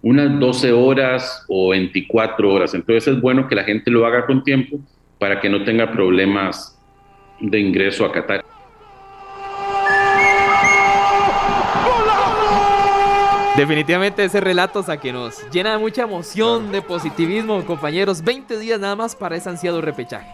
unas 0.02 0.38
12 0.38 0.70
horas 0.70 1.44
o 1.48 1.70
24 1.70 2.54
horas. 2.54 2.74
Entonces 2.74 3.12
es 3.12 3.20
bueno 3.20 3.48
que 3.48 3.56
la 3.56 3.64
gente 3.64 3.90
lo 3.90 4.06
haga 4.06 4.24
con 4.24 4.44
tiempo 4.44 4.78
para 5.18 5.40
que 5.40 5.48
no 5.48 5.64
tenga 5.64 5.90
problemas 5.90 6.73
de 7.40 7.60
ingreso 7.60 8.04
a 8.04 8.12
Qatar. 8.12 8.44
Definitivamente 13.56 14.24
ese 14.24 14.40
relato 14.40 14.84
a 14.88 14.96
que 14.96 15.12
nos 15.12 15.48
llena 15.50 15.72
de 15.72 15.78
mucha 15.78 16.02
emoción, 16.02 16.72
de 16.72 16.82
positivismo, 16.82 17.64
compañeros. 17.64 18.22
20 18.22 18.58
días 18.58 18.80
nada 18.80 18.96
más 18.96 19.14
para 19.14 19.36
ese 19.36 19.48
ansiado 19.48 19.80
repechaje. 19.80 20.28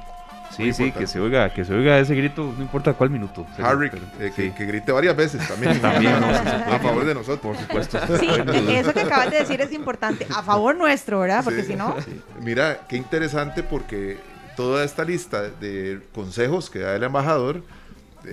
Sí, 0.56 0.72
sí, 0.72 0.90
que 0.90 1.06
se 1.06 1.20
oiga, 1.20 1.52
que 1.52 1.64
se 1.64 1.72
oiga 1.72 1.98
ese 1.98 2.14
grito, 2.14 2.52
no 2.56 2.62
importa 2.62 2.94
cuál 2.94 3.10
minuto. 3.10 3.46
Harry, 3.62 3.90
eh, 4.18 4.32
que, 4.34 4.52
que, 4.52 4.66
grite 4.66 4.90
varias 4.90 5.14
veces 5.16 5.46
también. 5.46 5.80
también 5.82 6.18
no, 6.18 6.26
a 6.28 6.78
favor 6.78 7.04
de 7.04 7.14
nosotros. 7.14 7.38
Por 7.38 7.56
supuesto. 7.56 7.98
Sí, 8.18 8.28
eso 8.68 8.92
que 8.92 9.00
acabas 9.00 9.30
de 9.30 9.38
decir 9.38 9.60
es 9.60 9.72
importante. 9.72 10.26
A 10.34 10.42
favor 10.42 10.74
nuestro, 10.74 11.20
¿verdad? 11.20 11.44
Porque 11.44 11.62
si 11.62 11.76
no. 11.76 11.94
Mira, 12.40 12.80
qué 12.88 12.96
interesante 12.96 13.62
porque 13.62 14.18
toda 14.60 14.84
esta 14.84 15.06
lista 15.06 15.48
de 15.48 16.00
consejos 16.12 16.68
que 16.68 16.80
da 16.80 16.94
el 16.94 17.02
embajador 17.02 17.62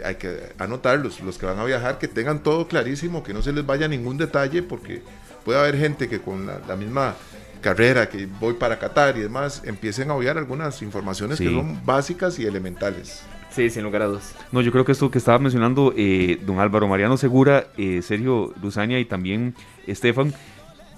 hay 0.03 0.15
que 0.15 0.49
anotarlos, 0.57 1.21
los 1.21 1.37
que 1.37 1.45
van 1.45 1.57
a 1.57 1.63
viajar, 1.63 1.99
que 1.99 2.09
tengan 2.09 2.43
todo 2.43 2.67
clarísimo, 2.67 3.23
que 3.23 3.33
no 3.33 3.41
se 3.41 3.53
les 3.53 3.65
vaya 3.65 3.87
ningún 3.87 4.17
detalle, 4.17 4.61
porque 4.61 5.01
puede 5.45 5.57
haber 5.57 5.77
gente 5.77 6.09
que 6.09 6.19
con 6.19 6.45
la, 6.45 6.75
misma 6.75 7.15
carrera, 7.61 8.09
que 8.09 8.27
voy 8.41 8.55
para 8.55 8.77
Qatar 8.77 9.15
y 9.15 9.21
demás, 9.21 9.61
empiecen 9.63 10.11
a 10.11 10.15
obviar 10.15 10.37
algunas 10.37 10.81
informaciones 10.81 11.37
que 11.37 11.45
son 11.45 11.79
básicas 11.85 12.37
y 12.39 12.45
elementales. 12.45 13.23
Sí, 13.49 13.69
sin 13.69 13.83
lugar 13.83 14.01
a 14.01 14.07
dudas. 14.07 14.35
No, 14.51 14.59
yo 14.59 14.73
creo 14.73 14.83
que 14.83 14.91
esto 14.91 15.09
que 15.09 15.19
estaba 15.19 15.39
mencionando 15.39 15.93
eh, 15.95 16.41
don 16.45 16.59
Álvaro 16.59 16.89
Mariano 16.89 17.15
Segura, 17.15 17.67
eh, 17.77 18.01
Sergio 18.01 18.53
Luzania 18.61 18.99
y 18.99 19.05
también 19.05 19.55
Estefan, 19.87 20.33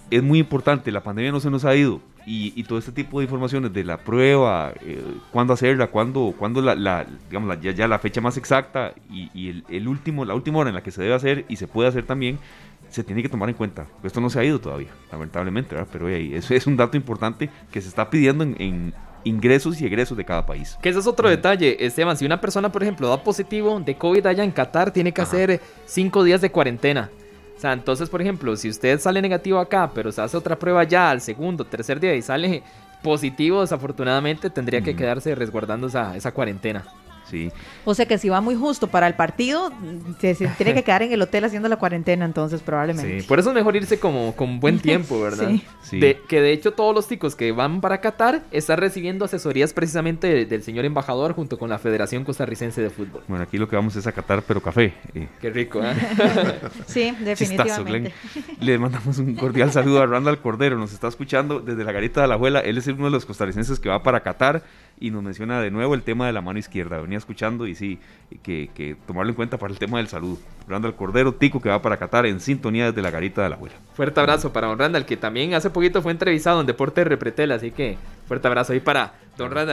es 0.09 0.23
muy 0.23 0.39
importante. 0.39 0.91
La 0.91 1.01
pandemia 1.01 1.31
no 1.31 1.39
se 1.39 1.49
nos 1.49 1.65
ha 1.65 1.75
ido 1.75 2.01
y, 2.31 2.63
todo 2.63 2.77
este 2.77 2.91
tipo 2.91 3.19
de 3.19 3.25
informaciones 3.25 3.73
de 3.73 3.83
la 3.83 3.97
prueba, 3.97 4.73
eh, 4.81 5.01
cuándo 5.31 5.53
hacerla, 5.53 5.87
cuándo, 5.87 6.33
cuándo 6.37 6.61
la, 6.61 7.05
digamos, 7.27 7.59
ya, 7.59 7.87
la 7.87 7.97
fecha 7.97 8.21
más 8.21 8.37
exacta 8.37 8.93
y, 9.09 9.63
el, 9.69 9.87
último, 9.87 10.25
la 10.25 10.35
última 10.35 10.59
hora 10.59 10.69
en 10.69 10.75
la 10.75 10.83
que 10.83 10.91
se 10.91 11.01
debe 11.01 11.15
hacer 11.15 11.45
y 11.49 11.55
se 11.55 11.67
puede 11.67 11.89
hacer 11.89 12.05
también, 12.05 12.37
se 12.89 13.03
tiene 13.03 13.23
que 13.23 13.29
tomar 13.29 13.49
en 13.49 13.55
cuenta. 13.55 13.87
Esto 14.03 14.21
no 14.21 14.29
se 14.29 14.39
ha 14.39 14.43
ido 14.43 14.59
todavía, 14.59 14.89
lamentablemente, 15.11 15.73
¿verdad? 15.73 15.89
pero 15.91 16.07
eso 16.07 16.53
es 16.53 16.67
un 16.67 16.77
dato 16.77 16.97
importante 16.97 17.49
que 17.71 17.81
se 17.81 17.87
está 17.87 18.09
pidiendo 18.09 18.43
en, 18.43 18.93
ingresos 19.23 19.81
y 19.81 19.85
egresos 19.85 20.15
de 20.15 20.23
cada 20.23 20.45
país. 20.45 20.77
Que 20.81 20.89
ese 20.89 20.99
es 20.99 21.07
otro 21.07 21.29
detalle, 21.29 21.83
Esteban. 21.83 22.15
Si 22.15 22.25
una 22.25 22.39
persona, 22.39 22.71
por 22.71 22.83
ejemplo, 22.83 23.09
da 23.09 23.21
positivo 23.21 23.79
de 23.79 23.95
COVID 23.95 24.25
allá 24.27 24.43
en 24.43 24.51
Qatar, 24.51 24.91
tiene 24.91 25.11
que 25.11 25.21
hacer 25.21 25.59
cinco 25.85 26.23
días 26.23 26.41
de 26.41 26.51
cuarentena. 26.51 27.09
O 27.59 27.61
sea, 27.61 27.73
entonces, 27.73 28.07
por 28.07 28.21
ejemplo, 28.21 28.55
si 28.55 28.69
usted 28.69 29.01
sale 29.01 29.21
negativo 29.21 29.59
acá, 29.59 29.91
pero 29.93 30.13
se 30.13 30.21
hace 30.21 30.37
otra 30.37 30.57
prueba 30.57 30.85
ya 30.85 31.09
al 31.09 31.19
segundo, 31.19 31.65
tercer 31.65 31.99
día 31.99 32.15
y 32.15 32.21
sale 32.21 32.63
positivo, 33.03 33.59
desafortunadamente 33.59 34.49
tendría 34.49 34.79
que 34.79 34.95
quedarse 34.95 35.35
resguardando 35.35 35.87
esa, 35.87 36.15
esa 36.15 36.31
cuarentena. 36.31 36.85
O 37.85 37.95
sea 37.95 38.05
que 38.05 38.17
si 38.17 38.29
va 38.29 38.41
muy 38.41 38.55
justo 38.55 38.87
para 38.87 39.07
el 39.07 39.15
partido, 39.15 39.71
se, 40.19 40.35
tiene 40.57 40.73
que 40.73 40.83
quedar 40.83 41.03
en 41.03 41.11
el 41.11 41.21
hotel 41.21 41.45
haciendo 41.45 41.69
la 41.69 41.77
cuarentena, 41.77 42.25
entonces 42.25 42.61
probablemente. 42.61 43.21
Sí, 43.21 43.27
por 43.27 43.39
eso 43.39 43.49
es 43.49 43.55
mejor 43.55 43.75
irse 43.75 43.99
como 43.99 44.35
con 44.35 44.59
buen 44.59 44.79
tiempo, 44.81 45.21
¿verdad? 45.21 45.51
sí. 45.81 45.99
De, 45.99 46.21
que 46.27 46.41
de 46.41 46.51
hecho 46.51 46.73
todos 46.73 46.93
los 46.93 47.07
ticos 47.07 47.35
que 47.35 47.51
van 47.51 47.81
para 47.81 48.01
Qatar 48.01 48.43
están 48.51 48.77
recibiendo 48.77 49.25
asesorías 49.25 49.73
precisamente 49.73 50.45
del, 50.45 50.63
señor 50.63 50.85
embajador 50.85 51.33
junto 51.33 51.57
con 51.57 51.69
la 51.69 51.79
Federación 51.79 52.23
Costarricense 52.23 52.81
de 52.81 52.89
Fútbol. 52.89 53.23
Bueno, 53.27 53.43
aquí 53.43 53.57
lo 53.57 53.67
que 53.67 53.75
vamos 53.75 53.95
es 53.95 54.05
a 54.07 54.11
Qatar, 54.11 54.43
pero 54.43 54.61
café. 54.61 54.93
Eh. 55.13 55.27
Qué 55.39 55.49
rico, 55.49 55.81
¿eh? 55.83 55.93
sí, 56.87 57.15
definitivamente. 57.21 58.13
Le 58.59 58.77
mandamos 58.77 59.17
un 59.17 59.35
cordial 59.35 59.71
saludo 59.71 60.01
a 60.01 60.05
Randall 60.05 60.39
Cordero, 60.39 60.77
nos 60.77 60.93
está 60.93 61.07
escuchando 61.07 61.59
desde 61.59 61.83
la 61.83 61.91
Garita 61.91 62.21
de 62.21 62.27
la 62.27 62.35
Abuela. 62.35 62.59
Él 62.59 62.77
es 62.77 62.87
uno 62.87 63.05
de 63.05 63.11
los 63.11 63.25
costarricenses 63.25 63.79
que 63.79 63.89
va 63.89 64.03
para 64.03 64.21
Qatar 64.21 64.63
y 64.99 65.11
nos 65.11 65.23
menciona 65.23 65.61
de 65.61 65.71
nuevo 65.71 65.95
el 65.95 66.03
tema 66.03 66.27
de 66.27 66.33
la 66.33 66.41
mano 66.41 66.59
izquierda. 66.59 66.99
Venía 66.99 67.17
escuchando 67.17 67.67
y 67.67 67.75
sí, 67.75 67.99
que, 68.43 68.97
tomarlo 69.07 69.31
en 69.31 69.35
cuenta 69.35 69.57
para 69.57 69.71
el 69.71 69.79
tema 69.79 69.97
del 69.97 70.07
salud. 70.07 70.37
Randall 70.67 70.95
Cordero, 70.95 71.33
Tico, 71.33 71.61
que 71.61 71.69
va 71.69 71.81
para 71.81 71.97
Qatar 71.97 72.25
en 72.25 72.39
sintonía 72.39 72.87
desde 72.87 73.01
la 73.01 73.11
garita 73.11 73.43
de 73.43 73.49
la 73.49 73.55
abuela. 73.55 73.75
Fuerte 73.93 74.19
abrazo 74.19 74.53
para 74.53 74.67
don 74.67 74.77
Randall, 74.77 75.05
que 75.05 75.17
también 75.17 75.53
hace 75.53 75.69
poquito 75.69 76.01
fue 76.01 76.11
entrevistado 76.11 76.61
en 76.61 76.67
Deporte 76.67 77.03
Repretel, 77.03 77.51
así 77.51 77.71
que 77.71 77.97
fuerte 78.27 78.47
abrazo 78.47 78.73
ahí 78.73 78.79
para 78.79 79.13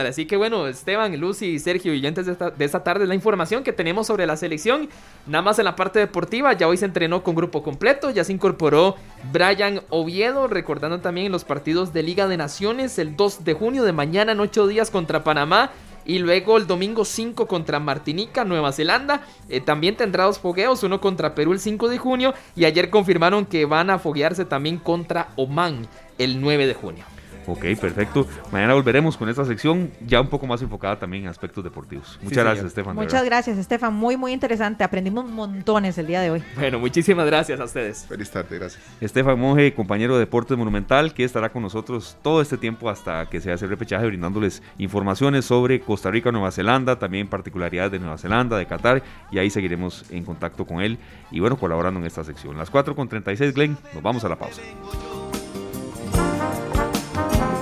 Así 0.07 0.25
que 0.25 0.37
bueno, 0.37 0.67
Esteban, 0.67 1.19
Lucy, 1.19 1.59
Sergio 1.59 1.93
y 1.93 2.05
antes 2.05 2.25
de 2.25 2.31
esta, 2.31 2.49
de 2.51 2.65
esta 2.65 2.83
tarde 2.83 3.05
la 3.05 3.15
información 3.15 3.63
que 3.63 3.73
tenemos 3.73 4.07
sobre 4.07 4.25
la 4.25 4.37
selección. 4.37 4.89
Nada 5.25 5.41
más 5.41 5.59
en 5.59 5.65
la 5.65 5.75
parte 5.75 5.99
deportiva, 5.99 6.53
ya 6.53 6.67
hoy 6.67 6.77
se 6.77 6.85
entrenó 6.85 7.23
con 7.23 7.35
grupo 7.35 7.63
completo, 7.63 8.09
ya 8.09 8.23
se 8.23 8.33
incorporó 8.33 8.95
Brian 9.31 9.81
Oviedo, 9.89 10.47
recordando 10.47 10.99
también 10.99 11.31
los 11.31 11.43
partidos 11.43 11.93
de 11.93 12.03
Liga 12.03 12.27
de 12.27 12.37
Naciones 12.37 12.97
el 12.99 13.15
2 13.15 13.43
de 13.43 13.53
junio 13.53 13.83
de 13.83 13.91
mañana 13.91 14.31
en 14.31 14.39
8 14.39 14.67
días 14.67 14.89
contra 14.89 15.23
Panamá 15.23 15.71
y 16.07 16.19
luego 16.19 16.57
el 16.57 16.65
domingo 16.65 17.03
5 17.03 17.47
contra 17.47 17.81
Martinica, 17.81 18.45
Nueva 18.45 18.71
Zelanda. 18.71 19.23
Eh, 19.49 19.59
también 19.59 19.97
tendrá 19.97 20.23
dos 20.23 20.39
fogueos, 20.39 20.81
uno 20.83 21.01
contra 21.01 21.35
Perú 21.35 21.51
el 21.51 21.59
5 21.59 21.89
de 21.89 21.97
junio. 21.97 22.33
Y 22.55 22.63
ayer 22.63 22.89
confirmaron 22.89 23.45
que 23.45 23.65
van 23.65 23.89
a 23.89 23.99
foguearse 23.99 24.45
también 24.45 24.77
contra 24.77 25.29
Oman 25.35 25.85
el 26.17 26.39
9 26.39 26.65
de 26.65 26.73
junio. 26.73 27.16
Ok, 27.47 27.65
perfecto. 27.79 28.27
Mañana 28.51 28.73
volveremos 28.73 29.15
con 29.15 29.29
esta 29.29 29.45
sección 29.45 29.89
ya 30.05 30.19
un 30.19 30.27
poco 30.27 30.45
más 30.45 30.61
enfocada 30.61 30.99
también 30.99 31.23
en 31.23 31.29
aspectos 31.29 31.63
deportivos. 31.63 32.19
Muchas 32.21 32.43
gracias, 32.43 32.65
Estefan. 32.67 32.95
Muchas 32.95 33.23
gracias, 33.23 33.57
Estefan. 33.57 33.93
Muy, 33.93 34.17
muy 34.17 34.33
interesante. 34.33 34.83
Aprendimos 34.83 35.29
montones 35.29 35.97
el 35.97 36.07
día 36.07 36.21
de 36.21 36.31
hoy. 36.31 36.43
Bueno, 36.55 36.77
muchísimas 36.79 37.25
gracias 37.25 37.59
a 37.59 37.63
ustedes. 37.63 38.05
Feliz 38.05 38.29
tarde, 38.29 38.57
gracias. 38.59 38.83
Estefan 38.99 39.39
Monge, 39.39 39.73
compañero 39.73 40.15
de 40.15 40.19
Deportes 40.19 40.57
Monumental, 40.57 41.13
que 41.13 41.23
estará 41.23 41.49
con 41.49 41.61
nosotros 41.61 42.17
todo 42.21 42.41
este 42.41 42.57
tiempo 42.57 42.89
hasta 42.89 43.27
que 43.29 43.39
se 43.39 43.51
hace 43.51 43.65
el 43.65 43.71
repechaje, 43.71 44.05
brindándoles 44.05 44.61
informaciones 44.77 45.45
sobre 45.45 45.79
Costa 45.79 46.11
Rica, 46.11 46.31
Nueva 46.31 46.51
Zelanda, 46.51 46.99
también 46.99 47.27
particularidades 47.27 47.93
de 47.93 47.99
Nueva 47.99 48.17
Zelanda, 48.17 48.57
de 48.57 48.65
Qatar, 48.65 49.03
y 49.31 49.37
ahí 49.39 49.49
seguiremos 49.49 50.05
en 50.11 50.25
contacto 50.25 50.65
con 50.65 50.81
él 50.81 50.97
y 51.31 51.39
bueno, 51.39 51.57
colaborando 51.57 51.99
en 51.99 52.05
esta 52.05 52.23
sección. 52.23 52.57
Las 52.57 52.69
4 52.69 52.95
con 52.95 53.07
36, 53.07 53.53
Glenn, 53.53 53.77
nos 53.93 54.03
vamos 54.03 54.25
a 54.25 54.29
la 54.29 54.35
pausa 54.35 54.61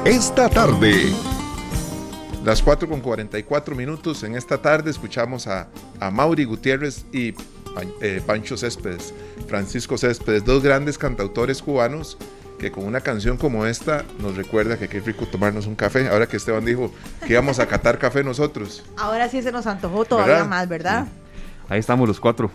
esta 0.06 0.48
tarde. 0.49 1.11
Las 2.44 2.61
4 2.61 2.88
con 2.88 3.02
44 3.02 3.76
minutos. 3.76 4.23
En 4.23 4.36
esta 4.36 4.61
tarde 4.61 4.91
escuchamos 4.91 5.48
a, 5.48 5.68
a 5.99 6.11
Mauri 6.11 6.44
Gutiérrez 6.44 7.06
y 7.11 7.34
eh, 8.02 8.22
Pancho 8.26 8.56
Céspedes, 8.56 9.15
Francisco 9.48 9.98
Céspedes, 9.98 10.45
dos 10.45 10.61
grandes 10.61 10.99
cantautores 10.99 11.61
cubanos 11.61 12.19
que 12.60 12.72
con 12.72 12.86
una 12.86 13.02
canción 13.02 13.36
como 13.36 13.65
esta 13.65 14.06
nos 14.19 14.38
recuerda 14.38 14.77
que 14.77 14.88
qué 14.88 14.99
rico 14.99 15.26
tomarnos 15.26 15.65
un 15.65 15.76
café. 15.76 16.07
Ahora 16.07 16.27
que 16.27 16.38
Esteban 16.38 16.64
dijo 16.65 16.94
que 17.26 17.34
íbamos 17.34 17.57
a 17.57 17.65
catar 17.65 17.98
café 17.98 18.23
nosotros. 18.23 18.86
Ahora 18.98 19.27
sí 19.27 19.41
se 19.41 19.52
nos 19.52 19.65
antojó 19.65 20.06
todavía 20.06 20.44
más, 20.44 20.69
¿verdad? 20.69 21.07
Ahí 21.68 21.80
estamos 21.80 22.07
los 22.07 22.19
cuatro 22.19 22.52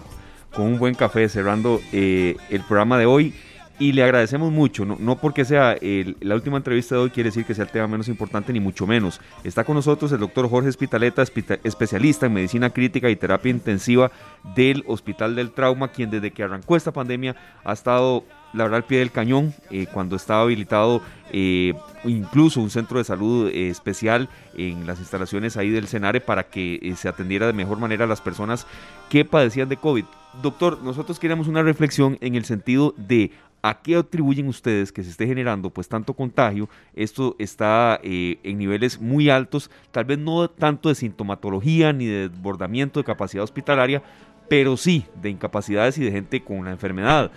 con 0.54 0.66
un 0.66 0.78
buen 0.78 0.94
café 0.94 1.28
cerrando 1.28 1.80
eh, 1.92 2.36
el 2.48 2.62
programa 2.62 2.96
de 2.96 3.06
hoy. 3.06 3.34
Y 3.80 3.92
le 3.92 4.04
agradecemos 4.04 4.52
mucho, 4.52 4.84
no, 4.84 4.96
no 5.00 5.16
porque 5.16 5.44
sea 5.44 5.76
la 5.80 6.34
última 6.34 6.58
entrevista 6.58 6.94
de 6.94 7.00
hoy 7.00 7.10
quiere 7.10 7.30
decir 7.30 7.46
que 7.46 7.54
sea 7.54 7.64
el 7.64 7.70
tema 7.70 7.88
menos 7.88 8.08
importante 8.08 8.52
ni 8.52 8.60
mucho 8.60 8.86
menos. 8.86 9.20
Está 9.42 9.64
con 9.64 9.74
nosotros 9.74 10.12
el 10.12 10.20
doctor 10.20 10.48
Jorge 10.48 10.68
Espitaleta, 10.68 11.22
espita- 11.22 11.58
especialista 11.64 12.26
en 12.26 12.34
medicina 12.34 12.70
crítica 12.70 13.08
y 13.08 13.16
terapia 13.16 13.50
intensiva 13.50 14.12
del 14.54 14.84
Hospital 14.86 15.34
del 15.34 15.50
Trauma, 15.50 15.88
quien 15.88 16.10
desde 16.10 16.30
que 16.30 16.42
arrancó 16.42 16.76
esta 16.76 16.92
pandemia 16.92 17.34
ha 17.64 17.72
estado, 17.72 18.24
la 18.52 18.64
verdad, 18.64 18.76
al 18.76 18.84
pie 18.84 18.98
del 18.98 19.12
cañón, 19.12 19.54
eh, 19.70 19.86
cuando 19.90 20.14
estaba 20.14 20.42
habilitado 20.42 21.00
eh, 21.32 21.72
incluso 22.04 22.60
un 22.60 22.68
centro 22.68 22.98
de 22.98 23.04
salud 23.04 23.48
eh, 23.48 23.70
especial 23.70 24.28
en 24.58 24.86
las 24.86 24.98
instalaciones 24.98 25.56
ahí 25.56 25.70
del 25.70 25.86
Senare 25.86 26.20
para 26.20 26.42
que 26.44 26.92
se 26.96 27.08
atendiera 27.08 27.46
de 27.46 27.54
mejor 27.54 27.78
manera 27.78 28.04
a 28.04 28.08
las 28.08 28.20
personas 28.20 28.66
que 29.08 29.24
padecían 29.24 29.70
de 29.70 29.78
COVID. 29.78 30.04
Doctor, 30.42 30.82
nosotros 30.82 31.18
queremos 31.18 31.48
una 31.48 31.62
reflexión 31.62 32.18
en 32.20 32.34
el 32.34 32.44
sentido 32.44 32.94
de 32.96 33.32
¿A 33.62 33.82
qué 33.82 33.96
atribuyen 33.96 34.48
ustedes 34.48 34.90
que 34.90 35.02
se 35.02 35.10
esté 35.10 35.26
generando 35.26 35.68
pues 35.68 35.86
tanto 35.86 36.14
contagio? 36.14 36.68
Esto 36.94 37.36
está 37.38 38.00
eh, 38.02 38.38
en 38.42 38.56
niveles 38.56 38.98
muy 38.98 39.28
altos, 39.28 39.70
tal 39.90 40.06
vez 40.06 40.18
no 40.18 40.48
tanto 40.48 40.88
de 40.88 40.94
sintomatología 40.94 41.92
ni 41.92 42.06
de 42.06 42.30
desbordamiento 42.30 43.00
de 43.00 43.04
capacidad 43.04 43.44
hospitalaria, 43.44 44.02
pero 44.48 44.78
sí 44.78 45.04
de 45.20 45.28
incapacidades 45.28 45.98
y 45.98 46.04
de 46.04 46.10
gente 46.10 46.42
con 46.42 46.64
la 46.64 46.70
enfermedad. 46.70 47.30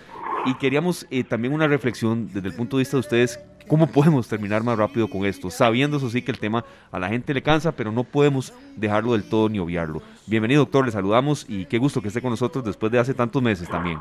Y 0.46 0.54
queríamos 0.56 1.06
eh, 1.12 1.26
también 1.26 1.54
una 1.54 1.68
reflexión 1.68 2.30
desde 2.34 2.48
el 2.48 2.56
punto 2.56 2.78
de 2.78 2.82
vista 2.82 2.96
de 2.96 3.02
ustedes, 3.02 3.40
¿cómo 3.68 3.88
podemos 3.88 4.26
terminar 4.30 4.64
más 4.64 4.78
rápido 4.78 5.10
con 5.10 5.26
esto? 5.26 5.52
Sabiendo 5.52 5.98
eso 5.98 6.10
sí 6.10 6.22
que 6.22 6.32
el 6.32 6.40
tema 6.40 6.64
a 6.90 7.00
la 7.00 7.10
gente 7.10 7.34
le 7.34 7.42
cansa, 7.42 7.74
pero 7.74 7.92
no 7.92 8.06
podemos 8.06 8.54
dejarlo 8.78 9.12
del 9.12 9.24
todo 9.24 9.50
ni 9.50 9.60
obviarlo. 9.60 10.02
Bienvenido 10.26 10.62
doctor, 10.62 10.86
le 10.86 10.92
saludamos 10.92 11.46
y 11.50 11.66
qué 11.66 11.80
gusto 11.80 12.02
que 12.02 12.08
esté 12.08 12.22
con 12.22 12.32
nosotros 12.32 12.64
después 12.64 12.94
de 12.94 13.00
hace 13.00 13.14
tantos 13.14 13.42
meses 13.42 13.68
también. 13.68 14.00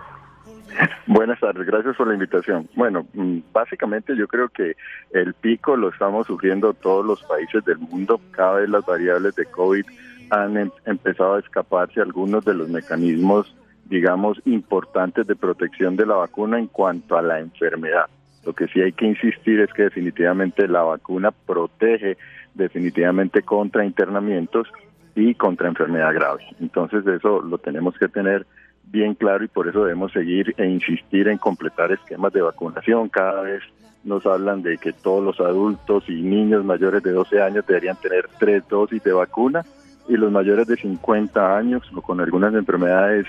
Buenas 1.07 1.41
tardes, 1.41 1.67
gracias 1.67 1.97
por 1.97 2.07
la 2.09 2.15
invitación. 2.15 2.69
Bueno, 2.75 3.07
mm, 3.13 3.39
básicamente 3.53 4.17
yo 4.17 4.27
creo 4.29 4.49
que 4.49 4.77
el 5.13 5.35
pico 5.35 5.77
lo 5.77 5.89
estamos 5.91 6.27
sufriendo 6.27 6.75
todos 6.75 7.05
los 7.05 7.23
países 7.25 7.65
del 7.65 7.79
mundo. 7.79 8.21
Cada 8.31 8.55
vez 8.61 8.69
las 8.69 8.85
variables 8.85 9.35
de 9.35 9.47
COVID 9.47 9.85
han 10.31 10.57
em- 10.57 10.71
empezado 10.87 11.35
a 11.35 11.41
escaparse 11.41 12.01
algunos 12.01 12.45
de 12.45 12.55
los 12.55 12.69
mecanismos, 12.69 13.55
digamos, 13.85 14.41
importantes 14.47 15.27
de 15.27 15.37
protección 15.37 15.97
de 15.97 16.07
la 16.07 16.15
vacuna 16.15 16.59
en 16.59 16.69
cuanto 16.69 17.17
a 17.17 17.23
la 17.23 17.41
enfermedad. 17.41 18.07
Lo 18.45 18.55
que 18.55 18.67
sí 18.69 18.81
hay 18.81 18.93
que 18.93 19.07
insistir 19.07 19.61
es 19.61 19.73
que 19.73 19.83
definitivamente 19.85 20.67
la 20.67 20.83
vacuna 20.83 21.31
protege 21.31 22.17
definitivamente 22.55 23.43
contra 23.43 23.85
internamientos 23.85 24.69
y 25.15 25.35
contra 25.35 25.69
enfermedad 25.69 26.15
grave. 26.15 26.45
Entonces 26.61 27.07
eso 27.07 27.41
lo 27.43 27.59
tenemos 27.59 27.97
que 27.99 28.09
tener 28.09 28.47
bien 28.85 29.15
claro 29.15 29.45
y 29.45 29.49
por 29.49 29.69
eso 29.69 29.85
debemos 29.85 30.13
seguir 30.13 30.55
e 30.57 30.67
insistir 30.67 31.29
en 31.29 31.39
completar 31.39 31.93
esquemas 31.93 32.33
de 32.33 32.43
vacunación. 32.43 33.09
Cada 33.09 33.43
vez 33.43 33.63
nos 34.05 34.27
hablan 34.27 34.63
de 34.63 34.79
que 34.79 34.93
todos 34.93 35.23
los 35.23 35.41
adultos 35.41 36.05
y 36.09 36.23
niños 36.23 36.65
mayores 36.65 37.03
de 37.03 37.13
12 37.13 37.41
años 37.41 37.67
deberían 37.67 37.97
tener 37.97 38.29
tres 38.39 38.67
dosis 38.69 39.03
de 39.03 39.13
vacuna 39.13 39.65
y 40.09 40.17
los 40.17 40.33
mayores 40.33 40.67
de 40.67 40.77
50 40.77 41.57
años 41.57 41.83
o 41.95 42.03
con 42.03 42.21
algunas 42.21 42.53
enfermedades 42.55 43.27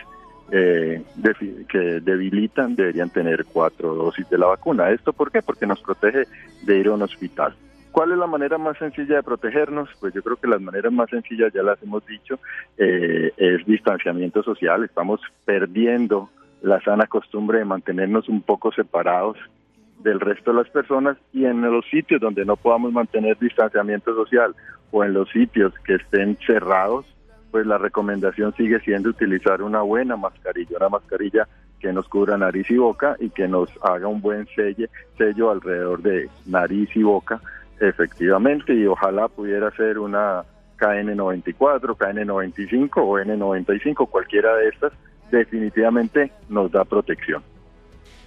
eh, 0.51 1.01
que 1.69 1.80
debilitan 2.01 2.75
deberían 2.75 3.09
tener 3.09 3.45
cuatro 3.45 3.95
dosis 3.95 4.30
de 4.30 4.38
la 4.38 4.47
vacuna. 4.47 4.89
¿Esto 4.89 5.13
por 5.13 5.31
qué? 5.31 5.41
Porque 5.41 5.65
nos 5.65 5.81
protege 5.81 6.25
de 6.63 6.80
ir 6.80 6.88
a 6.88 6.93
un 6.93 7.01
hospital. 7.01 7.55
¿Cuál 7.94 8.11
es 8.11 8.18
la 8.18 8.26
manera 8.26 8.57
más 8.57 8.76
sencilla 8.80 9.18
de 9.18 9.24
protegernos? 9.24 9.88
Pues 9.99 10.15
yo 10.15 10.24
creo 10.24 10.36
que 10.36 10.48
las 10.48 10.60
maneras 10.60 10.91
más 10.91 11.11
sencillas, 11.11 11.53
ya 11.53 11.61
las 11.61 11.82
hemos 11.84 12.03
dicho, 12.07 12.40
eh, 12.76 13.32
es 13.38 13.64
distanciamiento 13.68 14.41
social. 14.41 14.84
Estamos 14.84 15.22
perdiendo 15.45 16.32
la 16.64 16.82
sana 16.82 17.06
costumbre 17.06 17.60
de 17.60 17.65
mantenernos 17.65 18.28
un 18.30 18.41
poco 18.41 18.72
separados 18.72 19.38
del 19.99 20.20
resto 20.20 20.49
de 20.49 20.57
las 20.57 20.70
personas 20.70 21.18
y 21.34 21.45
en 21.45 21.61
los 21.61 21.86
sitios 21.86 22.20
donde 22.20 22.45
no 22.45 22.56
podamos 22.56 22.91
mantener 22.91 23.38
distanciamiento 23.38 24.15
social 24.15 24.56
o 24.90 25.03
en 25.03 25.14
los 25.14 25.30
sitios 25.30 25.72
que 25.86 25.94
estén 25.94 26.36
cerrados, 26.48 27.06
pues 27.52 27.68
la 27.68 27.78
recomendación 27.78 28.56
sigue 28.56 28.80
siendo 28.80 29.10
utilizar 29.10 29.61
una 29.61 29.84
buena 29.84 30.18
mascarilla, 30.18 30.78
una 30.78 30.90
mascarilla 30.90 31.48
que 31.80 31.94
nos 31.94 32.07
cubra 32.07 32.40
nariz 32.40 32.72
y 32.72 32.78
boca 32.78 33.18
y 33.20 33.30
que 33.30 33.48
nos 33.48 33.70
haga 33.84 34.07
un 34.07 34.20
buen 34.20 34.48
sello, 34.56 34.88
sello 35.15 35.52
alrededor 35.52 36.02
de 36.02 36.28
nariz 36.48 36.90
y 36.95 37.03
boca, 37.03 37.40
efectivamente, 37.79 38.73
y 38.73 38.85
ojalá 38.85 39.27
pudiera 39.27 39.71
ser 39.71 39.99
una 39.99 40.43
KN94, 40.77 41.95
KN95 41.97 42.89
o 42.97 43.19
N95, 43.19 44.09
cualquiera 44.09 44.55
de 44.55 44.69
estas, 44.69 44.93
definitivamente 45.31 46.31
nos 46.49 46.71
da 46.71 46.83
protección. 46.85 47.43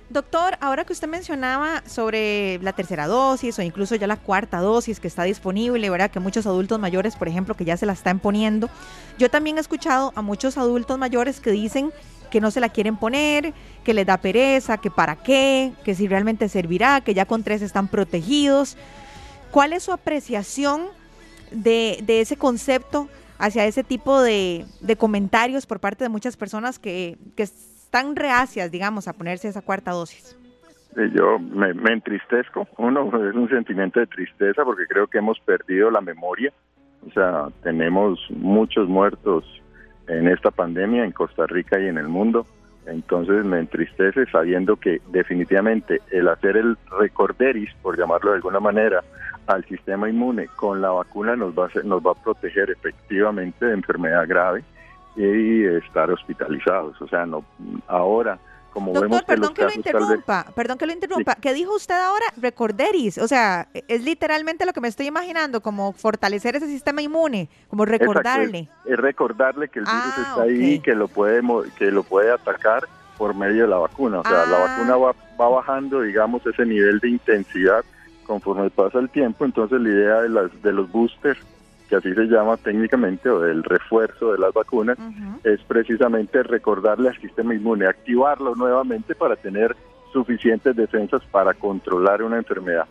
Doctor, 0.08 0.56
ahora 0.60 0.84
que 0.84 0.92
usted 0.92 1.08
mencionaba 1.08 1.82
sobre 1.84 2.60
la 2.62 2.72
tercera 2.72 3.08
dosis 3.08 3.58
o 3.58 3.62
incluso 3.62 3.96
ya 3.96 4.06
la 4.06 4.16
cuarta 4.16 4.60
dosis 4.60 5.00
que 5.00 5.08
está 5.08 5.24
disponible, 5.24 5.90
¿verdad? 5.90 6.12
Que 6.12 6.20
muchos 6.20 6.46
adultos 6.46 6.78
mayores, 6.78 7.16
por 7.16 7.26
ejemplo, 7.26 7.56
que 7.56 7.64
ya 7.64 7.76
se 7.76 7.86
la 7.86 7.92
están 7.92 8.20
poniendo. 8.20 8.70
Yo 9.18 9.30
también 9.30 9.56
he 9.56 9.60
escuchado 9.60 10.12
a 10.14 10.22
muchos 10.22 10.58
adultos 10.58 10.96
mayores 10.96 11.40
que 11.40 11.50
dicen 11.50 11.90
que 12.30 12.40
no 12.40 12.52
se 12.52 12.60
la 12.60 12.68
quieren 12.68 12.96
poner, 12.96 13.52
que 13.82 13.94
les 13.94 14.06
da 14.06 14.18
pereza, 14.18 14.78
que 14.78 14.92
para 14.92 15.16
qué, 15.16 15.72
que 15.84 15.96
si 15.96 16.06
realmente 16.06 16.48
servirá, 16.48 17.00
que 17.00 17.12
ya 17.12 17.24
con 17.24 17.42
tres 17.42 17.60
están 17.60 17.88
protegidos. 17.88 18.76
¿Cuál 19.50 19.72
es 19.72 19.84
su 19.84 19.92
apreciación 19.92 20.82
de, 21.50 21.98
de 22.02 22.20
ese 22.20 22.36
concepto 22.36 23.08
hacia 23.38 23.66
ese 23.66 23.84
tipo 23.84 24.20
de, 24.20 24.64
comentarios 24.98 25.66
por 25.66 25.80
parte 25.80 26.04
de 26.04 26.08
muchas 26.08 26.36
personas 26.36 26.78
que, 26.78 27.16
están 27.36 28.16
reacias, 28.16 28.70
digamos, 28.70 29.08
a 29.08 29.12
ponerse 29.12 29.48
esa 29.48 29.62
cuarta 29.62 29.92
dosis? 29.92 30.36
Eh, 30.96 31.10
Yo 31.14 31.38
me 31.38 31.92
entristezco, 31.92 32.66
uno 32.78 33.06
es 33.28 33.34
un 33.34 33.48
sentimiento 33.48 34.00
de 34.00 34.06
tristeza 34.06 34.64
porque 34.64 34.86
creo 34.86 35.06
que 35.06 35.18
hemos 35.18 35.38
perdido 35.40 35.90
la 35.90 36.00
memoria, 36.00 36.52
o 37.06 37.12
sea, 37.12 37.48
tenemos 37.62 38.18
muchos 38.30 38.88
muertos 38.88 39.44
en 40.08 40.28
esta 40.28 40.50
pandemia 40.50 41.04
en 41.04 41.12
Costa 41.12 41.46
Rica 41.46 41.80
y 41.80 41.86
en 41.86 41.98
el 41.98 42.08
mundo, 42.08 42.46
entonces 42.86 43.44
me 43.44 43.58
entristece 43.58 44.26
sabiendo 44.26 44.76
que 44.76 45.00
definitivamente 45.08 46.00
el 46.10 46.28
hacer 46.28 46.56
el 46.56 46.76
recorderis, 46.98 47.70
por 47.82 47.98
llamarlo 47.98 48.30
de 48.30 48.36
alguna 48.36 48.60
manera, 48.60 49.02
al 49.46 49.64
sistema 49.64 50.08
inmune 50.08 50.48
con 50.56 50.80
la 50.80 50.90
vacuna 50.90 51.36
nos 51.36 51.56
va 51.56 51.64
a, 51.64 51.66
hacer- 51.68 51.84
nos 51.84 52.00
va 52.04 52.12
a 52.12 52.22
proteger 52.22 52.70
efectivamente 52.70 53.66
de 53.66 53.74
enfermedad 53.74 54.24
grave 54.26 54.64
y 55.16 55.64
estar 55.64 56.10
hospitalizados, 56.10 57.00
o 57.00 57.08
sea, 57.08 57.24
no 57.26 57.44
ahora 57.86 58.38
como 58.76 58.92
vemos 58.92 59.08
Doctor, 59.08 59.24
que 59.34 59.40
los 59.40 59.48
perdón 59.48 59.54
que 59.54 59.62
lo 59.62 59.68
vez 59.68 59.76
interrumpa, 59.78 60.46
perdón 60.54 60.76
que 60.76 60.84
lo 60.86 60.92
interrumpa. 60.92 61.34
¿Qué 61.36 61.54
dijo 61.54 61.74
usted 61.74 61.94
ahora? 61.94 62.26
Recorderis. 62.36 63.16
O 63.16 63.26
sea, 63.26 63.68
es 63.72 64.04
literalmente 64.04 64.66
lo 64.66 64.74
que 64.74 64.82
me 64.82 64.88
estoy 64.88 65.06
imaginando, 65.06 65.62
como 65.62 65.94
fortalecer 65.94 66.56
ese 66.56 66.66
sistema 66.66 67.00
inmune, 67.00 67.48
como 67.68 67.86
recordarle. 67.86 68.58
Exacto, 68.58 68.80
es, 68.84 68.92
es 68.92 68.98
recordarle 68.98 69.68
que 69.70 69.78
el 69.78 69.86
virus 69.86 70.00
Ah, 70.04 70.26
está 70.28 70.42
ahí, 70.42 70.78
que 70.80 70.94
lo 70.94 71.08
puede 71.08 71.40
que 71.78 71.90
lo 71.90 72.02
puede 72.02 72.30
atacar 72.30 72.86
por 73.16 73.34
medio 73.34 73.62
de 73.62 73.68
la 73.68 73.78
vacuna. 73.78 74.20
O 74.20 74.22
sea, 74.22 74.44
la 74.44 74.56
Ah. 74.58 74.66
vacuna 74.68 74.96
va, 74.98 75.14
va 75.40 75.48
bajando, 75.48 76.02
digamos, 76.02 76.44
ese 76.46 76.66
nivel 76.66 76.98
de 77.00 77.08
intensidad 77.08 77.82
conforme 78.26 78.68
pasa 78.68 78.98
el 78.98 79.08
tiempo. 79.08 79.46
Entonces, 79.46 79.80
la 79.80 79.88
idea 79.88 80.20
de 80.20 80.28
las 80.28 80.62
de 80.62 80.72
los 80.72 80.92
boosters, 80.92 81.40
que 81.88 81.96
así 81.96 82.12
se 82.14 82.24
llama 82.24 82.56
técnicamente, 82.56 83.28
o 83.30 83.40
del 83.40 83.62
refuerzo 83.62 84.32
de 84.32 84.38
las 84.38 84.52
vacunas, 84.52 84.98
es 85.44 85.60
precisamente 85.62 86.42
recordarle 86.42 87.08
al 87.10 87.20
sistema 87.20 87.54
inmune, 87.54 87.86
activarlo 87.86 88.54
nuevamente 88.54 89.14
para 89.14 89.36
tener 89.36 89.76
suficientes 90.12 90.74
defensas 90.74 91.22
para 91.30 91.54
controlar 91.54 92.22
una 92.22 92.38
enfermedad. 92.38 92.86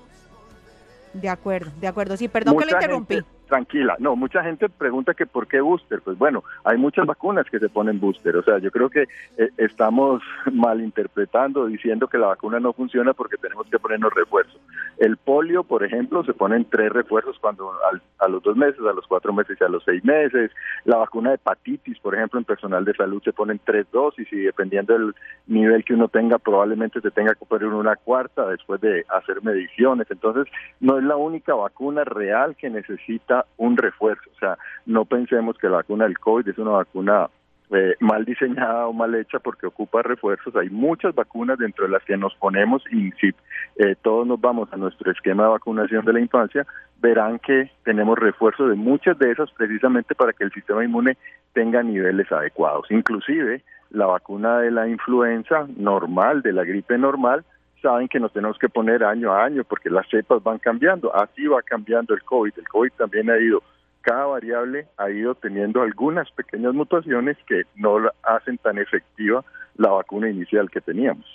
De 1.14 1.30
acuerdo, 1.30 1.72
de 1.80 1.88
acuerdo. 1.88 2.18
Sí, 2.18 2.28
perdón 2.28 2.58
que 2.58 2.66
lo 2.66 2.66
Mucha 2.68 2.78
interrumpí. 2.78 3.16
gente- 3.16 3.30
tranquila, 3.46 3.96
no, 4.00 4.16
mucha 4.16 4.44
gente 4.44 4.70
pregunta 4.70 5.14
que 5.14 5.26
por 5.26 5.48
qué 5.48 5.62
booster. 5.62 6.02
Pues 6.02 6.18
bueno, 6.18 6.44
hay 6.64 6.78
muchas 6.78 7.06
vacunas 7.06 7.50
que 7.50 7.60
se 7.60 7.70
ponen 7.70 8.00
booster. 8.00 8.36
O 8.38 8.44
sea, 8.44 8.58
yo 8.60 8.72
creo 8.72 8.90
que 8.90 9.04
eh, 9.38 9.50
estamos 9.58 10.22
malinterpretando, 10.52 11.66
diciendo 11.66 12.08
que 12.08 12.18
la 12.18 12.28
vacuna 12.28 12.60
no 12.60 12.74
funciona 12.74 13.14
porque 13.14 13.38
tenemos 13.38 13.68
que 13.68 13.80
ponernos 13.80 14.14
refuerzos. 14.14 14.60
El 14.98 15.18
polio, 15.18 15.64
por 15.64 15.84
ejemplo, 15.84 16.24
se 16.24 16.34
ponen 16.34 16.66
tres 16.70 16.92
refuerzos 16.92 17.38
cuando 17.40 17.72
al- 17.92 18.02
a 18.20 18.28
los 18.30 18.42
dos 18.44 18.56
meses, 18.56 18.80
a 18.80 18.94
los 18.94 19.06
cuatro 19.08 19.34
meses 19.34 19.58
y 19.60 19.64
a 19.64 19.68
los 19.70 19.84
seis 19.84 20.04
meses. 20.06 20.52
La 20.86 20.98
vacuna 20.98 21.30
de 21.32 21.36
hepatitis, 21.36 22.00
por 22.00 22.16
ejemplo, 22.16 22.40
en 22.40 22.46
personal 22.46 22.86
de 22.86 22.94
salud 22.94 23.22
se 23.24 23.34
ponen 23.34 23.60
tres 23.64 23.86
dosis 23.92 24.32
y 24.32 24.38
dependiendo 24.38 24.94
del 24.94 25.14
nivel 25.48 25.84
que 25.84 25.94
uno 25.94 26.08
tenga, 26.08 26.38
probablemente 26.40 27.02
se 27.02 27.12
tenga 27.12 27.34
que 27.36 27.46
poner 27.46 27.68
una 27.68 27.96
cuarta 27.98 28.48
después 28.48 28.80
de 28.82 29.06
hacer 29.10 29.44
mediciones. 29.44 30.10
Entonces, 30.10 30.46
no 30.80 30.98
es 30.98 31.04
la 31.04 31.18
única 31.18 31.54
vacuna 31.56 32.04
real 32.04 32.56
que 32.56 32.70
necesita 32.70 33.35
un 33.58 33.76
refuerzo. 33.78 34.30
O 34.36 34.40
sea, 34.40 34.58
no 34.86 35.06
pensemos 35.06 35.58
que 35.58 35.68
la 35.68 35.78
vacuna 35.78 36.06
del 36.06 36.20
COVID 36.20 36.48
es 36.48 36.58
una 36.58 36.72
vacuna 36.72 37.30
eh, 37.72 37.96
mal 38.00 38.26
diseñada 38.26 38.88
o 38.88 38.94
mal 38.94 39.16
hecha 39.16 39.40
porque 39.40 39.66
ocupa 39.66 40.04
refuerzos. 40.04 40.56
Hay 40.56 40.70
muchas 40.70 41.16
vacunas 41.16 41.58
dentro 41.58 41.86
de 41.86 41.92
las 41.92 42.04
que 42.04 42.16
nos 42.16 42.36
ponemos 42.36 42.84
y 42.92 43.12
si 43.14 43.30
eh, 43.78 43.96
todos 44.02 44.28
nos 44.28 44.40
vamos 44.40 44.72
a 44.72 44.78
nuestro 44.78 45.12
esquema 45.12 45.44
de 45.44 45.50
vacunación 45.50 46.06
de 46.06 46.14
la 46.14 46.20
infancia, 46.20 46.66
verán 47.02 47.40
que 47.40 47.72
tenemos 47.84 48.20
refuerzo 48.20 48.68
de 48.68 48.76
muchas 48.76 49.18
de 49.18 49.32
esas 49.32 49.52
precisamente 49.52 50.14
para 50.14 50.34
que 50.34 50.44
el 50.44 50.52
sistema 50.52 50.84
inmune 50.84 51.18
tenga 51.54 51.82
niveles 51.82 52.32
adecuados. 52.32 52.86
Inclusive 52.92 53.64
la 53.90 54.06
vacuna 54.06 54.60
de 54.60 54.72
la 54.72 54.88
influenza 54.88 55.66
normal, 55.76 56.42
de 56.42 56.54
la 56.54 56.64
gripe 56.64 56.98
normal, 56.98 57.44
saben 57.82 58.08
que 58.08 58.20
nos 58.20 58.34
tenemos 58.34 58.58
que 58.58 58.70
poner 58.70 59.04
año 59.04 59.32
a 59.32 59.46
año 59.46 59.64
porque 59.64 59.90
las 59.90 60.08
cepas 60.10 60.42
van 60.44 60.60
cambiando. 60.60 61.16
Así 61.16 61.46
va 61.48 61.62
cambiando 61.62 62.14
el 62.14 62.24
COVID. 62.24 62.54
El 62.58 62.68
COVID 62.68 62.92
también 62.98 63.30
ha 63.30 63.38
ido, 63.38 63.62
cada 64.02 64.26
variable 64.26 64.88
ha 64.98 65.10
ido 65.10 65.36
teniendo 65.36 65.82
algunas 65.82 66.32
pequeñas 66.32 66.74
mutaciones 66.74 67.38
que 67.48 67.64
no 67.76 67.98
hacen 68.24 68.58
tan 68.58 68.78
efectiva 68.78 69.44
la 69.78 69.90
vacuna 69.90 70.30
inicial 70.30 70.70
que 70.70 70.82
teníamos. 70.82 71.26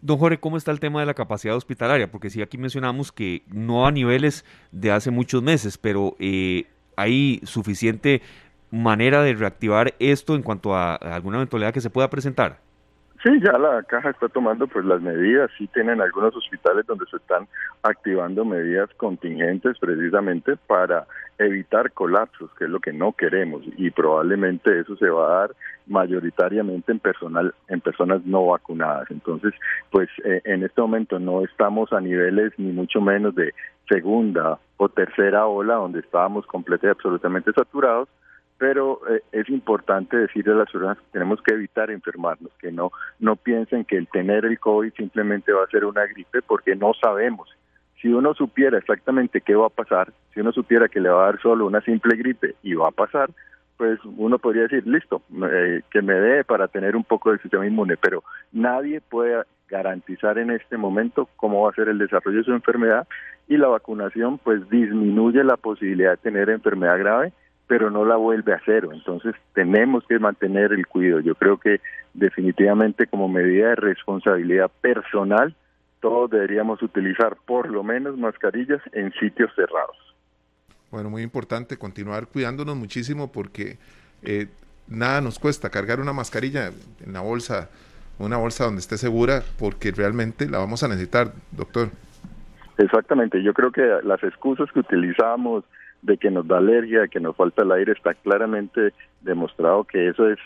Don 0.00 0.18
Jorge, 0.18 0.38
¿cómo 0.38 0.56
está 0.56 0.70
el 0.70 0.80
tema 0.80 1.00
de 1.00 1.06
la 1.06 1.14
capacidad 1.14 1.56
hospitalaria? 1.56 2.10
Porque 2.10 2.30
sí, 2.30 2.40
aquí 2.40 2.56
mencionamos 2.56 3.10
que 3.10 3.42
no 3.48 3.86
a 3.86 3.90
niveles 3.90 4.44
de 4.70 4.92
hace 4.92 5.10
muchos 5.10 5.42
meses, 5.42 5.76
pero 5.76 6.14
eh, 6.20 6.66
hay 6.96 7.40
suficiente 7.44 8.22
manera 8.70 9.22
de 9.22 9.34
reactivar 9.34 9.94
esto 9.98 10.34
en 10.36 10.42
cuanto 10.42 10.74
a 10.74 10.94
alguna 10.94 11.38
eventualidad 11.38 11.72
que 11.72 11.80
se 11.80 11.90
pueda 11.90 12.10
presentar. 12.10 12.60
Sí, 13.22 13.40
ya 13.42 13.58
la 13.58 13.82
caja 13.82 14.10
está 14.10 14.28
tomando 14.28 14.68
pues 14.68 14.84
las 14.84 15.00
medidas, 15.00 15.50
sí 15.58 15.66
tienen 15.68 16.00
algunos 16.00 16.36
hospitales 16.36 16.86
donde 16.86 17.04
se 17.06 17.16
están 17.16 17.48
activando 17.82 18.44
medidas 18.44 18.88
contingentes 18.96 19.76
precisamente 19.80 20.56
para 20.68 21.04
evitar 21.38 21.90
colapsos, 21.92 22.48
que 22.54 22.64
es 22.64 22.70
lo 22.70 22.78
que 22.78 22.92
no 22.92 23.12
queremos 23.12 23.62
y 23.76 23.90
probablemente 23.90 24.78
eso 24.78 24.96
se 24.96 25.08
va 25.08 25.26
a 25.26 25.40
dar 25.40 25.56
mayoritariamente 25.88 26.92
en 26.92 27.00
personal 27.00 27.54
en 27.68 27.80
personas 27.80 28.24
no 28.24 28.46
vacunadas. 28.46 29.10
Entonces, 29.10 29.52
pues 29.90 30.08
eh, 30.24 30.40
en 30.44 30.62
este 30.62 30.80
momento 30.80 31.18
no 31.18 31.42
estamos 31.42 31.92
a 31.92 32.00
niveles 32.00 32.52
ni 32.56 32.72
mucho 32.72 33.00
menos 33.00 33.34
de 33.34 33.52
segunda 33.88 34.58
o 34.76 34.88
tercera 34.88 35.46
ola 35.46 35.74
donde 35.74 36.00
estábamos 36.00 36.46
completamente 36.46 36.98
absolutamente 36.98 37.52
saturados, 37.52 38.08
pero 38.58 39.00
eh, 39.08 39.22
es 39.32 39.48
importante 39.48 40.16
decirle 40.16 40.52
a 40.52 40.56
las 40.56 40.70
personas 40.70 40.98
que 40.98 41.04
tenemos 41.12 41.40
que 41.42 41.54
evitar 41.54 41.90
enfermarnos, 41.90 42.52
que 42.58 42.72
no 42.72 42.90
no 43.20 43.36
piensen 43.36 43.84
que 43.84 43.96
el 43.96 44.08
tener 44.08 44.44
el 44.44 44.58
COVID 44.58 44.92
simplemente 44.94 45.52
va 45.52 45.64
a 45.64 45.68
ser 45.68 45.84
una 45.84 46.04
gripe 46.06 46.42
porque 46.42 46.74
no 46.74 46.92
sabemos. 46.94 47.48
Si 48.02 48.08
uno 48.08 48.34
supiera 48.34 48.78
exactamente 48.78 49.40
qué 49.40 49.54
va 49.54 49.66
a 49.66 49.70
pasar, 49.70 50.12
si 50.34 50.40
uno 50.40 50.52
supiera 50.52 50.88
que 50.88 51.00
le 51.00 51.08
va 51.08 51.22
a 51.22 51.32
dar 51.32 51.40
solo 51.40 51.66
una 51.66 51.80
simple 51.80 52.16
gripe 52.16 52.54
y 52.62 52.74
va 52.74 52.88
a 52.88 52.92
pasar, 52.92 53.30
pues 53.76 53.98
uno 54.04 54.38
podría 54.38 54.62
decir, 54.62 54.86
listo, 54.86 55.22
eh, 55.50 55.82
que 55.90 56.02
me 56.02 56.14
dé 56.14 56.44
para 56.44 56.68
tener 56.68 56.96
un 56.96 57.04
poco 57.04 57.30
de 57.30 57.38
sistema 57.38 57.66
inmune, 57.66 57.96
pero 57.96 58.24
nadie 58.52 59.00
puede 59.00 59.44
garantizar 59.68 60.38
en 60.38 60.50
este 60.50 60.76
momento 60.76 61.28
cómo 61.36 61.62
va 61.62 61.70
a 61.70 61.74
ser 61.74 61.88
el 61.88 61.98
desarrollo 61.98 62.38
de 62.38 62.44
su 62.44 62.52
enfermedad 62.52 63.06
y 63.46 63.56
la 63.56 63.68
vacunación 63.68 64.38
pues 64.38 64.68
disminuye 64.68 65.44
la 65.44 65.56
posibilidad 65.56 66.12
de 66.12 66.16
tener 66.18 66.50
enfermedad 66.50 66.98
grave 66.98 67.32
pero 67.68 67.90
no 67.90 68.04
la 68.04 68.16
vuelve 68.16 68.54
a 68.54 68.60
cero. 68.64 68.90
Entonces 68.92 69.34
tenemos 69.54 70.04
que 70.08 70.18
mantener 70.18 70.72
el 70.72 70.86
cuidado. 70.86 71.20
Yo 71.20 71.34
creo 71.36 71.58
que 71.58 71.80
definitivamente 72.14 73.06
como 73.06 73.28
medida 73.28 73.68
de 73.68 73.76
responsabilidad 73.76 74.70
personal, 74.80 75.54
todos 76.00 76.30
deberíamos 76.30 76.82
utilizar 76.82 77.36
por 77.46 77.70
lo 77.70 77.84
menos 77.84 78.16
mascarillas 78.16 78.80
en 78.92 79.12
sitios 79.12 79.52
cerrados. 79.54 79.96
Bueno, 80.90 81.10
muy 81.10 81.22
importante 81.22 81.76
continuar 81.76 82.26
cuidándonos 82.28 82.74
muchísimo 82.74 83.30
porque 83.30 83.76
eh, 84.22 84.46
nada 84.88 85.20
nos 85.20 85.38
cuesta 85.38 85.68
cargar 85.68 86.00
una 86.00 86.14
mascarilla 86.14 86.70
en 87.04 87.12
la 87.12 87.20
bolsa, 87.20 87.68
una 88.18 88.38
bolsa 88.38 88.64
donde 88.64 88.80
esté 88.80 88.96
segura, 88.96 89.42
porque 89.58 89.90
realmente 89.90 90.48
la 90.48 90.58
vamos 90.58 90.82
a 90.82 90.88
necesitar, 90.88 91.32
doctor. 91.52 91.90
Exactamente, 92.78 93.42
yo 93.42 93.52
creo 93.52 93.70
que 93.70 93.82
las 94.04 94.22
excusas 94.22 94.70
que 94.72 94.80
utilizamos 94.80 95.64
de 96.02 96.16
que 96.16 96.30
nos 96.30 96.46
da 96.46 96.58
alergia, 96.58 97.08
que 97.08 97.20
nos 97.20 97.36
falta 97.36 97.62
el 97.62 97.72
aire, 97.72 97.92
está 97.92 98.14
claramente 98.14 98.92
demostrado 99.20 99.84
que 99.84 100.08
eso 100.08 100.28
es 100.28 100.38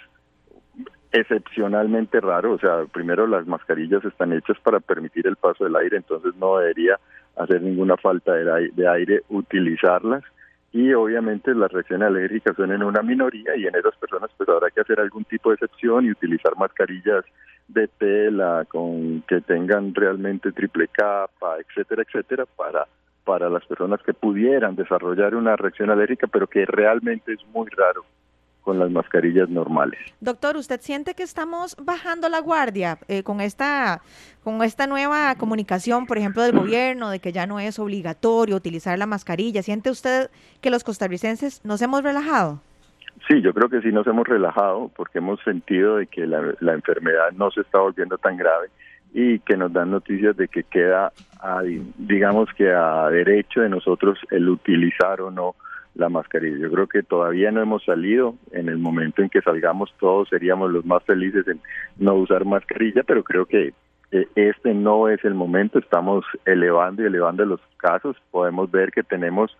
excepcionalmente 1.13 2.21
raro. 2.21 2.53
O 2.53 2.59
sea, 2.59 2.85
primero 2.93 3.27
las 3.27 3.47
mascarillas 3.47 4.05
están 4.05 4.33
hechas 4.33 4.59
para 4.61 4.81
permitir 4.81 5.27
el 5.27 5.37
paso 5.37 5.65
del 5.65 5.77
aire, 5.77 5.99
entonces 5.99 6.35
no 6.37 6.59
debería 6.59 6.99
hacer 7.37 7.63
ninguna 7.63 7.97
falta 7.97 8.33
de 8.33 8.89
aire 8.89 9.23
utilizarlas. 9.29 10.25
Y 10.73 10.95
obviamente 10.95 11.55
las 11.55 11.71
reacciones 11.71 12.09
alérgicas 12.09 12.57
son 12.57 12.73
en 12.73 12.83
una 12.83 13.03
minoría 13.03 13.55
y 13.57 13.67
en 13.67 13.77
esas 13.77 13.95
personas 13.97 14.31
pues 14.39 14.49
habrá 14.49 14.71
que 14.71 14.81
hacer 14.81 14.99
algún 15.01 15.25
tipo 15.25 15.51
de 15.51 15.57
excepción 15.57 16.07
y 16.07 16.11
utilizar 16.11 16.57
mascarillas 16.57 17.27
de 17.69 17.89
tela 17.89 18.65
con 18.69 19.21
que 19.29 19.43
tengan 19.43 19.95
realmente 19.95 20.51
triple 20.51 20.89
capa, 20.89 21.57
etcétera, 21.59 22.03
etcétera, 22.03 22.47
para 22.57 22.87
para 23.25 23.49
las 23.49 23.65
personas 23.67 24.01
que 24.03 24.15
pudieran 24.15 24.77
desarrollar 24.77 25.35
una 25.35 25.57
reacción 25.57 25.91
alérgica, 25.91 26.27
pero 26.27 26.47
que 26.47 26.65
realmente 26.67 27.33
es 27.33 27.41
muy 27.53 27.69
raro 27.71 28.05
con 28.63 28.79
las 28.79 28.91
mascarillas 28.91 29.49
normales. 29.49 29.99
Doctor, 30.21 30.57
¿usted 30.57 30.81
siente 30.81 31.15
que 31.15 31.25
estamos 31.25 31.77
bajando 31.83 32.29
la 32.29 32.41
guardia 32.41 32.99
eh, 33.09 33.23
con 33.23 33.41
esta 33.41 34.01
con 34.45 34.63
esta 34.63 34.87
nueva 34.87 35.35
comunicación, 35.37 36.07
por 36.07 36.19
ejemplo, 36.19 36.43
del 36.43 36.57
gobierno, 36.57 37.11
de 37.11 37.19
que 37.19 37.33
ya 37.33 37.47
no 37.47 37.61
es 37.61 37.79
obligatorio 37.79 38.57
utilizar 38.57 38.99
la 38.99 39.07
mascarilla? 39.07 39.63
¿Siente 39.63 39.91
usted 39.91 40.31
que 40.61 40.71
los 40.71 40.85
costarricenses 40.85 41.65
nos 41.65 41.83
hemos 41.83 42.03
relajado? 42.03 42.61
Sí, 43.29 43.41
yo 43.41 43.53
creo 43.53 43.69
que 43.69 43.81
sí 43.83 43.93
nos 43.93 44.07
hemos 44.07 44.27
relajado 44.27 44.91
porque 44.97 45.19
hemos 45.19 45.41
sentido 45.43 45.97
de 45.97 46.07
que 46.07 46.27
la, 46.27 46.55
la 46.61 46.73
enfermedad 46.73 47.31
no 47.33 47.51
se 47.51 47.61
está 47.61 47.79
volviendo 47.79 48.19
tan 48.19 48.37
grave 48.37 48.69
y 49.13 49.39
que 49.41 49.57
nos 49.57 49.73
dan 49.73 49.91
noticias 49.91 50.37
de 50.37 50.49
que 50.49 50.65
queda, 50.65 51.13
a, 51.41 51.63
digamos 51.99 52.49
que 52.57 52.73
a 52.73 53.09
derecho 53.11 53.61
de 53.61 53.69
nosotros 53.69 54.19
el 54.31 54.49
utilizar 54.49 55.21
o 55.21 55.31
no 55.31 55.55
la 55.95 56.09
mascarilla. 56.09 56.59
Yo 56.59 56.71
creo 56.71 56.87
que 56.87 57.03
todavía 57.03 57.51
no 57.51 57.61
hemos 57.61 57.85
salido. 57.85 58.35
En 58.53 58.69
el 58.69 58.79
momento 58.79 59.23
en 59.23 59.29
que 59.29 59.43
salgamos 59.43 59.93
todos 60.01 60.29
seríamos 60.29 60.71
los 60.71 60.85
más 60.87 61.03
felices 61.05 61.47
en 61.49 61.61
no 61.99 62.15
usar 62.15 62.45
mascarilla, 62.45 63.03
pero 63.03 63.23
creo 63.23 63.47
que 63.47 63.75
este 64.35 64.75
no 64.75 65.09
es 65.09 65.25
el 65.25 65.35
momento. 65.35 65.79
Estamos 65.79 66.25
elevando 66.45 67.03
y 67.03 67.07
elevando 67.07 67.45
los 67.45 67.61
casos. 67.77 68.17
Podemos 68.31 68.71
ver 68.71 68.93
que 68.93 69.03
tenemos 69.03 69.57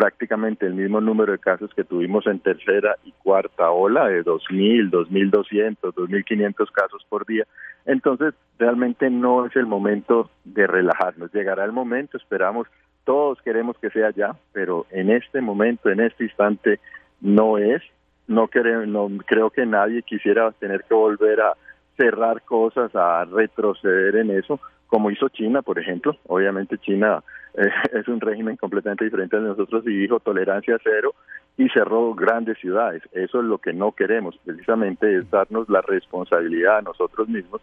prácticamente 0.00 0.64
el 0.64 0.72
mismo 0.72 0.98
número 1.02 1.32
de 1.32 1.38
casos 1.38 1.70
que 1.76 1.84
tuvimos 1.84 2.26
en 2.26 2.38
tercera 2.38 2.96
y 3.04 3.12
cuarta 3.22 3.70
ola, 3.70 4.08
de 4.08 4.24
2.000, 4.24 4.90
2.200, 4.90 5.76
2.500 5.92 6.72
casos 6.72 7.04
por 7.06 7.26
día. 7.26 7.46
Entonces, 7.84 8.32
realmente 8.58 9.10
no 9.10 9.44
es 9.44 9.54
el 9.56 9.66
momento 9.66 10.30
de 10.44 10.66
relajarnos. 10.66 11.30
Llegará 11.34 11.66
el 11.66 11.72
momento, 11.72 12.16
esperamos, 12.16 12.66
todos 13.04 13.42
queremos 13.42 13.76
que 13.76 13.90
sea 13.90 14.08
ya, 14.08 14.34
pero 14.54 14.86
en 14.90 15.10
este 15.10 15.42
momento, 15.42 15.90
en 15.90 16.00
este 16.00 16.24
instante, 16.24 16.80
no 17.20 17.58
es. 17.58 17.82
No, 18.26 18.48
creo, 18.48 18.86
no 18.86 19.10
creo 19.26 19.50
que 19.50 19.66
nadie 19.66 20.00
quisiera 20.00 20.50
tener 20.52 20.84
que 20.84 20.94
volver 20.94 21.42
a 21.42 21.52
cerrar 21.98 22.40
cosas, 22.40 22.90
a 22.94 23.26
retroceder 23.26 24.16
en 24.16 24.30
eso, 24.30 24.60
como 24.90 25.10
hizo 25.10 25.28
China, 25.28 25.62
por 25.62 25.78
ejemplo. 25.78 26.16
Obviamente 26.26 26.76
China 26.78 27.22
eh, 27.54 27.70
es 27.92 28.06
un 28.08 28.20
régimen 28.20 28.56
completamente 28.56 29.04
diferente 29.04 29.36
de 29.36 29.48
nosotros 29.48 29.84
y 29.86 29.96
dijo 29.96 30.20
tolerancia 30.20 30.76
cero 30.82 31.14
y 31.56 31.68
cerró 31.70 32.14
grandes 32.14 32.58
ciudades. 32.58 33.02
Eso 33.12 33.38
es 33.38 33.44
lo 33.44 33.58
que 33.58 33.72
no 33.72 33.92
queremos, 33.92 34.38
precisamente 34.44 35.16
es 35.16 35.30
darnos 35.30 35.68
la 35.68 35.80
responsabilidad 35.80 36.78
a 36.78 36.82
nosotros 36.82 37.28
mismos 37.28 37.62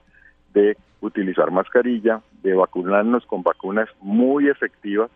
de 0.54 0.78
utilizar 1.02 1.52
mascarilla, 1.52 2.22
de 2.42 2.54
vacunarnos 2.54 3.26
con 3.26 3.44
vacunas 3.44 3.90
muy 4.02 4.48
efectivas 4.50 5.12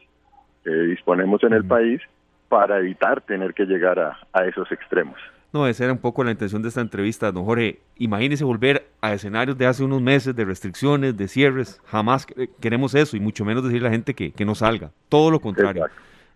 que 0.64 0.72
disponemos 0.72 1.44
en 1.44 1.54
el 1.54 1.66
país 1.66 2.02
para 2.50 2.80
evitar 2.80 3.22
tener 3.22 3.54
que 3.54 3.66
llegar 3.66 4.00
a 4.00 4.46
esos 4.46 4.72
extremos. 4.72 5.18
No, 5.54 5.68
esa 5.68 5.84
era 5.84 5.94
un 5.94 6.00
poco 6.00 6.24
la 6.24 6.32
intención 6.32 6.62
de 6.62 6.70
esta 6.70 6.80
entrevista, 6.80 7.32
don 7.32 7.44
Jorge. 7.44 7.82
Imagínese 7.98 8.46
volver 8.46 8.88
a 9.02 9.14
escenarios 9.14 9.58
de 9.58 9.66
hace 9.66 9.84
unos 9.84 10.02
meses 10.02 10.34
de 10.34 10.46
restricciones, 10.46 11.18
de 11.18 11.28
cierres. 11.28 11.82
Jamás 11.86 12.26
queremos 12.62 12.96
eso 12.96 13.18
y 13.18 13.20
mucho 13.20 13.44
menos 13.44 13.64
decirle 13.64 13.88
a 13.88 13.90
la 13.90 13.96
gente 13.96 14.14
que, 14.14 14.46
no 14.46 14.56
salga. 14.56 14.92
Todo 15.10 15.30
lo 15.30 15.42
contrario. 15.42 15.88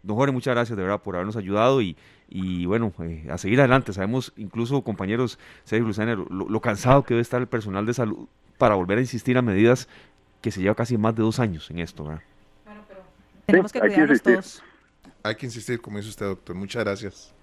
Don 0.04 0.18
Jorge, 0.18 0.34
muchas 0.34 0.54
gracias 0.54 0.78
de 0.78 0.84
verdad 0.84 1.02
por 1.02 1.16
habernos 1.16 1.38
ayudado 1.38 1.82
y, 1.82 1.96
y 2.30 2.66
bueno, 2.66 2.94
eh, 3.00 3.26
a 3.32 3.38
seguir 3.38 3.60
adelante. 3.60 3.94
Sabemos 3.94 4.34
incluso, 4.36 4.82
compañeros, 4.82 5.40
Sergio 5.64 5.88
Luciano, 5.88 6.28
lo, 6.30 6.60
cansado 6.60 7.04
que 7.04 7.14
debe 7.14 7.22
estar 7.22 7.42
el 7.42 7.48
personal 7.48 7.86
de 7.86 7.94
salud 7.94 8.28
para 8.58 8.76
volver 8.76 8.98
a 8.98 9.02
insistir 9.02 9.38
a 9.38 9.42
medidas 9.42 9.88
que 10.42 10.52
se 10.52 10.62
lleva 10.62 10.76
casi 10.76 10.98
más 10.98 11.16
de 11.16 11.24
dos 11.24 11.40
años 11.40 11.72
en 11.72 11.80
esto. 11.80 12.04
¿verdad? 12.04 12.22
pero 12.88 13.02
tenemos 13.46 13.72
que 13.72 13.80
cuidarnos 13.80 14.22
todos. 14.22 14.64
Hay 15.24 15.36
que 15.36 15.46
insistir, 15.46 15.82
como 15.82 15.98
dice 15.98 16.10
usted, 16.10 16.26
doctor. 16.26 16.56
Muchas 16.56 16.84
gracias. 16.84 17.34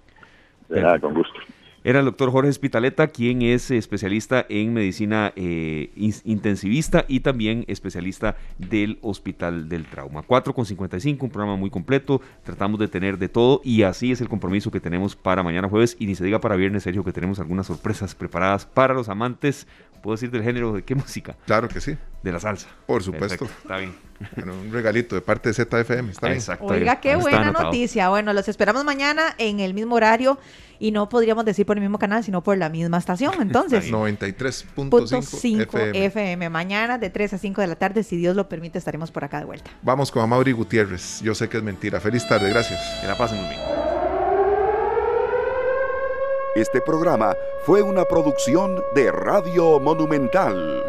De 0.68 0.80
nada, 0.80 1.00
con 1.00 1.14
gusto. 1.14 1.40
Era 1.84 1.98
el 1.98 2.04
doctor 2.04 2.30
Jorge 2.30 2.48
Espitaleta, 2.48 3.08
quien 3.08 3.42
es 3.42 3.72
especialista 3.72 4.46
en 4.48 4.72
medicina 4.72 5.32
eh, 5.34 5.90
intensivista 6.24 7.04
y 7.08 7.20
también 7.20 7.64
especialista 7.66 8.36
del 8.56 8.98
Hospital 9.02 9.68
del 9.68 9.86
Trauma. 9.86 10.22
4 10.22 10.54
con 10.54 10.64
55, 10.64 11.26
un 11.26 11.32
programa 11.32 11.56
muy 11.56 11.70
completo. 11.70 12.20
Tratamos 12.44 12.78
de 12.78 12.86
tener 12.86 13.18
de 13.18 13.28
todo 13.28 13.60
y 13.64 13.82
así 13.82 14.12
es 14.12 14.20
el 14.20 14.28
compromiso 14.28 14.70
que 14.70 14.78
tenemos 14.78 15.16
para 15.16 15.42
mañana 15.42 15.68
jueves 15.68 15.96
y 15.98 16.06
ni 16.06 16.14
se 16.14 16.24
diga 16.24 16.40
para 16.40 16.54
viernes, 16.54 16.84
Sergio, 16.84 17.02
que 17.02 17.12
tenemos 17.12 17.40
algunas 17.40 17.66
sorpresas 17.66 18.14
preparadas 18.14 18.64
para 18.64 18.94
los 18.94 19.08
amantes. 19.08 19.66
¿Puedo 20.02 20.14
decir 20.14 20.30
del 20.30 20.44
género 20.44 20.72
de 20.72 20.82
qué 20.82 20.94
música? 20.94 21.36
Claro 21.46 21.66
que 21.68 21.80
sí. 21.80 21.96
De 22.22 22.32
la 22.32 22.40
salsa. 22.40 22.68
Por 22.86 23.02
supuesto. 23.02 23.46
Perfecto, 23.46 23.62
está 23.62 23.78
bien. 23.78 23.94
Bueno, 24.36 24.54
un 24.54 24.72
regalito 24.72 25.16
de 25.16 25.20
parte 25.20 25.52
de 25.52 25.54
ZFM, 25.54 26.12
está 26.12 26.28
bien. 26.28 26.38
Exacto. 26.38 26.66
Oiga, 26.66 27.00
qué 27.00 27.16
buena 27.16 27.40
anotado. 27.40 27.64
noticia. 27.64 28.08
Bueno, 28.08 28.32
los 28.32 28.46
esperamos 28.46 28.84
mañana 28.84 29.34
en 29.36 29.58
el 29.58 29.74
mismo 29.74 29.96
horario 29.96 30.38
y 30.78 30.92
no 30.92 31.08
podríamos 31.08 31.44
decir 31.44 31.66
por 31.66 31.76
el 31.76 31.80
mismo 31.80 31.98
canal, 31.98 32.22
sino 32.22 32.40
por 32.40 32.56
la 32.56 32.68
misma 32.68 32.98
estación. 32.98 33.32
Entonces, 33.40 33.90
93.5 33.90 34.64
punto 34.74 35.06
5 35.06 35.62
FM. 35.62 36.04
FM. 36.04 36.50
Mañana 36.50 36.98
de 36.98 37.10
3 37.10 37.34
a 37.34 37.38
5 37.38 37.60
de 37.62 37.66
la 37.66 37.74
tarde, 37.74 38.04
si 38.04 38.16
Dios 38.16 38.36
lo 38.36 38.48
permite, 38.48 38.78
estaremos 38.78 39.10
por 39.10 39.24
acá 39.24 39.40
de 39.40 39.44
vuelta. 39.44 39.72
Vamos 39.82 40.12
con 40.12 40.22
Amaury 40.22 40.52
Gutiérrez. 40.52 41.20
Yo 41.22 41.34
sé 41.34 41.48
que 41.48 41.56
es 41.56 41.62
mentira. 41.64 41.98
Feliz 42.00 42.26
tarde, 42.28 42.48
gracias. 42.48 42.80
Que 43.00 43.08
la 43.08 43.18
pasen 43.18 43.38
muy 43.38 43.48
bien. 43.48 43.60
Este 46.54 46.80
programa 46.80 47.34
fue 47.64 47.82
una 47.82 48.04
producción 48.04 48.80
de 48.94 49.10
Radio 49.10 49.80
Monumental. 49.80 50.84